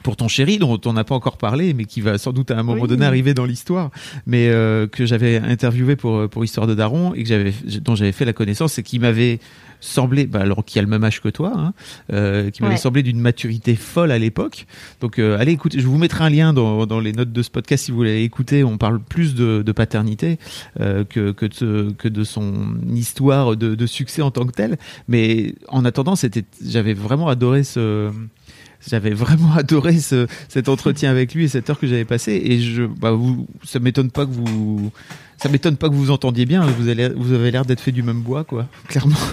pour 0.06 0.14
ton 0.14 0.28
chéri 0.28 0.58
dont 0.58 0.80
on 0.84 0.92
n'a 0.92 1.02
pas 1.02 1.16
encore 1.16 1.36
parlé, 1.36 1.74
mais 1.74 1.84
qui 1.84 2.00
va 2.00 2.16
sans 2.16 2.32
doute 2.32 2.52
à 2.52 2.56
un 2.56 2.62
moment 2.62 2.86
donné 2.86 3.04
arriver 3.04 3.34
dans 3.34 3.44
l'histoire, 3.44 3.90
mais 4.24 4.46
euh, 4.46 4.86
que 4.86 5.04
j'avais 5.04 5.38
interviewé 5.38 5.96
pour 5.96 6.28
pour 6.28 6.44
Histoire 6.44 6.68
de 6.68 6.74
Daron 6.74 7.12
et 7.14 7.24
que 7.24 7.28
j'avais 7.28 7.52
dont 7.80 7.96
j'avais 7.96 8.12
fait 8.12 8.24
la 8.24 8.32
connaissance 8.32 8.78
et 8.78 8.84
qui 8.84 9.00
m'avait 9.00 9.40
semblé, 9.80 10.26
bah, 10.26 10.42
alors 10.42 10.64
qui 10.64 10.78
a 10.78 10.82
le 10.82 10.86
même 10.88 11.02
âge 11.02 11.20
que 11.20 11.28
toi, 11.28 11.52
hein, 11.56 11.74
euh, 12.12 12.50
qui 12.50 12.62
m'avait 12.62 12.76
semblé 12.76 13.02
d'une 13.02 13.18
maturité 13.18 13.74
folle 13.74 14.12
à 14.12 14.18
l'époque. 14.18 14.66
Donc 15.00 15.18
euh, 15.18 15.38
allez 15.40 15.50
écoutez, 15.52 15.80
je 15.80 15.86
vous 15.88 15.98
mettrai 15.98 16.22
un 16.22 16.30
lien 16.30 16.52
dans, 16.52 16.86
dans 16.86 17.00
les 17.00 17.12
notes 17.12 17.32
de 17.32 17.42
ce 17.42 17.50
podcast 17.50 17.86
si 17.86 17.90
vous 17.90 17.96
voulez 17.96 18.22
écouter. 18.22 18.62
On 18.62 18.78
parle 18.78 19.00
plus 19.00 19.34
de, 19.34 19.62
de 19.66 19.72
paternité 19.72 20.38
euh, 20.80 21.02
que 21.02 21.32
que 21.32 21.46
de, 21.46 21.92
que 21.98 22.06
de 22.06 22.22
son 22.22 22.76
histoire 22.94 23.56
de, 23.56 23.74
de 23.74 23.86
succès 23.86 24.22
en 24.22 24.30
tant 24.30 24.46
que 24.46 24.52
tel. 24.52 24.78
Mais 25.08 25.56
en 25.66 25.84
attendant, 25.84 26.14
c'était, 26.14 26.44
j'avais 26.64 26.94
vraiment 26.94 27.28
adoré 27.28 27.64
ce 27.64 28.12
j'avais 28.86 29.10
vraiment 29.10 29.52
adoré 29.56 29.98
ce, 29.98 30.26
cet 30.48 30.68
entretien 30.68 31.10
avec 31.10 31.34
lui 31.34 31.44
et 31.44 31.48
cette 31.48 31.68
heure 31.70 31.78
que 31.78 31.86
j'avais 31.86 32.04
passée. 32.04 32.40
Et 32.44 32.60
je, 32.60 32.84
bah, 32.84 33.12
vous, 33.12 33.46
ça 33.64 33.78
m'étonne 33.78 34.10
pas 34.10 34.26
que 34.26 34.32
vous, 34.32 34.90
ça 35.36 35.48
m'étonne 35.48 35.76
pas 35.76 35.88
que 35.88 35.94
vous 35.94 36.10
entendiez 36.10 36.46
bien. 36.46 36.64
Vous, 36.64 36.88
allez, 36.88 37.08
vous 37.10 37.32
avez 37.32 37.50
l'air 37.50 37.64
d'être 37.64 37.80
fait 37.80 37.92
du 37.92 38.02
même 38.02 38.20
bois, 38.20 38.44
quoi, 38.44 38.66
clairement. 38.88 39.16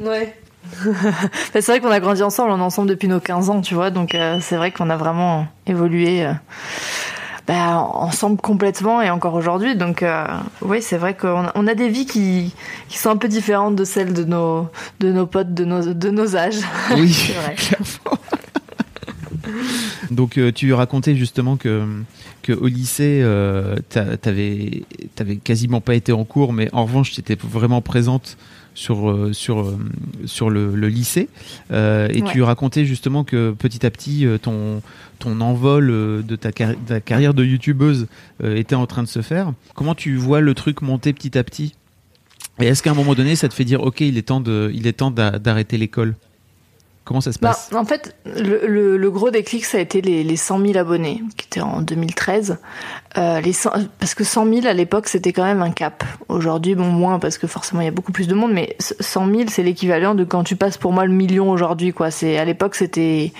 Ouais. 0.00 0.34
c'est 1.52 1.66
vrai 1.66 1.80
qu'on 1.80 1.90
a 1.90 2.00
grandi 2.00 2.22
ensemble, 2.22 2.50
on 2.50 2.58
est 2.58 2.62
ensemble 2.62 2.88
depuis 2.88 3.08
nos 3.08 3.20
15 3.20 3.50
ans, 3.50 3.60
tu 3.60 3.74
vois, 3.74 3.90
donc 3.90 4.14
euh, 4.14 4.38
c'est 4.40 4.56
vrai 4.56 4.70
qu'on 4.70 4.90
a 4.90 4.96
vraiment 4.96 5.46
évolué 5.66 6.24
euh, 6.24 6.32
bah, 7.46 7.78
ensemble 7.78 8.40
complètement 8.40 9.02
et 9.02 9.10
encore 9.10 9.34
aujourd'hui. 9.34 9.76
Donc 9.76 10.02
euh, 10.02 10.26
oui, 10.62 10.82
c'est 10.82 10.96
vrai 10.96 11.14
qu'on 11.14 11.44
a, 11.44 11.52
on 11.54 11.66
a 11.66 11.74
des 11.74 11.88
vies 11.88 12.06
qui, 12.06 12.54
qui 12.88 12.98
sont 12.98 13.10
un 13.10 13.16
peu 13.16 13.28
différentes 13.28 13.76
de 13.76 13.84
celles 13.84 14.12
de 14.12 14.24
nos, 14.24 14.68
de 15.00 15.12
nos 15.12 15.26
potes 15.26 15.52
de 15.52 15.64
nos, 15.64 15.92
de 15.92 16.10
nos 16.10 16.36
âges. 16.36 16.60
Oui, 16.96 17.34
vrai. 17.42 17.56
Donc 20.10 20.38
tu 20.54 20.72
racontais 20.72 21.16
justement 21.16 21.56
que 21.56 21.86
que 22.42 22.52
au 22.52 22.66
lycée, 22.66 23.20
euh, 23.22 23.76
t'avais 23.90 24.84
quasiment 25.44 25.80
pas 25.80 25.94
été 25.94 26.12
en 26.12 26.24
cours, 26.24 26.52
mais 26.52 26.68
en 26.72 26.84
revanche, 26.84 27.12
tu 27.12 27.20
étais 27.20 27.36
vraiment 27.40 27.80
présente 27.80 28.36
sur 28.74 29.10
euh, 29.10 29.32
sur 29.32 29.60
euh, 29.60 29.78
sur 30.26 30.50
le, 30.50 30.74
lycée. 30.88 31.28
Euh, 31.70 32.08
et 32.10 32.22
tu 32.22 32.42
racontais 32.42 32.84
justement 32.84 33.24
que 33.24 33.52
petit 33.52 33.84
à 33.86 33.90
petit 33.90 34.26
ton 34.42 34.82
ton 35.18 35.40
envol 35.40 35.88
de 36.24 36.36
ta, 36.36 36.50
ta 36.52 37.00
carrière 37.00 37.34
de 37.34 37.44
youtubeuse 37.44 38.06
était 38.42 38.74
en 38.74 38.86
train 38.86 39.02
de 39.02 39.08
se 39.08 39.22
faire. 39.22 39.52
Comment 39.74 39.94
tu 39.94 40.16
vois 40.16 40.40
le 40.40 40.54
truc 40.54 40.82
monter 40.82 41.12
petit 41.12 41.38
à 41.38 41.44
petit? 41.44 41.74
Et 42.60 42.66
est-ce 42.66 42.82
qu'à 42.82 42.90
un 42.90 42.94
moment 42.94 43.14
donné, 43.14 43.36
ça 43.36 43.48
te 43.48 43.54
fait 43.54 43.64
dire 43.64 43.82
ok, 43.82 44.00
il 44.00 44.18
est 44.18 44.22
temps 44.22 45.10
d'arrêter 45.10 45.78
l'école? 45.78 46.14
Comment 47.04 47.20
ça 47.20 47.32
se 47.32 47.38
bah, 47.40 47.48
passe 47.48 47.70
En 47.74 47.84
fait, 47.84 48.14
le, 48.24 49.08
gros 49.10 49.30
déclic, 49.30 49.64
ça 49.64 49.78
a 49.78 49.80
été 49.80 50.00
les, 50.00 50.22
les 50.22 50.36
100 50.36 50.64
000 50.64 50.78
abonnés, 50.78 51.22
qui 51.36 51.46
étaient 51.46 51.60
en 51.60 51.80
2013. 51.80 52.58
Euh, 53.18 53.40
parce 53.98 54.14
que 54.14 54.24
100 54.24 54.46
000 54.46 54.66
à 54.66 54.72
l'époque, 54.72 55.08
c'était 55.08 55.32
quand 55.32 55.44
même 55.44 55.62
un 55.62 55.72
cap. 55.72 56.04
Aujourd'hui, 56.28 56.76
bon, 56.76 56.84
moins, 56.84 57.18
parce 57.18 57.38
que 57.38 57.48
forcément, 57.48 57.80
il 57.80 57.86
y 57.86 57.88
a 57.88 57.92
beaucoup 57.92 58.12
plus 58.12 58.28
de 58.28 58.34
monde, 58.34 58.52
mais 58.52 58.76
100 58.78 59.26
000, 59.26 59.42
c'est 59.48 59.64
l'équivalent 59.64 60.14
de 60.14 60.22
quand 60.24 60.44
tu 60.44 60.54
passes 60.54 60.78
pour 60.78 60.92
moi 60.92 61.04
le 61.04 61.12
million 61.12 61.50
aujourd'hui, 61.50 61.92
quoi. 61.92 62.10
C'est 62.12 62.38
À 62.38 62.44
l'époque, 62.44 62.76
c'était 62.76 63.32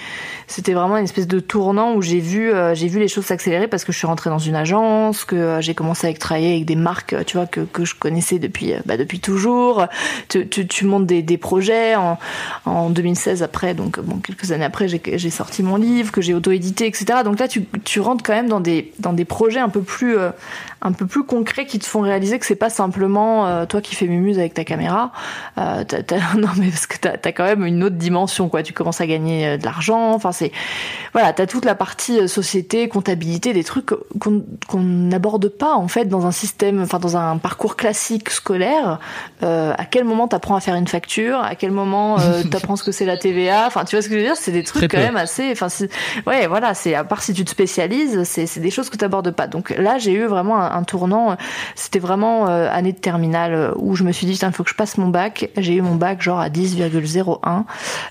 c'était 0.48 0.74
vraiment 0.74 0.98
une 0.98 1.04
espèce 1.04 1.28
de 1.28 1.40
tournant 1.40 1.94
où 1.94 2.02
j'ai 2.02 2.18
vu, 2.18 2.52
euh, 2.52 2.74
j'ai 2.74 2.88
vu 2.88 2.98
les 2.98 3.08
choses 3.08 3.24
s'accélérer 3.24 3.68
parce 3.68 3.84
que 3.84 3.92
je 3.92 3.96
suis 3.96 4.06
rentrée 4.06 4.28
dans 4.28 4.38
une 4.38 4.56
agence, 4.56 5.24
que 5.24 5.36
euh, 5.36 5.60
j'ai 5.62 5.74
commencé 5.74 6.06
à 6.06 6.12
travailler 6.12 6.54
avec 6.54 6.66
des 6.66 6.76
marques, 6.76 7.14
tu 7.24 7.38
vois, 7.38 7.46
que, 7.46 7.60
que 7.60 7.84
je 7.84 7.94
connaissais 7.94 8.38
depuis, 8.38 8.74
bah, 8.84 8.98
depuis 8.98 9.20
toujours. 9.20 9.86
Tu, 10.28 10.48
tu, 10.48 10.66
tu 10.66 10.84
montes 10.84 11.06
des, 11.06 11.22
des 11.22 11.38
projets. 11.38 11.94
En, 11.94 12.18
en 12.66 12.90
2016, 12.90 13.42
donc 13.74 13.98
quelques 14.22 14.52
années 14.52 14.64
après, 14.64 14.88
j'ai 14.88 15.30
sorti 15.30 15.62
mon 15.62 15.76
livre, 15.76 16.12
que 16.12 16.20
j'ai 16.20 16.34
auto-édité, 16.34 16.86
etc. 16.86 17.20
Donc 17.24 17.38
là, 17.38 17.48
tu, 17.48 17.64
tu 17.84 18.00
rentres 18.00 18.24
quand 18.24 18.32
même 18.32 18.48
dans 18.48 18.60
des, 18.60 18.92
dans 18.98 19.12
des 19.12 19.24
projets 19.24 19.60
un 19.60 19.68
peu 19.68 19.82
plus, 19.82 20.18
euh, 20.18 20.30
un 20.82 20.92
peu 20.92 21.06
plus 21.06 21.24
concrets 21.24 21.66
qui 21.66 21.78
te 21.78 21.86
font 21.86 22.00
réaliser 22.00 22.38
que 22.38 22.46
c'est 22.46 22.56
pas 22.56 22.70
simplement 22.70 23.46
euh, 23.46 23.66
toi 23.66 23.80
qui 23.80 23.94
fais 23.94 24.06
mumuse 24.06 24.38
avec 24.38 24.54
ta 24.54 24.64
caméra. 24.64 25.12
Euh, 25.58 25.84
non, 26.36 26.48
mais 26.58 26.68
parce 26.68 26.86
que 26.86 26.96
t'as 26.98 27.12
as 27.12 27.32
quand 27.32 27.44
même 27.44 27.64
une 27.64 27.84
autre 27.84 27.96
dimension, 27.96 28.48
quoi. 28.48 28.62
Tu 28.62 28.72
commences 28.72 29.00
à 29.00 29.06
gagner 29.06 29.58
de 29.58 29.64
l'argent. 29.64 30.12
Enfin, 30.12 30.32
c'est, 30.32 30.52
voilà, 31.12 31.32
t'as 31.32 31.46
toute 31.46 31.64
la 31.64 31.74
partie 31.74 32.28
société, 32.28 32.88
comptabilité, 32.88 33.52
des 33.52 33.64
trucs 33.64 33.90
qu'on 34.18 34.80
n'aborde 34.80 35.48
pas 35.48 35.74
en 35.74 35.88
fait 35.88 36.06
dans 36.06 36.26
un 36.26 36.32
système, 36.32 36.82
enfin 36.82 36.98
dans 36.98 37.16
un 37.16 37.38
parcours 37.38 37.76
classique 37.76 38.30
scolaire. 38.30 38.98
à 39.42 39.84
quel 39.90 40.04
moment 40.04 40.28
t'apprends 40.28 40.56
à 40.56 40.60
faire 40.60 40.74
une 40.74 40.88
facture? 40.88 41.40
À 41.40 41.54
quel 41.54 41.70
moment 41.70 42.16
t'apprends 42.50 42.76
ce 42.76 42.84
que 42.84 42.92
c'est 42.92 43.06
la 43.06 43.16
TV 43.16 43.52
Enfin, 43.52 43.84
tu 43.84 43.96
vois 43.96 44.02
ce 44.02 44.08
que 44.08 44.14
je 44.14 44.20
veux 44.20 44.26
dire? 44.26 44.36
C'est 44.36 44.52
des 44.52 44.62
trucs 44.62 44.90
quand 44.90 44.98
même 44.98 45.16
assez. 45.16 45.50
Enfin, 45.52 45.68
ouais, 46.26 46.46
voilà. 46.46 46.74
C'est 46.74 46.94
à 46.94 47.04
part 47.04 47.22
si 47.22 47.34
tu 47.34 47.44
te 47.44 47.50
spécialises, 47.50 48.22
c'est 48.24 48.60
des 48.60 48.70
choses 48.70 48.90
que 48.90 48.96
tu 48.96 49.04
abordes 49.04 49.30
pas. 49.30 49.46
Donc 49.46 49.70
là, 49.70 49.98
j'ai 49.98 50.12
eu 50.12 50.26
vraiment 50.26 50.60
un, 50.60 50.71
tournant. 50.82 51.36
C'était 51.74 51.98
vraiment 51.98 52.48
euh, 52.48 52.68
année 52.70 52.92
de 52.92 52.98
terminale 52.98 53.54
euh, 53.54 53.72
où 53.76 53.94
je 53.94 54.04
me 54.04 54.12
suis 54.12 54.26
dit, 54.26 54.32
il 54.40 54.52
faut 54.52 54.64
que 54.64 54.70
je 54.70 54.74
passe 54.74 54.96
mon 54.96 55.08
bac. 55.08 55.50
J'ai 55.56 55.74
eu 55.74 55.82
mon 55.82 55.96
bac 55.96 56.22
genre 56.22 56.40
à 56.40 56.48
10,01, 56.48 57.64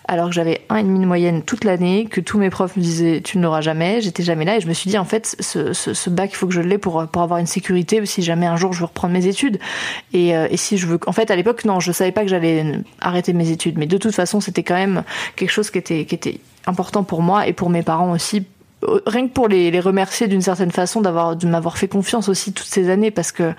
alors 0.08 0.28
que 0.28 0.34
j'avais 0.34 0.62
un 0.70 0.78
et 0.78 0.84
demi 0.84 1.00
de 1.00 1.06
moyenne 1.06 1.42
toute 1.42 1.64
l'année, 1.64 2.06
que 2.06 2.22
tous 2.22 2.38
mes 2.38 2.50
profs 2.50 2.78
me 2.78 2.82
disaient, 2.82 3.22
tu 3.22 3.38
ne 3.38 3.44
l'auras 3.44 3.62
jamais. 3.62 4.02
J'étais 4.02 4.24
jamais 4.24 4.46
là 4.46 4.58
et 4.58 4.62
je 4.62 4.68
me 4.68 4.74
suis 4.74 4.90
dit, 4.90 4.98
en 4.98 5.06
fait, 5.06 5.36
ce, 5.40 6.10
bac, 6.10 6.30
il 6.32 6.36
faut 6.36 6.48
que 6.48 6.54
je 6.54 6.62
l'ai 6.62 6.78
pour 6.78 7.02
avoir 7.02 7.40
une 7.40 7.48
sécurité 7.48 8.06
si 8.06 8.22
jamais 8.22 8.46
un 8.46 8.56
jour 8.56 8.74
je 8.74 8.80
veux 8.80 8.86
reprendre 8.86 9.14
mes 9.14 9.28
études. 9.28 9.60
Et, 10.14 10.36
euh, 10.36 10.48
si 10.56 10.78
je 10.78 10.86
veux, 10.86 11.00
en 11.08 11.12
fait, 11.12 11.32
à 11.32 11.36
l'époque, 11.36 11.66
non, 11.66 11.80
je 11.80 11.92
savais 11.92 12.12
pas 12.12 12.22
que 12.22 12.28
j'allais 12.28 12.80
arrêter 13.00 13.34
mes 13.34 13.50
études, 13.50 13.78
mais 13.78 13.88
de 13.88 13.98
toute 13.98 14.14
façon, 14.14 14.40
c'était 14.40 14.64
quand 14.64 14.76
même 14.76 15.04
quelque 15.36 15.50
chose 15.50 15.72
qui 15.72 15.78
était, 15.78 16.06
qui 16.06 16.16
était 16.16 16.40
important 16.68 17.04
pour 17.04 17.22
moi 17.22 17.48
et 17.48 17.54
pour 17.54 17.70
mes 17.70 17.82
parents 17.82 18.12
aussi 18.12 18.46
rien 19.06 19.28
que 19.28 19.34
pour 19.34 19.48
les, 19.48 19.80
remercier 19.80 20.28
d'une 20.28 20.42
certaine 20.42 20.72
façon 20.72 21.02
d'avoir 21.02 21.36
de 21.36 21.48
m'avoir 21.48 21.78
fait 21.78 21.88
confiance 21.88 22.30
aussi 22.30 22.54
toutes 22.54 22.68
ces 22.68 22.90
années 22.90 23.12
parce 23.12 23.32
que 23.32 23.54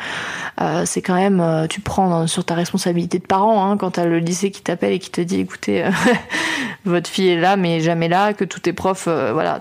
euh, 0.61 0.83
c'est 0.87 1.03
quand 1.03 1.15
même 1.15 1.41
euh, 1.41 1.67
tu 1.67 1.81
prends 1.81 2.27
sur 2.27 2.45
ta 2.45 2.55
responsabilité 2.55 3.19
de 3.19 3.27
parent 3.27 3.65
hein, 3.65 3.77
quand 3.77 3.93
t'as 3.93 4.05
le 4.05 4.19
lycée 4.19 4.51
qui 4.51 4.63
t'appelle 4.63 4.93
et 4.93 4.99
qui 4.99 5.11
te 5.11 5.21
dit 5.21 5.41
écoutez 5.41 5.85
euh, 5.85 5.91
votre 6.85 7.09
fille 7.09 7.29
est 7.29 7.41
là 7.41 7.57
mais 7.57 7.81
jamais 7.81 8.09
là 8.09 8.35
que 8.35 8.45
tous 8.45 8.61
tes 8.61 8.73
profs 8.73 9.07
euh, 9.09 9.33
voilà 9.33 9.61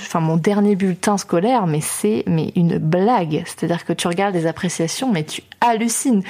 enfin 0.00 0.20
mon 0.20 0.36
dernier 0.36 0.76
bulletin 0.76 1.18
scolaire 1.18 1.66
mais 1.66 1.80
c'est 1.80 2.24
mais 2.26 2.52
une 2.54 2.78
blague. 2.78 3.42
C'est-à-dire 3.46 3.84
que 3.84 3.92
tu 3.92 4.06
regardes 4.08 4.34
les 4.34 4.46
appréciations 4.46 5.10
mais 5.10 5.24
tu 5.24 5.42
hallucines. 5.60 6.22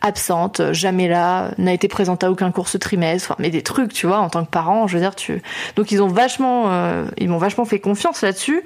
Absente 0.00 0.72
jamais 0.72 1.08
là 1.08 1.50
n'a 1.58 1.72
été 1.72 1.88
présente 1.88 2.22
à 2.22 2.30
aucun 2.30 2.52
cours 2.52 2.68
ce 2.68 2.78
trimestre 2.78 3.34
mais 3.38 3.50
des 3.50 3.62
trucs 3.62 3.92
tu 3.92 4.06
vois 4.06 4.18
en 4.18 4.28
tant 4.28 4.44
que 4.44 4.50
parent 4.50 4.86
je 4.86 4.94
veux 4.94 5.02
dire 5.02 5.16
tu 5.16 5.42
donc 5.74 5.90
ils 5.90 6.02
ont 6.02 6.08
vachement 6.08 6.70
ils 7.18 7.28
m'ont 7.28 7.38
vachement 7.38 7.64
fait 7.64 7.80
confiance 7.80 8.15
là-dessus. 8.22 8.62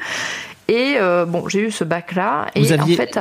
Et 0.71 0.99
euh, 0.99 1.27
bon, 1.27 1.49
j'ai 1.49 1.67
eu 1.67 1.71
ce 1.73 1.83
bac-là. 1.83 2.47
Et 2.55 2.61
en 2.61 2.87
fait, 2.87 3.19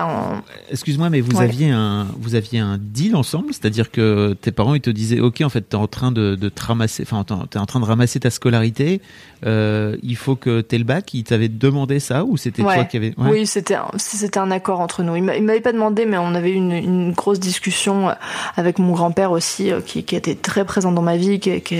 excuse-moi, 0.69 1.09
mais 1.09 1.19
vous 1.19 1.41
aviez 1.41 1.71
un, 1.71 2.05
vous 2.19 2.35
aviez 2.35 2.59
un 2.59 2.77
deal 2.79 3.15
ensemble, 3.15 3.47
c'est-à-dire 3.49 3.89
que 3.89 4.37
tes 4.39 4.51
parents 4.51 4.75
ils 4.75 4.81
te 4.81 4.91
disaient, 4.91 5.19
ok, 5.19 5.41
en 5.41 5.49
fait, 5.49 5.61
t'es 5.61 5.75
en 5.75 5.87
train 5.87 6.11
de, 6.11 6.35
de 6.35 6.49
te 6.49 6.63
ramasser, 6.63 7.01
enfin, 7.01 7.25
t'es 7.49 7.57
en 7.57 7.65
train 7.65 7.79
de 7.79 7.85
ramasser 7.85 8.19
ta 8.19 8.29
scolarité. 8.29 9.01
Euh, 9.47 9.97
il 10.03 10.15
faut 10.15 10.35
que 10.35 10.61
t'aies 10.61 10.77
le 10.77 10.83
bac. 10.83 11.11
Ils 11.15 11.23
t'avaient 11.23 11.47
demandé 11.49 11.99
ça 11.99 12.23
ou 12.23 12.37
c'était 12.37 12.61
toi 12.61 12.83
qui 12.83 12.97
avais 12.97 13.15
Oui, 13.17 13.47
c'était 13.47 13.77
c'était 13.97 14.37
un 14.37 14.51
accord 14.51 14.79
entre 14.79 15.01
nous. 15.01 15.15
Il 15.15 15.23
m'avait 15.23 15.59
pas 15.59 15.71
demandé, 15.71 16.05
mais 16.05 16.19
on 16.19 16.35
avait 16.35 16.51
eu 16.51 16.55
une, 16.55 16.73
une 16.73 17.11
grosse 17.13 17.39
discussion 17.39 18.11
avec 18.57 18.77
mon 18.77 18.91
grand-père 18.91 19.31
aussi, 19.31 19.71
euh, 19.71 19.81
qui, 19.81 20.03
qui 20.03 20.15
était 20.15 20.35
très 20.35 20.65
présent 20.65 20.91
dans 20.91 21.01
ma 21.01 21.17
vie, 21.17 21.39
qui, 21.39 21.59
qui, 21.61 21.79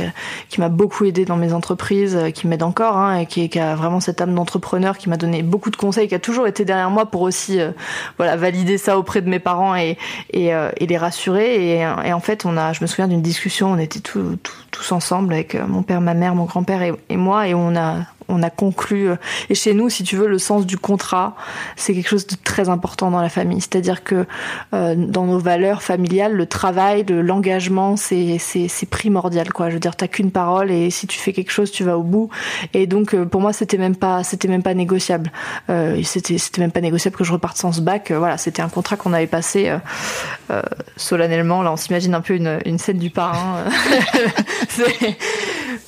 qui 0.50 0.62
m'a 0.62 0.70
beaucoup 0.70 1.06
aidé 1.06 1.26
dans 1.26 1.38
mes 1.38 1.54
entreprises, 1.54 2.18
qui 2.34 2.48
m'aide 2.48 2.64
encore, 2.64 2.98
hein, 2.98 3.20
et 3.20 3.26
qui, 3.28 3.50
qui 3.50 3.60
a 3.60 3.76
vraiment 3.76 4.00
cette 4.00 4.20
âme 4.20 4.34
d'entrepreneur, 4.34 4.98
qui 4.98 5.10
m'a 5.10 5.18
donné 5.18 5.44
beaucoup 5.44 5.59
beaucoup 5.60 5.72
de 5.72 5.76
conseils, 5.76 6.08
qui 6.08 6.16
a 6.16 6.20
toujours 6.20 6.48
été 6.48 6.64
derrière 6.64 6.90
moi 6.90 7.06
pour 7.06 7.22
aussi 7.22 7.60
euh, 7.60 7.72
voilà 8.16 8.38
valider 8.38 8.78
ça 8.78 8.98
auprès 8.98 9.22
de 9.22 9.30
mes 9.30 9.40
parents 9.40 9.76
et, 9.76 9.98
et, 10.32 10.54
euh, 10.54 10.72
les 10.80 10.98
rassurer. 10.98 11.78
Et, 11.78 11.86
en 11.86 12.20
fait, 12.22 12.46
on 12.46 12.56
a, 12.56 12.72
je 12.72 12.82
me 12.82 12.88
souviens 12.88 13.10
d'une 13.10 13.22
discussion, 13.22 13.74
on 13.74 13.78
était 13.78 14.00
tous, 14.00 14.38
tous 14.72 14.92
ensemble 14.94 15.34
avec 15.34 15.56
euh, 15.56 15.68
mon 15.68 15.84
père, 15.84 16.00
ma 16.00 16.14
mère, 16.14 16.34
mon 16.34 16.46
grand-père 16.46 16.82
et 16.82 17.18
moi, 17.18 17.50
et 17.50 17.54
on 17.54 17.76
a 17.76 18.06
on 18.30 18.44
a 18.44 18.50
conclu. 18.50 19.10
Euh, 19.10 19.16
et 19.50 19.56
chez 19.56 19.74
nous, 19.74 19.90
si 19.90 20.04
tu 20.04 20.16
veux, 20.16 20.28
le 20.28 20.40
sens 20.40 20.66
du 20.66 20.78
contrat, 20.78 21.36
c'est 21.76 21.94
quelque 21.94 22.08
chose 22.08 22.28
de 22.28 22.36
très 22.44 22.70
important 22.70 23.12
dans 23.12 23.22
la 23.22 23.30
famille. 23.30 23.60
C'est-à-dire 23.60 24.04
que 24.04 24.26
euh, 24.74 24.96
dans 24.96 25.26
nos 25.26 25.40
valeurs 25.40 25.82
familiales, 25.82 26.34
le 26.34 26.46
travail, 26.46 27.06
l'engagement, 27.10 27.98
c'est 27.98 28.40
primordial. 28.90 29.52
Quoi. 29.52 29.70
Je 29.70 29.74
veux 29.76 29.80
dire, 29.80 29.96
t'as 29.96 30.08
qu'une 30.08 30.32
parole 30.32 30.72
et 30.72 30.90
si 30.90 31.08
tu 31.08 31.20
fais 31.20 31.34
quelque 31.34 31.52
chose, 31.52 31.72
tu 31.72 31.84
vas 31.84 31.98
au 31.98 32.04
bout. 32.04 32.30
Et 32.74 32.88
donc, 32.88 33.14
euh, 33.14 33.26
pour 33.26 33.42
moi, 33.42 33.52
c'était 33.52 33.78
même 33.78 33.96
pas 33.96 34.24
c'était 34.24 34.48
même 34.48 34.64
pas 34.64 34.74
négociable. 34.74 35.32
C'était 36.04 36.62
même 36.62 36.72
pas 36.72 36.82
négociable 36.82 37.16
que 37.16 37.24
je 37.24 37.34
reparte 37.34 37.58
sans 37.58 37.72
ce 37.72 37.82
bac. 37.82 38.12
voilà, 38.12 38.38
c'était 38.38 38.62
un 38.62 38.70
contrat 38.70 38.96
qu'on 38.96 39.14
avait 39.14 39.28
passé 39.28 39.72
solennellement. 40.96 41.62
Là, 41.64 41.72
on 41.72 41.78
s'imagine 41.78 42.14
un 42.14 42.22
peu 42.22 42.36
une, 42.36 42.60
une 42.66 42.78
scène 42.78 42.98
du 42.98 43.10
parrain. 43.10 43.64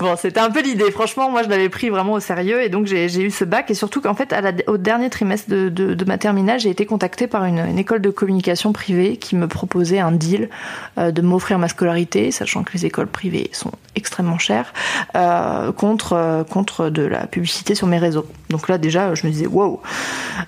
Bon, 0.02 0.16
c'était 0.16 0.40
un 0.40 0.50
peu 0.50 0.64
l'idée. 0.64 0.90
Franchement, 0.90 1.30
moi, 1.30 1.44
je 1.44 1.50
l'avais 1.50 1.70
pris 1.70 1.90
vraiment 1.90 2.14
au 2.14 2.20
et 2.40 2.70
donc 2.70 2.86
j'ai 2.86 3.06
eu 3.22 3.32
ce 3.32 3.44
bac. 3.44 3.70
Et 3.70 3.74
surtout 3.74 4.02
qu'en 4.02 4.14
fait, 4.14 4.34
au 4.68 4.78
dernier 4.78 5.10
trimestre 5.10 5.50
de, 5.50 6.06
ma 6.06 6.18
terminale, 6.18 6.60
j'ai 6.60 6.70
été 6.70 6.86
contactée 6.86 7.28
par 7.28 7.46
une, 7.46 7.78
école 7.78 8.02
de 8.02 8.10
communication 8.10 8.74
privée 8.74 9.18
qui 9.18 9.36
me 9.36 9.48
proposait 9.48 10.00
un 10.00 10.12
deal 10.12 10.50
euh, 10.98 11.12
de 11.12 11.22
m'offrir 11.22 11.58
ma 11.58 11.68
scolarité, 11.68 12.32
sachant 12.32 12.64
que 12.64 12.74
les 12.74 12.86
écoles 12.86 13.08
privées 13.08 13.50
sont 13.54 13.72
extrêmement 13.96 14.38
chères, 14.38 14.74
euh, 15.16 15.72
contre 15.72 16.14
euh, 16.14 16.44
contre 16.44 16.90
de 16.90 17.04
la 17.04 17.28
publicité 17.28 17.76
sur 17.76 17.88
mes 17.88 17.98
réseaux. 17.98 18.26
Donc 18.50 18.68
là, 18.68 18.78
déjà, 18.78 19.16
je 19.16 19.26
me 19.26 19.32
disais, 19.32 19.48
wow, 19.48 19.82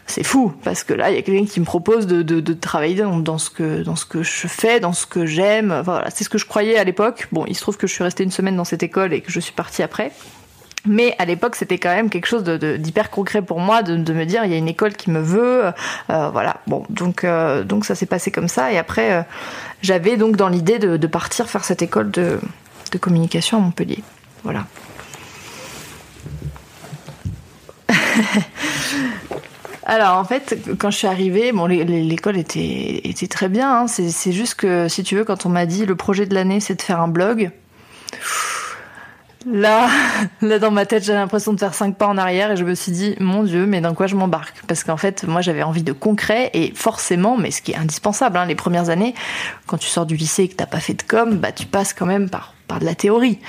c'est 0.05 0.23
fou, 0.23 0.53
parce 0.63 0.83
que 0.83 0.93
là, 0.93 1.09
il 1.09 1.15
y 1.15 1.19
a 1.19 1.21
quelqu'un 1.21 1.45
qui 1.45 1.59
me 1.59 1.65
propose 1.65 2.07
de, 2.07 2.53
travailler 2.53 2.95
dans, 2.95 3.17
dans, 3.17 3.37
ce 3.37 3.49
que 3.49 3.83
dans 3.83 3.95
ce 3.95 4.05
que 4.05 4.21
je 4.21 4.47
fais, 4.47 4.79
dans 4.79 4.93
ce 4.93 5.05
que 5.05 5.25
j'aime. 5.25 5.81
voilà, 5.83 6.09
c'est 6.11 6.23
ce 6.23 6.29
que 6.29 6.37
je 6.37 6.45
croyais 6.45 6.77
à 6.77 6.83
l'époque. 6.83 7.27
Bon, 7.31 7.45
il 7.47 7.55
se 7.55 7.61
trouve 7.61 7.77
que 7.77 7.87
je 7.87 7.93
suis 7.93 8.03
restée 8.03 8.23
une 8.23 8.31
semaine 8.31 8.55
dans 8.55 8.65
cette 8.65 8.83
école 8.83 9.13
et 9.13 9.21
que 9.21 9.31
je 9.31 9.39
suis 9.39 9.53
partie 9.53 9.81
après. 9.81 10.11
Mais 10.85 11.15
à 11.17 11.23
l'époque, 11.25 11.55
c'était 11.55 11.77
quand 11.77 11.95
même 11.95 12.09
quelque 12.09 12.25
chose 12.25 12.43
d'hyper 12.43 13.09
concret 13.09 13.41
pour 13.41 13.59
moi, 13.59 13.83
de, 13.83 13.95
me 13.95 14.25
dire 14.25 14.43
il 14.43 14.51
y 14.51 14.53
a 14.53 14.57
une 14.57 14.67
école 14.67 14.93
qui 14.93 15.11
me 15.11 15.21
veut, 15.21 15.71
euh, 16.09 16.29
voilà. 16.29 16.57
Bon, 16.67 16.85
donc 16.89 17.23
euh, 17.23 17.63
donc 17.63 17.85
ça 17.85 17.95
s'est 17.95 18.05
passé 18.05 18.31
comme 18.31 18.49
ça. 18.49 18.73
Et 18.73 18.77
après, 18.77 19.13
euh, 19.13 19.21
j'avais 19.81 20.17
donc 20.17 20.35
dans 20.35 20.49
l'idée 20.49 20.79
de, 20.79 21.07
partir 21.07 21.47
faire 21.49 21.63
cette 21.63 21.81
école 21.81 22.11
de, 22.11 22.37
de 22.91 22.97
communication 22.97 23.59
à 23.59 23.61
Montpellier, 23.61 24.03
voilà. 24.43 24.65
Alors 29.85 30.17
en 30.17 30.25
fait, 30.25 30.59
quand 30.79 30.91
je 30.91 30.97
suis 30.97 31.07
arrivée, 31.07 31.53
bon, 31.53 31.65
l'école 31.65 32.37
était, 32.37 33.01
était 33.03 33.27
très 33.27 33.47
bien. 33.47 33.83
Hein. 33.83 33.87
C'est 33.87 34.31
juste 34.31 34.55
que 34.55 34.87
si 34.89 35.03
tu 35.03 35.15
veux, 35.15 35.23
quand 35.23 35.45
on 35.45 35.49
m'a 35.49 35.65
dit 35.65 35.85
le 35.85 35.95
projet 35.95 36.25
de 36.25 36.33
l'année, 36.33 36.59
c'est 36.59 36.75
de 36.75 36.81
faire 36.81 36.99
un 36.99 37.07
blog. 37.07 37.51
Là, 39.45 39.89
là 40.41 40.59
dans 40.59 40.71
ma 40.71 40.85
tête, 40.85 41.03
j'ai 41.03 41.13
l'impression 41.13 41.53
de 41.53 41.59
faire 41.59 41.73
cinq 41.73 41.97
pas 41.97 42.07
en 42.07 42.17
arrière 42.17 42.51
et 42.51 42.57
je 42.57 42.63
me 42.63 42.75
suis 42.75 42.91
dit, 42.91 43.15
mon 43.19 43.43
Dieu, 43.43 43.65
mais 43.65 43.81
dans 43.81 43.93
quoi 43.93 44.07
je 44.07 44.15
m'embarque? 44.15 44.63
Parce 44.67 44.83
qu'en 44.83 44.97
fait, 44.97 45.23
moi, 45.25 45.41
j'avais 45.41 45.63
envie 45.63 45.83
de 45.83 45.93
concret 45.93 46.49
et 46.53 46.71
forcément, 46.75 47.37
mais 47.37 47.51
ce 47.51 47.61
qui 47.61 47.71
est 47.71 47.77
indispensable, 47.77 48.37
hein, 48.37 48.45
les 48.45 48.55
premières 48.55 48.89
années, 48.89 49.13
quand 49.67 49.77
tu 49.77 49.87
sors 49.87 50.05
du 50.05 50.15
lycée 50.15 50.43
et 50.43 50.47
que 50.47 50.55
t'as 50.55 50.65
pas 50.65 50.79
fait 50.79 50.93
de 50.93 51.03
com, 51.03 51.37
bah 51.37 51.51
tu 51.51 51.65
passes 51.65 51.93
quand 51.93 52.05
même 52.05 52.29
par 52.29 52.53
par 52.67 52.79
de 52.79 52.85
la 52.85 52.95
théorie. 52.95 53.39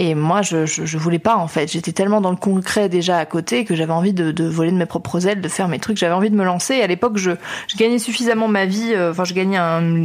Et 0.00 0.14
moi, 0.14 0.42
je, 0.42 0.64
je, 0.64 0.96
voulais 0.96 1.18
pas 1.18 1.34
en 1.34 1.48
fait. 1.48 1.72
J'étais 1.72 1.90
tellement 1.90 2.20
dans 2.20 2.30
le 2.30 2.36
concret 2.36 2.88
déjà 2.88 3.18
à 3.18 3.26
côté 3.26 3.64
que 3.64 3.74
j'avais 3.74 3.92
envie 3.92 4.12
de, 4.12 4.30
de, 4.30 4.44
voler 4.44 4.70
de 4.70 4.76
mes 4.76 4.86
propres 4.86 5.26
ailes, 5.26 5.40
de 5.40 5.48
faire 5.48 5.66
mes 5.66 5.80
trucs. 5.80 5.96
J'avais 5.96 6.14
envie 6.14 6.30
de 6.30 6.36
me 6.36 6.44
lancer. 6.44 6.74
Et 6.74 6.82
à 6.84 6.86
l'époque, 6.86 7.16
je, 7.16 7.32
je, 7.66 7.76
gagnais 7.76 7.98
suffisamment 7.98 8.46
ma 8.46 8.64
vie. 8.64 8.92
Euh, 8.94 9.10
enfin, 9.10 9.24
je 9.24 9.34
gagnais 9.34 9.58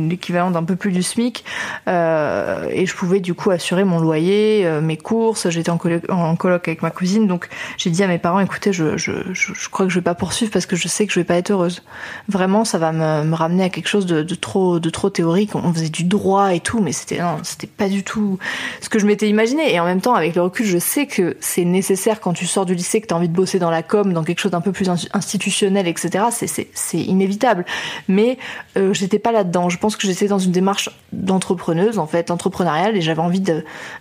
l'équivalent 0.09 0.49
d'un 0.49 0.63
peu 0.63 0.75
plus 0.75 0.91
du 0.91 1.03
SMIC, 1.03 1.45
euh, 1.87 2.65
et 2.71 2.87
je 2.87 2.95
pouvais 2.95 3.19
du 3.19 3.35
coup 3.35 3.51
assurer 3.51 3.83
mon 3.83 3.99
loyer, 3.99 4.65
euh, 4.65 4.81
mes 4.81 4.97
courses. 4.97 5.47
J'étais 5.49 5.69
en, 5.69 5.77
colo 5.77 5.99
en 6.09 6.35
coloc 6.37 6.67
avec 6.67 6.81
ma 6.81 6.89
cousine, 6.89 7.27
donc 7.27 7.47
j'ai 7.77 7.91
dit 7.91 8.01
à 8.03 8.07
mes 8.07 8.17
parents 8.17 8.39
écoutez, 8.39 8.73
je, 8.73 8.97
je, 8.97 9.11
je, 9.33 9.69
crois 9.69 9.85
que 9.85 9.91
je 9.91 9.99
vais 9.99 10.03
pas 10.03 10.15
poursuivre 10.15 10.51
parce 10.51 10.65
que 10.65 10.75
je 10.75 10.87
sais 10.87 11.05
que 11.05 11.13
je 11.13 11.19
vais 11.19 11.23
pas 11.23 11.35
être 11.35 11.51
heureuse. 11.51 11.83
Vraiment, 12.29 12.65
ça 12.65 12.79
va 12.79 12.91
me, 12.91 13.25
me 13.25 13.35
ramener 13.35 13.65
à 13.65 13.69
quelque 13.69 13.89
chose 13.89 14.07
de, 14.07 14.23
de, 14.23 14.35
trop 14.35 14.79
de 14.79 14.89
trop 14.89 15.11
théorique. 15.11 15.53
On 15.53 15.71
faisait 15.71 15.89
du 15.89 16.03
droit 16.03 16.55
et 16.55 16.61
tout, 16.61 16.79
mais 16.79 16.93
c'était 16.93 17.19
c'était 17.43 17.67
pas 17.67 17.89
du 17.89 18.03
tout 18.03 18.39
ce 18.81 18.89
que 18.89 18.97
je 18.97 19.05
m'étais 19.05 19.29
imaginé. 19.29 19.82
En 19.83 19.85
même 19.85 20.01
temps, 20.01 20.15
avec 20.15 20.35
le 20.35 20.41
recul, 20.41 20.65
je 20.65 20.77
sais 20.77 21.05
que 21.07 21.35
c'est 21.41 21.65
nécessaire 21.65 22.21
quand 22.21 22.31
tu 22.33 22.45
sors 22.45 22.65
du 22.65 22.73
lycée, 22.73 23.01
que 23.01 23.07
tu 23.07 23.13
as 23.13 23.17
envie 23.17 23.27
de 23.27 23.33
bosser 23.33 23.59
dans 23.59 23.69
la 23.69 23.83
com, 23.83 24.13
dans 24.13 24.23
quelque 24.23 24.39
chose 24.39 24.51
d'un 24.51 24.61
peu 24.61 24.71
plus 24.71 24.89
institutionnel, 25.13 25.87
etc. 25.87 26.25
C'est 26.73 26.97
inévitable. 26.97 27.65
Mais 28.07 28.37
euh, 28.77 28.93
j'étais 28.93 29.19
pas 29.19 29.33
là-dedans. 29.33 29.67
Je 29.67 29.77
pense 29.77 29.97
que 29.97 30.07
j'étais 30.07 30.27
dans 30.27 30.39
une 30.39 30.51
démarche 30.51 30.89
d'entrepreneuse, 31.11 31.99
en 31.99 32.07
fait, 32.07 32.31
entrepreneuriale, 32.31 32.95
et 32.95 33.01
j'avais 33.01 33.21
envie 33.21 33.43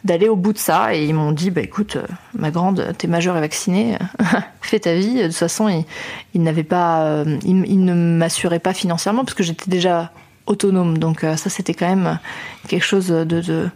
d'aller 0.05 0.29
au 0.29 0.37
bout 0.37 0.53
de 0.53 0.59
ça. 0.59 0.95
Et 0.95 1.05
ils 1.05 1.15
m'ont 1.15 1.33
dit, 1.33 1.51
bah 1.51 1.63
écoute, 1.63 1.97
euh, 1.97 2.07
ma 2.35 2.51
grande, 2.51 2.95
t'es 2.97 3.09
majeure 3.09 3.37
et 3.37 3.41
vaccinée, 3.41 3.99
fais 4.61 4.79
ta 4.79 4.95
vie. 4.95 5.17
De 5.17 5.27
toute 5.27 5.35
façon, 5.35 5.69
ils, 6.35 6.65
pas, 6.65 7.03
euh, 7.03 7.39
ils 7.45 7.85
ne 7.85 7.95
m'assuraient 7.95 8.61
pas 8.61 8.73
financièrement 8.73 9.25
parce 9.25 9.35
que 9.35 9.43
j'étais 9.43 9.69
déjà 9.69 10.13
autonome. 10.47 10.99
Donc 10.99 11.25
euh, 11.25 11.37
ça, 11.37 11.51
c'était 11.51 11.75
quand 11.75 11.89
même 11.89 12.19
quelque 12.69 12.85
chose 12.85 13.09
de... 13.09 13.25
de... 13.25 13.69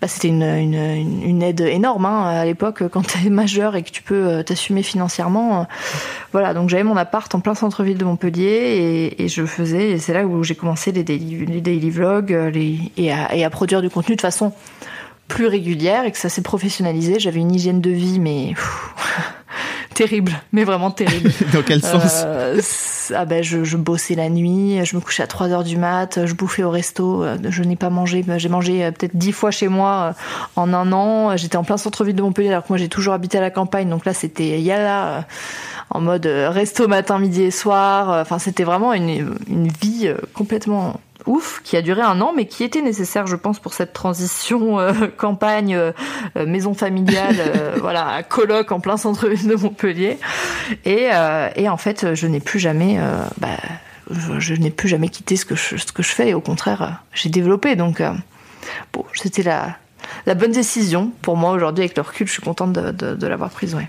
Bah, 0.00 0.08
c'était 0.08 0.28
une, 0.28 0.42
une, 0.42 1.42
aide 1.42 1.62
énorme 1.62 2.04
hein, 2.04 2.26
à 2.26 2.44
l'époque 2.44 2.86
quand 2.88 3.02
t'es 3.06 3.30
majeur 3.30 3.76
et 3.76 3.82
que 3.82 3.90
tu 3.90 4.02
peux 4.02 4.26
euh, 4.26 4.42
t'assumer 4.42 4.82
financièrement. 4.82 5.66
Voilà, 6.32 6.52
donc 6.54 6.68
j'avais 6.68 6.82
mon 6.82 6.96
appart 6.96 7.34
en 7.34 7.40
plein 7.40 7.54
centre-ville 7.54 7.96
de 7.96 8.04
Montpellier 8.04 9.14
et, 9.18 9.28
je 9.28 9.46
faisais, 9.46 9.92
et 9.92 9.98
c'est 9.98 10.12
là 10.12 10.26
où 10.26 10.42
j'ai 10.42 10.54
commencé 10.54 10.92
les 10.92 11.02
daily, 11.02 11.46
les 11.46 11.60
daily 11.60 11.90
vlogs 11.90 12.30
les, 12.52 12.78
et, 12.96 13.12
à, 13.12 13.34
et 13.34 13.44
à 13.44 13.50
produire 13.50 13.80
du 13.80 13.88
contenu 13.88 14.16
de 14.16 14.20
façon 14.20 14.52
plus 15.28 15.46
régulière 15.46 16.04
et 16.04 16.12
que 16.12 16.18
ça 16.18 16.28
s'est 16.28 16.42
professionnalisé. 16.42 17.18
J'avais 17.18 17.40
une 17.40 17.54
hygiène 17.54 17.80
de 17.80 17.90
vie, 17.90 18.20
mais 18.20 18.54
terrible, 19.96 20.32
mais 20.52 20.64
vraiment 20.64 20.90
terrible. 20.90 21.30
Dans 21.52 21.62
quel 21.62 21.82
sens? 21.82 22.22
Euh, 22.24 22.60
Ah 23.14 23.24
ben, 23.24 23.42
je, 23.42 23.64
je, 23.64 23.76
bossais 23.76 24.14
la 24.14 24.28
nuit, 24.28 24.84
je 24.84 24.94
me 24.94 25.00
couchais 25.00 25.22
à 25.22 25.26
3 25.26 25.48
heures 25.48 25.64
du 25.64 25.78
mat, 25.78 26.26
je 26.26 26.34
bouffais 26.34 26.62
au 26.62 26.70
resto, 26.70 27.24
je 27.48 27.62
n'ai 27.62 27.76
pas 27.76 27.88
mangé, 27.88 28.24
j'ai 28.36 28.48
mangé 28.48 28.84
euh, 28.84 28.90
peut-être 28.90 29.16
10 29.16 29.32
fois 29.32 29.50
chez 29.50 29.68
moi 29.68 30.14
euh, 30.14 30.60
en 30.60 30.74
un 30.74 30.92
an. 30.92 31.36
J'étais 31.36 31.56
en 31.56 31.64
plein 31.64 31.78
centre-ville 31.78 32.14
de 32.14 32.22
Montpellier, 32.22 32.50
alors 32.50 32.62
que 32.62 32.68
moi 32.68 32.78
j'ai 32.78 32.88
toujours 32.88 33.14
habité 33.14 33.38
à 33.38 33.40
la 33.40 33.50
campagne, 33.50 33.88
donc 33.88 34.04
là 34.04 34.12
c'était 34.12 34.60
yala 34.60 35.26
en 35.90 36.00
mode 36.00 36.26
resto 36.26 36.88
matin, 36.88 37.18
midi 37.18 37.44
et 37.44 37.50
soir. 37.50 38.20
Enfin, 38.20 38.38
c'était 38.38 38.64
vraiment 38.64 38.92
une, 38.92 39.34
une 39.48 39.68
vie 39.68 40.10
complètement 40.34 41.00
ouf, 41.26 41.60
qui 41.64 41.76
a 41.76 41.82
duré 41.82 42.02
un 42.02 42.20
an, 42.20 42.32
mais 42.34 42.46
qui 42.46 42.64
était 42.64 42.82
nécessaire, 42.82 43.26
je 43.26 43.36
pense, 43.36 43.58
pour 43.58 43.74
cette 43.74 43.92
transition 43.92 44.78
euh, 44.78 44.92
campagne, 45.16 45.74
euh, 45.74 45.92
maison 46.46 46.74
familiale, 46.74 47.36
euh, 47.38 47.76
voilà, 47.80 48.22
coloc 48.22 48.72
en 48.72 48.80
plein 48.80 48.96
centre-ville 48.96 49.46
de 49.46 49.56
Montpellier. 49.56 50.18
Et, 50.84 51.08
et, 51.56 51.68
en 51.68 51.76
fait, 51.76 52.14
je 52.14 52.26
n'ai 52.26 52.40
plus 52.40 52.58
jamais, 52.58 52.98
bah, 53.38 53.56
je, 54.10 54.38
je 54.38 54.54
n'ai 54.54 54.70
plus 54.70 54.88
jamais 54.88 55.08
quitté 55.08 55.36
ce 55.36 55.44
que 55.44 55.54
je, 55.54 55.76
ce 55.76 55.92
que 55.92 56.02
je 56.02 56.08
fais. 56.08 56.30
Et 56.30 56.34
au 56.34 56.40
contraire, 56.40 57.02
j'ai 57.12 57.28
développé. 57.28 57.76
Donc, 57.76 58.02
bon, 58.92 59.04
c'était 59.14 59.42
la, 59.42 59.76
la 60.26 60.34
bonne 60.34 60.52
décision 60.52 61.12
pour 61.22 61.36
moi 61.36 61.52
aujourd'hui 61.52 61.84
avec 61.84 61.96
le 61.96 62.02
recul. 62.02 62.26
Je 62.26 62.32
suis 62.32 62.42
contente 62.42 62.72
de, 62.72 62.90
de, 62.90 63.14
de 63.14 63.26
l'avoir 63.26 63.50
prise, 63.50 63.74
ouais. 63.74 63.88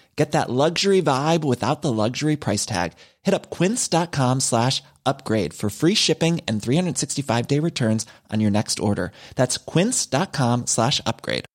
Get 0.17 0.33
that 0.33 0.49
luxury 0.49 1.01
vibe 1.01 1.43
without 1.43 1.81
the 1.81 1.91
luxury 1.91 2.35
price 2.35 2.65
tag. 2.65 2.91
Hit 3.23 3.33
up 3.33 3.49
quince.com 3.49 4.39
slash 4.41 4.83
upgrade 5.05 5.53
for 5.53 5.69
free 5.69 5.95
shipping 5.95 6.41
and 6.47 6.61
365 6.61 7.47
day 7.47 7.59
returns 7.59 8.05
on 8.31 8.39
your 8.39 8.51
next 8.51 8.79
order. 8.79 9.11
That's 9.35 9.57
quince.com 9.57 10.67
slash 10.67 11.01
upgrade. 11.05 11.45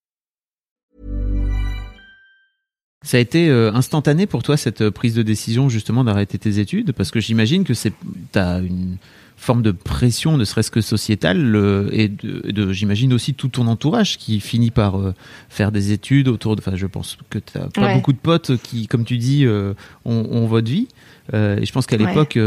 Ça 3.05 3.19
a 3.19 3.21
été 3.21 3.49
euh, 3.49 3.73
instantané 3.73 4.27
pour 4.27 4.42
toi 4.42 4.57
cette 4.57 4.90
prise 4.90 5.14
de 5.14 5.23
décision 5.23 5.69
justement 5.69 6.03
d'arrêter 6.03 6.38
tes 6.38 6.59
études? 6.59 6.90
Parce 6.90 7.12
que 7.12 7.21
j'imagine 7.21 7.62
que 7.62 7.73
c'est 7.73 7.92
t'as 8.33 8.59
une 8.61 8.97
forme 9.38 9.62
de 9.62 9.70
pression, 9.70 10.37
ne 10.38 10.44
serait-ce 10.44 10.70
que 10.70 10.81
sociétale, 10.81 11.55
euh, 11.55 11.88
et 11.92 12.09
de, 12.09 12.51
de 12.51 12.72
j'imagine 12.72 13.12
aussi 13.12 13.35
tout 13.35 13.49
ton 13.49 13.66
entourage 13.66 14.16
qui 14.18 14.40
finit 14.40 14.70
par 14.70 14.99
euh, 14.99 15.14
faire 15.51 15.70
des 15.72 15.92
études 15.92 16.29
autour 16.29 16.57
de. 16.57 16.62
Enfin, 16.62 16.75
je 16.75 16.87
pense 16.87 17.18
que 17.31 17.38
tu 17.38 17.59
as 17.59 17.68
pas 17.68 17.83
Ouais. 17.83 17.94
beaucoup 17.94 18.12
de 18.12 18.18
potes 18.18 18.57
qui, 18.62 18.87
comme 18.87 19.05
tu 19.05 19.18
dis, 19.18 19.44
euh, 19.44 19.75
ont, 20.05 20.27
ont 20.31 20.46
votre 20.46 20.68
vie. 20.70 20.88
Euh, 21.35 21.59
et 21.61 21.66
je 21.66 21.72
pense 21.72 21.87
qu'à 21.87 21.96
l'époque, 21.96 22.38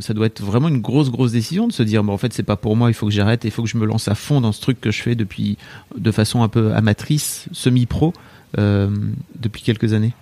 ça 0.00 0.12
doit 0.14 0.26
être 0.26 0.42
vraiment 0.42 0.68
une 0.68 0.80
grosse, 0.80 1.10
grosse 1.10 1.32
décision 1.32 1.68
de 1.68 1.72
se 1.72 1.82
dire, 1.82 2.02
bon, 2.04 2.12
en 2.12 2.18
fait, 2.18 2.32
c'est 2.32 2.42
pas 2.42 2.56
pour 2.56 2.76
moi, 2.76 2.90
il 2.90 2.94
faut 2.94 3.06
que 3.06 3.12
j'arrête, 3.12 3.44
il 3.44 3.50
faut 3.50 3.62
que 3.62 3.68
je 3.68 3.78
me 3.78 3.86
lance 3.86 4.08
à 4.08 4.14
fond 4.14 4.40
dans 4.40 4.52
ce 4.52 4.60
truc 4.60 4.80
que 4.80 4.90
je 4.90 5.00
fais 5.00 5.14
depuis, 5.14 5.56
de 5.96 6.10
façon 6.10 6.42
un 6.42 6.48
peu 6.48 6.74
amatrice, 6.74 7.46
semi-pro, 7.52 8.12
depuis 8.56 9.62
quelques 9.62 9.92
années. 9.92 10.12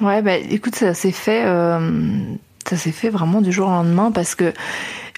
Ouais, 0.00 0.20
bah 0.20 0.36
écoute, 0.36 0.74
ça 0.74 0.94
s'est 0.94 1.12
fait, 1.12 1.44
ça 1.44 2.76
s'est 2.76 2.90
fait 2.92 3.10
vraiment 3.10 3.40
du 3.40 3.52
jour 3.52 3.68
au 3.68 3.70
lendemain 3.70 4.10
parce 4.10 4.34
que 4.34 4.52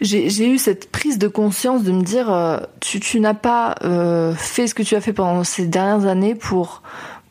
j'ai 0.00 0.48
eu 0.48 0.58
cette 0.58 0.90
prise 0.90 1.18
de 1.18 1.28
conscience 1.28 1.82
de 1.84 1.92
me 1.92 2.02
dire, 2.02 2.32
euh, 2.32 2.58
tu, 2.80 3.00
tu 3.00 3.20
n'as 3.20 3.34
pas 3.34 3.74
euh, 3.84 4.34
fait 4.34 4.66
ce 4.66 4.74
que 4.74 4.82
tu 4.82 4.94
as 4.96 5.00
fait 5.00 5.12
pendant 5.12 5.44
ces 5.44 5.66
dernières 5.66 6.06
années 6.08 6.34
pour 6.34 6.82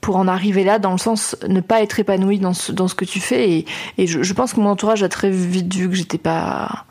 pour 0.01 0.17
en 0.17 0.27
arriver 0.27 0.65
là, 0.65 0.79
dans 0.79 0.91
le 0.91 0.97
sens 0.97 1.37
ne 1.47 1.61
pas 1.61 1.81
être 1.81 1.97
épanoui 1.97 2.37
dans 2.37 2.53
ce, 2.53 2.73
dans 2.73 2.89
ce 2.89 2.95
que 2.95 3.05
tu 3.05 3.21
fais. 3.21 3.49
Et, 3.49 3.65
et 3.97 4.05
je, 4.05 4.21
je 4.21 4.33
pense 4.33 4.51
que 4.53 4.59
mon 4.59 4.69
entourage 4.69 5.01
a 5.01 5.07
très 5.07 5.29
vite 5.29 5.73
vu 5.73 5.87
que 5.89 5.95
j'étais 5.95 6.17
pas 6.17 6.83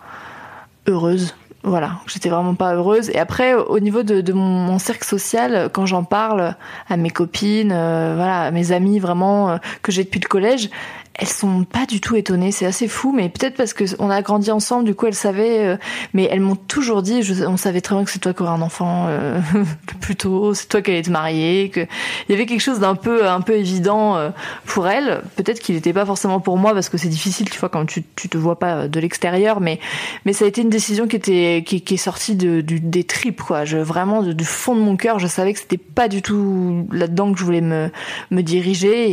heureuse. 0.86 1.34
Voilà, 1.62 2.00
j'étais 2.06 2.28
vraiment 2.28 2.54
pas 2.54 2.74
heureuse. 2.74 3.10
Et 3.10 3.18
après, 3.18 3.54
au 3.54 3.78
niveau 3.78 4.02
de, 4.02 4.20
de 4.20 4.32
mon, 4.32 4.42
mon 4.42 4.78
cercle 4.80 5.06
social, 5.06 5.68
quand 5.72 5.86
j'en 5.86 6.02
parle 6.02 6.56
à 6.88 6.96
mes 6.96 7.10
copines, 7.10 7.70
euh, 7.70 8.14
voilà, 8.16 8.40
à 8.40 8.50
mes 8.50 8.72
amis 8.72 8.98
vraiment 8.98 9.50
euh, 9.50 9.56
que 9.82 9.92
j'ai 9.92 10.02
depuis 10.02 10.18
le 10.18 10.28
collège, 10.28 10.70
elles 11.14 11.28
sont 11.28 11.64
pas 11.64 11.84
du 11.86 12.00
tout 12.00 12.16
étonnées. 12.16 12.52
C'est 12.52 12.64
assez 12.66 12.88
fou, 12.88 13.12
mais 13.12 13.28
peut-être 13.28 13.54
parce 13.56 13.74
que 13.74 13.84
on 13.98 14.08
a 14.10 14.22
grandi 14.22 14.50
ensemble, 14.50 14.84
du 14.84 14.94
coup 14.94 15.06
elles 15.06 15.14
savaient. 15.14 15.66
euh, 15.66 15.76
mais 16.14 16.28
elles 16.30 16.40
m'ont 16.40 16.56
toujours 16.56 17.02
dit, 17.02 17.22
je- 17.22 17.44
on 17.44 17.56
savait 17.56 17.80
très 17.82 17.94
bien 17.94 18.04
que 18.04 18.10
c'est 18.10 18.18
toi 18.18 18.32
qui 18.32 18.42
aurais 18.42 18.52
un 18.52 18.62
enfant 18.62 19.06
euh, 19.08 19.40
plus 20.00 20.16
tôt, 20.16 20.54
c'est 20.54 20.68
toi 20.68 20.80
qui 20.82 20.90
allais 20.90 21.02
te 21.02 21.10
marier, 21.10 21.68
que 21.70 21.80
il 21.80 22.32
y 22.32 22.34
avait 22.34 22.46
quelque 22.46 22.60
chose 22.60 22.80
d'un 22.80 22.94
peu 22.94 23.26
un 23.28 23.40
peu 23.42 23.54
évident 23.54 24.16
euh, 24.16 24.30
pour 24.64 24.88
elles. 24.88 25.22
Peut-être 25.36 25.60
qu'il 25.60 25.74
n'était 25.74 25.92
pas 25.92 26.06
forcément 26.06 26.40
pour 26.40 26.56
moi 26.56 26.72
parce 26.72 26.88
que 26.88 26.96
c'est 26.96 27.08
difficile, 27.08 27.50
tu 27.50 27.58
vois, 27.58 27.68
quand 27.68 27.84
tu 27.86 28.02
tu 28.16 28.28
te 28.28 28.38
vois 28.38 28.58
pas 28.58 28.88
de 28.88 29.00
l'extérieur, 29.00 29.60
mais 29.60 29.80
mais 30.24 30.32
ça 30.32 30.44
a 30.44 30.48
été 30.48 30.62
une 30.62 30.70
décision 30.70 31.06
qui 31.06 31.16
était 31.16 31.62
qui, 31.66 31.82
qui 31.82 31.94
est 31.94 31.98
sortie 31.98 32.36
de, 32.36 32.60
du, 32.62 32.80
des 32.80 33.04
tripes, 33.04 33.42
quoi. 33.42 33.64
Je 33.64 33.76
vraiment 33.78 34.22
du 34.22 34.44
fond 34.44 34.74
de 34.74 34.80
mon 34.80 34.96
cœur, 34.96 35.18
je 35.18 35.26
savais 35.26 35.52
que 35.52 35.58
c'était 35.58 35.76
pas 35.78 36.08
du 36.08 36.22
tout 36.22 36.86
là-dedans 36.90 37.32
que 37.32 37.38
je 37.38 37.44
voulais 37.44 37.60
me 37.60 37.90
me 38.30 38.42
diriger 38.42 39.10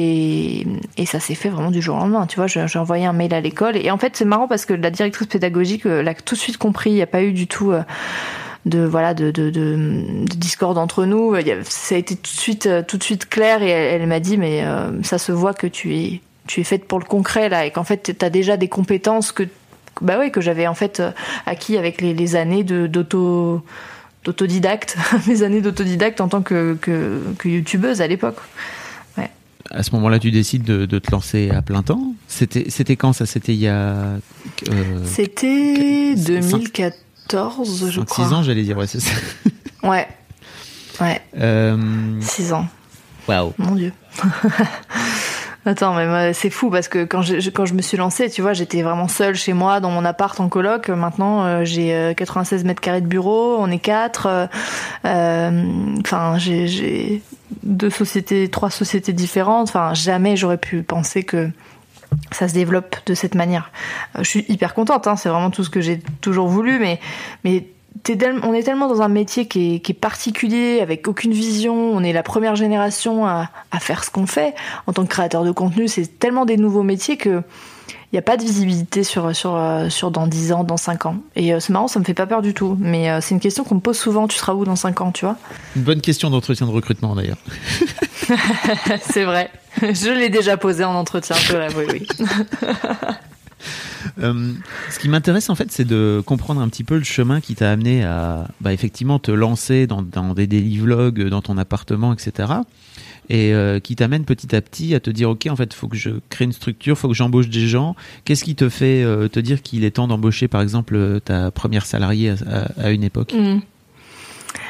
et, 0.59 0.67
et 0.97 1.05
ça 1.05 1.19
s'est 1.19 1.35
fait 1.35 1.49
vraiment 1.49 1.71
du 1.71 1.81
jour 1.81 1.88
Tu 2.27 2.35
vois, 2.35 2.47
j'ai 2.47 2.79
envoyé 2.79 3.05
un 3.05 3.13
mail 3.13 3.33
à 3.33 3.41
l'école 3.41 3.77
et 3.77 3.91
en 3.91 3.97
fait 3.97 4.15
c'est 4.15 4.25
marrant 4.25 4.47
parce 4.47 4.65
que 4.65 4.73
la 4.73 4.91
directrice 4.91 5.27
pédagogique 5.27 5.85
euh, 5.85 6.01
l'a 6.01 6.13
tout 6.13 6.35
de 6.35 6.39
suite 6.39 6.57
compris. 6.57 6.91
Il 6.91 6.95
n'y 6.95 7.01
a 7.01 7.07
pas 7.07 7.23
eu 7.23 7.31
du 7.31 7.47
tout 7.47 7.71
euh, 7.71 7.83
de 8.65 8.79
voilà 8.79 9.13
de, 9.13 9.31
de, 9.31 9.49
de, 9.49 9.75
de 10.23 10.35
discorde 10.35 10.77
entre 10.77 11.05
nous. 11.05 11.35
Ça 11.63 11.95
a 11.95 11.97
été 11.97 12.15
tout 12.15 12.33
de 12.33 12.39
suite 12.39 12.65
euh, 12.65 12.83
tout 12.83 12.97
de 12.97 13.03
suite 13.03 13.29
clair 13.29 13.61
et 13.63 13.69
elle, 13.69 14.05
m'a 14.07 14.19
dit 14.19 14.37
mais 14.37 14.63
ça 15.03 15.17
se 15.17 15.31
voit 15.31 15.53
que 15.53 15.67
tu 15.67 15.95
es 15.95 16.21
tu 16.47 16.61
es 16.61 16.63
faite 16.63 16.85
pour 16.85 16.99
le 16.99 17.05
concret 17.05 17.49
là 17.49 17.65
et 17.65 17.71
qu'en 17.71 17.83
fait 17.83 18.15
tu 18.17 18.25
as 18.25 18.29
déjà 18.29 18.57
des 18.57 18.67
compétences 18.67 19.31
que 19.31 19.43
bah 20.01 20.29
que 20.29 20.41
j'avais 20.41 20.67
en 20.67 20.73
fait 20.73 21.01
acquis 21.45 21.77
avec 21.77 22.01
les, 22.01 22.35
années 22.35 22.63
d'auto 22.63 23.61
d'autodidacte 24.23 24.97
mes 25.27 25.43
années 25.43 25.61
d'autodidacte 25.61 26.21
en 26.21 26.27
tant 26.27 26.41
que, 26.41 26.77
que 26.79 27.47
youtubeuse 27.47 28.01
à 28.01 28.07
l'époque. 28.07 28.37
À 29.71 29.83
ce 29.83 29.91
moment-là, 29.91 30.19
tu 30.19 30.31
décides 30.31 30.63
de, 30.63 30.85
de 30.85 30.99
te 30.99 31.11
lancer 31.11 31.49
à 31.51 31.61
plein 31.61 31.83
temps. 31.83 32.13
C'était, 32.27 32.69
c'était 32.69 32.95
quand 32.95 33.13
ça? 33.13 33.25
C'était 33.25 33.53
il 33.53 33.59
y 33.59 33.67
a 33.67 34.17
euh, 34.69 35.03
C'était 35.05 36.15
cinq- 36.15 36.25
2014 36.25 37.89
je 37.91 37.99
5, 37.99 38.05
crois. 38.05 38.27
6 38.27 38.33
ans, 38.33 38.43
j'allais 38.43 38.63
dire. 38.63 38.77
Ouais, 38.77 38.87
c'est 38.87 38.99
ça. 39.01 39.11
Ouais. 39.83 40.07
Ouais, 40.99 41.21
Euh, 41.37 42.19
6 42.21 42.51
ans. 42.51 42.67
Waouh. 43.27 43.53
Mon 43.57 43.75
Dieu. 43.75 43.93
Attends, 45.65 45.93
mais 45.93 46.07
moi, 46.07 46.33
c'est 46.33 46.49
fou 46.49 46.69
parce 46.69 46.87
que 46.87 47.03
quand 47.03 47.21
je, 47.21 47.49
quand 47.49 47.65
je 47.65 47.73
me 47.73 47.81
suis 47.81 47.97
lancée, 47.97 48.29
tu 48.29 48.41
vois, 48.41 48.53
j'étais 48.53 48.81
vraiment 48.81 49.07
seule 49.09 49.35
chez 49.35 49.51
moi 49.53 49.81
dans 49.81 49.91
mon 49.91 50.05
appart 50.05 50.39
en 50.39 50.47
coloc. 50.47 50.87
Maintenant, 50.89 51.43
euh, 51.45 51.65
j'ai 51.65 51.93
euh, 51.93 52.13
96 52.13 52.63
mètres 52.63 52.79
carrés 52.81 53.01
de 53.01 53.07
bureau, 53.07 53.57
on 53.59 53.69
est 53.69 53.77
quatre. 53.79 54.25
euh, 54.27 54.47
euh, 55.05 55.95
Enfin, 55.99 56.37
j'ai- 56.37 57.21
deux 57.63 57.89
sociétés, 57.89 58.47
trois 58.49 58.69
sociétés 58.69 59.11
différentes. 59.11 59.67
Enfin, 59.69 59.93
jamais 59.93 60.37
j'aurais 60.37 60.57
pu 60.57 60.81
penser 60.81 61.23
que 61.23 61.49
ça 62.31 62.47
se 62.47 62.53
développe 62.53 62.95
de 63.05 63.13
cette 63.13 63.35
manière. 63.35 63.69
Euh, 64.15 64.23
je 64.23 64.29
suis 64.29 64.45
hyper 64.47 64.73
contente, 64.73 65.07
hein, 65.07 65.15
c'est 65.17 65.29
vraiment 65.29 65.51
tout 65.51 65.63
ce 65.63 65.69
que 65.69 65.81
j'ai 65.81 65.99
toujours 66.21 66.47
voulu, 66.47 66.79
mais, 66.79 66.99
mais 67.43 67.65
tel- 68.03 68.39
on 68.43 68.53
est 68.53 68.63
tellement 68.63 68.87
dans 68.87 69.01
un 69.01 69.07
métier 69.07 69.47
qui 69.47 69.75
est, 69.75 69.79
qui 69.79 69.91
est 69.91 69.95
particulier, 69.95 70.79
avec 70.81 71.07
aucune 71.07 71.31
vision. 71.33 71.73
On 71.75 72.03
est 72.03 72.13
la 72.13 72.23
première 72.23 72.55
génération 72.55 73.25
à, 73.25 73.49
à 73.71 73.79
faire 73.79 74.03
ce 74.03 74.09
qu'on 74.11 74.27
fait 74.27 74.53
en 74.87 74.93
tant 74.93 75.03
que 75.03 75.09
créateur 75.09 75.43
de 75.43 75.51
contenu. 75.51 75.87
C'est 75.87 76.19
tellement 76.19 76.45
des 76.45 76.57
nouveaux 76.57 76.83
métiers 76.83 77.17
que 77.17 77.41
il 78.11 78.15
n'y 78.15 78.19
a 78.19 78.23
pas 78.23 78.37
de 78.37 78.41
visibilité 78.41 79.03
sur, 79.03 79.35
sur, 79.35 79.55
euh, 79.55 79.87
sur 79.89 80.09
dans 80.09 80.25
10 80.25 80.51
ans, 80.51 80.63
dans 80.63 80.77
5 80.77 81.05
ans. 81.05 81.17
Et 81.35 81.53
euh, 81.53 81.59
c'est 81.59 81.71
marrant, 81.71 81.87
ça 81.87 81.99
me 81.99 82.03
fait 82.03 82.15
pas 82.15 82.25
peur 82.25 82.41
du 82.41 82.55
tout. 82.55 82.75
Mais 82.79 83.07
euh, 83.11 83.21
c'est 83.21 83.35
une 83.35 83.39
question 83.39 83.63
qu'on 83.63 83.75
me 83.75 83.79
pose 83.81 83.99
souvent. 83.99 84.27
Tu 84.27 84.35
seras 84.35 84.53
où 84.53 84.65
dans 84.65 84.75
5 84.75 85.01
ans, 85.01 85.11
tu 85.11 85.25
vois? 85.25 85.35
Une 85.75 85.83
bonne 85.83 86.01
question 86.01 86.31
d'entretien 86.31 86.65
de 86.65 86.71
recrutement 86.71 87.13
d'ailleurs. 87.13 87.37
C'est 89.01 89.25
vrai. 89.25 89.51
Je 89.81 90.09
l'ai 90.11 90.29
déjà 90.29 90.57
posé 90.57 90.83
en 90.83 90.95
entretien, 90.95 91.35
je 91.35 91.55
l'avoue, 91.55 91.81
oui. 91.87 92.07
Euh, 94.19 94.53
ce 94.89 94.99
qui 94.99 95.09
m'intéresse 95.09 95.49
en 95.49 95.55
fait, 95.55 95.71
c'est 95.71 95.85
de 95.85 96.21
comprendre 96.25 96.61
un 96.61 96.69
petit 96.69 96.83
peu 96.83 96.97
le 96.97 97.03
chemin 97.03 97.41
qui 97.41 97.55
t'a 97.55 97.71
amené 97.71 98.03
à, 98.03 98.47
bah, 98.61 98.73
effectivement, 98.73 99.19
te 99.19 99.31
lancer 99.31 99.87
dans, 99.87 100.01
des 100.33 100.47
daily 100.47 100.77
vlogs, 100.77 101.27
dans 101.29 101.41
ton 101.41 101.57
appartement, 101.57 102.13
etc. 102.13 102.53
Et 103.29 103.53
euh, 103.53 103.79
qui 103.79 103.95
t'amène 103.95 104.25
petit 104.25 104.55
à 104.55 104.61
petit 104.61 104.95
à 104.95 104.99
te 104.99 105.09
dire, 105.09 105.29
ok, 105.29 105.47
en 105.49 105.55
fait, 105.55 105.73
faut 105.73 105.87
que 105.87 105.97
je 105.97 106.09
crée 106.29 106.45
une 106.45 106.51
structure, 106.51 106.97
faut 106.97 107.07
que 107.07 107.13
j'embauche 107.13 107.49
des 107.49 107.67
gens. 107.67 107.95
Qu'est-ce 108.25 108.43
qui 108.43 108.55
te 108.55 108.69
fait 108.69 109.03
euh, 109.03 109.27
te 109.27 109.39
dire 109.39 109.61
qu'il 109.61 109.83
est 109.83 109.91
temps 109.91 110.07
d'embaucher, 110.07 110.47
par 110.47 110.61
exemple, 110.61 111.19
ta 111.23 111.51
première 111.51 111.85
salariée 111.85 112.33
à, 112.81 112.91
une 112.91 113.03
époque? 113.03 113.33
Mm. 113.33 113.59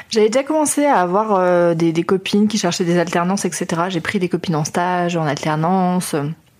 J'avais 0.09 0.27
déjà 0.27 0.43
commencé 0.43 0.85
à 0.85 0.95
avoir 0.95 1.75
des, 1.75 1.93
des 1.93 2.03
copines 2.03 2.47
qui 2.47 2.57
cherchaient 2.57 2.83
des 2.83 2.97
alternances, 2.97 3.45
etc. 3.45 3.83
J'ai 3.89 4.01
pris 4.01 4.17
des 4.17 4.27
copines 4.27 4.55
en 4.55 4.65
stage, 4.65 5.15
en 5.15 5.23
alternance. 5.23 6.15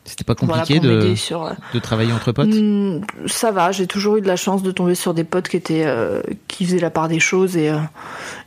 C'était 0.10 0.24
pas 0.24 0.36
compliqué 0.36 0.80
de, 0.80 1.16
sur. 1.16 1.46
euh, 1.46 1.52
de 1.74 1.80
travailler 1.80 2.12
entre 2.12 2.32
potes? 2.32 2.48
Mm, 2.50 3.02
ça 3.28 3.52
va, 3.52 3.72
j'ai 3.72 3.88
toujours 3.88 4.18
eu 4.18 4.22
de 4.22 4.28
la 4.28 4.36
chance 4.36 4.64
de 4.64 4.72
tomber 4.72 4.96
sur 4.96 5.14
des 5.14 5.24
potes 5.24 5.48
qui 5.48 5.58
étaient 5.58 5.84
euh, 5.86 6.22
qui 6.48 6.66
faisaient 6.66 6.80
la 6.80 6.90
part 6.90 7.08
des 7.08 7.20
choses 7.20 7.56
et, 7.58 7.70
euh, 7.70 7.78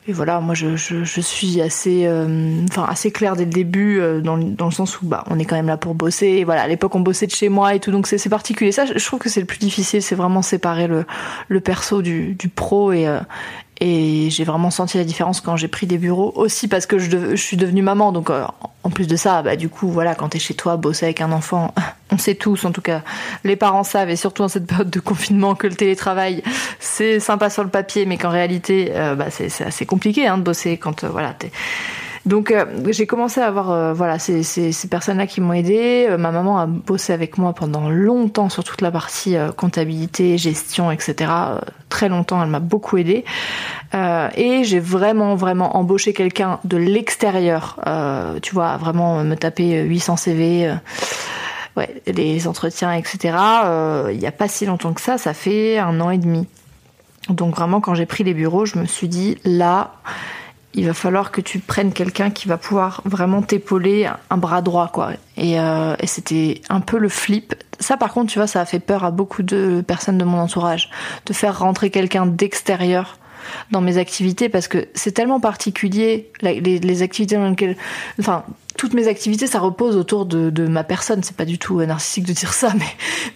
et 0.09 0.13
voilà, 0.13 0.41
moi 0.41 0.55
je, 0.55 0.75
je, 0.77 1.05
je 1.05 1.21
suis 1.21 1.61
assez 1.61 2.07
euh, 2.07 2.61
enfin 2.71 2.85
assez 2.89 3.13
claire 3.13 3.37
dès 3.37 3.45
le 3.45 3.51
début 3.53 4.01
dans, 4.23 4.37
le- 4.37 4.45
dans 4.45 4.67
le 4.67 4.73
sens 4.73 5.01
où 5.01 5.07
bah 5.07 5.23
on 5.31 5.39
est 5.39 5.45
quand 5.45 5.55
même 5.57 5.69
là 5.69 5.77
pour 5.77 5.95
bosser 5.95 6.27
et 6.27 6.45
voilà, 6.45 6.63
à 6.63 6.69
l'époque 6.69 6.95
on 6.97 7.01
bossait 7.01 7.27
de 7.27 7.33
chez 7.33 7.49
moi 7.49 7.75
et 7.75 7.81
tout 7.81 7.93
donc 7.93 8.07
c'est 8.09 8.29
particulier. 8.29 8.73
Ça 8.73 8.85
je 8.85 8.99
je 8.99 9.07
trouve 9.07 9.21
que 9.21 9.29
c'est 9.29 9.41
le 9.41 9.47
plus 9.47 9.59
difficile, 9.59 10.03
c'est 10.03 10.15
vraiment 10.17 10.43
séparer 10.43 10.89
le 10.89 11.05
le 11.49 11.61
perso 11.61 12.03
du 12.03 12.35
du 12.35 12.49
pro 12.49 12.93
et 12.93 13.07
et 13.85 14.31
j'ai 14.31 14.45
vraiment 14.45 14.71
senti 14.71 14.97
la 14.97 15.03
différence 15.03 15.41
quand 15.41 15.57
j'ai 15.57 15.67
pris 15.67 15.89
des 15.89 15.99
bureaux 15.99 16.33
aussi 16.37 16.69
parce 16.69 16.87
que 16.87 17.01
je, 17.01 17.35
suis 17.35 17.57
devenue 17.57 17.83
maman 17.83 18.13
donc 18.13 18.31
euh, 18.31 18.45
en 18.85 18.91
plus 18.91 19.09
de 19.09 19.17
ça 19.17 19.43
bah 19.43 19.57
du 19.57 19.69
coup 19.69 19.89
voilà 19.89 20.15
quand 20.15 20.29
t'es 20.29 20.39
chez 20.39 20.55
toi 20.55 20.77
bosser 20.77 21.07
avec 21.07 21.21
un 21.21 21.33
enfant 21.33 21.75
on 22.13 22.17
sait 22.17 22.37
tous 22.37 22.65
en 22.65 22.71
tout 22.71 22.81
cas 22.81 23.03
les 23.43 23.57
parents 23.57 23.83
savent 23.83 24.09
et 24.09 24.15
surtout 24.15 24.45
en 24.45 24.49
cette 24.49 24.69
période 24.69 24.89
de 24.89 25.01
confinement 25.01 25.57
que 25.57 25.67
le 25.67 25.75
télétravail 25.75 26.45
c'est 26.79 27.19
sympa 27.19 27.51
sur 27.51 27.65
le 27.65 27.71
papier 27.71 28.07
mais 28.07 28.19
qu'en 28.19 28.31
réalité 28.31 28.93
euh, 28.95 29.17
bah, 29.17 29.31
c'est 29.31 29.65
assez 29.65 29.85
compliqué 29.85 30.29
hein, 30.29 30.39
de 30.39 30.45
bosser 30.45 30.77
quand 30.77 31.03
euh, 31.03 31.09
voilà 31.09 31.35
donc 32.25 32.53
euh, 32.53 32.65
j'ai 32.91 33.07
commencé 33.07 33.41
à 33.41 33.47
avoir 33.47 33.73
euh, 33.73 33.93
voilà 33.93 34.19
ces, 34.21 34.43
personnes-là 34.89 35.27
qui 35.27 35.41
m'ont 35.41 35.53
aidé. 35.53 36.07
Euh, 36.09 36.19
ma 36.19 36.31
maman 36.31 36.59
a 36.59 36.67
bossé 36.67 37.13
avec 37.13 37.37
moi 37.37 37.53
pendant 37.53 37.91
longtemps 37.91 38.49
sur 38.49 38.63
toute 38.63 38.81
la 38.81 38.93
partie 38.93 39.37
comptabilité, 39.57 40.39
gestion, 40.39 40.93
etc. 40.93 41.33
Très 41.89 42.09
longtemps, 42.09 42.43
elle 42.43 42.51
m'a 42.51 42.61
beaucoup 42.61 42.97
aidé. 42.97 43.25
Et 43.93 44.65
j'ai 44.65 44.81
vraiment 44.81 45.35
vraiment 45.35 45.77
embauché 45.77 46.13
quelqu'un 46.13 46.61
de 46.65 46.77
l'extérieur. 46.77 47.81
Tu 48.41 48.55
vois, 48.55 48.77
vraiment 48.77 49.23
me 49.25 49.35
taper 49.35 49.83
800 49.83 50.17
CV. 50.17 50.75
les 52.07 52.47
entretiens, 52.47 52.93
etc. 52.93 53.37
Il 54.11 54.19
n'y 54.19 54.27
a 54.27 54.33
pas 54.33 54.49
si 54.49 54.65
longtemps 54.65 54.93
que 54.93 55.01
ça, 55.01 55.19
ça 55.19 55.35
fait 55.35 55.79
un 55.79 56.01
an 56.01 56.11
et 56.11 56.19
demi. 56.19 56.47
Donc 57.29 57.55
vraiment, 57.55 57.81
quand 57.81 57.95
j'ai 57.95 58.07
pris 58.07 58.25
les 58.25 58.35
bureaux, 58.35 58.65
je 58.65 58.79
me 58.79 58.87
suis 58.87 59.09
dit, 59.09 59.39
là, 59.45 59.93
il 60.75 60.87
va 60.87 60.95
falloir 60.95 61.31
que 61.31 61.41
tu 61.41 61.59
prennes 61.59 61.93
quelqu'un 61.93 62.31
qui 62.31 62.49
va 62.49 62.57
pouvoir 62.57 63.03
vraiment 63.05 63.43
t'épauler 63.43 64.09
un 64.31 64.37
bras 64.37 64.63
droit, 64.63 64.89
quoi. 64.93 65.13
Et, 65.37 65.61
euh, 65.61 65.95
et 66.01 66.07
c'était 66.07 66.61
un 66.71 66.81
peu 66.81 66.99
le 66.99 67.09
flip. 67.09 67.55
Ça, 67.79 67.97
par 67.97 68.13
contre, 68.13 68.33
tu 68.33 68.39
vois, 68.39 68.47
ça 68.47 68.61
a 68.61 68.65
fait 68.65 68.81
peur 68.81 69.05
à 69.05 69.11
beaucoup 69.11 69.43
de 69.43 69.83
personnes 69.87 70.19
de 70.19 70.25
mon 70.25 70.39
entourage, 70.39 70.91
de 71.27 71.33
faire 71.33 71.59
rentrer 71.59 71.91
quelqu'un 71.91 72.27
d'extérieur 72.27 73.19
dans 73.71 73.81
mes 73.81 73.99
activités 73.99 74.49
parce 74.49 74.69
que 74.69 74.89
c'est 74.95 75.13
tellement 75.13 75.41
particulier 75.41 76.31
les, 76.41 77.03
activités 77.03 77.37
dans 77.37 77.51
lesquelles 77.51 77.77
enfin 78.21 78.45
toutes 78.77 78.95
mes 78.95 79.09
activités 79.09 79.47
ça 79.47 79.59
repose 79.59 79.97
autour 79.97 80.27
de, 80.27 80.67
ma 80.69 80.85
personne 80.85 81.23
c'est 81.23 81.37
pas 81.37 81.45
du 81.45 81.59
tout 81.59 81.83
narcissique 81.83 82.25
de 82.25 82.33
dire 82.33 82.53
ça 82.53 82.73
mais 82.79 82.87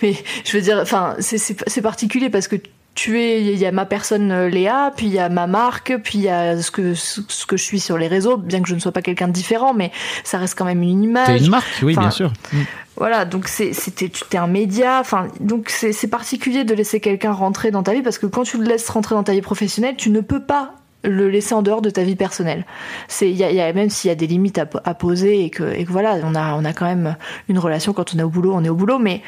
mais 0.02 0.14
je 0.44 0.56
veux 0.56 0.62
dire 0.62 0.78
enfin 0.80 1.16
c'est 1.18 1.82
particulier 1.82 2.30
parce 2.30 2.48
que 2.48 2.56
tu 2.96 3.20
es 3.20 3.40
il 3.42 3.56
y 3.58 3.64
a 3.66 3.70
ma 3.70 3.86
personne 3.86 4.32
euh, 4.32 4.48
Léa 4.48 4.92
puis 4.96 5.06
il 5.06 5.12
y 5.12 5.18
a 5.20 5.28
ma 5.28 5.46
marque 5.46 5.96
puis 6.02 6.18
il 6.18 6.24
y 6.24 6.28
a 6.28 6.60
ce 6.60 6.70
que 6.72 6.94
ce 6.94 7.46
que 7.46 7.56
je 7.56 7.62
suis 7.62 7.78
sur 7.78 7.96
les 7.98 8.08
réseaux 8.08 8.36
bien 8.38 8.60
que 8.60 8.68
je 8.68 8.74
ne 8.74 8.80
sois 8.80 8.90
pas 8.90 9.02
quelqu'un 9.02 9.28
de 9.28 9.32
différent 9.32 9.72
mais 9.74 9.92
ça 10.24 10.38
reste 10.38 10.58
quand 10.58 10.64
même 10.64 10.82
une 10.82 11.04
image 11.04 11.26
T'es 11.28 11.38
une 11.44 11.50
marque, 11.50 11.66
oui, 11.82 11.92
Enfin, 11.92 12.00
bien 12.00 12.10
sûr. 12.10 12.32
Mm. 12.52 12.56
voilà, 12.96 13.24
donc 13.24 13.46
c'était 13.46 14.08
tu 14.08 14.22
t'es 14.28 14.38
un 14.38 14.46
média, 14.48 14.98
enfin 15.00 15.28
donc 15.38 15.68
c'est 15.70 16.08
particulier 16.08 16.64
de 16.64 16.74
laisser 16.74 16.98
quelqu'un 16.98 17.30
rentrer 17.32 17.70
dans 17.70 17.82
ta 17.84 17.92
vie 17.92 18.02
parce 18.02 18.18
que 18.18 18.26
quand 18.26 18.42
tu 18.42 18.58
le 18.58 18.64
laisses 18.64 18.88
rentrer 18.88 19.14
dans 19.14 19.22
ta 19.24 19.32
vie 19.32 19.42
professionnelle, 19.42 19.94
tu 19.96 20.10
ne 20.10 20.20
peux 20.20 20.42
pas 20.42 20.72
le 21.04 21.28
laisser 21.28 21.54
en 21.54 21.62
dehors 21.62 21.82
de 21.82 21.90
ta 21.90 22.02
vie 22.02 22.16
personnelle. 22.16 22.64
C'est 23.06 23.30
y 23.30 23.44
a, 23.44 23.52
y 23.52 23.60
a- 23.60 23.72
même 23.72 23.90
s'il 23.90 24.08
y 24.08 24.12
a 24.12 24.16
des 24.16 24.26
limites 24.26 24.58
à 24.58 24.94
poser 24.94 25.44
et 25.44 25.50
que 25.50 25.62
et 25.72 25.84
que 25.84 25.92
voilà, 25.92 26.16
on 26.24 26.34
a 26.34 26.54
on 26.54 26.64
a 26.64 26.72
quand 26.72 26.86
même 26.86 27.16
une 27.48 27.58
relation 27.60 27.92
quand 27.92 28.14
on 28.14 28.18
est 28.18 28.22
au 28.24 28.30
boulot, 28.30 28.52
on 28.54 28.64
est 28.64 28.68
au 28.70 28.74
boulot 28.74 28.98
mais 28.98 29.22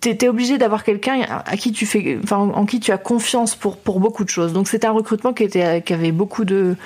T'es 0.00 0.16
es 0.24 0.28
obligé 0.28 0.56
d'avoir 0.56 0.82
quelqu'un 0.82 1.20
à 1.44 1.56
qui 1.58 1.72
tu 1.72 1.84
fais, 1.84 2.18
en 2.30 2.64
qui 2.64 2.80
tu 2.80 2.90
as 2.90 2.96
confiance 2.98 3.54
pour 3.54 3.76
pour 3.76 4.00
beaucoup 4.00 4.24
de 4.24 4.30
choses. 4.30 4.52
Donc 4.54 4.66
c'était 4.66 4.86
un 4.86 4.92
recrutement 4.92 5.32
qui 5.34 5.44
était 5.44 5.82
qui 5.82 5.92
avait 5.92 6.12
beaucoup 6.12 6.46
de 6.46 6.76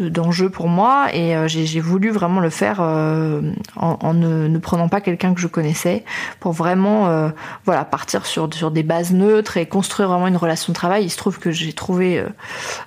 de- 0.00 0.08
d'enjeux 0.08 0.50
pour 0.50 0.66
moi 0.68 1.06
et 1.12 1.36
euh, 1.36 1.46
j'ai 1.48 1.80
voulu 1.80 2.10
vraiment 2.10 2.40
le 2.40 2.50
faire 2.50 2.78
euh, 2.80 3.42
en, 3.76 4.12
ne, 4.14 4.48
ne 4.48 4.58
prenant 4.58 4.88
pas 4.88 5.00
quelqu'un 5.00 5.34
que 5.34 5.40
je 5.40 5.46
connaissais 5.46 6.04
pour 6.40 6.52
vraiment 6.52 7.08
euh, 7.08 7.28
voilà 7.64 7.84
partir 7.84 8.26
sur 8.26 8.52
sur 8.52 8.70
des 8.72 8.82
bases 8.82 9.12
neutres 9.12 9.56
et 9.56 9.66
construire 9.66 10.08
vraiment 10.08 10.26
une 10.26 10.36
relation 10.36 10.72
de 10.72 10.76
travail. 10.76 11.04
Il 11.04 11.10
se 11.10 11.16
trouve 11.16 11.38
que 11.38 11.52
j'ai 11.52 11.72
trouvé 11.72 12.24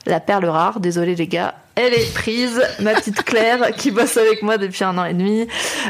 la 0.05 0.19
perle 0.19 0.45
rare. 0.45 0.81
Désolé 0.81 1.15
les 1.15 1.27
gars, 1.27 1.55
elle 1.75 1.93
est 1.93 2.13
prise, 2.13 2.61
ma 2.79 2.93
petite 2.93 3.23
Claire, 3.23 3.71
qui 3.75 3.91
bosse 3.91 4.17
avec 4.17 4.43
moi 4.43 4.57
depuis 4.57 4.83
un 4.83 4.97
an 4.97 5.05
et 5.05 5.13
demi. 5.13 5.47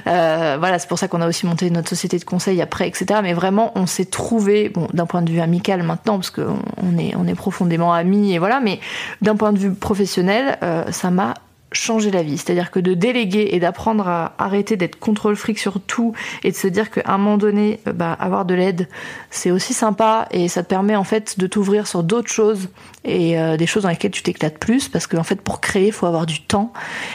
Euh, 0.07 0.57
voilà, 0.59 0.79
c'est 0.79 0.88
pour 0.88 0.99
ça 0.99 1.07
qu'on 1.07 1.21
a 1.21 1.27
aussi 1.27 1.45
monté 1.45 1.69
notre 1.69 1.89
société 1.89 2.19
de 2.19 2.23
conseil 2.23 2.61
après, 2.61 2.88
etc. 2.88 3.19
Mais 3.23 3.34
vraiment, 3.34 3.71
on 3.75 3.86
s'est 3.86 4.05
trouvé, 4.05 4.69
bon, 4.69 4.88
d'un 4.93 5.05
point 5.05 5.21
de 5.21 5.32
vue 5.32 5.41
amical 5.41 5.84
maintenant, 5.84 6.15
parce 6.15 6.29
qu'on 6.29 6.59
on 6.77 6.97
est, 6.97 7.15
on 7.15 7.27
est 7.27 7.36
profondément 7.36 7.93
amis, 7.93 8.34
et 8.34 8.39
voilà, 8.39 8.59
mais 8.59 8.79
d'un 9.21 9.36
point 9.36 9.53
de 9.53 9.59
vue 9.59 9.73
professionnel, 9.73 10.57
euh, 10.63 10.84
ça 10.91 11.09
m'a 11.09 11.34
changer 11.72 12.11
la 12.11 12.24
vie. 12.24 12.38
C'est-à-dire 12.38 12.72
que 12.72 12.80
de 12.80 12.93
déléguer 12.93 13.49
et 13.51 13.59
d'apprendre 13.59 14.07
à 14.07 14.34
arrêter 14.38 14.76
d'être 14.76 14.97
contrôle 14.97 15.36
fric 15.36 15.57
sur 15.57 15.80
tout 15.80 16.13
et 16.43 16.51
de 16.51 16.55
se 16.55 16.67
dire 16.67 16.91
qu'à 16.91 17.03
un 17.05 17.17
moment 17.17 17.38
donné, 17.38 17.80
euh, 17.88 17.93
bah, 17.93 18.13
avoir 18.13 18.45
de 18.45 18.53
l'aide, 18.53 18.89
c'est 19.30 19.51
aussi 19.51 19.74
sympa 19.74 20.28
et 20.32 20.47
ça 20.47 20.63
te 20.63 20.67
permet 20.67 20.95
en 20.95 21.03
fait 21.03 21.39
de 21.39 21.47
t'ouvrir 21.47 21.88
sur 21.88 22.03
d'autres 22.03 22.32
choses 22.32 22.69
et 23.03 23.39
euh, 23.39 23.57
des 23.57 23.67
choses 23.67 23.84
dans 23.84 23.89
lesquelles 23.89 24.11
tu 24.11 24.24
t'éclates 24.24 24.57
plus 24.57 24.89
parce 24.89 25.07
qu'en 25.07 25.19
en 25.19 25.24
fait 25.24 25.41
pour 25.41 25.61
créer, 25.61 25.88
il 25.88 25.93
faut 25.93 26.07
avoir 26.07 26.26
du 26.26 26.41
temps 26.41 26.74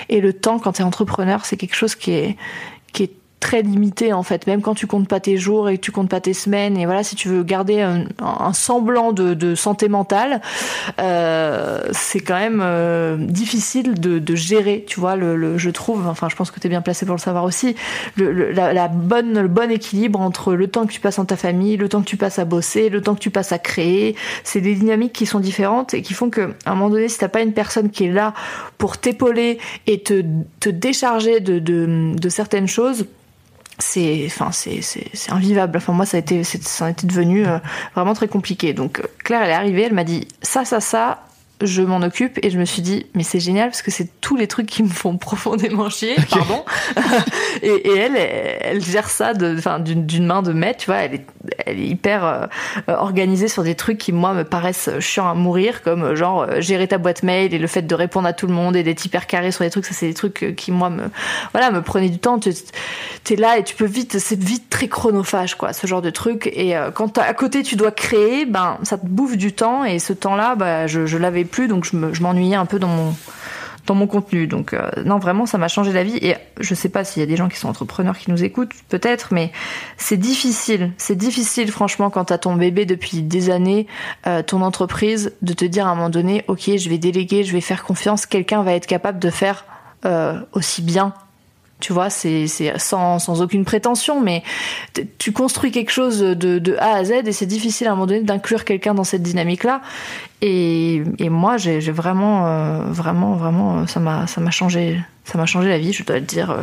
et 0.09 0.21
le 0.21 0.33
temps 0.33 0.59
quand 0.59 0.73
tu 0.73 0.83
es 0.83 0.85
entrepreneur, 0.85 1.45
c'est 1.45 1.57
quelque 1.57 1.77
chose 1.77 1.95
qui 1.95 2.13
est 2.13 2.37
très 3.47 3.63
limité 3.63 4.13
en 4.13 4.25
fait. 4.25 4.49
Même 4.49 4.61
quand 4.61 4.75
tu 4.75 4.89
comptes 4.89 5.07
pas 5.07 5.21
tes 5.21 5.37
jours 5.37 5.69
et 5.69 5.77
que 5.77 5.81
tu 5.81 5.93
comptes 5.93 6.09
pas 6.09 6.21
tes 6.21 6.35
semaines 6.35 6.77
et 6.77 6.85
voilà 6.85 7.05
si 7.05 7.15
tu 7.15 7.29
veux 7.29 7.45
garder 7.45 7.81
un, 7.81 8.53
semblant 8.53 9.13
de, 9.13 9.55
santé 9.55 9.89
mentale 9.89 10.41
euh, 10.99 11.81
c'est 11.93 12.19
quand 12.19 12.39
même 12.39 12.61
euh, 12.61 13.17
difficile 13.17 13.95
de, 13.95 14.35
gérer 14.35 14.85
tu 14.87 14.99
vois 14.99 15.15
le, 15.15 15.57
je 15.59 15.71
trouve 15.71 16.09
enfin 16.09 16.29
je 16.29 16.35
pense 16.35 16.51
que 16.51 16.59
tu 16.59 16.67
es 16.67 16.71
bien 16.71 16.83
placé 16.83 17.07
pour 17.07 17.15
le 17.15 17.21
savoir 17.21 17.45
aussi 17.45 17.77
le, 18.17 18.51
la, 18.51 18.89
bonne 18.89 19.41
le 19.41 19.49
bon 19.49 19.71
équilibre 19.71 20.21
entre 20.21 20.55
le 20.55 20.67
temps 20.67 20.85
que 20.85 20.93
tu 20.93 21.01
passes 21.01 21.21
en 21.21 21.25
ta 21.25 21.37
famille 21.37 21.77
le 21.77 21.89
temps 21.89 22.01
que 22.01 22.09
tu 22.09 22.17
passes 22.17 22.41
à 22.41 22.45
bosser 22.45 22.89
le 22.89 23.01
temps 23.01 23.15
que 23.15 23.21
tu 23.21 23.31
passes 23.31 23.53
à 23.53 23.59
créer. 23.59 24.17
C'est 24.43 24.61
des 24.61 24.75
dynamiques 24.75 25.13
qui 25.13 25.27
sont 25.27 25.41
différentes 25.41 25.95
et 25.95 26.03
qui 26.03 26.15
font 26.15 26.31
que 26.31 26.53
à 26.65 26.73
un 26.73 26.75
moment 26.75 26.91
donné 26.91 27.09
si 27.09 27.19
t'as 27.19 27.29
pas 27.29 27.43
une 27.43 27.53
personne 27.53 27.91
qui 27.91 28.07
est 28.07 28.13
là 28.13 28.35
pour 28.77 28.99
t'épauler 28.99 29.59
et 29.87 30.03
te, 30.03 30.25
te 30.59 30.69
décharger 30.69 31.39
de, 31.39 31.61
de 31.61 32.29
certaines 32.29 32.67
choses 32.67 33.07
c'est 33.79 34.25
enfin 34.27 34.53
c'est 34.53 34.81
c'est 34.83 35.33
invivable. 35.33 35.77
Enfin 35.77 35.93
moi 35.93 36.07
ça 36.07 36.17
a 36.17 36.21
été 36.21 36.43
ça 36.45 36.87
a 36.87 36.91
été 36.91 37.07
devenu 37.07 37.47
euh, 37.47 37.59
vraiment 37.95 38.15
très 38.15 38.29
compliqué. 38.29 38.73
Donc 38.73 39.01
euh, 39.01 39.05
Claire 39.19 39.43
elle 39.43 39.51
est 39.51 39.55
arrivée 39.55 39.83
elle 39.83 39.95
m'a 39.95 40.05
dit 40.05 40.29
ça 40.43 40.65
ça 40.65 40.81
ça 40.81 41.26
je 41.63 41.83
m'en 41.83 42.03
occupe 42.03 42.39
et 42.43 42.51
je 42.51 42.59
me 42.59 42.65
suis 42.65 42.83
dit 42.83 43.07
mais 43.15 43.23
c'est 43.23 43.41
génial 43.41 43.71
parce 43.71 43.83
que 43.83 43.91
c'est 43.91 44.09
tous 44.21 44.37
les 44.37 44.47
trucs 44.47 44.67
qui 44.67 44.83
me 44.83 44.89
font 44.89 45.17
profondément 45.19 45.89
chier 45.89 46.17
pardon. 46.31 46.65
Et, 47.63 47.69
et, 47.69 47.97
elle 47.97 48.17
elle 48.17 48.85
gère 48.85 49.09
ça 49.09 49.33
de 49.33 49.57
enfin 49.57 49.79
d'une 49.81 50.27
main 50.27 50.43
de 50.43 50.53
maître 50.53 50.81
tu 50.81 50.87
vois. 50.87 50.99
Elle 50.99 51.15
est 51.15 51.27
elle 51.65 51.81
est 51.81 51.87
hyper 51.87 52.25
euh, 52.25 52.47
organisée 52.87 53.49
sur 53.49 53.63
des 53.63 53.75
trucs 53.75 53.99
qui 53.99 54.13
moi 54.13 54.35
me 54.35 54.45
paraissent 54.45 54.91
chiants 55.01 55.29
à 55.29 55.35
mourir 55.35 55.83
comme 55.83 56.03
euh, 56.03 56.17
genre 56.17 56.43
euh, 56.43 56.61
gérer 56.61 56.87
ta 56.89 56.99
boîte 56.99 57.23
mail 57.23 57.55
et 57.55 57.59
le 57.59 57.67
fait 57.67 57.83
de 57.83 57.95
répondre 57.95 58.29
à 58.29 58.33
tout 58.35 58.47
le 58.47 58.53
monde 58.53 58.77
et 58.77 58.83
d'être 58.83 59.05
hyper 59.05 59.27
carré 59.27 59.53
sur 59.53 59.65
des 59.65 59.71
trucs. 59.71 59.87
Ça 59.87 59.95
c'est 59.95 60.07
des 60.07 60.15
trucs 60.15 60.55
qui 60.57 60.71
moi 60.71 60.91
me 60.91 61.05
voilà 61.53 61.71
me 61.71 61.81
prenaient 61.81 62.11
du 62.11 62.19
temps. 62.19 62.39
Tu 62.39 62.51
es 62.51 63.37
là 63.37 63.59
et 63.59 63.65
tu 63.65 63.75
peux 63.75 63.87
vite 63.87 64.19
c'est 64.19 64.39
vite 64.39 64.69
très 64.69 64.89
chronophage 64.89 65.55
quoi 65.55 65.73
ce 65.73 65.87
genre 65.87 66.03
de 66.03 66.11
truc. 66.11 66.47
Et 66.49 66.75
quand 66.95 67.17
à 67.19 67.33
côté 67.33 67.63
tu 67.63 67.77
dois 67.77 67.91
créer 67.91 68.45
ben 68.45 68.79
ça 68.83 68.99
te 68.99 69.07
bouffe 69.07 69.37
du 69.37 69.53
temps 69.53 69.85
et 69.85 69.99
ce 69.99 70.13
temps 70.13 70.37
là 70.37 70.55
bah 70.55 70.87
je, 70.87 71.07
je 71.07 71.17
l'avais 71.17 71.46
plus, 71.47 71.69
donc 71.69 71.85
je 71.85 72.23
m'ennuyais 72.23 72.57
un 72.57 72.67
peu 72.67 72.79
dans 72.79 72.89
mon 72.89 73.15
dans 73.87 73.95
mon 73.95 74.07
contenu. 74.07 74.47
Donc 74.47 74.75
euh, 74.75 74.91
non, 75.05 75.19
vraiment, 75.19 75.47
ça 75.47 75.59
m'a 75.59 75.69
changé 75.69 75.93
la 75.93 76.05
vie. 76.05 76.19
Et 76.21 76.35
je 76.61 76.75
sais 76.75 76.89
pas 76.89 77.05
s'il 77.05 77.21
y 77.21 77.23
a 77.23 77.27
des 77.27 77.37
gens 77.37 77.49
qui 77.49 77.57
sont 77.57 77.69
entrepreneurs 77.69 78.19
qui 78.19 78.31
nous 78.31 78.45
écoutent, 78.45 78.73
peut-être, 78.89 79.33
mais 79.33 79.53
c'est 79.97 80.17
difficile. 80.17 80.93
C'est 80.99 81.17
difficile, 81.17 81.71
franchement, 81.71 82.11
quand 82.11 82.27
t'as 82.27 82.39
ton 82.39 82.55
bébé 82.57 82.85
depuis 82.85 83.23
des 83.23 83.51
années, 83.51 83.87
euh, 84.27 84.43
ton 84.43 84.63
entreprise, 84.63 85.33
de 85.43 85.53
te 85.53 85.65
dire 85.65 85.87
à 85.87 85.91
un 85.91 85.95
moment 85.95 86.11
donné, 86.11 86.45
ok, 86.49 86.77
je 86.77 86.89
vais 86.89 86.99
déléguer, 86.99 87.45
je 87.45 87.53
vais 87.53 87.61
faire 87.61 87.85
confiance, 87.85 88.27
quelqu'un 88.27 88.63
va 88.63 88.75
être 88.75 88.87
capable 88.87 89.19
de 89.19 89.31
faire 89.31 89.65
euh, 90.05 90.41
aussi 90.53 90.83
bien 90.83 91.15
tu 91.79 91.93
vois, 91.93 92.09
c'est 92.09 92.47
sans, 92.79 93.19
sans 93.19 93.43
aucune 93.43 93.65
prétention, 93.65 94.21
mais 94.23 94.43
tu 95.19 95.33
construis 95.33 95.71
quelque 95.71 95.91
chose 95.91 96.21
de, 96.21 96.59
de 96.59 96.77
A 96.79 96.95
à 96.95 97.05
Z 97.05 97.13
et 97.27 97.33
c'est 97.33 97.47
difficile 97.47 97.87
à 97.87 97.91
un 97.91 97.95
moment 97.95 98.07
donné 98.07 98.23
d'inclure 98.23 98.65
quelqu'un 98.65 98.95
dans 98.95 99.05
cette 99.05 99.23
dynamique-là. 99.23 99.83
Et, 100.41 101.03
et 101.19 101.29
moi, 101.29 101.59
j'ai 101.59 101.81
vraiment, 101.81 102.47
euh, 102.47 102.85
vraiment, 102.89 103.35
vraiment, 103.35 103.87
ça 103.87 104.01
m'a, 104.01 104.27
ça 104.27 104.41
m'a 104.41 104.51
changé, 104.51 104.99
ça 105.27 105.39
m'a 105.39 105.47
changé 105.47 105.69
la 105.69 105.79
vie, 105.79 105.93
je 105.93 106.05
dois 106.05 106.17
le 106.17 106.23
dire. 106.23 106.51
Euh, 106.53 106.63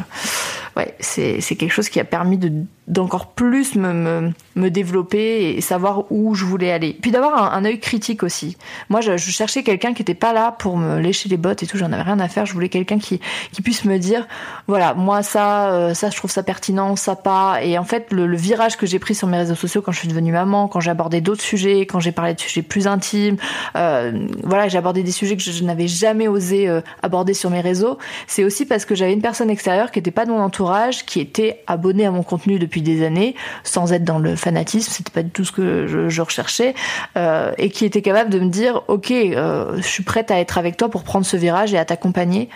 ouais, 0.77 0.95
c'est, 0.99 1.39
quelque 1.41 1.71
chose 1.71 1.89
qui 1.89 1.99
a 1.99 2.05
permis 2.05 2.37
de, 2.37 2.51
d'encore 2.87 3.27
plus 3.27 3.75
me, 3.75 3.93
me, 3.93 4.31
me, 4.55 4.69
développer 4.69 5.55
et 5.55 5.61
savoir 5.61 6.09
où 6.11 6.33
je 6.33 6.45
voulais 6.45 6.71
aller. 6.71 6.97
Puis 7.01 7.11
d'avoir 7.11 7.53
un, 7.53 7.65
œil 7.65 7.79
critique 7.81 8.23
aussi. 8.23 8.57
Moi, 8.89 9.01
je, 9.01 9.17
cherchais 9.17 9.63
quelqu'un 9.63 9.93
qui 9.93 10.01
était 10.01 10.13
pas 10.13 10.31
là 10.31 10.55
pour 10.57 10.77
me 10.77 10.99
lécher 10.99 11.27
les 11.27 11.35
bottes 11.35 11.61
et 11.61 11.67
tout. 11.67 11.77
J'en 11.77 11.91
avais 11.91 12.03
rien 12.03 12.19
à 12.21 12.29
faire. 12.29 12.45
Je 12.45 12.53
voulais 12.53 12.69
quelqu'un 12.69 12.99
qui, 12.99 13.19
qui 13.51 13.61
puisse 13.61 13.83
me 13.83 13.97
dire, 13.97 14.27
voilà, 14.67 14.93
moi 14.93 15.23
ça, 15.23 15.73
euh, 15.73 15.93
ça, 15.93 16.09
je 16.09 16.15
trouve 16.15 16.31
ça 16.31 16.41
pertinent, 16.41 16.95
ça 16.95 17.17
pas. 17.17 17.63
Et 17.63 17.77
en 17.77 17.83
fait, 17.83 18.11
le, 18.11 18.33
virage 18.33 18.77
que 18.77 18.85
j'ai 18.85 18.99
pris 18.99 19.13
sur 19.13 19.27
mes 19.27 19.37
réseaux 19.37 19.55
sociaux 19.55 19.81
quand 19.81 19.91
je 19.91 19.99
suis 19.99 20.07
devenue 20.07 20.31
maman, 20.31 20.69
quand 20.69 20.79
j'ai 20.79 20.91
abordé 20.91 21.19
d'autres 21.19 21.43
sujets, 21.43 21.81
quand 21.81 21.99
j'ai 21.99 22.13
parlé 22.13 22.33
de 22.33 22.39
sujets 22.39 22.61
plus 22.61 22.87
intimes, 22.87 23.35
euh, 23.75 24.27
voilà, 24.43 24.69
j'ai 24.69 24.77
abordé 24.77 25.03
des 25.03 25.11
sujets 25.11 25.35
que 25.35 25.43
je, 25.43 25.63
n'avais 25.63 25.87
jamais 25.87 26.27
osé 26.27 26.69
aborder 27.01 27.33
sur 27.33 27.49
mes 27.49 27.61
réseaux. 27.61 27.97
C'est 28.27 28.43
aussi 28.43 28.52
parce 28.67 28.85
que 28.85 28.95
j'avais 28.95 29.13
une 29.13 29.21
personne 29.21 29.49
extérieure 29.49 29.91
qui 29.91 29.99
n'était 29.99 30.11
pas 30.11 30.25
de 30.25 30.31
mon 30.31 30.39
entourage, 30.39 31.05
qui 31.05 31.19
était 31.19 31.63
abonnée 31.67 32.05
à 32.05 32.11
mon 32.11 32.23
contenu 32.23 32.59
depuis 32.59 32.81
des 32.81 33.05
années, 33.05 33.35
sans 33.63 33.91
être 33.93 34.03
dans 34.03 34.19
le 34.19 34.35
fanatisme, 34.35 34.91
c'était 34.91 35.11
pas 35.11 35.23
du 35.23 35.29
tout 35.29 35.45
ce 35.45 35.51
que 35.51 35.87
je, 35.87 36.21
recherchais, 36.21 36.73
euh, 37.17 37.51
et 37.57 37.69
qui 37.69 37.85
était 37.85 38.01
capable 38.01 38.29
de 38.29 38.39
me 38.39 38.49
dire, 38.49 38.83
ok, 38.87 39.11
euh, 39.11 39.77
je 39.77 39.87
suis 39.87 40.03
prête 40.03 40.31
à 40.31 40.39
être 40.39 40.57
avec 40.57 40.77
toi 40.77 40.89
pour 40.89 41.03
prendre 41.03 41.25
ce 41.25 41.35
virage 41.35 41.73
et 41.73 41.77
à 41.77 41.85
t'accompagner. 41.85 42.49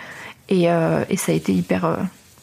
Et, 0.48 0.70
euh, 0.70 1.04
ça 1.16 1.32
a 1.32 1.34
été 1.34 1.52
hyper, 1.52 1.98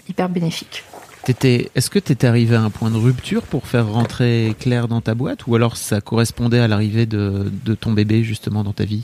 hyper 0.08 0.30
bénéfique. 0.30 0.84
Est-ce 1.28 1.89
que 1.89 1.97
tu 1.97 2.12
étais 2.12 2.28
arrivé 2.28 2.56
à 2.56 2.62
un 2.62 2.70
point 2.70 2.91
de 2.91 2.97
rupture 2.97 3.41
pour 3.43 3.66
faire 3.66 3.88
rentrer 3.88 4.56
Claire 4.60 4.88
dans 4.88 5.01
ta 5.01 5.16
boîte? 5.16 5.47
Ou 5.47 5.56
alors 5.56 5.76
ça 5.76 5.99
correspondait 5.99 6.60
à 6.60 6.68
l'arrivée 6.68 7.08
de, 7.08 7.49
ton 7.80 7.93
bébé 7.93 8.24
justement 8.24 8.64
dans 8.64 8.74
ta 8.74 8.86
vie? 8.86 9.03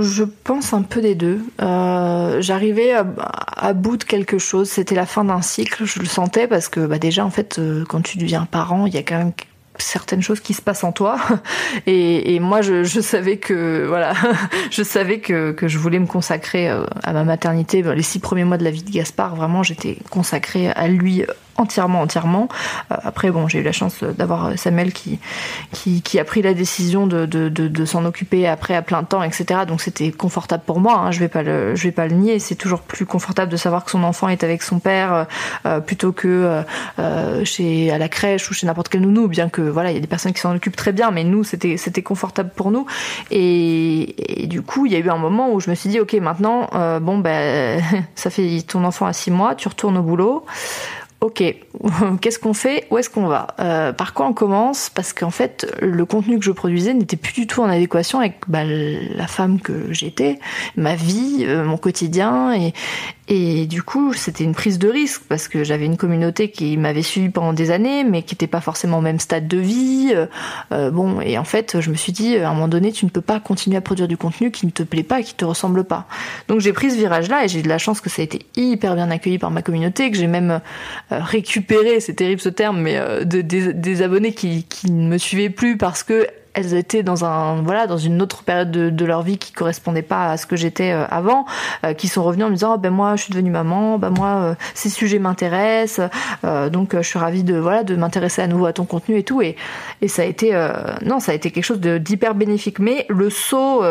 Je 0.00 0.24
pense 0.24 0.72
un 0.72 0.82
peu 0.82 1.00
des 1.00 1.14
deux. 1.14 1.40
Euh, 1.60 2.40
j'arrivais 2.40 2.92
à, 2.92 3.72
bout 3.72 3.96
de 3.96 4.04
quelque 4.04 4.38
chose. 4.38 4.68
C'était 4.68 4.94
la 4.94 5.06
fin 5.06 5.24
d'un 5.24 5.42
cycle. 5.42 5.84
Je 5.84 6.00
le 6.00 6.06
sentais 6.06 6.46
parce 6.46 6.68
que 6.68 6.86
bah 6.86 6.98
déjà 6.98 7.24
en 7.24 7.30
fait, 7.30 7.58
euh, 7.58 7.84
quand 7.88 8.02
tu 8.02 8.18
deviens 8.18 8.46
parent, 8.46 8.86
il 8.86 8.94
y 8.94 8.98
a 8.98 9.02
quand 9.02 9.18
même 9.18 9.32
certaines 9.80 10.22
choses 10.22 10.40
qui 10.40 10.54
se 10.54 10.62
passent 10.62 10.82
en 10.82 10.90
toi 10.90 11.18
et, 11.86 12.40
moi 12.40 12.62
je, 12.62 12.82
savais 13.00 13.36
que 13.36 13.86
voilà 13.86 14.12
je 14.72 14.82
savais 14.82 15.20
que 15.20 15.54
je 15.62 15.78
voulais 15.78 16.00
me 16.00 16.06
consacrer 16.06 16.68
à 16.68 17.12
ma 17.12 17.22
maternité 17.22 17.82
les 17.82 18.02
six 18.02 18.18
premiers 18.18 18.42
mois 18.42 18.58
de 18.58 18.64
la 18.64 18.72
vie 18.72 18.82
de 18.82 18.90
Gaspard 18.90 19.36
vraiment 19.36 19.62
j'étais 19.62 19.98
consacrée 20.10 20.68
à 20.70 20.88
lui 20.88 21.22
entièrement, 21.58 22.00
entièrement. 22.00 22.48
Euh, 22.90 22.96
après, 23.02 23.30
bon, 23.30 23.48
j'ai 23.48 23.58
eu 23.58 23.62
la 23.62 23.72
chance 23.72 24.02
d'avoir 24.02 24.56
Samuel 24.56 24.92
qui, 24.92 25.18
qui, 25.72 26.02
qui, 26.02 26.18
a 26.18 26.24
pris 26.24 26.40
la 26.40 26.54
décision 26.54 27.06
de, 27.06 27.26
de, 27.26 27.48
de, 27.48 27.68
de 27.68 27.84
s'en 27.84 28.04
occuper 28.04 28.46
après 28.46 28.74
à 28.74 28.82
plein 28.82 29.02
temps, 29.02 29.22
etc. 29.22 29.60
Donc 29.66 29.80
c'était 29.80 30.10
confortable 30.12 30.62
pour 30.64 30.80
moi. 30.80 30.98
Hein, 30.98 31.10
je 31.10 31.18
vais 31.18 31.28
pas 31.28 31.42
le, 31.42 31.74
je 31.74 31.82
vais 31.82 31.92
pas 31.92 32.06
le 32.06 32.14
nier. 32.14 32.38
C'est 32.38 32.54
toujours 32.54 32.80
plus 32.80 33.04
confortable 33.04 33.50
de 33.50 33.56
savoir 33.56 33.84
que 33.84 33.90
son 33.90 34.04
enfant 34.04 34.28
est 34.28 34.44
avec 34.44 34.62
son 34.62 34.78
père 34.78 35.26
euh, 35.66 35.80
plutôt 35.80 36.12
que 36.12 36.62
euh, 36.98 37.44
chez 37.44 37.90
à 37.90 37.98
la 37.98 38.08
crèche 38.08 38.48
ou 38.50 38.54
chez 38.54 38.66
n'importe 38.66 38.88
quel 38.88 39.00
nounou. 39.00 39.28
Bien 39.28 39.48
que 39.48 39.62
voilà, 39.62 39.90
il 39.90 39.94
y 39.94 39.98
a 39.98 40.00
des 40.00 40.06
personnes 40.06 40.32
qui 40.32 40.40
s'en 40.40 40.54
occupent 40.54 40.76
très 40.76 40.92
bien, 40.92 41.10
mais 41.10 41.24
nous 41.24 41.44
c'était 41.44 41.76
c'était 41.76 42.02
confortable 42.02 42.50
pour 42.54 42.70
nous. 42.70 42.86
Et, 43.30 44.42
et, 44.42 44.46
du 44.46 44.62
coup, 44.62 44.86
il 44.86 44.92
y 44.92 44.96
a 44.96 44.98
eu 44.98 45.10
un 45.10 45.16
moment 45.16 45.52
où 45.52 45.60
je 45.60 45.68
me 45.68 45.74
suis 45.74 45.90
dit, 45.90 46.00
ok, 46.00 46.14
maintenant, 46.14 46.68
bon 47.00 47.18
ben, 47.18 47.82
ça 48.14 48.30
fait 48.30 48.62
ton 48.66 48.84
enfant 48.84 49.06
à 49.06 49.12
six 49.12 49.30
mois, 49.30 49.54
tu 49.54 49.68
retournes 49.68 49.96
au 49.96 50.02
boulot 50.02 50.44
ok, 51.20 51.42
qu'est-ce 52.20 52.38
qu'on 52.38 52.54
fait? 52.54 52.86
Où 52.90 52.98
est-ce 52.98 53.10
qu'on 53.10 53.26
va? 53.26 53.48
Euh, 53.60 53.92
Par 53.92 54.14
quoi 54.14 54.26
on 54.26 54.32
commence? 54.32 54.90
Parce 54.90 55.12
qu'en 55.12 55.30
fait, 55.30 55.66
le 55.80 56.04
contenu 56.04 56.38
que 56.38 56.44
je 56.44 56.52
produisais 56.52 56.94
n'était 56.94 57.16
plus 57.16 57.32
du 57.32 57.46
tout 57.46 57.62
en 57.62 57.68
adéquation 57.68 58.20
avec 58.20 58.36
bah, 58.48 58.64
la 58.64 59.26
femme 59.26 59.60
que 59.60 59.92
j'étais, 59.92 60.38
ma 60.76 60.94
vie, 60.94 61.44
euh, 61.46 61.64
mon 61.64 61.76
quotidien, 61.76 62.54
et, 62.54 62.72
et 63.30 63.66
du 63.66 63.82
coup, 63.82 64.14
c'était 64.14 64.42
une 64.42 64.54
prise 64.54 64.78
de 64.78 64.88
risque 64.88 65.20
parce 65.28 65.48
que 65.48 65.62
j'avais 65.62 65.84
une 65.84 65.98
communauté 65.98 66.50
qui 66.50 66.78
m'avait 66.78 67.02
suivi 67.02 67.28
pendant 67.28 67.52
des 67.52 67.70
années, 67.70 68.02
mais 68.02 68.22
qui 68.22 68.34
n'était 68.34 68.46
pas 68.46 68.62
forcément 68.62 68.98
au 68.98 69.00
même 69.02 69.20
stade 69.20 69.46
de 69.46 69.58
vie. 69.58 70.12
Euh, 70.14 70.26
euh, 70.72 70.90
bon, 70.90 71.20
et 71.20 71.36
en 71.36 71.44
fait, 71.44 71.78
je 71.78 71.90
me 71.90 71.94
suis 71.94 72.12
dit, 72.12 72.38
à 72.38 72.48
un 72.48 72.54
moment 72.54 72.68
donné, 72.68 72.90
tu 72.90 73.04
ne 73.04 73.10
peux 73.10 73.20
pas 73.20 73.38
continuer 73.38 73.76
à 73.76 73.82
produire 73.82 74.08
du 74.08 74.16
contenu 74.16 74.50
qui 74.50 74.64
ne 74.64 74.70
te 74.70 74.82
plaît 74.82 75.02
pas, 75.02 75.20
qui 75.20 75.34
te 75.34 75.44
ressemble 75.44 75.84
pas. 75.84 76.06
Donc 76.48 76.60
j'ai 76.60 76.72
pris 76.72 76.90
ce 76.90 76.96
virage-là 76.96 77.44
et 77.44 77.48
j'ai 77.48 77.60
de 77.60 77.68
la 77.68 77.76
chance 77.76 78.00
que 78.00 78.08
ça 78.08 78.22
a 78.22 78.24
été 78.24 78.46
hyper 78.56 78.94
bien 78.94 79.10
accueilli 79.10 79.38
par 79.38 79.50
ma 79.50 79.60
communauté, 79.60 80.10
que 80.10 80.16
j'ai 80.16 80.26
même 80.26 80.62
euh, 81.12 81.20
récupéré, 81.20 82.00
c'est 82.00 82.14
terrible 82.14 82.40
ce 82.40 82.48
terme, 82.48 82.80
mais 82.80 82.98
de, 83.26 83.42
des, 83.42 83.74
des, 83.74 84.00
abonnés 84.00 84.32
qui, 84.32 84.64
qui 84.64 84.90
ne 84.90 85.06
me 85.06 85.18
suivaient 85.18 85.50
plus 85.50 85.76
parce 85.76 86.02
que 86.02 86.26
elles 86.58 86.74
étaient 86.74 87.04
dans 87.04 87.24
un 87.24 87.62
voilà 87.62 87.86
dans 87.86 87.96
une 87.96 88.20
autre 88.20 88.42
période 88.42 88.70
de, 88.70 89.04
leur 89.04 89.22
vie 89.22 89.38
qui 89.38 89.52
correspondait 89.52 90.02
pas 90.02 90.32
à 90.32 90.36
ce 90.36 90.44
que 90.44 90.56
j'étais 90.56 90.90
euh, 90.90 91.06
avant, 91.08 91.46
euh, 91.84 91.94
qui 91.94 92.08
sont 92.08 92.24
revenues 92.24 92.44
en 92.44 92.48
me 92.48 92.54
disant 92.54 92.74
oh, 92.74 92.78
ben 92.78 92.90
moi 92.90 93.14
je 93.16 93.22
suis 93.22 93.32
devenue 93.32 93.50
maman, 93.50 93.98
ben 93.98 94.10
moi 94.10 94.28
euh, 94.28 94.54
ces 94.74 94.88
sujets 94.88 95.20
m'intéressent, 95.20 96.10
donc 96.72 96.96
je 96.96 97.02
suis 97.02 97.18
ravie 97.18 97.44
de 97.44 97.56
voilà 97.56 97.84
de 97.84 97.94
m'intéresser 97.94 98.42
à 98.42 98.48
nouveau 98.48 98.66
à 98.66 98.72
ton 98.72 98.84
contenu 98.84 99.18
et 99.18 99.22
tout 99.22 99.40
et 99.40 99.56
et 100.02 100.08
ça 100.08 100.22
a 100.22 100.24
été 100.24 100.52
non 101.04 101.20
ça 101.20 101.32
a 101.32 101.34
été 101.34 101.50
quelque 101.50 101.64
chose 101.64 101.80
d'hyper 101.80 102.34
bénéfique. 102.34 102.78
Mais 102.80 103.06
le 103.08 103.30
saut 103.30 103.82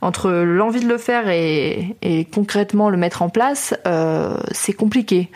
entre 0.00 0.30
l'envie 0.30 0.80
de 0.80 0.88
le 0.88 0.98
faire 0.98 1.28
et, 1.28 1.96
et 2.02 2.24
concrètement 2.24 2.88
le 2.88 2.96
mettre 2.96 3.22
en 3.22 3.28
place, 3.28 3.74
c'est 4.52 4.72
compliqué 4.72 5.30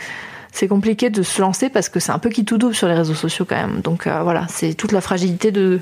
c'est 0.53 0.69
compliqué 0.69 1.11
de 1.11 1.25
se 1.25 1.41
lancer 1.41 1.69
parce 1.69 1.89
que 1.89 1.99
c'est 1.99 2.13
un 2.13 2.21
peu 2.21 2.29
qui 2.29 2.45
tout 2.45 2.59
double 2.59 2.77
sur 2.77 2.87
les 2.87 2.95
réseaux 2.95 3.15
sociaux 3.15 3.45
quand 3.45 3.57
même. 3.57 3.81
Donc 3.81 4.07
voilà, 4.07 4.47
c'est 4.49 4.75
toute 4.75 4.93
la 4.93 5.01
fragilité 5.01 5.51
de, 5.51 5.81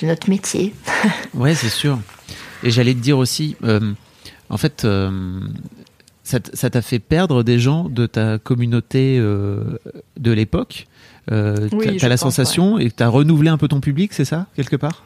de 0.00 0.06
notre 0.06 0.30
métier. 0.30 0.74
ouais, 1.34 1.54
c'est 1.54 1.68
sûr. 1.68 1.98
Et 2.62 2.70
j'allais 2.70 2.94
te 2.94 3.00
dire 3.00 3.18
aussi, 3.18 3.56
euh, 3.64 3.92
en 4.48 4.56
fait, 4.56 4.84
euh, 4.84 5.40
ça 6.22 6.40
t'a 6.40 6.82
fait 6.82 6.98
perdre 6.98 7.42
des 7.42 7.58
gens 7.58 7.88
de 7.88 8.06
ta 8.06 8.38
communauté 8.38 9.18
de 9.18 10.32
l'époque. 10.32 10.86
Oui, 11.30 11.96
t'as 11.98 12.08
la 12.08 12.16
sensation 12.16 12.78
et 12.78 12.90
t'as 12.90 13.08
renouvelé 13.08 13.50
un 13.50 13.58
peu 13.58 13.68
ton 13.68 13.80
public, 13.80 14.12
c'est 14.12 14.24
ça, 14.24 14.46
quelque 14.54 14.76
part? 14.76 15.04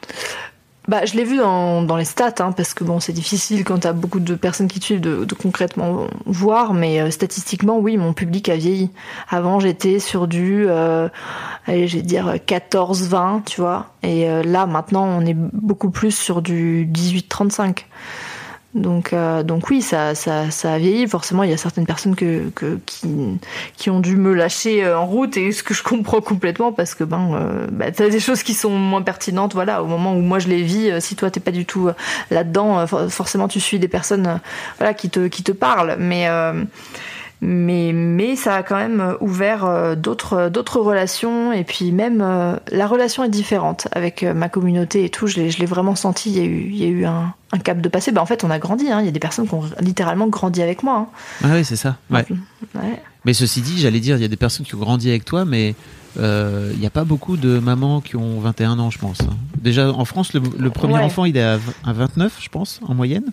Bah, 0.87 1.03
je 1.03 1.15
l'ai 1.15 1.25
vu 1.25 1.37
dans, 1.37 1.81
dans 1.81 1.97
les 1.97 2.05
stats, 2.05 2.35
hein, 2.39 2.53
parce 2.53 2.73
que 2.73 2.85
bon, 2.85 3.01
c'est 3.01 3.11
difficile 3.11 3.65
quand 3.65 3.79
t'as 3.79 3.91
beaucoup 3.91 4.21
de 4.21 4.35
personnes 4.35 4.69
qui 4.69 4.79
te 4.79 4.85
suivent 4.85 5.01
de, 5.01 5.25
de 5.25 5.35
concrètement 5.35 6.07
voir, 6.25 6.73
mais 6.73 7.01
euh, 7.01 7.11
statistiquement, 7.11 7.77
oui, 7.77 7.97
mon 7.97 8.13
public 8.13 8.47
a 8.47 8.55
vieilli. 8.55 8.89
Avant, 9.29 9.59
j'étais 9.59 9.99
sur 9.99 10.27
du, 10.27 10.65
euh, 10.67 11.09
allez, 11.65 11.87
je 11.89 11.97
vais 11.97 12.03
dire 12.03 12.35
14-20, 12.47 13.43
tu 13.43 13.59
vois, 13.59 13.87
et 14.01 14.29
euh, 14.29 14.43
là, 14.43 14.65
maintenant, 14.65 15.05
on 15.05 15.25
est 15.25 15.35
beaucoup 15.35 15.89
plus 15.89 16.17
sur 16.17 16.41
du 16.41 16.89
18-35. 16.89 17.79
Donc, 18.73 19.13
euh, 19.13 19.43
donc 19.43 19.69
oui, 19.69 19.81
ça, 19.81 20.13
ça, 20.13 20.51
ça 20.51 20.73
a 20.73 20.77
vieilli. 20.77 21.07
Forcément, 21.07 21.43
il 21.43 21.49
y 21.49 21.53
a 21.53 21.57
certaines 21.57 21.85
personnes 21.85 22.15
que, 22.15 22.49
que, 22.49 22.79
qui, 22.85 23.39
qui 23.75 23.89
ont 23.89 23.99
dû 23.99 24.15
me 24.17 24.33
lâcher 24.33 24.83
euh, 24.83 24.99
en 24.99 25.05
route 25.05 25.37
et 25.37 25.51
ce 25.51 25.63
que 25.63 25.73
je 25.73 25.83
comprends 25.83 26.21
complètement 26.21 26.71
parce 26.71 26.93
que 26.93 27.03
ben, 27.03 27.31
euh, 27.33 27.67
bah, 27.71 27.91
t'as 27.91 28.09
des 28.09 28.19
choses 28.19 28.43
qui 28.43 28.53
sont 28.53 28.69
moins 28.69 29.01
pertinentes. 29.01 29.53
Voilà, 29.53 29.81
au 29.81 29.87
moment 29.87 30.13
où 30.13 30.21
moi 30.21 30.39
je 30.39 30.47
les 30.47 30.61
vis, 30.61 31.01
si 31.01 31.15
toi 31.15 31.31
t'es 31.31 31.39
pas 31.39 31.51
du 31.51 31.65
tout 31.65 31.89
là-dedans, 32.29 32.85
forcément 32.87 33.47
tu 33.47 33.59
suis 33.59 33.79
des 33.79 33.87
personnes, 33.87 34.39
voilà, 34.77 34.93
qui 34.93 35.09
te, 35.09 35.27
qui 35.27 35.43
te 35.43 35.51
parlent. 35.51 35.95
Mais 35.99 36.27
mais 37.41 37.91
mais 37.93 38.35
ça 38.35 38.55
a 38.55 38.63
quand 38.63 38.77
même 38.77 39.15
ouvert 39.21 39.65
euh, 39.65 39.95
d'autres 39.95 40.33
euh, 40.33 40.49
d'autres 40.49 40.79
relations 40.79 41.53
et 41.53 41.63
puis 41.63 41.91
même 41.91 42.21
euh, 42.21 42.55
la 42.71 42.87
relation 42.87 43.23
est 43.23 43.29
différente 43.29 43.87
avec 43.91 44.23
ma 44.23 44.49
communauté 44.49 45.05
et 45.05 45.09
tout 45.09 45.27
je 45.27 45.37
l'ai 45.37 45.51
je 45.51 45.59
l'ai 45.59 45.67
vraiment 45.67 45.95
senti 45.95 46.31
il 46.31 46.37
y 46.37 46.41
a 46.41 46.45
eu 46.45 46.69
il 46.71 46.75
y 46.77 46.85
a 46.85 46.87
eu 46.87 47.05
un, 47.05 47.35
un 47.51 47.59
cap 47.59 47.79
de 47.79 47.89
passé 47.89 48.11
bah 48.11 48.21
en 48.21 48.25
fait 48.25 48.43
on 48.43 48.49
a 48.49 48.59
grandi 48.59 48.89
hein. 48.91 48.99
il 48.99 49.05
y 49.05 49.09
a 49.09 49.11
des 49.11 49.19
personnes 49.19 49.47
qui 49.47 49.53
ont 49.53 49.63
littéralement 49.79 50.27
grandi 50.27 50.61
avec 50.61 50.83
moi 50.83 51.07
hein. 51.07 51.07
ah 51.43 51.53
oui 51.53 51.63
c'est 51.63 51.75
ça 51.75 51.97
ouais. 52.09 52.25
ouais. 52.75 53.01
mais 53.25 53.33
ceci 53.33 53.61
dit 53.61 53.79
j'allais 53.79 53.99
dire 53.99 54.17
il 54.17 54.21
y 54.21 54.25
a 54.25 54.29
des 54.29 54.35
personnes 54.35 54.65
qui 54.65 54.75
ont 54.75 54.79
grandi 54.79 55.09
avec 55.09 55.25
toi 55.25 55.45
mais 55.45 55.75
il 56.17 56.79
n'y 56.79 56.85
a 56.85 56.91
pas 56.91 57.03
beaucoup 57.03 57.37
de 57.37 57.59
mamans 57.59 58.01
qui 58.01 58.15
ont 58.15 58.39
21 58.39 58.79
ans 58.79 58.89
je 58.89 58.97
pense 58.97 59.21
hein. 59.21 59.37
déjà 59.61 59.91
en 59.91 60.03
France 60.03 60.33
le, 60.33 60.41
le 60.57 60.69
premier 60.71 60.97
enfant 60.97 61.25
il 61.25 61.37
est 61.37 61.43
à, 61.43 61.59
à 61.85 61.93
29 61.93 62.37
je 62.41 62.49
pense 62.49 62.79
en 62.87 62.95
moyenne 62.95 63.31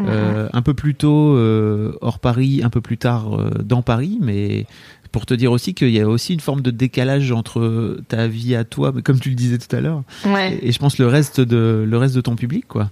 euh, 0.00 0.48
un 0.52 0.62
peu 0.62 0.74
plus 0.74 0.94
tôt 0.94 1.34
euh, 1.36 1.92
hors 2.00 2.18
Paris, 2.18 2.60
un 2.62 2.70
peu 2.70 2.80
plus 2.80 2.98
tard 2.98 3.38
euh, 3.38 3.50
dans 3.62 3.82
Paris, 3.82 4.18
mais 4.20 4.66
pour 5.10 5.24
te 5.24 5.32
dire 5.32 5.52
aussi 5.52 5.72
qu'il 5.72 5.90
y 5.90 6.00
a 6.00 6.06
aussi 6.06 6.34
une 6.34 6.40
forme 6.40 6.60
de 6.60 6.70
décalage 6.70 7.32
entre 7.32 7.98
ta 8.08 8.26
vie 8.26 8.54
à 8.54 8.64
toi, 8.64 8.92
comme 9.04 9.18
tu 9.18 9.30
le 9.30 9.34
disais 9.34 9.56
tout 9.56 9.74
à 9.74 9.80
l'heure, 9.80 10.02
et, 10.26 10.68
et, 10.68 10.72
je 10.72 10.78
pense 10.78 10.98
le 10.98 11.06
reste 11.06 11.40
de 11.40 11.86
le 11.88 11.98
reste 11.98 12.14
de 12.14 12.20
ton 12.20 12.36
public, 12.36 12.66
quoi. 12.68 12.90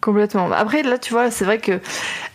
Complètement. 0.00 0.50
Après, 0.52 0.82
là, 0.84 0.96
tu 0.96 1.12
vois, 1.12 1.30
c'est 1.30 1.44
vrai 1.44 1.58
que 1.58 1.80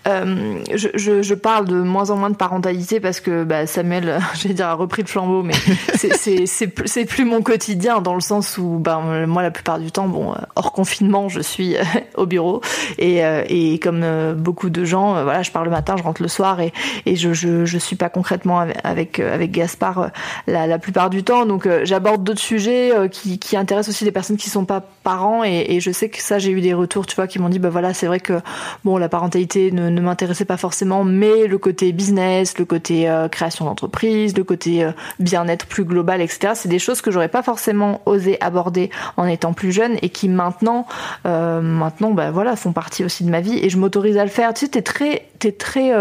euh, 0.08 0.60
je, 0.74 0.90
je, 0.96 1.22
je, 1.22 1.34
parle 1.34 1.66
de 1.66 1.76
moins 1.76 2.10
en 2.10 2.18
moins 2.18 2.30
de 2.30 2.36
parentalité 2.36 3.00
parce 3.00 3.20
que 3.20 3.44
bah, 3.44 3.68
Samuel, 3.68 4.20
je 4.36 4.48
vais 4.48 4.54
dire, 4.54 4.68
a 4.68 4.74
repris 4.74 5.02
le 5.02 5.08
flambeau, 5.08 5.44
mais 5.44 5.54
c'est 5.96 7.06
plus 7.06 7.26
mon 7.26 7.42
quotidien 7.42 8.02
dans 8.02 8.16
le 8.16 8.22
sens 8.22 8.58
où, 8.58 8.80
bah, 8.80 9.02
moi, 9.28 9.42
la 9.42 9.52
plupart 9.52 9.80
du 9.80 9.92
temps, 9.92 10.08
bon, 10.08 10.34
hors 10.56 10.72
confinement, 10.74 11.30
je 11.30 11.40
suis 11.40 11.78
euh, 11.78 11.84
au 12.16 12.26
bureau 12.26 12.62
et, 12.98 13.26
euh, 13.26 13.44
et 13.48 13.80
comme 13.80 14.06
beaucoup 14.36 14.70
de 14.70 14.84
gens, 14.86 15.24
voilà, 15.24 15.42
je 15.42 15.52
pars 15.52 15.64
le 15.64 15.72
matin, 15.72 15.96
je 15.98 16.04
rentre 16.04 16.22
le 16.22 16.28
soir 16.28 16.60
et, 16.60 16.74
et 17.06 17.16
je, 17.16 17.34
je, 17.34 17.66
je 17.66 17.78
suis 17.78 17.96
pas 17.96 18.10
concrètement 18.10 18.66
avec 18.84 19.20
avec 19.20 19.52
Gaspard 19.52 20.12
la, 20.48 20.68
la 20.68 20.80
plupart 20.80 21.10
du 21.10 21.24
temps, 21.24 21.46
donc 21.46 21.68
j'aborde 21.84 22.24
d'autres 22.24 22.42
sujets 22.42 22.92
qui, 23.12 23.40
qui 23.40 23.58
intéressent 23.58 23.94
aussi 23.96 24.04
des 24.04 24.12
personnes 24.12 24.38
qui 24.38 24.50
sont 24.50 24.66
pas 24.66 24.84
parents 25.04 25.44
et, 25.44 25.66
et 25.70 25.80
je 25.80 25.92
sais 25.92 26.10
que 26.10 26.22
ça, 26.22 26.40
j'ai 26.40 26.52
eu 26.52 26.62
des 26.62 26.74
retours, 26.74 27.06
tu 27.06 27.16
vois, 27.16 27.28
qui 27.28 27.40
m'ont 27.40 27.50
dit, 27.50 27.60
bah 27.60 27.70
voilà, 27.70 27.94
c'est 27.94 28.08
vrai 28.08 28.20
que 28.20 28.42
bon, 28.84 28.98
la 28.98 29.10
parentalité 29.10 29.72
ne 29.72 29.90
ne 29.94 30.02
m'intéressait 30.02 30.46
pas 30.46 30.58
forcément, 30.58 31.04
mais 31.04 31.48
le 31.48 31.58
côté 31.58 31.92
business, 31.92 32.58
le 32.58 32.66
côté 32.66 33.10
euh, 33.10 33.28
création 33.28 33.66
d'entreprise, 33.66 34.36
le 34.38 34.44
côté 34.44 34.84
euh, 34.84 34.92
bien-être 35.20 35.66
plus 35.66 35.86
global, 35.86 36.22
etc. 36.22 36.54
C'est 36.56 36.70
des 36.70 36.80
choses 36.80 37.02
que 37.02 37.12
j'aurais 37.12 37.30
pas 37.30 37.44
forcément 37.44 38.02
osé 38.06 38.38
aborder 38.42 38.90
en 39.18 39.26
étant 39.26 39.54
plus 39.54 39.72
jeune 39.72 39.98
et 40.02 40.10
qui 40.10 40.30
maintenant, 40.30 40.86
euh, 41.26 41.62
maintenant, 41.62 42.12
bah 42.12 42.32
voilà, 42.32 42.56
font 42.56 42.74
partie 42.74 43.04
aussi 43.04 43.24
de 43.24 43.30
ma 43.30 43.42
vie 43.42 43.58
et 43.58 43.70
je 43.70 43.78
m'autorise 43.78 44.18
à 44.18 44.24
le 44.24 44.30
faire. 44.30 44.54
Tu 44.54 44.66
sais, 44.66 44.72
t'es 44.72 44.82
très, 44.82 45.28
t'es 45.40 45.52
très 45.52 45.92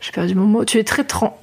j'ai 0.00 0.12
perdu 0.12 0.34
mon 0.34 0.46
mot. 0.46 0.64
Tu 0.64 0.78
es 0.78 0.84
très 0.84 1.04
3 1.04 1.38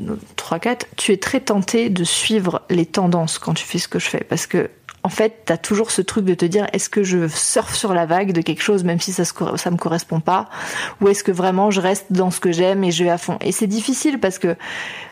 4, 0.59 0.87
tu 0.95 1.11
es 1.11 1.17
très 1.17 1.39
tenté 1.39 1.89
de 1.89 2.03
suivre 2.03 2.61
les 2.69 2.85
tendances 2.85 3.39
quand 3.39 3.53
tu 3.53 3.65
fais 3.65 3.79
ce 3.79 3.87
que 3.87 3.99
je 3.99 4.07
fais 4.07 4.23
parce 4.23 4.47
que 4.47 4.69
en 5.03 5.09
fait, 5.09 5.41
t'as 5.45 5.57
toujours 5.57 5.91
ce 5.91 6.01
truc 6.01 6.23
de 6.25 6.33
te 6.33 6.45
dire 6.45 6.65
est-ce 6.71 6.89
que 6.89 7.03
je 7.03 7.27
surfe 7.27 7.75
sur 7.75 7.93
la 7.93 8.05
vague 8.05 8.31
de 8.31 8.41
quelque 8.41 8.61
chose 8.61 8.83
même 8.83 9.01
si 9.01 9.11
ça 9.11 9.23
ça 9.25 9.71
me 9.71 9.77
correspond 9.77 10.21
pas? 10.21 10.49
Ou 11.01 11.09
est-ce 11.09 11.23
que 11.23 11.31
vraiment 11.31 11.71
je 11.71 11.81
reste 11.81 12.07
dans 12.11 12.31
ce 12.31 12.39
que 12.39 12.51
j'aime 12.51 12.83
et 12.83 12.91
je 12.91 13.03
vais 13.03 13.09
à 13.09 13.17
fond? 13.17 13.37
Et 13.41 13.51
c'est 13.51 13.67
difficile 13.67 14.19
parce 14.19 14.39
que 14.39 14.55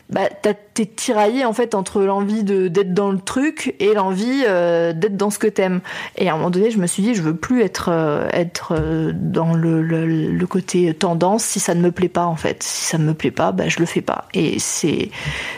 bah, 0.10 0.30
t'es 0.74 0.86
tiraillé 0.86 1.44
en 1.44 1.54
fait 1.54 1.76
entre 1.76 2.02
l'envie 2.02 2.44
d'être 2.44 2.94
dans 2.94 3.12
le 3.12 3.20
truc 3.20 3.76
et 3.80 3.94
l'envie 3.94 4.44
euh, 4.48 4.94
d'être 4.94 5.18
dans 5.18 5.30
ce 5.30 5.38
que 5.38 5.48
t'aimes. 5.48 5.82
Et 6.18 6.30
à 6.30 6.34
un 6.34 6.38
moment 6.38 6.50
donné, 6.50 6.72
je 6.72 6.78
me 6.78 6.88
suis 6.88 7.04
dit, 7.04 7.14
je 7.14 7.22
veux 7.22 7.36
plus 7.36 7.62
être 7.62 7.90
euh, 7.92 8.30
être 8.32 8.74
euh, 8.78 9.12
dans 9.14 9.54
le, 9.54 9.82
le, 9.82 10.48
côté 10.48 10.94
tendance 10.94 11.44
si 11.44 11.60
ça 11.60 11.76
ne 11.76 11.82
me 11.82 11.92
plaît 11.92 12.10
pas 12.10 12.26
en 12.26 12.36
fait. 12.36 12.64
Si 12.64 12.86
ça 12.86 12.98
ne 12.98 13.04
me 13.04 13.14
plaît 13.14 13.32
pas, 13.32 13.52
bah, 13.52 13.68
je 13.68 13.80
le 13.80 13.86
fais 13.86 14.02
pas. 14.02 14.28
Et 14.34 14.60
c'est 14.60 15.12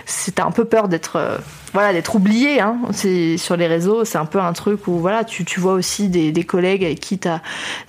c'est 0.05 0.39
un 0.39 0.51
peu 0.51 0.65
peur 0.65 0.87
d'être 0.87 1.39
voilà 1.73 1.93
d'être 1.93 2.15
oublié. 2.15 2.59
Hein. 2.59 2.77
Sur 3.37 3.57
les 3.57 3.67
réseaux, 3.67 4.05
c'est 4.05 4.17
un 4.17 4.25
peu 4.25 4.39
un 4.39 4.53
truc 4.53 4.87
où 4.87 4.93
voilà, 4.97 5.23
tu 5.23 5.45
tu 5.45 5.59
vois 5.59 5.73
aussi 5.73 6.09
des, 6.09 6.31
des 6.31 6.43
collègues 6.43 6.83
avec 6.83 6.99
qui 6.99 7.17
t'as 7.19 7.39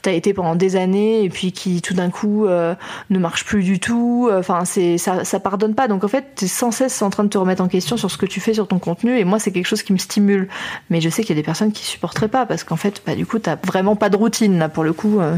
as 0.06 0.10
été 0.10 0.32
pendant 0.34 0.56
des 0.56 0.76
années 0.76 1.24
et 1.24 1.28
puis 1.28 1.52
qui 1.52 1.82
tout 1.82 1.94
d'un 1.94 2.10
coup 2.10 2.46
ne 2.46 3.18
marchent 3.18 3.44
plus 3.44 3.62
du 3.62 3.80
tout. 3.80 4.30
Enfin, 4.32 4.64
ça 4.64 5.24
ça 5.24 5.40
pardonne 5.40 5.74
pas. 5.74 5.88
Donc 5.88 6.04
en 6.04 6.08
fait, 6.08 6.44
sans 6.46 6.70
cesse 6.70 7.00
en 7.02 7.10
train 7.14 7.24
de 7.24 7.28
te 7.28 7.38
remettre 7.38 7.62
en 7.62 7.68
question 7.68 7.96
sur 7.96 8.10
ce 8.10 8.18
que 8.18 8.26
tu 8.26 8.40
fais 8.40 8.54
sur 8.54 8.68
ton 8.68 8.78
contenu 8.78 9.18
et 9.18 9.24
moi 9.24 9.38
c'est 9.38 9.52
quelque 9.52 9.66
chose 9.66 9.82
qui 9.82 9.92
me 9.92 9.98
stimule 9.98 10.48
mais 10.90 11.00
je 11.00 11.08
sais 11.08 11.22
qu'il 11.22 11.34
y 11.34 11.38
a 11.38 11.40
des 11.40 11.44
personnes 11.44 11.72
qui 11.72 11.84
supporteraient 11.84 12.28
pas 12.28 12.46
parce 12.46 12.64
qu'en 12.64 12.76
fait 12.76 13.02
bah, 13.06 13.14
du 13.14 13.26
coup 13.26 13.38
t'as 13.38 13.56
vraiment 13.56 13.96
pas 13.96 14.10
de 14.10 14.16
routine 14.16 14.58
là 14.58 14.68
pour 14.68 14.84
le 14.84 14.92
coup 14.92 15.20
euh, 15.20 15.36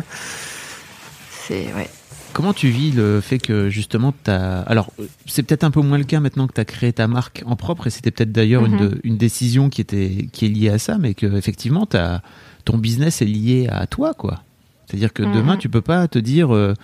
c'est 1.46 1.72
ouais 1.74 1.88
Comment 2.32 2.52
tu 2.52 2.68
vis 2.68 2.90
le 2.90 3.22
fait 3.22 3.38
que 3.38 3.70
justement 3.70 4.12
as... 4.26 4.60
alors 4.62 4.92
c'est 5.24 5.42
peut-être 5.42 5.64
un 5.64 5.70
peu 5.70 5.80
moins 5.80 5.96
le 5.96 6.04
cas 6.04 6.20
maintenant 6.20 6.46
que 6.46 6.52
tu 6.52 6.60
as 6.60 6.66
créé 6.66 6.92
ta 6.92 7.08
marque 7.08 7.42
en 7.46 7.56
propre 7.56 7.86
et 7.86 7.90
c'était 7.90 8.10
peut-être 8.10 8.32
d'ailleurs 8.32 8.66
une, 8.66 8.76
mhm. 8.76 9.00
une, 9.04 9.16
décision 9.16 9.70
qui 9.70 9.80
était 9.80 10.28
qui 10.32 10.44
est 10.44 10.48
liée 10.50 10.68
à 10.68 10.78
ça 10.78 10.98
mais 10.98 11.14
que 11.14 11.24
effectivement 11.34 11.88
as... 11.94 12.20
ton 12.66 12.76
business 12.76 13.22
est 13.22 13.26
lié 13.26 13.68
à 13.70 13.86
toi 13.86 14.12
quoi. 14.12 14.42
C'est-à-dire 14.86 15.14
que 15.14 15.22
demain 15.22 15.54
mhm. 15.54 15.60
tu 15.60 15.68
peux 15.70 15.80
pas 15.80 16.08
te 16.08 16.18
dire 16.18 16.54
euh, 16.54 16.74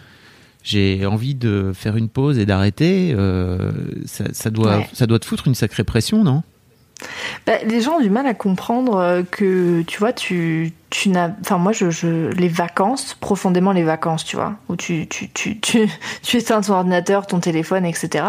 j'ai 0.62 1.04
envie 1.06 1.34
de 1.34 1.72
faire 1.74 1.96
une 1.96 2.08
pause 2.08 2.38
et 2.38 2.46
d'arrêter, 2.46 3.14
euh, 3.16 3.72
ça, 4.06 4.24
ça, 4.32 4.50
doit, 4.50 4.82
ça 4.92 5.06
doit 5.06 5.18
te 5.18 5.26
foutre 5.26 5.48
une 5.48 5.54
sacrée 5.54 5.84
pression, 5.84 6.22
non? 6.22 6.42
Bah, 7.46 7.54
les 7.64 7.80
gens 7.80 7.94
ont 7.94 8.00
du 8.00 8.10
mal 8.10 8.26
à 8.26 8.34
comprendre 8.34 8.96
euh, 8.96 9.22
que, 9.28 9.82
tu 9.82 9.98
vois, 9.98 10.12
tu, 10.12 10.72
tu 10.90 11.08
n'as. 11.08 11.30
Enfin, 11.40 11.58
moi, 11.58 11.72
je, 11.72 11.90
je, 11.90 12.28
les 12.30 12.48
vacances, 12.48 13.14
profondément 13.18 13.72
les 13.72 13.82
vacances, 13.82 14.24
tu 14.24 14.36
vois, 14.36 14.54
où 14.68 14.76
tu, 14.76 15.08
tu, 15.08 15.28
tu, 15.30 15.58
tu, 15.58 15.88
tu 16.22 16.36
éteins 16.36 16.60
ton 16.60 16.74
ordinateur, 16.74 17.26
ton 17.26 17.40
téléphone, 17.40 17.84
etc. 17.84 18.24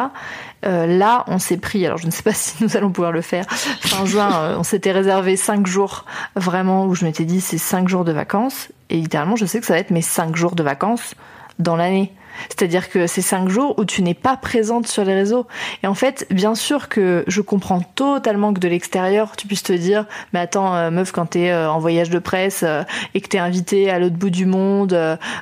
Euh, 0.65 0.87
là, 0.87 1.25
on 1.27 1.39
s'est 1.39 1.57
pris, 1.57 1.85
alors 1.85 1.97
je 1.97 2.05
ne 2.05 2.11
sais 2.11 2.23
pas 2.23 2.33
si 2.33 2.63
nous 2.63 2.75
allons 2.77 2.91
pouvoir 2.91 3.11
le 3.11 3.21
faire, 3.21 3.45
fin 3.49 4.05
juin, 4.05 4.55
on 4.57 4.63
s'était 4.63 4.91
réservé 4.91 5.35
cinq 5.35 5.67
jours, 5.67 6.05
vraiment, 6.35 6.85
où 6.85 6.95
je 6.95 7.05
m'étais 7.05 7.25
dit 7.25 7.41
c'est 7.41 7.57
cinq 7.57 7.87
jours 7.87 8.05
de 8.05 8.11
vacances. 8.11 8.69
Et 8.89 8.97
littéralement, 8.97 9.35
je 9.35 9.45
sais 9.45 9.59
que 9.59 9.65
ça 9.65 9.73
va 9.73 9.79
être 9.79 9.91
mes 9.91 10.01
cinq 10.01 10.35
jours 10.35 10.55
de 10.55 10.63
vacances 10.63 11.15
dans 11.59 11.75
l'année. 11.75 12.11
C'est-à-dire 12.49 12.89
que 12.89 13.07
c'est 13.07 13.21
cinq 13.21 13.49
jours 13.49 13.75
où 13.77 13.85
tu 13.85 14.01
n'es 14.01 14.13
pas 14.13 14.37
présente 14.37 14.87
sur 14.87 15.03
les 15.03 15.13
réseaux. 15.13 15.47
Et 15.83 15.87
en 15.87 15.93
fait, 15.93 16.27
bien 16.29 16.55
sûr 16.55 16.89
que 16.89 17.23
je 17.27 17.41
comprends 17.41 17.81
totalement 17.81 18.53
que 18.53 18.59
de 18.59 18.67
l'extérieur, 18.67 19.35
tu 19.35 19.47
puisses 19.47 19.63
te 19.63 19.73
dire, 19.73 20.05
mais 20.33 20.39
attends, 20.39 20.75
euh, 20.75 20.91
meuf, 20.91 21.11
quand 21.11 21.27
t'es 21.27 21.49
euh, 21.49 21.71
en 21.71 21.79
voyage 21.79 22.09
de 22.09 22.19
presse 22.19 22.63
euh, 22.63 22.83
et 23.13 23.21
que 23.21 23.27
t'es 23.27 23.37
invité 23.37 23.89
à 23.89 23.99
l'autre 23.99 24.15
bout 24.15 24.29
du 24.29 24.45
monde, 24.45 24.97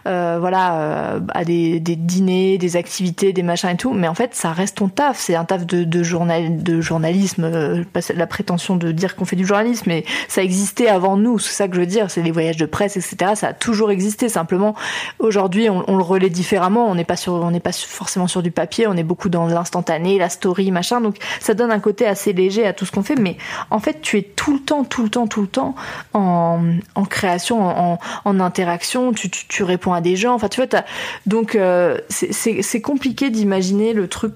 voilà, 0.05 1.19
à 1.33 1.45
des, 1.45 1.79
dîners, 1.79 2.57
des 2.57 2.77
activités, 2.77 3.33
des 3.33 3.43
machins 3.43 3.69
et 3.69 3.77
tout, 3.77 3.93
mais 3.93 4.07
en 4.07 4.15
fait, 4.15 4.35
ça 4.35 4.51
reste 4.51 4.77
ton 4.77 4.89
taf. 4.89 5.19
C'est 5.19 5.35
un 5.35 5.45
taf 5.45 5.65
de, 5.65 5.83
de, 5.83 6.03
journal, 6.03 6.61
de 6.63 6.81
journalisme, 6.81 7.83
pas 7.93 7.99
la 8.15 8.27
prétention 8.27 8.75
de 8.75 8.91
dire 8.91 9.15
qu'on 9.15 9.25
fait 9.25 9.35
du 9.35 9.45
journalisme, 9.45 9.85
mais 9.87 10.05
ça 10.27 10.43
existait 10.43 10.87
avant 10.87 11.17
nous. 11.17 11.39
C'est 11.39 11.53
ça 11.53 11.67
que 11.67 11.75
je 11.75 11.81
veux 11.81 11.85
dire. 11.85 12.09
C'est 12.09 12.21
les 12.21 12.31
voyages 12.31 12.57
de 12.57 12.65
presse, 12.65 12.97
etc. 12.97 13.33
Ça 13.35 13.49
a 13.49 13.53
toujours 13.53 13.91
existé. 13.91 14.29
Simplement, 14.29 14.75
aujourd'hui, 15.19 15.69
on, 15.69 15.83
on 15.87 15.97
le 15.97 16.03
relaie 16.03 16.29
différemment 16.29 16.80
on 16.85 16.95
n'est 16.95 17.03
pas 17.03 17.15
sur, 17.15 17.33
on 17.33 17.51
n'est 17.51 17.59
pas 17.59 17.71
forcément 17.71 18.27
sur 18.27 18.41
du 18.41 18.51
papier, 18.51 18.87
on 18.87 18.95
est 18.95 19.03
beaucoup 19.03 19.29
dans 19.29 19.47
l'instantané, 19.47 20.17
la 20.17 20.29
story, 20.29 20.71
machin. 20.71 21.01
Donc 21.01 21.17
ça 21.39 21.53
donne 21.53 21.71
un 21.71 21.79
côté 21.79 22.05
assez 22.05 22.33
léger 22.33 22.65
à 22.65 22.73
tout 22.73 22.85
ce 22.85 22.91
qu'on 22.91 23.03
fait. 23.03 23.15
Mais 23.15 23.37
en 23.69 23.79
fait, 23.79 24.01
tu 24.01 24.17
es 24.17 24.23
tout 24.23 24.53
le 24.53 24.59
temps, 24.59 24.83
tout 24.83 25.03
le 25.03 25.09
temps, 25.09 25.27
tout 25.27 25.41
le 25.41 25.47
temps 25.47 25.75
en, 26.13 26.61
création, 27.09 27.97
en, 28.25 28.39
interaction. 28.39 29.13
Tu, 29.13 29.29
tu, 29.29 29.63
réponds 29.63 29.93
à 29.93 30.01
des 30.01 30.15
gens. 30.15 30.33
Enfin, 30.33 30.47
tu 30.47 30.61
vois, 30.61 30.81
donc 31.25 31.55
euh, 31.55 31.97
c'est 32.09 32.81
compliqué 32.81 33.29
d'imaginer 33.29 33.93
le 33.93 34.07
truc 34.07 34.33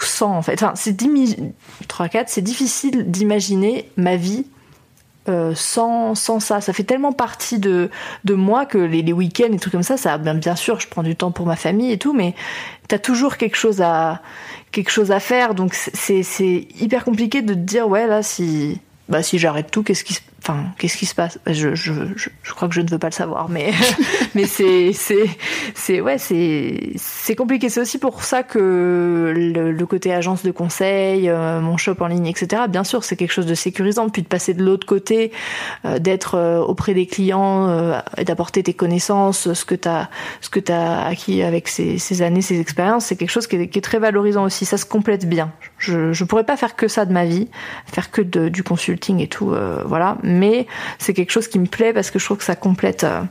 sans 0.00 0.36
en 0.36 0.42
fait. 0.42 0.54
Enfin, 0.54 0.72
c'est 0.74 0.96
3 1.88 2.08
4, 2.08 2.28
c'est 2.28 2.42
difficile 2.42 3.10
d'imaginer 3.10 3.88
ma 3.96 4.16
vie 4.16 4.46
euh, 5.28 5.52
sans, 5.54 6.14
sans 6.14 6.40
ça. 6.40 6.60
Ça 6.60 6.72
fait 6.72 6.84
tellement 6.84 7.12
partie 7.12 7.58
de, 7.58 7.90
de 8.24 8.34
moi 8.34 8.66
que 8.66 8.78
les, 8.78 9.02
les 9.02 9.12
week-ends 9.12 9.52
et 9.52 9.56
trucs 9.58 9.72
comme 9.72 9.82
ça, 9.82 9.96
ça 9.96 10.18
bien, 10.18 10.34
bien 10.34 10.56
sûr, 10.56 10.80
je 10.80 10.88
prends 10.88 11.02
du 11.02 11.16
temps 11.16 11.30
pour 11.30 11.46
ma 11.46 11.56
famille 11.56 11.92
et 11.92 11.98
tout, 11.98 12.12
mais 12.12 12.34
t'as 12.88 12.98
toujours 12.98 13.36
quelque 13.36 13.56
chose 13.56 13.80
à 13.80 14.20
quelque 14.72 14.90
chose 14.90 15.12
à 15.12 15.20
faire. 15.20 15.54
Donc 15.54 15.74
c'est 15.74 16.22
c'est 16.22 16.66
hyper 16.80 17.04
compliqué 17.04 17.42
de 17.42 17.54
te 17.54 17.58
dire 17.58 17.88
ouais 17.88 18.06
là 18.06 18.22
si 18.22 18.80
bah 19.08 19.22
si 19.22 19.38
j'arrête 19.38 19.70
tout, 19.70 19.82
qu'est-ce 19.82 20.04
qui 20.04 20.14
se 20.14 20.20
Enfin, 20.44 20.64
qu'est-ce 20.76 20.96
qui 20.96 21.06
se 21.06 21.14
passe? 21.14 21.38
Je, 21.46 21.76
je, 21.76 21.92
je, 22.16 22.28
je, 22.42 22.52
crois 22.52 22.66
que 22.66 22.74
je 22.74 22.80
ne 22.80 22.90
veux 22.90 22.98
pas 22.98 23.06
le 23.06 23.12
savoir, 23.12 23.48
mais 23.48 23.70
mais 24.34 24.44
c'est 24.44 24.92
c'est 24.92 25.28
c'est 25.76 26.00
ouais 26.00 26.18
c'est 26.18 26.94
c'est 26.96 27.36
compliqué. 27.36 27.68
C'est 27.68 27.80
aussi 27.80 27.98
pour 27.98 28.24
ça 28.24 28.42
que 28.42 29.32
le, 29.36 29.70
le 29.70 29.86
côté 29.86 30.12
agence 30.12 30.42
de 30.42 30.50
conseil, 30.50 31.28
euh, 31.28 31.60
mon 31.60 31.76
shop 31.76 31.94
en 32.00 32.08
ligne, 32.08 32.26
etc. 32.26 32.62
Bien 32.68 32.82
sûr, 32.82 33.04
c'est 33.04 33.14
quelque 33.14 33.30
chose 33.30 33.46
de 33.46 33.54
sécurisant. 33.54 34.08
Puis 34.08 34.22
de 34.22 34.26
passer 34.26 34.52
de 34.52 34.64
l'autre 34.64 34.84
côté, 34.84 35.30
euh, 35.84 36.00
d'être 36.00 36.34
euh, 36.34 36.58
auprès 36.58 36.92
des 36.92 37.06
clients 37.06 38.02
et 38.16 38.24
d'apporter 38.24 38.64
tes 38.64 38.74
connaissances, 38.74 39.52
ce 39.52 39.64
que 39.64 39.76
t'as 39.76 40.08
ce 40.40 40.50
que 40.50 40.58
t'as 40.58 41.04
acquis 41.04 41.42
avec 41.42 41.68
ces, 41.68 41.98
ces 41.98 42.20
années, 42.20 42.42
ces 42.42 42.58
expériences, 42.58 43.06
c'est 43.06 43.16
quelque 43.16 43.30
chose 43.30 43.46
qui 43.46 43.56
est, 43.56 43.68
qui 43.68 43.78
est, 43.78 43.82
très 43.82 44.00
valorisant 44.00 44.42
aussi. 44.42 44.64
Ça 44.64 44.76
se 44.76 44.86
complète 44.86 45.28
bien. 45.28 45.52
Je 45.78 46.12
je 46.12 46.24
pourrais 46.24 46.44
pas 46.44 46.56
faire 46.56 46.74
que 46.74 46.88
ça 46.88 47.04
de 47.04 47.12
ma 47.12 47.26
vie, 47.26 47.48
faire 47.86 48.10
que 48.10 48.22
de, 48.22 48.48
du 48.48 48.64
consulting 48.64 48.91
et 49.20 49.28
tout, 49.28 49.54
voilà 49.84 50.16
mais 50.22 50.66
c'est 50.98 51.14
quelque 51.14 51.30
chose 51.30 51.48
qui 51.48 51.58
me 51.58 51.66
plaît 51.66 51.92
parce 51.92 52.10
que 52.10 52.18
je 52.18 52.24
trouve 52.24 52.38
que 52.38 52.44
ça 52.44 52.56
complète, 52.56 53.04
euh, 53.04 53.22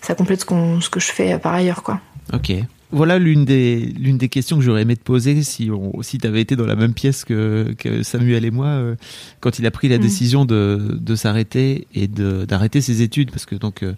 ça 0.00 0.14
complète 0.14 0.40
ce, 0.40 0.80
ce 0.80 0.90
que 0.90 1.00
je 1.00 1.10
fais 1.10 1.38
par 1.38 1.54
ailleurs, 1.54 1.82
quoi. 1.82 2.00
Ok. 2.32 2.52
Voilà 2.90 3.18
l'une 3.18 3.44
des, 3.44 3.80
l'une 3.80 4.16
des 4.16 4.30
questions 4.30 4.56
que 4.56 4.62
j'aurais 4.62 4.82
aimé 4.82 4.96
te 4.96 5.02
poser 5.02 5.42
si, 5.42 5.70
si 6.00 6.18
tu 6.18 6.26
avais 6.26 6.40
été 6.40 6.56
dans 6.56 6.64
la 6.64 6.74
même 6.74 6.94
pièce 6.94 7.24
que, 7.24 7.74
que 7.76 8.02
Samuel 8.02 8.46
et 8.46 8.50
moi 8.50 8.66
euh, 8.66 8.94
quand 9.40 9.58
il 9.58 9.66
a 9.66 9.70
pris 9.70 9.88
la 9.88 9.98
mm. 9.98 10.00
décision 10.00 10.44
de, 10.46 10.96
de 10.98 11.14
s'arrêter 11.14 11.86
et 11.94 12.08
de, 12.08 12.46
d'arrêter 12.46 12.80
ses 12.80 13.02
études. 13.02 13.30
Parce 13.30 13.44
que 13.44 13.56
donc 13.56 13.82
euh, 13.82 13.92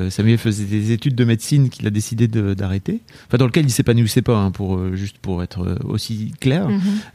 euh, 0.00 0.08
Samuel 0.08 0.38
faisait 0.38 0.64
des 0.64 0.92
études 0.92 1.16
de 1.16 1.24
médecine 1.24 1.68
qu'il 1.68 1.86
a 1.86 1.90
décidé 1.90 2.28
de, 2.28 2.54
d'arrêter. 2.54 3.00
Enfin, 3.26 3.36
dans 3.36 3.44
lequel 3.44 3.66
il 3.66 3.70
s'épanouissait 3.70 4.22
pas, 4.22 4.38
hein, 4.38 4.50
pour, 4.50 4.96
juste 4.96 5.18
pour 5.18 5.42
être 5.42 5.76
aussi 5.84 6.32
clair. 6.40 6.66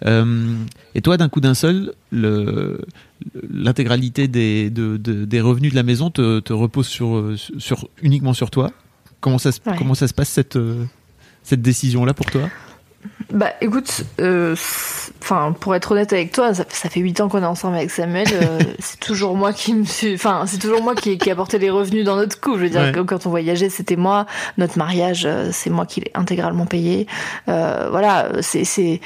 Mm-hmm. 0.04 0.46
et 0.94 1.02
toi, 1.02 1.18
d'un 1.18 1.30
coup 1.30 1.42
d'un 1.42 1.56
seul, 1.56 1.94
le, 2.12 2.82
l'intégralité 3.50 4.28
des, 4.28 4.70
de, 4.70 4.98
de, 4.98 5.26
des 5.26 5.42
revenus 5.42 5.72
de 5.72 5.76
la 5.76 5.84
maison 5.84 6.12
te, 6.12 6.40
te 6.40 6.54
repose 6.54 6.86
sur, 6.86 7.34
sur, 7.58 7.90
uniquement 8.04 8.34
sur 8.34 8.52
toi. 8.52 8.72
Comment 9.22 9.40
ça, 9.40 9.52
se, 9.52 9.60
comment 9.76 9.96
ça 9.96 10.08
se 10.08 10.14
passe 10.14 10.30
cette 10.30 10.60
cette 11.46 11.62
décision-là 11.62 12.14
pour 12.14 12.26
toi? 12.26 12.50
Bah 13.32 13.52
écoute, 13.62 14.04
euh, 14.20 14.56
pour 15.60 15.76
être 15.76 15.92
honnête 15.92 16.12
avec 16.14 16.32
toi, 16.32 16.54
ça, 16.54 16.66
fait 16.66 17.00
huit 17.00 17.20
ans 17.22 17.30
qu'on 17.30 17.42
est 17.42 17.46
ensemble 17.46 17.76
avec 17.76 17.92
Samuel. 17.92 18.28
Euh, 18.34 18.60
c'est 18.80 19.00
toujours 19.00 19.36
moi 19.36 19.54
qui 19.54 19.74
me 19.74 19.84
suis, 19.84 20.16
enfin 20.16 20.46
c'est 20.48 20.58
toujours 20.58 20.82
moi 20.82 20.96
qui, 20.96 21.18
qui 21.18 21.30
apporté 21.30 21.60
les 21.60 21.70
revenus 21.70 22.04
dans 22.04 22.16
notre 22.16 22.40
couple. 22.40 22.60
Je 22.60 22.64
veux 22.64 22.70
dire 22.70 22.92
que 22.92 23.02
quand 23.02 23.26
on 23.26 23.30
voyageait, 23.30 23.70
c'était 23.70 23.96
moi. 23.96 24.26
Notre 24.58 24.78
mariage, 24.78 25.26
euh, 25.26 25.50
c'est 25.52 25.70
moi 25.70 25.86
qui 25.86 26.02
l'ai 26.02 26.12
intégralement 26.14 26.66
payé. 26.66 27.08
voilà, 27.46 28.30
c'est 28.42 28.64
c'est 28.64 29.02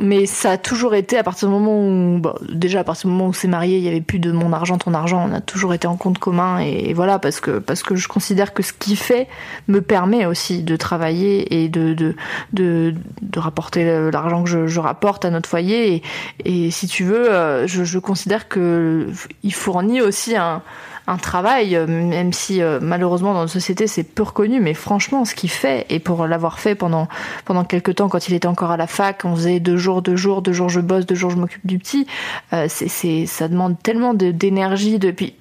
mais 0.00 0.26
ça 0.26 0.52
a 0.52 0.58
toujours 0.58 0.94
été 0.94 1.18
à 1.18 1.22
partir 1.22 1.48
du 1.48 1.54
moment 1.54 1.78
où 1.78 2.18
bah, 2.18 2.34
déjà 2.50 2.80
à 2.80 2.84
partir 2.84 3.08
du 3.08 3.14
moment 3.14 3.28
où 3.28 3.32
c'est 3.32 3.48
marié 3.48 3.78
il 3.78 3.84
y 3.84 3.88
avait 3.88 4.00
plus 4.00 4.18
de 4.18 4.32
mon 4.32 4.52
argent 4.52 4.78
ton 4.78 4.94
argent 4.94 5.28
on 5.28 5.34
a 5.34 5.40
toujours 5.40 5.74
été 5.74 5.86
en 5.86 5.96
compte 5.96 6.18
commun 6.18 6.58
et, 6.60 6.92
voilà 6.94 7.18
parce 7.18 7.40
que 7.40 7.58
parce 7.58 7.82
que 7.82 7.94
je 7.96 8.08
considère 8.08 8.54
que 8.54 8.62
ce 8.62 8.72
qui 8.72 8.96
fait 8.96 9.28
me 9.68 9.80
permet 9.80 10.26
aussi 10.26 10.62
de 10.62 10.76
travailler 10.76 11.62
et 11.62 11.68
de 11.68 11.94
de 11.94 12.14
de, 12.52 12.94
rapporter 13.36 14.10
l'argent 14.10 14.44
que 14.44 14.50
je, 14.50 14.66
je, 14.66 14.80
rapporte 14.80 15.24
à 15.24 15.30
notre 15.30 15.48
foyer 15.48 15.94
et, 15.94 16.02
et 16.44 16.70
si 16.70 16.86
tu 16.86 17.04
veux 17.04 17.32
euh, 17.32 17.66
je, 17.66 17.84
je 17.84 17.98
considère 17.98 18.48
que 18.48 19.08
il 19.42 19.54
fournit 19.54 20.00
aussi 20.00 20.36
un 20.36 20.62
un 21.06 21.16
travail, 21.16 21.76
euh, 21.76 21.86
même 21.86 22.32
si 22.32 22.62
euh, 22.62 22.78
malheureusement 22.80 23.34
dans 23.34 23.40
notre 23.40 23.52
société 23.52 23.86
c'est 23.86 24.04
peu 24.04 24.22
reconnu, 24.22 24.60
mais 24.60 24.74
franchement 24.74 25.24
ce 25.24 25.34
qu'il 25.34 25.50
fait, 25.50 25.86
et 25.88 25.98
pour 25.98 26.26
l'avoir 26.26 26.60
fait 26.60 26.74
pendant 26.74 27.08
pendant 27.44 27.64
quelques 27.64 27.96
temps 27.96 28.08
quand 28.08 28.28
il 28.28 28.34
était 28.34 28.48
encore 28.48 28.70
à 28.70 28.76
la 28.76 28.86
fac, 28.86 29.24
on 29.24 29.34
faisait 29.34 29.60
deux 29.60 29.76
jours, 29.76 30.02
deux 30.02 30.16
jours, 30.16 30.42
deux 30.42 30.52
jours 30.52 30.68
je 30.68 30.80
bosse, 30.80 31.06
deux 31.06 31.14
jours 31.14 31.30
je 31.30 31.36
m'occupe 31.36 31.66
du 31.66 31.78
petit, 31.78 32.06
euh, 32.52 32.66
c'est 32.68 33.26
ça 33.26 33.48
demande 33.48 33.82
tellement 33.82 34.14
d'énergie 34.14 34.98
depuis 34.98 35.34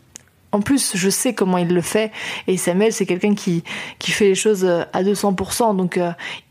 en 0.54 0.60
plus, 0.60 0.98
je 0.98 1.10
sais 1.10 1.34
comment 1.34 1.58
il 1.58 1.74
le 1.74 1.80
fait. 1.80 2.12
Et 2.46 2.58
Samuel, 2.58 2.92
c'est 2.92 3.06
quelqu'un 3.06 3.36
qui, 3.36 3.64
qui 4.00 4.12
fait 4.12 4.26
les 4.26 4.36
choses 4.36 4.66
à 4.66 5.02
200%. 5.02 5.78
Donc, 5.78 5.98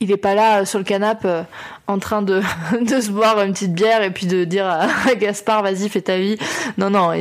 il 0.00 0.08
n'est 0.08 0.16
pas 0.16 0.34
là 0.34 0.64
sur 0.64 0.78
le 0.78 0.86
canapé 0.86 1.42
en 1.90 1.98
train 1.98 2.22
de, 2.22 2.42
de 2.80 3.00
se 3.00 3.10
boire 3.10 3.40
une 3.42 3.52
petite 3.52 3.74
bière 3.74 4.02
et 4.02 4.10
puis 4.10 4.26
de 4.26 4.44
dire 4.44 4.66
à, 4.66 4.86
Gaspard 5.14 5.62
vas-y 5.62 5.88
fais 5.88 6.00
ta 6.00 6.18
vie. 6.18 6.36
Non 6.78 6.90
non 6.90 7.12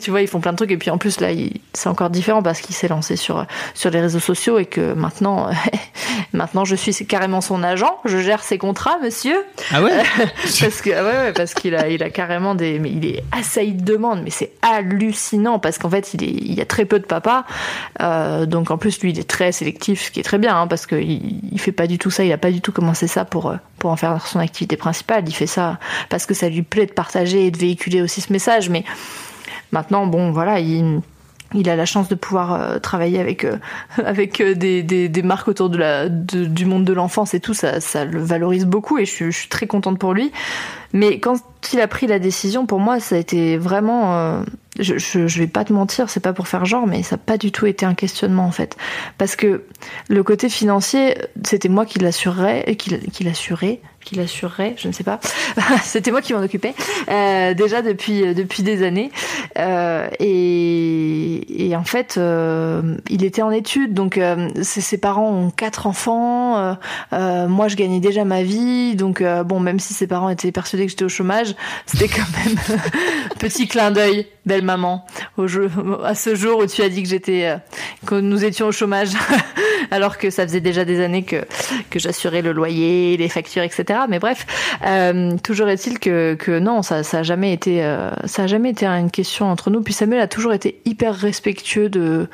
tu 0.00 0.10
vois 0.10 0.22
ils 0.22 0.28
font 0.28 0.40
plein 0.40 0.52
de 0.52 0.56
trucs 0.56 0.70
et 0.70 0.76
puis 0.76 0.90
en 0.90 0.98
plus 0.98 1.20
là 1.20 1.28
c'est 1.72 1.88
encore 1.88 2.10
différent 2.10 2.42
parce 2.42 2.60
qu'il 2.60 2.74
s'est 2.74 2.88
lancé 2.88 3.16
sur 3.16 3.46
sur 3.74 3.90
les 3.90 4.00
réseaux 4.00 4.20
sociaux 4.20 4.58
et 4.58 4.66
que 4.66 4.94
maintenant 4.94 5.50
maintenant 6.32 6.64
je 6.64 6.74
suis 6.74 6.92
carrément 7.06 7.40
son 7.40 7.62
agent. 7.62 8.00
Je 8.04 8.18
gère 8.18 8.42
ses 8.42 8.58
contrats 8.58 8.98
monsieur. 9.02 9.36
Ah 9.72 9.82
ouais 9.82 10.02
parce 10.60 10.80
que 10.80 10.90
ouais, 10.90 11.26
ouais, 11.26 11.32
parce 11.32 11.54
qu'il 11.54 11.74
a 11.74 11.88
il 11.88 12.02
a 12.02 12.10
carrément 12.10 12.54
des 12.54 12.78
mais 12.78 12.90
il 12.90 13.04
est 13.06 13.22
assailli 13.32 13.72
de 13.72 13.84
demandes 13.84 14.22
mais 14.24 14.30
c'est 14.30 14.52
hallucinant 14.62 15.58
parce 15.58 15.78
qu'en 15.78 15.90
fait 15.90 16.14
il 16.14 16.24
est 16.24 16.32
il 16.32 16.54
y 16.54 16.60
a 16.60 16.66
très 16.66 16.84
peu 16.84 16.98
de 16.98 17.06
papas. 17.06 17.44
Euh, 18.00 18.46
donc 18.46 18.70
en 18.70 18.78
plus 18.78 19.00
lui 19.00 19.10
il 19.10 19.18
est 19.18 19.28
très 19.28 19.52
sélectif 19.52 20.06
ce 20.06 20.10
qui 20.10 20.20
est 20.20 20.24
très 20.24 20.38
bien 20.38 20.56
hein, 20.56 20.66
parce 20.66 20.86
que 20.86 20.96
il, 20.96 21.40
il 21.52 21.60
fait 21.60 21.72
pas 21.72 21.86
du 21.86 21.98
tout 21.98 22.10
ça. 22.10 22.24
Il 22.24 22.32
a 22.32 22.38
pas 22.38 22.50
du 22.50 22.60
tout 22.60 22.72
commencé 22.72 23.06
ça 23.06 23.24
pour 23.24 23.54
pour 23.78 23.81
en 23.90 23.96
faire 23.96 24.26
son 24.26 24.38
activité 24.38 24.76
principale. 24.76 25.24
Il 25.26 25.34
fait 25.34 25.46
ça 25.46 25.78
parce 26.08 26.26
que 26.26 26.34
ça 26.34 26.48
lui 26.48 26.62
plaît 26.62 26.86
de 26.86 26.92
partager 26.92 27.46
et 27.46 27.50
de 27.50 27.58
véhiculer 27.58 28.02
aussi 28.02 28.20
ce 28.20 28.32
message. 28.32 28.68
Mais 28.70 28.84
maintenant, 29.70 30.06
bon, 30.06 30.32
voilà, 30.32 30.60
il, 30.60 31.02
a 31.66 31.76
la 31.76 31.84
chance 31.86 32.08
de 32.08 32.14
pouvoir 32.14 32.52
euh, 32.54 32.78
travailler 32.78 33.20
avec 33.20 33.44
euh, 33.44 33.58
euh, 33.98 34.54
des, 34.54 35.22
marques 35.22 35.48
autour 35.48 35.70
du 35.70 36.66
monde 36.66 36.84
de 36.84 36.92
l'enfance 36.92 37.34
et 37.34 37.40
tout 37.40 37.54
ça 37.54 38.04
le 38.04 38.20
valorise 38.20 38.66
beaucoup 38.66 38.98
et 38.98 39.04
je 39.04 39.30
suis, 39.30 39.48
très 39.48 39.66
contente 39.66 39.98
pour 39.98 40.14
lui 40.14 40.32
mais 40.92 41.20
quand 41.20 41.38
il 41.72 41.80
a 41.80 41.86
pris 41.86 42.06
la 42.06 42.18
décision 42.18 42.66
pour 42.66 42.80
moi 42.80 43.00
ça 43.00 43.16
a 43.16 43.18
été 43.18 43.56
vraiment 43.56 44.42
je, 44.78 44.98
je, 44.98 45.26
je, 45.26 45.38
vais 45.38 45.46
pas 45.46 45.64
te 45.64 45.72
mentir, 45.72 46.08
c'est 46.08 46.20
pas 46.20 46.32
pour 46.32 46.48
faire 46.48 46.64
genre, 46.64 46.86
mais 46.86 47.02
ça 47.02 47.16
n'a 47.16 47.22
pas 47.22 47.36
du 47.36 47.52
tout 47.52 47.66
été 47.66 47.84
un 47.84 47.94
questionnement 47.94 48.44
en 48.44 48.50
fait. 48.50 48.76
Parce 49.18 49.36
que 49.36 49.64
le 50.08 50.22
côté 50.22 50.48
financier, 50.48 51.16
c'était 51.44 51.68
moi 51.68 51.84
qui 51.84 51.98
l'assurerais, 51.98 52.76
qui, 52.76 52.98
qui 53.10 53.24
l'assurais, 53.24 53.80
qui 54.04 54.16
l'assurerait, 54.16 54.74
je 54.76 54.88
ne 54.88 54.92
sais 54.92 55.04
pas. 55.04 55.20
c'était 55.82 56.10
moi 56.10 56.20
qui 56.20 56.34
m'en 56.34 56.42
occupais 56.42 56.74
euh, 57.10 57.54
déjà 57.54 57.82
depuis 57.82 58.34
depuis 58.34 58.62
des 58.62 58.82
années. 58.82 59.10
Euh, 59.58 60.08
et, 60.18 61.66
et, 61.66 61.76
en 61.76 61.84
fait, 61.84 62.16
euh, 62.16 62.96
il 63.10 63.24
était 63.24 63.42
en 63.42 63.50
études, 63.50 63.94
donc 63.94 64.18
euh, 64.18 64.48
ses, 64.62 64.98
parents 64.98 65.30
ont 65.30 65.50
quatre 65.50 65.86
enfants. 65.86 66.76
Euh, 67.12 67.48
moi, 67.48 67.68
je 67.68 67.76
gagnais 67.76 68.00
déjà 68.00 68.24
ma 68.24 68.42
vie, 68.42 68.96
donc 68.96 69.22
bon, 69.22 69.60
même 69.60 69.80
si 69.80 69.94
ses 69.94 70.06
parents 70.06 70.28
étaient 70.28 70.52
persuadés 70.52 70.84
que 70.84 70.90
j'étais 70.90 71.04
au 71.04 71.08
chômage, 71.08 71.54
c'était 71.86 72.08
quand 72.08 72.26
même 72.44 72.56
petit 73.38 73.68
clin 73.68 73.90
d'œil 73.90 74.26
belle 74.44 74.62
maman 74.62 75.06
au 75.36 75.46
jeu, 75.46 75.70
à 76.04 76.14
ce 76.14 76.34
jour 76.34 76.58
où 76.58 76.66
tu 76.66 76.82
as 76.82 76.88
dit 76.88 77.02
que 77.02 77.08
j'étais 77.08 77.44
euh, 77.44 77.56
que 78.06 78.16
nous 78.16 78.44
étions 78.44 78.66
au 78.66 78.72
chômage 78.72 79.10
alors 79.90 80.18
que 80.18 80.30
ça 80.30 80.46
faisait 80.46 80.60
déjà 80.60 80.84
des 80.84 81.00
années 81.00 81.22
que 81.22 81.44
que 81.90 81.98
j'assurais 81.98 82.42
le 82.42 82.52
loyer 82.52 83.16
les 83.16 83.28
factures 83.28 83.62
etc 83.62 83.91
mais 84.08 84.18
bref 84.18 84.46
euh, 84.86 85.36
toujours 85.42 85.68
est-il 85.68 85.98
que 85.98 86.34
que 86.34 86.58
non 86.58 86.82
ça 86.82 87.02
ça 87.02 87.22
jamais 87.22 87.52
été 87.52 87.84
euh, 87.84 88.10
jamais 88.46 88.70
été 88.70 88.86
une 88.86 89.10
question 89.10 89.46
entre 89.50 89.70
nous 89.70 89.82
puis 89.82 89.94
Samuel 89.94 90.20
a 90.20 90.28
toujours 90.28 90.52
été 90.52 90.80
hyper 90.84 91.14
respectueux 91.14 91.88
de 91.88 92.28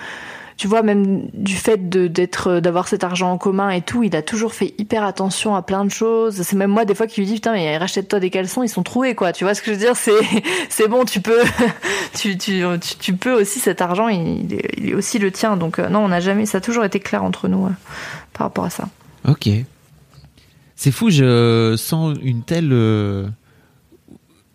tu 0.59 0.66
vois, 0.66 0.82
même 0.82 1.28
du 1.34 1.54
fait 1.54 1.88
d'être 1.88 2.59
d'avoir 2.59 2.88
cet 2.88 3.04
argent 3.04 3.30
en 3.30 3.38
commun 3.38 3.70
et 3.70 3.80
tout, 3.80 4.02
il 4.02 4.16
a 4.16 4.22
toujours 4.22 4.54
fait 4.54 4.74
hyper 4.76 5.04
attention 5.04 5.54
à 5.54 5.62
plein 5.62 5.84
de 5.84 5.90
choses. 5.90 6.42
C'est 6.42 6.56
même 6.56 6.72
moi 6.72 6.84
des 6.84 6.96
fois 6.96 7.06
qui 7.06 7.20
lui 7.20 7.28
dis 7.28 7.34
putain 7.34 7.52
mais 7.52 7.78
rachète-toi 7.78 8.18
des 8.18 8.28
caleçons, 8.28 8.64
ils 8.64 8.68
sont 8.68 8.82
troués 8.82 9.14
quoi. 9.14 9.32
Tu 9.32 9.44
vois 9.44 9.54
ce 9.54 9.62
que 9.62 9.66
je 9.66 9.78
veux 9.78 9.84
dire? 9.84 9.96
C'est 9.96 10.18
c'est 10.68 10.88
bon, 10.88 11.04
tu 11.04 11.20
peux 11.20 11.44
tu, 12.14 12.36
tu, 12.36 12.64
tu, 12.98 13.14
peux 13.14 13.40
aussi 13.40 13.61
cet 13.61 13.80
argent, 13.80 14.09
il, 14.09 14.52
est, 14.52 14.94
aussi 14.94 15.20
le 15.20 15.30
tien. 15.30 15.56
Donc 15.56 15.78
non, 15.78 16.00
on 16.00 16.09
n'a 16.09 16.18
jamais, 16.18 16.44
ça 16.44 16.59
a 16.59 16.61
toujours 16.61 16.84
été 16.84 16.98
clair 16.98 17.22
entre 17.22 17.46
nous 17.46 17.68
par 18.32 18.48
rapport 18.48 18.64
à 18.64 18.70
ça. 18.70 18.88
Ok. 19.28 19.48
C'est 20.80 20.92
fou, 20.92 21.10
je 21.10 21.74
sens 21.76 22.16
une 22.22 22.44
telle 22.44 22.70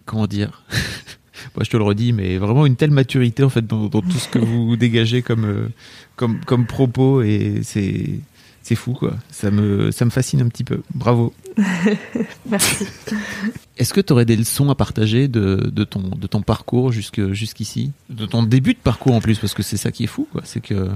comment 0.05 0.28
dire 0.28 0.63
moi 1.55 1.63
je 1.63 1.69
te 1.69 1.78
le 1.78 1.84
redis, 1.84 2.13
mais 2.13 2.38
vraiment 2.38 2.65
une 2.65 2.76
telle 2.76 2.91
maturité 2.91 3.43
en 3.43 3.49
fait 3.49 3.65
dans, 3.65 3.89
tout 3.89 4.11
ce 4.11 4.30
que 4.30 4.39
vous 4.39 4.76
dégagez 4.78 5.21
comme, 5.21 5.45
euh, 5.45 5.67
comme, 6.15 6.39
comme 6.45 6.65
propos 6.65 7.21
et 7.21 7.59
c'est 7.63 8.19
c'est 8.61 8.76
fou 8.76 8.93
quoi. 8.93 9.15
Ça 9.30 9.51
me 9.51 9.91
ça 9.91 10.05
me 10.05 10.09
fascine 10.09 10.41
un 10.41 10.47
petit 10.47 10.63
peu. 10.63 10.82
Bravo. 10.93 11.34
Merci. 12.49 12.88
Est-ce 13.78 13.93
que 13.93 13.99
tu 13.99 14.13
aurais 14.13 14.24
des 14.24 14.38
leçons 14.38 14.69
à 14.69 14.76
partager 14.76 15.28
de, 15.28 15.69
de 15.71 15.84
ton 15.84 15.99
de 15.99 16.28
ton 16.28 16.41
parcours 16.41 16.91
jusque 16.91 17.34
jusqu'ici, 17.34 17.91
de 18.09 18.26
ton 18.26 18.43
début 18.43 18.74
de 18.74 18.80
parcours 18.80 19.13
en 19.13 19.19
plus 19.19 19.38
parce 19.39 19.53
que 19.53 19.63
c'est 19.63 19.78
ça 19.78 19.91
qui 19.91 20.05
est 20.05 20.07
fou 20.07 20.28
quoi, 20.32 20.41
c'est 20.45 20.61
que 20.61 20.88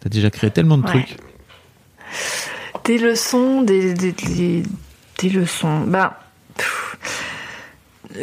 tu 0.00 0.06
as 0.06 0.10
déjà 0.10 0.30
créé 0.30 0.50
tellement 0.50 0.76
de 0.76 0.84
trucs. 0.84 1.16
Des 2.88 2.96
leçons, 2.96 3.60
des 3.60 3.92
des, 3.92 4.14
des, 5.18 5.28
leçons. 5.28 5.80
Bah 5.80 6.20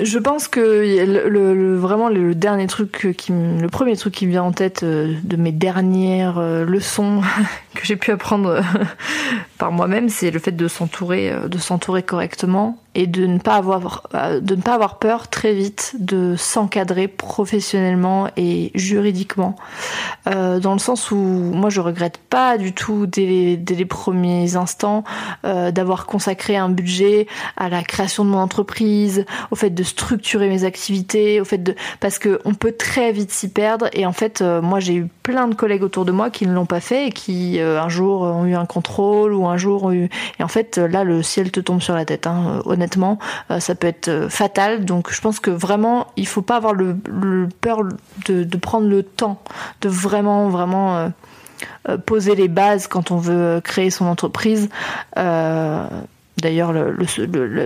je 0.02 0.18
pense 0.18 0.48
que 0.48 0.60
le, 1.30 1.76
vraiment 1.76 2.10
le, 2.10 2.34
dernier 2.34 2.66
truc 2.66 3.14
qui 3.16 3.32
le 3.32 3.68
premier 3.68 3.96
truc 3.96 4.16
qui 4.16 4.26
me 4.26 4.32
vient 4.32 4.42
en 4.42 4.54
tête 4.54 4.82
euh, 4.82 5.14
de 5.22 5.36
mes 5.36 5.52
dernières 5.52 6.40
euh, 6.40 6.66
leçons 6.66 7.22
que 7.76 7.86
j'ai 7.86 7.96
pu 7.96 8.10
apprendre 8.10 8.64
par 9.58 9.72
moi-même, 9.72 10.10
c'est 10.10 10.32
le 10.32 10.40
fait 10.40 10.52
de 10.52 10.68
s'entourer 10.68 11.32
euh, 11.32 11.48
de 11.48 11.58
s'entourer 11.58 12.04
correctement 12.04 12.78
et 12.94 13.08
de 13.08 13.26
ne 13.26 13.40
pas 13.40 13.56
avoir 13.56 14.08
euh, 14.14 14.40
de 14.40 14.56
ne 14.56 14.62
pas 14.62 14.74
avoir 14.74 15.00
peur 15.00 15.28
très 15.30 15.54
vite 15.54 15.96
de 16.00 16.36
s'encadrer 16.38 17.08
professionnellement 17.08 18.30
et 18.38 18.72
juridiquement. 18.76 19.56
Euh, 20.28 20.60
dans 20.60 20.74
le 20.74 20.80
sens 20.80 21.12
où 21.12 21.16
moi 21.16 21.70
je 21.70 21.82
regrette 21.82 22.18
pas 22.18 22.58
du 22.58 22.74
tout 22.74 23.06
dès 23.06 23.26
les, 23.26 23.58
dès 23.58 23.76
les 23.76 23.86
premiers 23.86 24.56
instants 24.56 25.04
d'avoir 25.44 26.06
consacré 26.06 26.58
un 26.58 26.70
budget 26.70 27.28
à 27.58 27.70
la 27.70 27.84
création 27.84 28.26
de 28.26 28.30
mon 28.30 28.40
entreprise 28.40 29.26
au 29.52 29.56
fait 29.56 29.70
de 29.70 29.84
structurer 29.84 30.50
mes 30.50 30.64
activités 30.64 31.40
au 31.40 31.46
fait 31.46 31.58
de 31.58 31.76
parce 32.00 32.20
que 32.20 32.40
on 32.46 32.54
peut 32.54 32.74
très 32.78 33.12
vite 33.12 33.32
s'y 33.32 33.50
perdre 33.50 33.88
et 33.94 34.06
en 34.06 34.14
fait 34.14 34.42
moi 34.42 34.80
j'ai 34.80 34.96
eu 34.96 35.08
plein 35.24 35.48
de 35.48 35.56
collègues 35.56 35.84
autour 35.84 36.06
de 36.06 36.12
moi 36.12 36.30
qui 36.30 36.48
ne 36.48 36.54
l'ont 36.54 36.66
pas 36.66 36.80
fait 36.80 37.08
et 37.08 37.12
qui 37.12 37.60
un 37.60 37.90
jour 37.90 38.22
ont 38.22 38.46
eu 38.46 38.56
un 38.56 38.66
contrôle 38.66 39.15
ou 39.24 39.48
un 39.48 39.58
jour 39.58 39.84
ont 39.84 39.92
eu 39.92 40.10
et 40.40 40.44
en 40.44 40.48
fait 40.48 40.78
là 40.78 41.04
le 41.04 41.24
ciel 41.24 41.52
te 41.52 41.60
tombe 41.60 41.82
sur 41.82 41.96
la 41.96 42.06
tête 42.06 42.28
hein, 42.28 42.62
honnêtement 42.66 42.86
honnêtement, 42.86 43.18
euh, 43.52 43.60
ça 43.60 43.76
peut 43.76 43.88
être 43.88 44.10
euh, 44.10 44.30
fatal. 44.30 44.86
Donc 44.86 45.12
je 45.12 45.22
pense 45.22 45.40
que 45.40 45.52
vraiment, 45.52 46.08
il 46.16 46.28
faut 46.28 46.42
pas 46.42 46.58
avoir 46.58 46.74
le, 46.74 46.96
peur 47.62 47.80
de, 48.28 48.58
prendre 48.58 48.88
le 48.88 49.04
temps, 49.04 49.42
de 49.82 49.90
vraiment, 49.90 50.50
vraiment 50.50 51.12
euh, 51.88 51.98
poser 51.98 52.36
les 52.36 52.48
bases 52.48 52.88
quand 52.88 53.12
on 53.12 53.18
veut 53.18 53.62
créer 53.64 53.90
son 53.90 54.06
entreprise. 54.06 54.70
D'ailleurs, 56.38 56.74
le, 56.74 56.96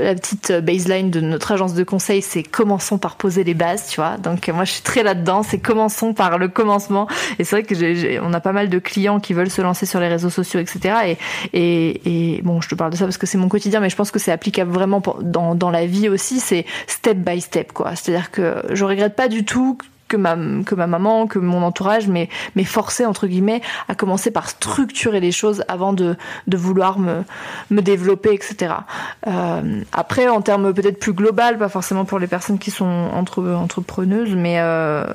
la 0.04 0.14
petite 0.14 0.52
baseline 0.52 1.10
de 1.10 1.22
notre 1.22 1.52
agence 1.52 1.74
de 1.74 1.84
conseil, 1.84 2.22
c'est 2.22 2.44
commençons 2.44 3.00
par 3.00 3.16
poser 3.16 3.44
les 3.44 3.56
bases, 3.56 3.88
tu 3.88 4.00
vois. 4.00 4.18
Donc 4.18 4.48
moi, 4.50 4.64
je 4.64 4.74
suis 4.74 4.84
très 4.84 5.02
là-dedans. 5.02 5.42
C'est 5.42 5.60
commençons 5.60 6.14
par 6.14 6.38
le 6.38 6.50
commencement. 6.50 7.08
Et 7.40 7.44
c'est 7.44 7.56
vrai 7.56 7.64
que 7.64 7.74
j'ai, 7.74 8.20
on 8.22 8.32
a 8.34 8.40
pas 8.40 8.52
mal 8.52 8.70
de 8.70 8.80
clients 8.80 9.20
qui 9.20 9.34
veulent 9.34 9.50
se 9.50 9.62
lancer 9.62 9.86
sur 9.86 10.00
les 10.00 10.08
réseaux 10.08 10.30
sociaux, 10.30 10.60
etc. 10.60 10.96
Et, 11.08 11.18
et, 11.54 12.36
et 12.36 12.42
bon, 12.44 12.62
je 12.62 12.70
te 12.70 12.76
parle 12.76 12.92
de 12.92 12.98
ça 12.98 13.06
parce 13.06 13.18
que 13.18 13.26
c'est 13.26 13.40
mon 13.40 13.50
quotidien, 13.50 13.80
mais 13.80 13.90
je 13.90 13.96
pense 13.96 14.12
que 14.12 14.20
c'est 14.20 14.32
applicable 14.32 14.72
vraiment 14.72 15.02
dans, 15.22 15.56
dans 15.56 15.72
la 15.72 15.86
vie 15.88 16.08
aussi. 16.08 16.40
C'est 16.40 16.66
step 16.86 17.18
by 17.18 17.42
step, 17.42 17.74
quoi. 17.74 17.96
C'est-à-dire 17.96 18.30
que 18.30 18.64
je 18.70 18.86
regrette 18.86 19.16
pas 19.16 19.30
du 19.30 19.46
tout 19.46 19.78
que 20.10 20.18
ma 20.18 20.36
que 20.66 20.76
ma 20.76 20.88
maman, 20.88 21.28
que 21.28 21.40
mon 21.40 21.64
entourage, 21.64 22.08
mais 22.08 22.28
forcé 22.66 23.06
entre 23.06 23.28
guillemets 23.28 23.62
à 23.88 23.96
commencer 23.96 24.32
par 24.32 24.50
structurer 24.50 25.20
les 25.20 25.32
choses 25.32 25.64
avant 25.68 25.94
de 25.94 26.16
de 26.48 26.58
vouloir 26.58 27.00
me 27.00 27.24
me 27.70 27.82
développer, 27.82 28.34
etc. 28.34 28.74
Euh, 29.28 29.82
après, 29.92 30.28
en 30.28 30.42
termes 30.42 30.74
peut-être 30.74 31.00
plus 31.00 31.14
global, 31.14 31.58
pas 31.58 31.70
forcément 31.70 32.06
pour 32.06 32.20
les 32.20 32.28
personnes 32.28 32.60
qui 32.60 32.72
sont 32.72 33.10
entre 33.14 33.44
entrepreneuses, 33.44 34.36
mais 34.36 34.60
euh, 34.60 35.06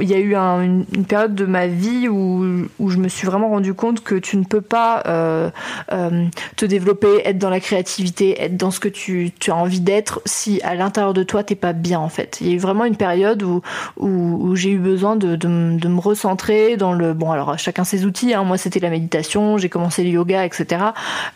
il 0.00 0.08
y 0.08 0.14
a 0.14 0.18
eu 0.18 0.34
une, 0.34 0.84
une, 0.94 1.04
période 1.04 1.34
de 1.34 1.46
ma 1.46 1.66
vie 1.66 2.08
où 2.08 2.68
où 2.78 2.90
je 2.90 2.98
me 2.98 3.08
suis 3.08 3.26
vraiment 3.26 3.48
rendu 3.48 3.74
compte 3.74 4.02
que 4.02 4.14
tu 4.14 4.36
ne 4.36 4.44
peux 4.44 4.60
pas 4.60 5.02
euh, 5.06 5.50
euh, 5.92 6.26
te 6.56 6.64
développer, 6.64 7.22
être 7.24 7.38
dans 7.38 7.50
la 7.50 7.60
créativité, 7.60 8.40
être 8.42 8.56
dans 8.56 8.70
ce 8.70 8.80
que 8.80 8.88
tu 8.88 9.32
tu 9.38 9.50
as 9.50 9.56
envie 9.56 9.80
d'être 9.80 10.20
si 10.24 10.60
à 10.62 10.74
l'intérieur 10.74 11.14
de 11.14 11.22
toi 11.22 11.44
t'es 11.44 11.54
pas 11.54 11.72
bien 11.72 11.98
en 11.98 12.08
fait. 12.08 12.38
Il 12.40 12.48
y 12.48 12.50
a 12.50 12.54
eu 12.54 12.58
vraiment 12.58 12.84
une 12.84 12.96
période 12.96 13.42
où 13.42 13.62
où 13.96 14.39
où 14.40 14.56
j'ai 14.56 14.70
eu 14.70 14.78
besoin 14.78 15.16
de, 15.16 15.36
de, 15.36 15.78
de, 15.78 15.88
me 15.88 16.00
recentrer 16.00 16.76
dans 16.78 16.92
le 16.94 17.12
bon 17.12 17.30
alors 17.30 17.58
chacun 17.58 17.84
ses 17.84 18.06
outils 18.06 18.32
hein. 18.32 18.42
moi 18.42 18.56
c'était 18.56 18.80
la 18.80 18.88
méditation 18.88 19.58
j'ai 19.58 19.68
commencé 19.68 20.02
le 20.02 20.08
yoga 20.08 20.46
etc 20.46 20.86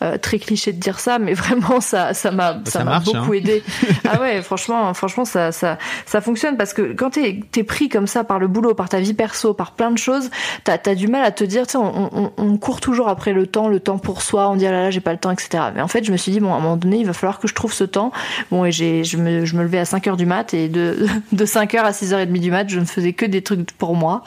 euh, 0.03 0.17
très 0.17 0.39
cliché 0.39 0.73
de 0.73 0.81
dire 0.81 0.99
ça 0.99 1.19
mais 1.19 1.35
vraiment 1.35 1.81
ça 1.81 2.15
ça 2.15 2.31
m'a 2.31 2.61
ça 2.65 2.83
m'a 2.83 3.01
beaucoup 3.01 3.33
hein. 3.33 3.35
aidé 3.35 3.63
ah 4.09 4.21
ouais 4.21 4.41
franchement 4.41 4.93
franchement 4.95 5.27
ça 5.27 5.53
ça 5.53 5.79
ça 6.07 6.21
fonctionne 6.23 6.57
parce 6.57 6.73
que 6.73 6.95
quand 6.95 7.11
t'es 7.11 7.41
es 7.57 7.63
pris 7.63 7.89
comme 7.89 8.07
ça 8.07 8.25
par 8.25 8.39
le 8.39 8.49
boulot 8.49 8.75
par 8.75 8.89
ta 8.89 9.01
vie 9.01 9.15
perso 9.15 9.53
par 9.53 9.73
plein 9.73 9.91
de 9.91 9.99
choses 9.99 10.31
t'as 10.65 10.79
as 10.87 10.95
du 10.95 11.07
mal 11.07 11.25
à 11.25 11.31
te 11.31 11.45
dire 11.45 11.69
sais 11.69 11.77
on, 11.77 12.11
on, 12.17 12.33
on, 12.37 12.57
court 12.57 12.81
toujours 12.81 13.09
après 13.09 13.35
le 13.35 13.47
temps 13.47 13.69
le 13.69 13.81
temps 13.81 13.99
pour 13.99 14.23
soi 14.23 14.49
on 14.49 14.57
dit 14.57 14.67
ah 14.67 14.73
là 14.73 14.83
là 14.85 14.91
j'ai 14.91 15.01
pas 15.01 15.13
le 15.13 15.19
temps 15.19 15.31
etc 15.31 15.65
mais 15.75 15.83
en 15.83 15.89
fait 15.89 16.05
je 16.05 16.13
me 16.13 16.17
suis 16.17 16.33
dit 16.33 16.41
bon 16.41 16.55
à 16.55 16.57
un 16.57 16.61
moment 16.61 16.77
donné 16.77 16.99
il 16.99 17.07
va 17.07 17.13
falloir 17.13 17.39
que 17.39 17.49
je 17.49 17.55
trouve 17.55 17.73
ce 17.75 17.85
temps 17.85 18.13
bon 18.51 18.65
et 18.65 18.73
j'ai 18.73 19.05
je 19.05 19.19
me 19.19 19.45
je 19.45 19.57
me 19.57 19.63
levais 19.63 19.79
à 19.79 19.85
5 19.85 20.07
heures 20.07 20.17
du 20.17 20.27
mat 20.27 20.55
et 20.55 20.69
de 20.69 21.07
de 21.33 21.45
5 21.45 21.75
heures 21.75 21.85
à 21.85 21.93
6 21.93 22.13
h 22.13 22.27
30 22.27 22.33
du 22.33 22.51
mat 22.51 22.69
je 22.69 22.81
me 22.81 22.85
faisais 22.95 23.13
que 23.13 23.27
des 23.27 23.43
trucs 23.43 23.73
pour 23.73 23.95
moi. 23.95 24.23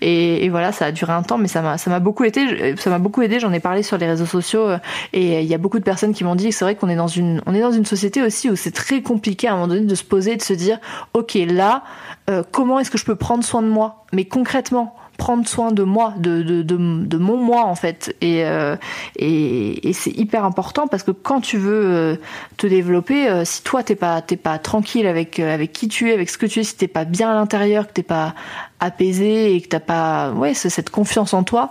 Et, 0.00 0.48
voilà, 0.48 0.72
ça 0.72 0.86
a 0.86 0.92
duré 0.92 1.12
un 1.12 1.22
temps, 1.22 1.38
mais 1.38 1.48
ça 1.48 1.62
m'a, 1.62 2.00
beaucoup 2.00 2.24
aidé. 2.24 2.74
Ça 2.78 2.90
m'a 2.90 2.98
beaucoup 2.98 3.22
aidé. 3.22 3.40
J'en 3.40 3.52
ai 3.52 3.60
parlé 3.60 3.82
sur 3.82 3.98
les 3.98 4.06
réseaux 4.06 4.26
sociaux 4.26 4.68
euh, 4.68 4.78
et 5.12 5.40
il 5.40 5.46
y 5.46 5.54
a 5.54 5.58
beaucoup 5.58 5.78
de 5.78 5.84
personnes 5.84 6.14
qui 6.14 6.24
m'ont 6.24 6.34
dit 6.34 6.50
que 6.50 6.54
c'est 6.54 6.64
vrai 6.64 6.74
qu'on 6.74 6.88
est 6.88 6.96
dans 6.96 7.08
une, 7.08 7.42
on 7.46 7.54
est 7.54 7.60
dans 7.60 7.72
une 7.72 7.84
société 7.84 8.22
aussi 8.22 8.50
où 8.50 8.56
c'est 8.56 8.70
très 8.70 9.02
compliqué 9.02 9.48
à 9.48 9.52
un 9.52 9.54
moment 9.54 9.68
donné 9.68 9.86
de 9.86 9.94
se 9.94 10.04
poser 10.04 10.32
et 10.32 10.36
de 10.36 10.42
se 10.42 10.52
dire, 10.52 10.78
ok, 11.14 11.38
là, 11.46 11.82
euh, 12.28 12.42
comment 12.50 12.78
est-ce 12.78 12.90
que 12.90 12.98
je 12.98 13.04
peux 13.04 13.16
prendre 13.16 13.44
soin 13.44 13.62
de 13.62 13.68
moi, 13.68 14.04
mais 14.12 14.24
concrètement 14.24 14.94
prendre 15.20 15.46
soin 15.46 15.70
de 15.70 15.82
moi, 15.82 16.14
de, 16.16 16.42
de, 16.42 16.62
de, 16.62 17.18
mon 17.18 17.36
moi 17.36 17.66
en 17.66 17.74
fait. 17.74 18.16
Et, 18.22 18.42
euh, 18.46 18.74
et, 19.16 19.86
et 19.86 19.92
c'est 19.92 20.10
hyper 20.12 20.46
important 20.46 20.88
parce 20.88 21.02
que 21.02 21.10
quand 21.10 21.42
tu 21.42 21.58
veux 21.58 21.84
euh, 21.84 22.16
te 22.56 22.66
développer, 22.66 23.28
euh, 23.28 23.44
si 23.44 23.62
toi 23.62 23.82
t'es 23.82 23.96
pas 23.96 24.22
t'es 24.22 24.38
pas 24.38 24.58
tranquille 24.58 25.06
avec 25.06 25.38
avec 25.38 25.74
qui 25.74 25.88
tu 25.88 26.08
es, 26.08 26.14
avec 26.14 26.30
ce 26.30 26.38
que 26.38 26.46
tu 26.46 26.60
es, 26.60 26.64
si 26.64 26.74
t'es 26.74 26.88
pas 26.88 27.04
bien 27.04 27.30
à 27.30 27.34
l'intérieur, 27.34 27.86
que 27.86 27.92
t'es 27.92 28.02
pas 28.02 28.34
apaisé 28.80 29.54
et 29.54 29.60
que 29.60 29.68
t'as 29.68 29.78
pas 29.78 30.30
ouais 30.30 30.54
cette 30.54 30.88
confiance 30.88 31.34
en 31.34 31.42
toi, 31.42 31.70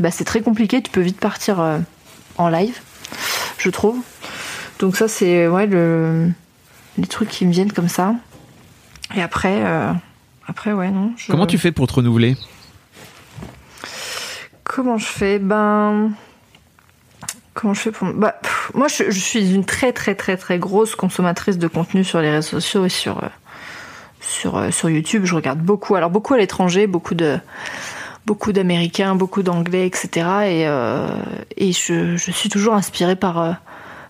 bah 0.00 0.10
c'est 0.10 0.24
très 0.24 0.40
compliqué. 0.40 0.82
Tu 0.82 0.90
peux 0.90 1.02
vite 1.02 1.20
partir 1.20 1.64
en 2.36 2.48
live, 2.48 2.80
je 3.58 3.70
trouve. 3.70 3.98
Donc 4.80 4.96
ça 4.96 5.06
c'est 5.06 5.46
ouais 5.46 5.68
le 5.68 6.32
les 6.98 7.06
trucs 7.06 7.28
qui 7.28 7.46
me 7.46 7.52
viennent 7.52 7.72
comme 7.72 7.88
ça. 7.88 8.16
Et 9.14 9.22
après. 9.22 9.62
Après, 10.48 10.72
ouais, 10.72 10.90
non. 10.90 11.12
Comment 11.28 11.46
tu 11.46 11.56
fais 11.56 11.70
pour 11.70 11.86
te 11.86 11.94
renouveler? 11.94 12.36
Comment 14.74 14.96
je 14.96 15.04
fais? 15.04 15.38
Ben. 15.38 16.12
Comment 17.52 17.74
je 17.74 17.80
fais 17.80 17.92
pour. 17.92 18.10
Bah, 18.14 18.40
moi, 18.72 18.88
je, 18.88 19.10
suis 19.10 19.54
une 19.54 19.66
très, 19.66 19.92
très, 19.92 20.14
très, 20.14 20.38
très 20.38 20.58
grosse 20.58 20.94
consommatrice 20.94 21.58
de 21.58 21.68
contenu 21.68 22.04
sur 22.04 22.22
les 22.22 22.30
réseaux 22.30 22.58
sociaux 22.58 22.86
et 22.86 22.88
sur, 22.88 23.18
euh, 23.18 23.28
sur, 24.22 24.56
euh, 24.56 24.70
sur 24.70 24.88
YouTube. 24.88 25.26
Je 25.26 25.34
regarde 25.34 25.58
beaucoup. 25.58 25.94
Alors, 25.94 26.08
beaucoup 26.08 26.32
à 26.32 26.38
l'étranger, 26.38 26.86
beaucoup 26.86 27.14
de. 27.14 27.38
Beaucoup 28.24 28.52
d'Américains, 28.52 29.16
beaucoup 29.16 29.42
d'Anglais, 29.42 29.84
etc. 29.84 30.08
Et, 30.46 30.68
euh, 30.68 31.08
et 31.56 31.72
je, 31.72 32.16
je, 32.16 32.30
suis 32.30 32.48
toujours 32.48 32.74
inspirée 32.74 33.16
par, 33.16 33.56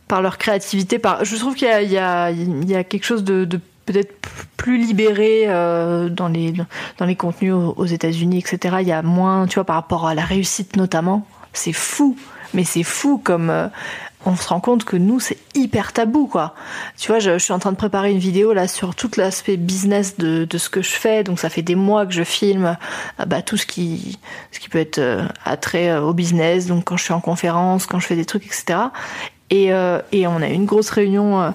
par 0.06 0.20
leur 0.20 0.36
créativité. 0.36 0.98
Par, 0.98 1.24
je 1.24 1.34
trouve 1.36 1.54
qu'il 1.54 1.66
y, 1.66 1.94
y, 1.94 1.96
a, 1.96 2.84
quelque 2.84 3.04
chose 3.04 3.24
de 3.24 3.58
peut-être 3.86 4.14
plus 4.56 4.78
libéré 4.78 5.44
euh, 5.46 6.08
dans 6.08 6.28
les 6.28 6.54
dans 6.98 7.06
les 7.06 7.16
contenus 7.16 7.54
aux, 7.54 7.86
États-Unis, 7.86 8.38
etc. 8.38 8.76
Il 8.80 8.88
y 8.88 8.92
a 8.92 9.02
moins, 9.02 9.46
tu 9.46 9.54
vois, 9.54 9.64
par 9.64 9.76
rapport 9.76 10.06
à 10.06 10.14
la 10.14 10.24
réussite 10.24 10.76
notamment. 10.76 11.26
C'est 11.52 11.72
fou, 11.72 12.16
mais 12.54 12.64
c'est 12.64 12.82
fou 12.82 13.20
comme 13.22 13.50
euh, 13.50 13.68
on 14.24 14.36
se 14.36 14.48
rend 14.48 14.60
compte 14.60 14.84
que 14.84 14.96
nous 14.96 15.18
c'est 15.20 15.36
hyper 15.54 15.92
tabou 15.92 16.26
quoi. 16.26 16.54
Tu 16.96 17.08
vois, 17.08 17.18
je, 17.18 17.38
suis 17.38 17.52
en 17.52 17.58
train 17.58 17.72
de 17.72 17.76
préparer 17.76 18.12
une 18.12 18.18
vidéo 18.18 18.52
là 18.52 18.68
sur 18.68 18.94
tout 18.94 19.10
l'aspect 19.16 19.56
business 19.56 20.16
de, 20.16 20.44
de 20.44 20.58
ce 20.58 20.70
que 20.70 20.80
je 20.80 20.92
fais. 20.92 21.24
Donc 21.24 21.40
ça 21.40 21.50
fait 21.50 21.62
des 21.62 21.74
mois 21.74 22.06
que 22.06 22.12
je 22.12 22.22
filme 22.22 22.76
euh, 23.20 23.24
bah, 23.24 23.42
tout 23.42 23.56
ce 23.56 23.66
qui 23.66 24.18
ce 24.52 24.60
qui 24.60 24.68
peut 24.68 24.78
être 24.78 25.00
attrait 25.44 25.98
au 25.98 26.14
business. 26.14 26.66
Donc 26.66 26.84
quand 26.84 26.96
je 26.96 27.04
suis 27.04 27.14
en 27.14 27.20
conférence, 27.20 27.86
quand 27.86 27.98
je 27.98 28.06
fais 28.06 28.16
des 28.16 28.26
trucs, 28.26 28.46
etc. 28.46 28.78
Et, 29.52 29.70
euh, 29.70 30.00
et 30.12 30.26
on 30.26 30.36
a 30.36 30.48
eu 30.48 30.54
une 30.54 30.64
grosse 30.64 30.88
réunion 30.88 31.42
euh, 31.42 31.50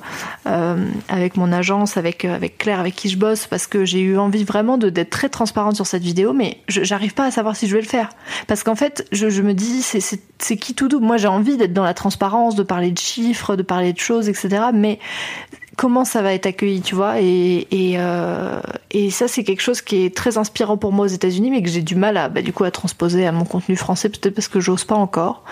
euh, 0.45 0.85
avec 1.09 1.35
mon 1.35 1.51
agence, 1.51 1.97
avec, 1.97 2.25
avec 2.25 2.59
Claire, 2.59 2.79
avec 2.79 2.95
qui 2.95 3.09
je 3.09 3.17
bosse, 3.17 3.47
parce 3.47 3.65
que 3.65 3.85
j'ai 3.85 4.01
eu 4.01 4.19
envie 4.19 4.43
vraiment 4.43 4.77
d'être 4.77 5.09
très 5.09 5.29
transparente 5.29 5.75
sur 5.75 5.87
cette 5.87 6.03
vidéo, 6.03 6.31
mais 6.31 6.59
j'arrive 6.67 7.15
pas 7.15 7.25
à 7.25 7.31
savoir 7.31 7.55
si 7.55 7.67
je 7.67 7.73
vais 7.73 7.81
le 7.81 7.87
faire. 7.87 8.09
Parce 8.45 8.61
qu'en 8.61 8.75
fait, 8.75 9.07
je, 9.11 9.31
je 9.31 9.41
me 9.41 9.55
dis, 9.55 9.81
c'est 9.81 10.57
qui 10.57 10.75
tout 10.75 10.87
double 10.87 11.07
Moi, 11.07 11.17
j'ai 11.17 11.27
envie 11.27 11.57
d'être 11.57 11.73
dans 11.73 11.83
la 11.83 11.95
transparence, 11.95 12.53
de 12.53 12.61
parler 12.61 12.91
de 12.91 12.99
chiffres, 12.99 13.55
de 13.55 13.63
parler 13.63 13.93
de 13.93 13.99
choses, 13.99 14.29
etc. 14.29 14.65
Mais 14.75 14.99
comment 15.77 16.05
ça 16.05 16.23
va 16.23 16.33
être 16.33 16.47
accueilli, 16.47 16.81
tu 16.81 16.95
vois 16.95 17.21
et, 17.21 17.67
et, 17.71 17.93
euh, 17.99 18.59
et 18.89 19.11
ça, 19.11 19.27
c'est 19.27 19.43
quelque 19.43 19.61
chose 19.61 19.81
qui 19.81 20.03
est 20.03 20.15
très 20.15 20.39
inspirant 20.39 20.75
pour 20.75 20.91
moi 20.91 21.05
aux 21.05 21.09
États-Unis, 21.09 21.51
mais 21.51 21.61
que 21.61 21.69
j'ai 21.69 21.83
du 21.83 21.95
mal 21.95 22.17
à, 22.17 22.29
bah, 22.29 22.41
du 22.41 22.51
coup, 22.51 22.63
à 22.63 22.71
transposer 22.71 23.27
à 23.27 23.31
mon 23.31 23.45
contenu 23.45 23.75
français, 23.75 24.09
peut-être 24.09 24.33
parce 24.33 24.47
que 24.47 24.59
j'ose 24.59 24.85
pas 24.85 24.95
encore. 24.95 25.43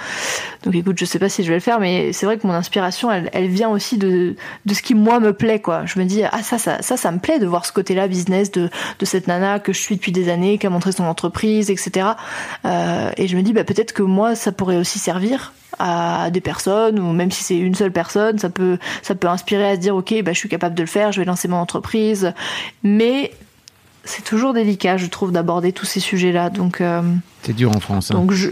Donc, 0.63 0.73
écoute, 0.73 0.97
je 0.97 1.05
sais 1.05 1.19
pas 1.19 1.30
si 1.30 1.43
je 1.43 1.49
vais 1.49 1.55
le 1.55 1.61
faire, 1.61 1.80
mais 1.80 2.11
c'est 2.11 2.26
vrai 2.26 2.39
que 2.39 2.47
mon 2.47 2.53
inspiration, 2.53 3.11
elle, 3.11 3.30
elle 3.34 3.47
vient 3.47 3.69
aussi 3.69 3.99
de, 3.99 4.36
de 4.65 4.73
ce 4.73 4.82
qui 4.82 4.95
moi 4.95 5.19
me 5.19 5.32
plaît, 5.32 5.61
quoi. 5.61 5.86
Je 5.86 5.99
me 5.99 6.05
dis, 6.05 6.23
ah 6.23 6.41
ça, 6.41 6.57
ça, 6.57 6.82
ça, 6.82 6.97
ça 6.97 7.11
me 7.11 7.19
plaît 7.19 7.38
de 7.38 7.45
voir 7.45 7.63
ce 7.63 7.71
côté-là 7.71 8.07
business 8.07 8.49
de, 8.49 8.69
de 8.97 9.05
cette 9.05 9.28
nana 9.28 9.59
que 9.59 9.73
je 9.73 9.80
suis 9.80 9.95
depuis 9.95 10.11
des 10.11 10.30
années, 10.30 10.57
qui 10.57 10.65
a 10.65 10.71
montré 10.71 10.91
son 10.91 11.03
entreprise, 11.03 11.69
etc. 11.69 12.07
Euh, 12.65 13.11
et 13.17 13.28
je 13.28 13.38
me 13.38 13.43
dis, 13.43 13.53
bah, 13.53 13.63
peut-être 13.63 13.93
que 13.93 14.01
moi, 14.01 14.34
ça 14.34 14.51
pourrait 14.51 14.78
aussi 14.78 14.97
servir 14.97 15.53
à 15.80 16.30
des 16.32 16.41
personnes 16.41 16.99
ou 16.99 17.11
même 17.13 17.32
si 17.32 17.43
c'est 17.43 17.57
une 17.57 17.76
seule 17.76 17.91
personne 17.91 18.38
ça 18.39 18.49
peut 18.49 18.78
ça 19.01 19.15
peut 19.15 19.28
inspirer 19.28 19.67
à 19.69 19.76
se 19.76 19.80
dire 19.80 19.95
ok 19.95 20.21
bah 20.23 20.34
je 20.34 20.38
suis 20.39 20.49
capable 20.49 20.76
de 20.76 20.82
le 20.84 20.88
faire 20.88 21.11
je 21.11 21.19
vais 21.21 21.26
lancer 21.26 21.47
mon 21.47 21.57
entreprise 21.57 22.34
mais 22.84 23.32
c'est 24.03 24.23
toujours 24.23 24.53
délicat 24.53 24.97
je 24.97 25.07
trouve 25.07 25.32
d'aborder 25.32 25.71
tous 25.73 25.86
ces 25.86 25.99
sujets 25.99 26.32
là 26.32 26.49
donc 26.49 26.82
euh, 26.82 27.01
C'est 27.43 27.53
dur 27.55 27.76
en 27.76 27.80
France. 27.80 28.11
hein. 28.11 28.15
donc 28.15 28.32
je 28.32 28.49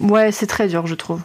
ouais 0.00 0.32
c'est 0.32 0.46
très 0.46 0.68
dur 0.68 0.86
je 0.86 0.94
trouve 0.94 1.20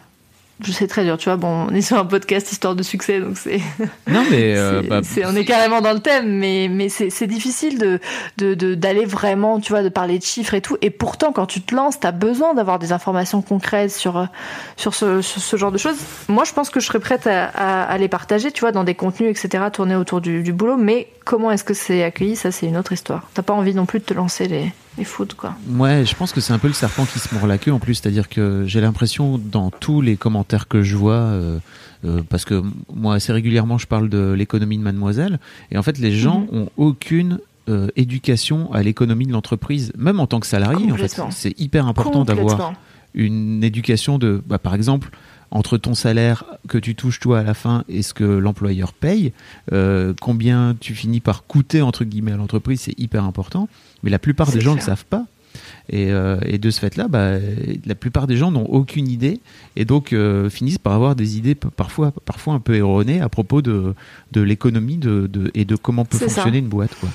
je 0.63 0.71
sais 0.71 0.87
très 0.87 1.03
dur 1.03 1.17
tu 1.17 1.25
vois 1.25 1.35
bon 1.37 1.67
on 1.69 1.73
est 1.73 1.81
sur 1.81 1.97
un 1.97 2.05
podcast 2.05 2.51
histoire 2.51 2.75
de 2.75 2.83
succès 2.83 3.19
donc 3.19 3.37
c'est 3.37 3.59
Non, 4.07 4.23
mais 4.31 4.55
euh, 4.57 4.81
bah, 4.87 5.01
on 5.25 5.35
est 5.35 5.45
carrément 5.45 5.81
dans 5.81 5.93
le 5.93 5.99
thème, 5.99 6.27
mais, 6.39 6.69
mais 6.71 6.89
c'est 6.89 7.27
difficile 7.27 7.77
de 7.77 7.99
de- 8.37 8.53
de- 8.53 8.73
d'aller 8.75 9.05
vraiment, 9.05 9.59
tu 9.59 9.71
vois, 9.73 9.83
de 9.83 9.89
parler 9.89 10.17
de 10.17 10.23
chiffres 10.23 10.53
et 10.53 10.61
tout. 10.61 10.77
Et 10.81 10.89
pourtant, 10.89 11.31
quand 11.31 11.45
tu 11.45 11.61
te 11.61 11.75
lances, 11.75 11.99
t'as 11.99 12.11
besoin 12.11 12.53
d'avoir 12.53 12.79
des 12.79 12.91
informations 12.93 13.41
concrètes 13.41 13.91
sur, 13.91 14.27
sur, 14.77 14.93
ce, 14.95 15.21
sur 15.21 15.41
ce 15.41 15.57
genre 15.57 15.71
de 15.71 15.77
choses. 15.77 15.97
Moi, 16.29 16.43
je 16.45 16.53
pense 16.53 16.69
que 16.69 16.79
je 16.79 16.85
serais 16.85 16.99
prête 16.99 17.27
à, 17.27 17.45
à, 17.45 17.83
à 17.83 17.97
les 17.97 18.07
partager, 18.07 18.51
tu 18.51 18.61
vois, 18.61 18.71
dans 18.71 18.83
des 18.83 18.95
contenus, 18.95 19.29
etc., 19.29 19.65
tournés 19.71 19.95
autour 19.95 20.21
du, 20.21 20.41
du 20.43 20.53
boulot. 20.53 20.77
Mais 20.77 21.07
comment 21.27 21.51
est-ce 21.51 21.63
que 21.63 21.73
c'est 21.73 22.03
accueilli 22.03 22.35
Ça, 22.35 22.51
c'est 22.51 22.65
une 22.65 22.77
autre 22.77 22.93
histoire. 22.93 23.29
T'as 23.33 23.43
pas 23.43 23.53
envie 23.53 23.75
non 23.75 23.85
plus 23.85 23.99
de 23.99 24.05
te 24.05 24.13
lancer 24.13 24.47
les, 24.47 24.71
les 24.97 25.05
quoi. 25.37 25.55
Ouais, 25.69 26.05
je 26.05 26.15
pense 26.15 26.31
que 26.31 26.41
c'est 26.41 26.53
un 26.53 26.57
peu 26.57 26.67
le 26.67 26.73
serpent 26.73 27.05
qui 27.05 27.19
se 27.19 27.35
mord 27.35 27.45
la 27.45 27.57
queue 27.57 27.73
en 27.73 27.79
plus, 27.79 27.95
c'est-à-dire 27.95 28.29
que 28.29 28.63
j'ai 28.65 28.81
l'impression 28.81 29.37
dans 29.37 29.69
tous 29.69 30.01
les 30.01 30.15
commentaires 30.15 30.67
que 30.67 30.81
je 30.81 30.95
vois, 30.95 31.13
euh, 31.13 31.59
euh, 32.05 32.21
parce 32.27 32.45
que 32.45 32.63
moi 32.93 33.15
assez 33.15 33.33
régulièrement 33.33 33.77
je 33.77 33.87
parle 33.87 34.09
de 34.09 34.31
l'économie 34.31 34.77
de 34.77 34.83
mademoiselle, 34.83 35.39
et 35.71 35.77
en 35.77 35.83
fait 35.83 35.97
les 35.99 36.11
gens 36.11 36.47
ont 36.51 36.69
aucune 36.77 37.39
euh, 37.69 37.89
éducation 37.95 38.71
à 38.73 38.81
l'économie 38.81 39.27
de 39.27 39.33
l'entreprise, 39.33 39.91
même 39.97 40.19
en 40.19 40.27
tant 40.27 40.39
que 40.39 40.47
salarié 40.47 40.91
en 40.91 40.95
fait. 40.95 41.21
C'est 41.31 41.59
hyper 41.59 41.85
important 41.87 42.23
d'avoir 42.23 42.73
une 43.13 43.63
éducation 43.63 44.17
de, 44.17 44.41
bah, 44.45 44.59
par 44.59 44.75
exemple, 44.75 45.09
entre 45.51 45.77
ton 45.77 45.93
salaire 45.93 46.43
que 46.67 46.77
tu 46.77 46.93
touches 46.95 47.19
toi 47.19 47.39
à 47.39 47.43
la 47.43 47.53
fin 47.53 47.83
et 47.87 48.01
ce 48.01 48.13
que 48.13 48.23
l'employeur 48.23 48.93
paye, 48.93 49.31
euh, 49.71 50.13
combien 50.21 50.75
tu 50.79 50.93
finis 50.93 51.19
par 51.21 51.45
coûter 51.45 51.81
entre 51.81 52.03
guillemets 52.03 52.33
à 52.33 52.37
l'entreprise, 52.37 52.81
c'est 52.81 52.99
hyper 52.99 53.23
important. 53.23 53.69
Mais 54.03 54.09
la 54.09 54.19
plupart 54.19 54.51
des 54.51 54.61
gens 54.61 54.71
ne 54.73 54.79
le 54.79 54.83
savent 54.83 55.05
pas. 55.05 55.25
Et, 55.89 56.11
euh, 56.11 56.37
et 56.45 56.57
de 56.59 56.69
ce 56.69 56.79
fait-là, 56.79 57.07
bah, 57.07 57.37
la 57.85 57.95
plupart 57.95 58.27
des 58.27 58.35
gens 58.37 58.51
n'ont 58.51 58.65
aucune 58.65 59.07
idée 59.07 59.39
et 59.75 59.85
donc 59.85 60.13
euh, 60.13 60.49
finissent 60.49 60.77
par 60.77 60.93
avoir 60.93 61.15
des 61.15 61.37
idées 61.37 61.55
parfois, 61.55 62.11
parfois 62.25 62.53
un 62.53 62.59
peu 62.59 62.75
erronées 62.75 63.21
à 63.21 63.29
propos 63.29 63.61
de, 63.63 63.95
de 64.33 64.41
l'économie 64.41 64.97
de, 64.97 65.27
de- 65.27 65.49
et 65.55 65.65
de 65.65 65.75
comment 65.75 66.05
peut 66.05 66.17
ça. 66.17 66.25
fonctionner 66.27 66.59
une 66.59 66.67
boîte. 66.67 66.93
Quoi. 66.99 67.09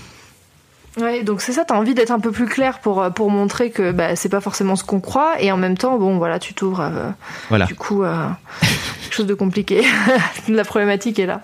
Ouais, 1.00 1.22
donc 1.22 1.40
c'est 1.40 1.52
ça, 1.52 1.64
t'as 1.64 1.74
envie 1.76 1.94
d'être 1.94 2.10
un 2.10 2.20
peu 2.20 2.30
plus 2.32 2.44
clair 2.46 2.78
pour, 2.80 3.00
euh, 3.02 3.08
pour 3.10 3.30
montrer 3.30 3.70
que 3.70 3.92
bah, 3.92 4.14
c'est 4.14 4.28
pas 4.28 4.40
forcément 4.42 4.76
ce 4.76 4.84
qu'on 4.84 5.00
croit, 5.00 5.40
et 5.40 5.50
en 5.50 5.56
même 5.56 5.78
temps, 5.78 5.96
bon, 5.98 6.18
voilà, 6.18 6.38
tu 6.38 6.52
t'ouvres 6.52 6.80
à, 6.82 7.14
Voilà. 7.48 7.64
du 7.64 7.74
coup 7.74 8.02
à 8.02 8.38
quelque 9.02 9.14
chose 9.14 9.26
de 9.26 9.32
compliqué. 9.34 9.82
La 10.48 10.64
problématique 10.64 11.18
est 11.18 11.24
là. 11.26 11.40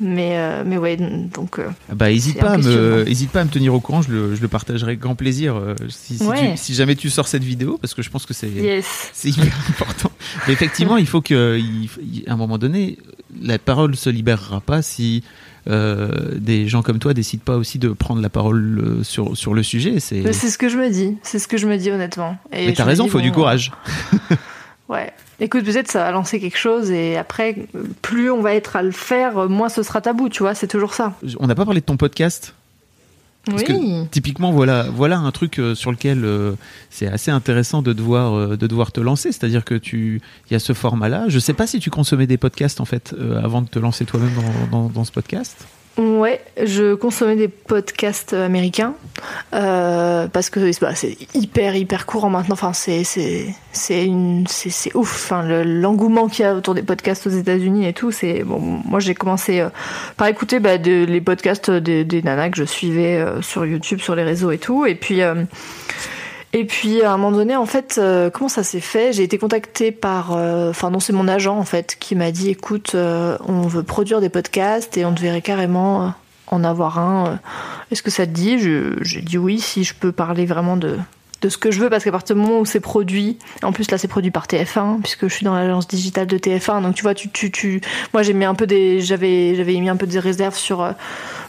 Mais, 0.00 0.32
euh, 0.38 0.62
mais 0.64 0.78
ouais, 0.78 0.96
donc. 0.96 1.58
euh, 1.58 1.66
Bah, 1.92 2.10
hésite 2.12 2.38
pas, 2.38 2.50
à 2.52 2.56
me, 2.58 3.04
hésite 3.08 3.30
pas 3.32 3.40
à 3.40 3.44
me 3.44 3.50
tenir 3.50 3.74
au 3.74 3.80
courant, 3.80 4.02
je 4.02 4.10
le, 4.12 4.34
je 4.36 4.42
le 4.42 4.48
partagerai 4.48 4.90
avec 4.92 5.00
grand 5.00 5.16
plaisir 5.16 5.56
euh, 5.56 5.74
si, 5.88 6.16
si, 6.18 6.24
Ouais. 6.24 6.52
tu- 6.52 6.56
si 6.56 6.74
jamais 6.74 6.94
tu 6.94 7.10
sors 7.10 7.26
cette 7.26 7.42
vidéo, 7.44 7.78
parce 7.80 7.94
que 7.94 8.02
je 8.02 8.10
pense 8.10 8.26
que 8.26 8.34
c'est 8.34 8.48
yes. 8.48 9.10
hyper 9.24 9.46
important. 9.70 10.12
Mais 10.46 10.52
effectivement, 10.52 10.96
il 10.96 11.06
faut 11.08 11.20
que, 11.20 11.58
il- 11.58 11.90
il- 12.00 12.24
à 12.28 12.34
un 12.34 12.36
moment 12.36 12.58
donné, 12.58 12.98
la 13.42 13.58
parole 13.58 13.96
se 13.96 14.08
libérera 14.08 14.60
pas 14.60 14.82
si 14.82 15.24
euh, 15.24 15.30
des 15.68 16.66
gens 16.68 16.82
comme 16.82 16.98
toi 16.98 17.14
décident 17.14 17.42
pas 17.44 17.56
aussi 17.56 17.78
de 17.78 17.90
prendre 17.90 18.22
la 18.22 18.30
parole 18.30 18.78
euh, 18.78 19.02
sur, 19.02 19.36
sur 19.36 19.54
le 19.54 19.62
sujet. 19.62 20.00
C'est, 20.00 20.32
ce 20.32 20.58
que 20.58 20.68
je 20.68 20.76
me 20.76 20.88
dis, 20.90 21.18
c'est 21.22 21.38
ce 21.38 21.46
que 21.48 21.56
je 21.56 21.66
me 21.66 21.76
dis 21.76 21.90
honnêtement. 21.90 22.36
Et 22.52 22.66
mais 22.66 22.72
t'as 22.72 22.84
raison, 22.84 23.04
dis, 23.04 23.10
faut 23.10 23.20
du 23.20 23.32
courage. 23.32 23.72
Ouais. 24.88 25.12
Écoute, 25.38 25.64
peut-être 25.64 25.90
ça 25.90 26.04
va 26.04 26.10
lancer 26.10 26.40
quelque 26.40 26.56
chose, 26.56 26.90
et 26.90 27.18
après, 27.18 27.66
plus 28.00 28.30
on 28.30 28.40
va 28.40 28.54
être 28.54 28.74
à 28.74 28.82
le 28.82 28.90
faire, 28.90 29.48
moins 29.48 29.68
ce 29.68 29.82
sera 29.82 30.00
tabou, 30.00 30.30
tu 30.30 30.42
vois, 30.42 30.54
c'est 30.54 30.66
toujours 30.66 30.94
ça. 30.94 31.12
On 31.38 31.46
n'a 31.46 31.54
pas 31.54 31.66
parlé 31.66 31.80
de 31.80 31.84
ton 31.84 31.98
podcast? 31.98 32.54
Parce 33.50 33.62
oui. 33.62 34.04
que 34.04 34.04
typiquement, 34.10 34.52
voilà, 34.52 34.86
voilà 34.94 35.18
un 35.18 35.30
truc 35.30 35.58
euh, 35.58 35.74
sur 35.74 35.90
lequel 35.90 36.24
euh, 36.24 36.52
c'est 36.90 37.06
assez 37.06 37.30
intéressant 37.30 37.82
de 37.82 37.92
devoir, 37.92 38.34
euh, 38.34 38.56
de 38.56 38.66
devoir 38.66 38.92
te 38.92 39.00
lancer. 39.00 39.32
C'est-à-dire 39.32 39.64
que 39.64 39.74
tu, 39.74 40.20
il 40.48 40.52
y 40.52 40.56
a 40.56 40.58
ce 40.58 40.72
format-là. 40.72 41.24
Je 41.28 41.38
sais 41.38 41.54
pas 41.54 41.66
si 41.66 41.80
tu 41.80 41.90
consommais 41.90 42.26
des 42.26 42.36
podcasts 42.36 42.80
en 42.80 42.84
fait 42.84 43.14
euh, 43.18 43.42
avant 43.42 43.62
de 43.62 43.68
te 43.68 43.78
lancer 43.78 44.04
toi-même 44.04 44.32
dans, 44.34 44.78
dans, 44.78 44.88
dans 44.88 45.04
ce 45.04 45.12
podcast. 45.12 45.66
Ouais, 45.98 46.40
je 46.62 46.94
consommais 46.94 47.34
des 47.34 47.48
podcasts 47.48 48.32
américains 48.32 48.94
euh, 49.52 50.28
parce 50.28 50.48
que 50.48 50.60
bah, 50.80 50.94
c'est 50.94 51.16
hyper 51.34 51.74
hyper 51.74 52.06
courant 52.06 52.30
maintenant. 52.30 52.52
Enfin, 52.52 52.72
c'est 52.72 53.02
c'est 53.02 53.46
c'est 53.72 54.04
une 54.04 54.46
c'est 54.46 54.70
c'est 54.70 54.94
ouf. 54.94 55.12
Enfin, 55.24 55.42
le- 55.42 55.64
l'engouement 55.64 56.28
qu'il 56.28 56.44
y 56.44 56.48
a 56.48 56.54
autour 56.54 56.74
des 56.74 56.84
podcasts 56.84 57.26
aux 57.26 57.30
États-Unis 57.30 57.88
et 57.88 57.92
tout, 57.94 58.12
c'est 58.12 58.44
bon. 58.44 58.60
Moi, 58.60 59.00
j'ai 59.00 59.16
commencé 59.16 59.58
euh, 59.58 59.70
par 60.16 60.28
écouter 60.28 60.60
bah, 60.60 60.76
les 60.76 61.20
podcasts 61.20 61.68
des, 61.72 62.22
nanas 62.22 62.50
que 62.50 62.58
je 62.58 62.64
suivais 62.64 63.16
euh, 63.16 63.42
sur 63.42 63.66
YouTube, 63.66 63.98
sur 64.00 64.14
les 64.14 64.22
réseaux 64.22 64.52
et 64.52 64.58
tout, 64.58 64.86
et 64.86 64.94
puis. 64.94 65.20
Et 66.52 66.64
puis 66.64 67.02
à 67.02 67.12
un 67.12 67.16
moment 67.18 67.36
donné, 67.36 67.56
en 67.56 67.66
fait, 67.66 67.96
euh, 67.98 68.30
comment 68.30 68.48
ça 68.48 68.62
s'est 68.62 68.80
fait? 68.80 69.12
J'ai 69.12 69.22
été 69.22 69.36
contactée 69.36 69.92
par, 69.92 70.32
euh, 70.32 70.70
enfin 70.70 70.90
non, 70.90 70.98
c'est 70.98 71.12
mon 71.12 71.28
agent 71.28 71.56
en 71.56 71.64
fait 71.64 71.96
qui 72.00 72.14
m'a 72.14 72.30
dit, 72.30 72.48
écoute, 72.48 72.92
euh, 72.94 73.36
on 73.46 73.62
veut 73.62 73.82
produire 73.82 74.20
des 74.20 74.30
podcasts 74.30 74.96
et 74.96 75.04
on 75.04 75.12
devrait 75.12 75.42
carrément 75.42 76.14
en 76.46 76.64
avoir 76.64 76.98
un. 76.98 77.38
Est-ce 77.90 78.02
que 78.02 78.10
ça 78.10 78.26
te 78.26 78.32
dit? 78.32 78.58
J'ai 78.58 79.20
dit 79.20 79.36
oui, 79.36 79.60
si 79.60 79.84
je 79.84 79.94
peux 79.94 80.12
parler 80.12 80.46
vraiment 80.46 80.78
de 80.78 80.96
de 81.40 81.48
ce 81.48 81.58
que 81.58 81.70
je 81.70 81.80
veux 81.80 81.90
parce 81.90 82.04
qu'à 82.04 82.10
partir 82.12 82.34
du 82.34 82.42
moment 82.42 82.60
où 82.60 82.64
c'est 82.64 82.80
produit, 82.80 83.38
en 83.62 83.72
plus 83.72 83.90
là 83.90 83.98
c'est 83.98 84.08
produit 84.08 84.30
par 84.30 84.46
TF1 84.46 85.00
puisque 85.00 85.28
je 85.28 85.34
suis 85.34 85.44
dans 85.44 85.54
l'agence 85.54 85.86
digitale 85.86 86.26
de 86.26 86.38
TF1 86.38 86.82
donc 86.82 86.94
tu 86.94 87.02
vois 87.02 87.14
tu 87.14 87.28
tu 87.30 87.50
tu 87.50 87.80
moi 88.12 88.22
j'ai 88.22 88.32
mis 88.32 88.44
un 88.44 88.54
peu 88.54 88.66
des 88.66 89.00
j'avais 89.00 89.54
j'avais 89.54 89.74
mis 89.78 89.88
un 89.88 89.96
peu 89.96 90.06
des 90.06 90.18
réserves 90.18 90.56
sur 90.56 90.82
euh, 90.82 90.92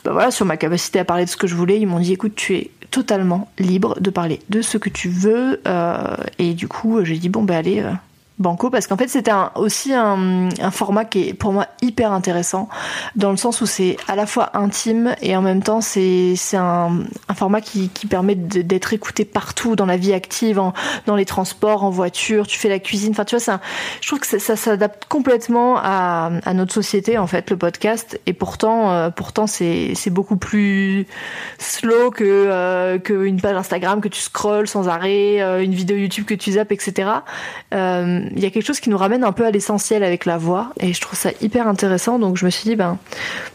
bah 0.04 0.32
sur 0.32 0.46
ma 0.46 0.58
capacité 0.58 1.00
à 1.00 1.06
parler 1.06 1.26
de 1.26 1.30
ce 1.30 1.38
que 1.38 1.48
je 1.48 1.56
voulais. 1.56 1.80
Ils 1.80 1.88
m'ont 1.88 2.00
dit 2.00 2.14
écoute 2.14 2.34
tu 2.36 2.56
es 2.56 2.72
totalement 2.92 3.50
libre 3.60 4.00
de 4.00 4.10
parler 4.10 4.40
de 4.50 4.62
ce 4.62 4.78
que 4.78 4.90
tu 4.90 5.10
veux 5.10 5.62
euh, 5.68 6.16
et 6.38 6.54
du 6.54 6.68
coup 6.68 7.04
j'ai 7.04 7.18
dit 7.18 7.30
bon 7.30 7.44
bah 7.44 7.58
allez 7.58 7.82
euh, 7.82 7.92
banco 8.40 8.70
parce 8.70 8.88
qu'en 8.88 8.98
fait 8.98 9.08
c'était 9.10 9.32
un- 9.32 9.52
aussi 9.56 9.94
un, 9.94 10.50
un 10.62 10.72
format 10.72 11.06
qui 11.06 11.30
est 11.30 11.34
pour 11.34 11.52
moi 11.54 11.68
hyper 11.82 12.12
intéressant 12.14 12.70
dans 13.16 13.32
le 13.32 13.38
sens 13.38 13.62
où 13.62 13.66
c'est 13.66 13.98
à 14.08 14.16
la 14.16 14.26
fois 14.26 14.58
intime 14.58 15.14
et 15.22 15.36
en 15.36 15.42
même 15.42 15.62
temps 15.62 15.82
c'est 15.82 16.36
un, 16.54 17.00
un 17.28 17.34
format 17.34 17.62
qui, 17.62 17.90
qui 17.90 18.08
permet 18.08 18.36
d'être 18.36 18.94
écouté 18.94 19.26
partout 19.26 19.76
dans 19.76 19.86
la 19.86 19.98
vie 19.98 20.14
active 20.14 20.58
en, 20.60 20.74
dans 21.06 21.16
les 21.16 21.26
transports 21.26 21.84
en 21.84 21.90
voiture 21.90 22.48
tu 22.48 22.58
fais 22.58 22.70
la 22.70 22.80
cuisine. 22.80 23.12
Enfin 23.12 23.26
tu 23.26 23.36
vois 23.36 23.54
un- 23.54 23.60
je 24.02 24.08
trouve 24.08 24.20
que 24.20 24.28
ça, 24.28 24.40
ça 24.40 24.56
s'adapte 24.56 25.06
complètement 25.10 25.78
à, 25.78 26.32
à 26.46 26.54
notre 26.54 26.74
société 26.74 27.18
en 27.18 27.28
fait 27.28 27.50
le 27.50 27.58
podcast. 27.58 28.20
Et 28.26 28.34
pourtant 28.34 28.92
euh, 28.92 29.10
pourtant 29.10 29.48
c'est 29.48 29.94
c'est 29.96 30.10
beaucoup 30.10 30.38
plus 30.38 31.06
slow 31.58 32.10
que 32.12 32.24
euh, 32.24 33.00
que 33.00 33.26
une 33.26 33.42
page 33.42 33.56
Instagram 33.58 34.00
que 34.02 34.08
tu 34.08 34.22
scrolles 34.22 34.68
sans 34.68 34.88
arrêt 34.88 35.42
euh, 35.42 35.62
une 35.64 35.74
vidéo 35.74 35.98
YouTube 35.98 36.26
que 36.26 36.34
tu 36.36 36.54
zappes 36.54 36.72
etc 36.72 37.10
il 38.36 38.40
y 38.42 38.46
a 38.46 38.50
quelque 38.50 38.66
chose 38.66 38.80
qui 38.80 38.90
nous 38.90 38.98
ramène 38.98 39.24
un 39.24 39.32
peu 39.32 39.46
à 39.46 39.52
l'essentiel 39.52 40.04
avec 40.04 40.26
la 40.26 40.38
voix 40.38 40.72
et 40.80 40.94
je 40.94 41.02
trouve 41.02 41.18
ça 41.18 41.32
hyper 41.42 41.68
intéressant. 41.68 42.20
Donc 42.20 42.38
je 42.38 42.46
me 42.46 42.50
suis 42.50 42.70
dit 42.70 42.76
ben 42.76 42.98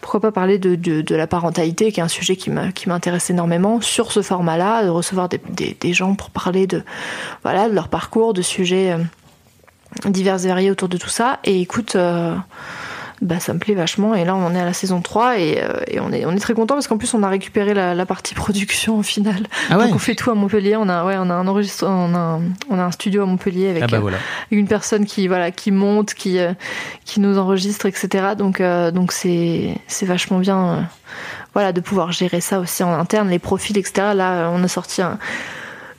pourquoi 0.00 0.20
pas 0.20 0.32
parler 0.32 0.58
de, 0.58 0.74
de, 0.74 1.14
la 1.14 1.26
parentalité 1.26 1.92
qui 1.92 2.00
est 2.00 2.02
un 2.02 2.08
sujet 2.08 2.36
qui 2.36 2.50
m'intéresse 2.50 3.30
énormément 3.30 3.80
sur 3.80 4.12
ce 4.12 4.22
format 4.22 4.56
là 4.56 4.84
de 4.84 4.88
recevoir 4.88 5.28
des, 5.28 5.40
des, 5.50 5.76
des 5.78 5.92
gens 5.92 6.14
pour 6.14 6.30
parler 6.30 6.66
de 6.66 6.82
voilà 7.42 7.68
de 7.68 7.74
leur 7.74 7.88
parcours 7.88 8.34
de 8.34 8.42
sujets 8.42 8.92
euh, 8.92 10.10
divers 10.10 10.44
et 10.44 10.48
variés 10.48 10.70
autour 10.70 10.88
de 10.88 10.96
tout 10.96 11.08
ça. 11.08 11.38
Et 11.44 11.60
écoute 11.60 11.96
euh, 11.96 12.34
bah, 13.22 13.40
ça 13.40 13.54
me 13.54 13.58
plaît 13.58 13.74
vachement. 13.74 14.14
Et 14.14 14.24
là, 14.24 14.34
on 14.34 14.44
en 14.44 14.54
est 14.54 14.60
à 14.60 14.64
la 14.64 14.72
saison 14.72 15.00
3 15.00 15.38
et, 15.38 15.62
euh, 15.62 15.80
et 15.88 16.00
on, 16.00 16.12
est, 16.12 16.24
on 16.26 16.32
est 16.32 16.38
très 16.40 16.54
content 16.54 16.74
parce 16.74 16.88
qu'en 16.88 16.98
plus, 16.98 17.14
on 17.14 17.22
a 17.22 17.28
récupéré 17.28 17.72
la, 17.74 17.94
la 17.94 18.06
partie 18.06 18.34
production 18.34 18.98
au 18.98 19.02
final. 19.02 19.44
Ah 19.70 19.78
ouais. 19.78 19.86
Donc, 19.86 19.94
on 19.94 19.98
fait 19.98 20.14
tout 20.14 20.30
à 20.30 20.34
Montpellier. 20.34 20.76
On 20.76 20.88
a, 20.88 21.04
ouais, 21.04 21.14
on 21.18 21.30
a 21.30 21.34
un 21.34 21.46
enregistre, 21.46 21.86
on 21.86 22.14
a, 22.14 22.18
un- 22.18 22.42
on 22.70 22.78
a 22.78 22.82
un 22.82 22.90
studio 22.90 23.22
à 23.22 23.26
Montpellier 23.26 23.70
avec 23.70 23.82
Ah 23.84 23.86
bah 23.86 23.96
euh, 23.96 24.00
voilà. 24.00 24.16
une 24.50 24.66
personne 24.68 25.04
qui, 25.06 25.28
voilà, 25.28 25.50
qui 25.50 25.70
monte, 25.70 26.14
qui, 26.14 26.38
euh, 26.38 26.52
qui 27.04 27.20
nous 27.20 27.38
enregistre, 27.38 27.86
etc. 27.86 28.08
Donc, 28.36 28.60
euh, 28.60 28.90
donc 28.90 29.12
c'est, 29.12 29.76
c'est 29.86 30.06
vachement 30.06 30.38
bien, 30.38 30.58
euh, 30.74 30.80
voilà, 31.54 31.72
de 31.72 31.80
pouvoir 31.80 32.12
gérer 32.12 32.40
ça 32.40 32.58
aussi 32.60 32.82
en 32.82 32.92
interne, 32.92 33.28
les 33.28 33.38
profils, 33.38 33.78
etc. 33.78 34.08
Là, 34.14 34.50
on 34.52 34.62
a 34.64 34.68
sorti 34.68 35.02
un, 35.02 35.18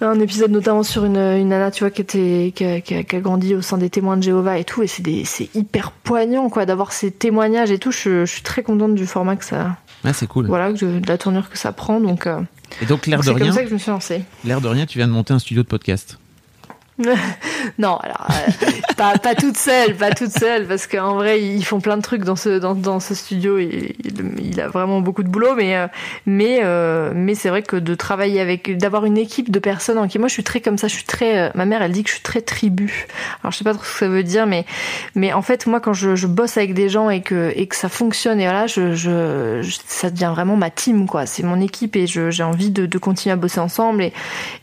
un 0.02 0.20
épisode 0.20 0.52
notamment 0.52 0.84
sur 0.84 1.06
une, 1.06 1.18
une 1.18 1.50
nana, 1.50 1.72
tu 1.72 1.84
vois, 1.84 1.90
qui 1.92 2.02
était, 2.02 2.52
qui 2.56 2.66
a, 2.66 2.82
qui 2.82 2.96
a- 2.96 3.04
qui 3.04 3.16
a 3.16 3.20
grandi 3.22 3.56
au 3.56 3.62
sein 3.62 3.78
des 3.78 3.90
témoins 3.90 4.18
de 4.18 4.24
Jéhovah 4.24 4.58
et 4.58 4.64
tout, 4.64 4.84
et 4.84 4.88
c'est 4.88 5.02
des, 5.04 5.24
c'est 5.26 5.50
hyper 5.56 5.92
poignant, 5.92 6.50
quoi, 6.50 6.66
d'avoir 6.66 6.92
ces 6.92 7.12
témoignages 7.12 7.72
et 7.72 7.80
tout. 7.80 7.92
Je, 7.92 8.26
je 8.26 8.32
suis 8.32 8.42
très 8.42 8.62
contente 8.64 8.96
du 8.96 9.06
format 9.06 9.36
que 9.36 9.46
ça, 9.46 9.78
Ah, 10.04 10.14
c'est 10.14 10.28
cool. 10.28 10.48
voilà, 10.48 10.74
de, 10.74 11.00
de 11.00 11.08
la 11.08 11.18
tournure 11.18 11.50
que 11.50 11.58
ça 11.58 11.72
prend, 11.72 12.00
donc, 12.02 12.28
euh, 12.28 12.40
Et 12.82 12.86
donc, 12.86 13.08
l'air 13.08 13.20
de 13.20 13.26
c'est 13.26 13.34
comme 13.34 13.42
rien, 13.44 13.52
ça 13.54 13.64
que 13.64 13.70
je 13.70 13.74
me 13.74 13.80
suis 13.80 13.92
lancée. 13.92 14.22
l'air 14.44 14.60
de 14.62 14.68
rien, 14.68 14.86
tu 14.86 14.98
viens 14.98 15.08
de 15.08 15.14
monter 15.14 15.34
un 15.34 15.40
studio 15.40 15.64
de 15.64 15.68
podcast. 15.68 16.20
Non, 17.78 17.98
alors 17.98 18.28
euh, 18.30 18.72
pas, 18.96 19.18
pas 19.18 19.36
toute 19.36 19.58
seule, 19.58 19.96
pas 19.96 20.12
toute 20.12 20.32
seule, 20.32 20.66
parce 20.66 20.88
qu'en 20.88 21.16
vrai 21.16 21.42
ils 21.42 21.64
font 21.64 21.80
plein 21.82 21.98
de 21.98 22.02
trucs 22.02 22.24
dans 22.24 22.36
ce 22.36 22.60
dans, 22.60 22.76
dans 22.76 23.00
ce 23.00 23.14
studio. 23.16 23.58
Il, 23.60 24.62
a 24.62 24.70
vraiment 24.70 25.02
beaucoup 25.02 25.24
de 25.24 25.28
boulot, 25.28 25.56
mais 25.56 25.76
euh, 25.76 25.88
mais 26.26 26.60
euh, 26.64 27.12
mais 27.14 27.36
c'est 27.36 27.50
vrai 27.50 27.64
que 27.64 27.76
de 27.76 27.96
travailler 27.96 28.40
avec, 28.40 28.78
d'avoir 28.78 29.06
une 29.06 29.18
équipe 29.18 29.52
de 29.52 29.60
personnes 29.60 29.98
moi 29.98 30.28
je 30.28 30.34
suis 30.34 30.44
très 30.44 30.62
comme 30.62 30.78
ça, 30.78 30.88
je 30.88 30.94
suis 30.94 31.04
très. 31.04 31.52
ma 31.56 31.66
mère 31.66 31.82
elle 31.82 31.92
dit 31.92 32.04
que 32.04 32.10
je 32.10 32.16
suis 32.16 32.24
très 32.24 32.42
tribu. 32.42 33.08
Alors 33.44 33.52
je 33.52 33.58
sais 33.58 33.64
pas 33.64 33.74
trop 33.74 33.84
ce 33.84 33.92
que 33.92 34.00
ça 34.00 34.08
veut 34.08 34.24
dire, 34.24 34.46
mais 34.46 34.66
mais 35.16 35.34
en 35.34 35.42
fait 35.42 35.68
moi 35.68 35.80
quand 35.82 35.94
je, 35.94 36.26
bosse 36.28 36.58
avec 36.58 36.74
des 36.74 36.88
gens 36.88 37.10
et 37.10 37.22
que 37.22 37.52
et 37.56 37.68
que 37.68 37.76
ça 37.76 37.90
fonctionne 37.90 38.40
et 38.40 38.46
voilà, 38.46 38.68
je, 38.68 38.94
je, 38.94 39.68
ça 39.88 40.10
devient 40.10 40.32
vraiment 40.34 40.56
ma 40.56 40.70
team 40.70 41.08
quoi. 41.08 41.26
C'est 41.26 41.44
mon 41.44 41.60
équipe 41.60 41.96
et 41.96 42.08
j'ai 42.08 42.44
envie 42.44 42.70
de, 42.70 42.86
de 42.86 42.98
continuer 42.98 43.34
à 43.34 43.36
bosser 43.36 43.60
ensemble 43.60 44.04
et 44.04 44.14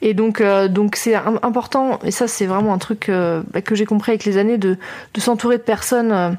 et 0.00 0.14
donc, 0.14 0.42
donc 0.70 0.96
c'est 0.96 1.14
im- 1.14 1.38
important, 1.42 1.98
et 2.04 2.10
ça 2.10 2.21
c'est 2.26 2.46
vraiment 2.46 2.72
un 2.72 2.78
truc 2.78 3.08
euh, 3.08 3.42
bah, 3.52 3.62
que 3.62 3.74
j'ai 3.74 3.84
compris 3.84 4.12
avec 4.12 4.24
les 4.24 4.36
années, 4.36 4.58
de, 4.58 4.76
s'entourer 5.18 5.58
de 5.58 5.62
personnes 5.62 6.12
euh, 6.12 6.30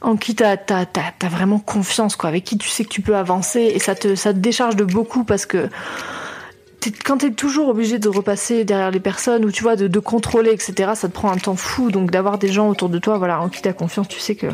en 0.00 0.16
qui 0.16 0.34
t'as 0.34 0.56
as, 0.68 1.28
vraiment 1.28 1.58
confiance, 1.58 2.16
quoi, 2.16 2.28
avec 2.28 2.44
qui 2.44 2.58
tu 2.58 2.68
sais 2.68 2.84
que 2.84 2.88
tu 2.88 3.00
peux 3.00 3.16
avancer, 3.16 3.72
et 3.74 3.78
ça 3.78 3.94
te, 3.94 4.32
décharge 4.32 4.76
de 4.76 4.84
beaucoup 4.84 5.24
parce 5.24 5.46
que 5.46 5.68
t'es- 6.80 6.92
quand 6.92 7.18
t'es 7.18 7.30
toujours 7.30 7.68
obligé 7.68 7.98
de 7.98 8.08
repasser 8.08 8.64
derrière 8.64 8.90
les 8.90 9.00
personnes, 9.00 9.44
ou 9.44 9.50
tu 9.50 9.62
vois, 9.62 9.76
de, 9.76 9.88
de 9.88 9.98
contrôler, 9.98 10.50
etc., 10.50 10.92
ça 10.94 11.08
te 11.08 11.12
prend 11.12 11.30
un 11.30 11.36
temps 11.36 11.56
fou, 11.56 11.90
donc 11.90 12.10
d'avoir 12.10 12.38
des 12.38 12.48
gens 12.48 12.68
autour 12.68 12.88
de 12.88 12.98
toi, 12.98 13.18
voilà, 13.18 13.40
en 13.40 13.48
qui 13.48 13.62
t'as 13.62 13.72
confiance, 13.72 14.08
tu 14.08 14.20
sais 14.20 14.34
que 14.34 14.48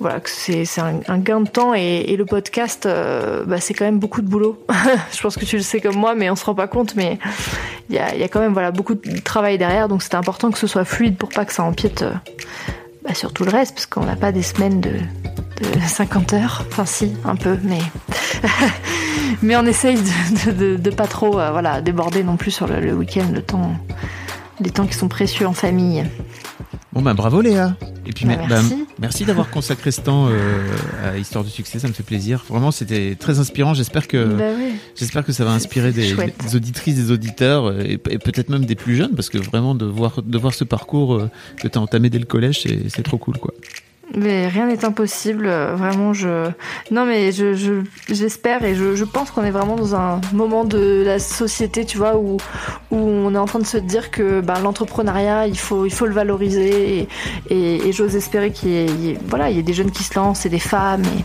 voilà, 0.00 0.20
c'est 0.24 0.64
un, 0.80 1.00
un 1.08 1.18
gain 1.18 1.40
de 1.42 1.48
temps 1.48 1.74
et, 1.74 2.16
le 2.16 2.24
podcast, 2.24 2.86
euh, 2.86 3.44
bah, 3.44 3.60
c'est 3.60 3.74
quand 3.74 3.84
même 3.84 3.98
beaucoup 3.98 4.22
de 4.22 4.26
boulot. 4.28 4.58
je 5.12 5.20
pense 5.20 5.36
que 5.36 5.44
tu 5.44 5.56
le 5.56 5.62
sais 5.62 5.80
comme 5.80 5.96
moi, 5.96 6.14
mais 6.14 6.30
on 6.30 6.36
se 6.36 6.44
rend 6.44 6.54
pas 6.54 6.66
compte. 6.68 6.96
Mais 6.96 7.18
il 7.90 7.96
y 7.96 7.98
a, 7.98 8.14
y 8.16 8.22
a 8.22 8.28
quand 8.28 8.40
même 8.40 8.52
voilà 8.54 8.70
beaucoup 8.70 8.94
de 8.94 9.18
travail 9.20 9.58
derrière, 9.58 9.88
donc 9.88 10.02
c'était 10.02 10.16
important 10.16 10.50
que 10.50 10.58
ce 10.58 10.66
soit 10.66 10.84
fluide 10.84 11.16
pour 11.16 11.28
pas 11.28 11.44
que 11.44 11.52
ça 11.52 11.62
empiète 11.64 12.02
euh, 12.02 12.12
bah, 13.06 13.14
sur 13.14 13.32
tout 13.32 13.44
le 13.44 13.50
reste, 13.50 13.74
parce 13.74 13.86
qu'on 13.86 14.04
n'a 14.04 14.16
pas 14.16 14.32
des 14.32 14.42
semaines 14.42 14.80
de, 14.80 14.90
de 14.90 15.80
50 15.86 16.32
heures. 16.32 16.64
Enfin 16.70 16.86
si, 16.86 17.12
un 17.24 17.36
peu, 17.36 17.58
mais 17.62 17.78
mais 19.42 19.56
on 19.56 19.66
essaye 19.66 19.98
de- 20.46 20.76
de 20.76 20.90
pas 20.90 21.06
trop 21.06 21.38
euh, 21.38 21.50
voilà 21.50 21.80
déborder 21.82 22.22
non 22.22 22.36
plus 22.36 22.50
sur 22.50 22.66
le, 22.66 22.80
le 22.80 22.94
week-end, 22.94 23.26
le 23.32 23.42
temps, 23.42 23.72
les 24.60 24.70
temps 24.70 24.86
qui 24.86 24.94
sont 24.94 25.08
précieux 25.08 25.46
en 25.46 25.52
famille. 25.52 26.04
Bon, 26.92 27.02
bah 27.02 27.14
bravo 27.14 27.40
Léa. 27.40 27.76
Et 28.04 28.12
puis, 28.12 28.24
Bah, 28.26 28.36
merci. 28.48 28.74
bah, 28.74 28.84
merci 28.98 29.24
d'avoir 29.24 29.48
consacré 29.50 29.92
ce 29.92 30.00
temps 30.00 30.26
euh, 30.28 30.66
à 31.04 31.16
Histoire 31.18 31.44
de 31.44 31.48
succès, 31.48 31.78
ça 31.78 31.86
me 31.86 31.92
fait 31.92 32.02
plaisir. 32.02 32.44
Vraiment, 32.48 32.72
c'était 32.72 33.14
très 33.14 33.38
inspirant. 33.38 33.74
J'espère 33.74 34.08
que 34.08 34.24
Bah 34.24 34.44
oui. 34.56 34.72
j'espère 34.96 35.24
que 35.24 35.30
ça 35.32 35.44
va 35.44 35.52
inspirer 35.52 35.92
des, 35.92 36.14
auditrices, 36.56 36.96
des 36.96 37.12
auditeurs 37.12 37.66
euh, 37.66 37.82
et, 37.84 37.92
et 37.92 38.18
peut-être 38.18 38.48
même 38.48 38.64
des 38.64 38.74
plus 38.74 38.96
jeunes, 38.96 39.14
parce 39.14 39.28
que 39.30 39.38
vraiment 39.38 39.76
de 39.76 39.84
voir 39.86 40.20
de 40.22 40.38
voir 40.38 40.52
ce 40.52 40.64
parcours 40.64 41.14
euh, 41.14 41.30
que 41.58 41.68
tu 41.68 41.78
as 41.78 41.80
entamé 41.80 42.10
dès 42.10 42.18
le 42.18 42.26
collège, 42.26 42.62
c'est 42.62 42.88
c'est 42.88 43.02
trop 43.04 43.18
cool, 43.18 43.38
quoi. 43.38 43.54
Mais 44.16 44.48
rien 44.48 44.66
n'est 44.66 44.84
impossible, 44.84 45.46
euh, 45.46 45.74
vraiment. 45.76 46.12
Je 46.12 46.48
non, 46.90 47.04
mais 47.04 47.30
je 47.30 47.54
je- 47.54 47.82
j'espère 48.08 48.64
et 48.64 48.74
je, 48.74 48.96
je 48.96 49.04
pense 49.04 49.30
qu'on 49.30 49.44
est 49.44 49.52
vraiment 49.52 49.76
dans 49.76 49.94
un 49.94 50.20
moment 50.32 50.64
de 50.64 51.02
la 51.06 51.18
société, 51.20 51.84
tu 51.84 51.96
vois, 51.96 52.16
où 52.16 52.36
où 52.90 52.96
on 52.96 53.32
est 53.34 53.38
en 53.38 53.44
train 53.44 53.60
de 53.60 53.66
se 53.66 53.76
dire 53.78 54.10
que 54.10 54.40
ben, 54.40 54.58
l'entrepreneuriat, 54.60 55.46
il 55.46 55.56
faut 55.58 55.86
il 55.86 55.92
faut 55.92 56.06
le 56.06 56.12
valoriser 56.14 57.08
et 57.48 57.86
et, 57.88 57.92
j'ose 57.92 58.16
espérer 58.16 58.50
qu'il 58.52 58.70
y 58.70 59.10
ait- 59.10 59.18
voilà, 59.28 59.48
il 59.50 59.56
y 59.56 59.60
ait 59.60 59.62
des 59.64 59.72
jeunes 59.74 59.90
qui 59.92 60.02
se 60.02 60.14
lancent 60.18 60.44
et 60.44 60.48
des 60.48 60.58
femmes 60.58 61.02
et 61.04 61.24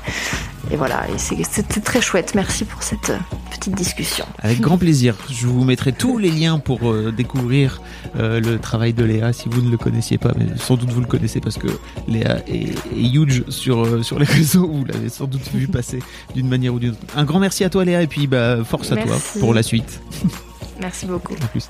et 0.72 0.76
voilà. 0.78 1.05
Et 1.09 1.18
c'était 1.18 1.82
très 1.82 2.01
chouette. 2.01 2.34
Merci 2.36 2.66
pour 2.66 2.84
cette 2.84 3.09
euh, 3.09 3.18
petite 3.51 3.76
discussion. 3.76 4.26
Avec 4.39 4.59
grand 4.59 4.78
plaisir. 4.78 5.16
Je 5.30 5.47
vous 5.47 5.63
mettrai 5.63 5.91
tous 5.91 6.18
les 6.18 6.30
liens 6.32 6.59
pour 6.59 6.91
euh, 6.91 7.11
découvrir 7.16 7.82
euh, 8.18 8.39
le 8.39 8.59
travail 8.59 8.93
de 8.93 9.03
Léa 9.03 9.34
si 9.34 9.49
vous 9.49 9.61
ne 9.61 9.70
le 9.70 9.78
connaissiez 9.78 10.18
pas, 10.18 10.32
mais 10.38 10.45
sans 10.57 10.76
doute 10.76 10.89
vous 10.89 11.01
le 11.01 11.07
connaissez 11.07 11.39
parce 11.39 11.57
que 11.57 11.68
Léa 12.07 12.39
est, 12.47 12.70
est 12.95 13.13
huge 13.13 13.43
sur 13.49 13.86
euh, 13.86 14.03
sur 14.03 14.20
les 14.20 14.26
réseaux. 14.26 14.68
Vous 14.68 14.86
l'avez 14.86 15.09
sans 15.09 15.26
doute 15.26 15.47
vu 15.53 15.68
passer 15.68 15.99
d'une 16.34 16.47
manière 16.47 16.74
ou 16.74 16.80
d'une 16.80 16.91
autre. 16.91 16.99
Un 17.16 17.26
grand 17.26 17.39
merci 17.39 17.63
à 17.63 17.70
toi 17.70 17.86
Léa 17.86 18.01
et 18.01 18.07
puis 18.07 18.28
bah 18.28 18.63
force 18.63 18.91
à 18.91 18.97
toi 18.97 19.16
pour 19.39 19.53
la 19.53 19.63
suite. 19.63 20.01
Merci 20.82 21.05
beaucoup. 21.05 21.34
En 21.34 21.47
plus. 21.47 21.70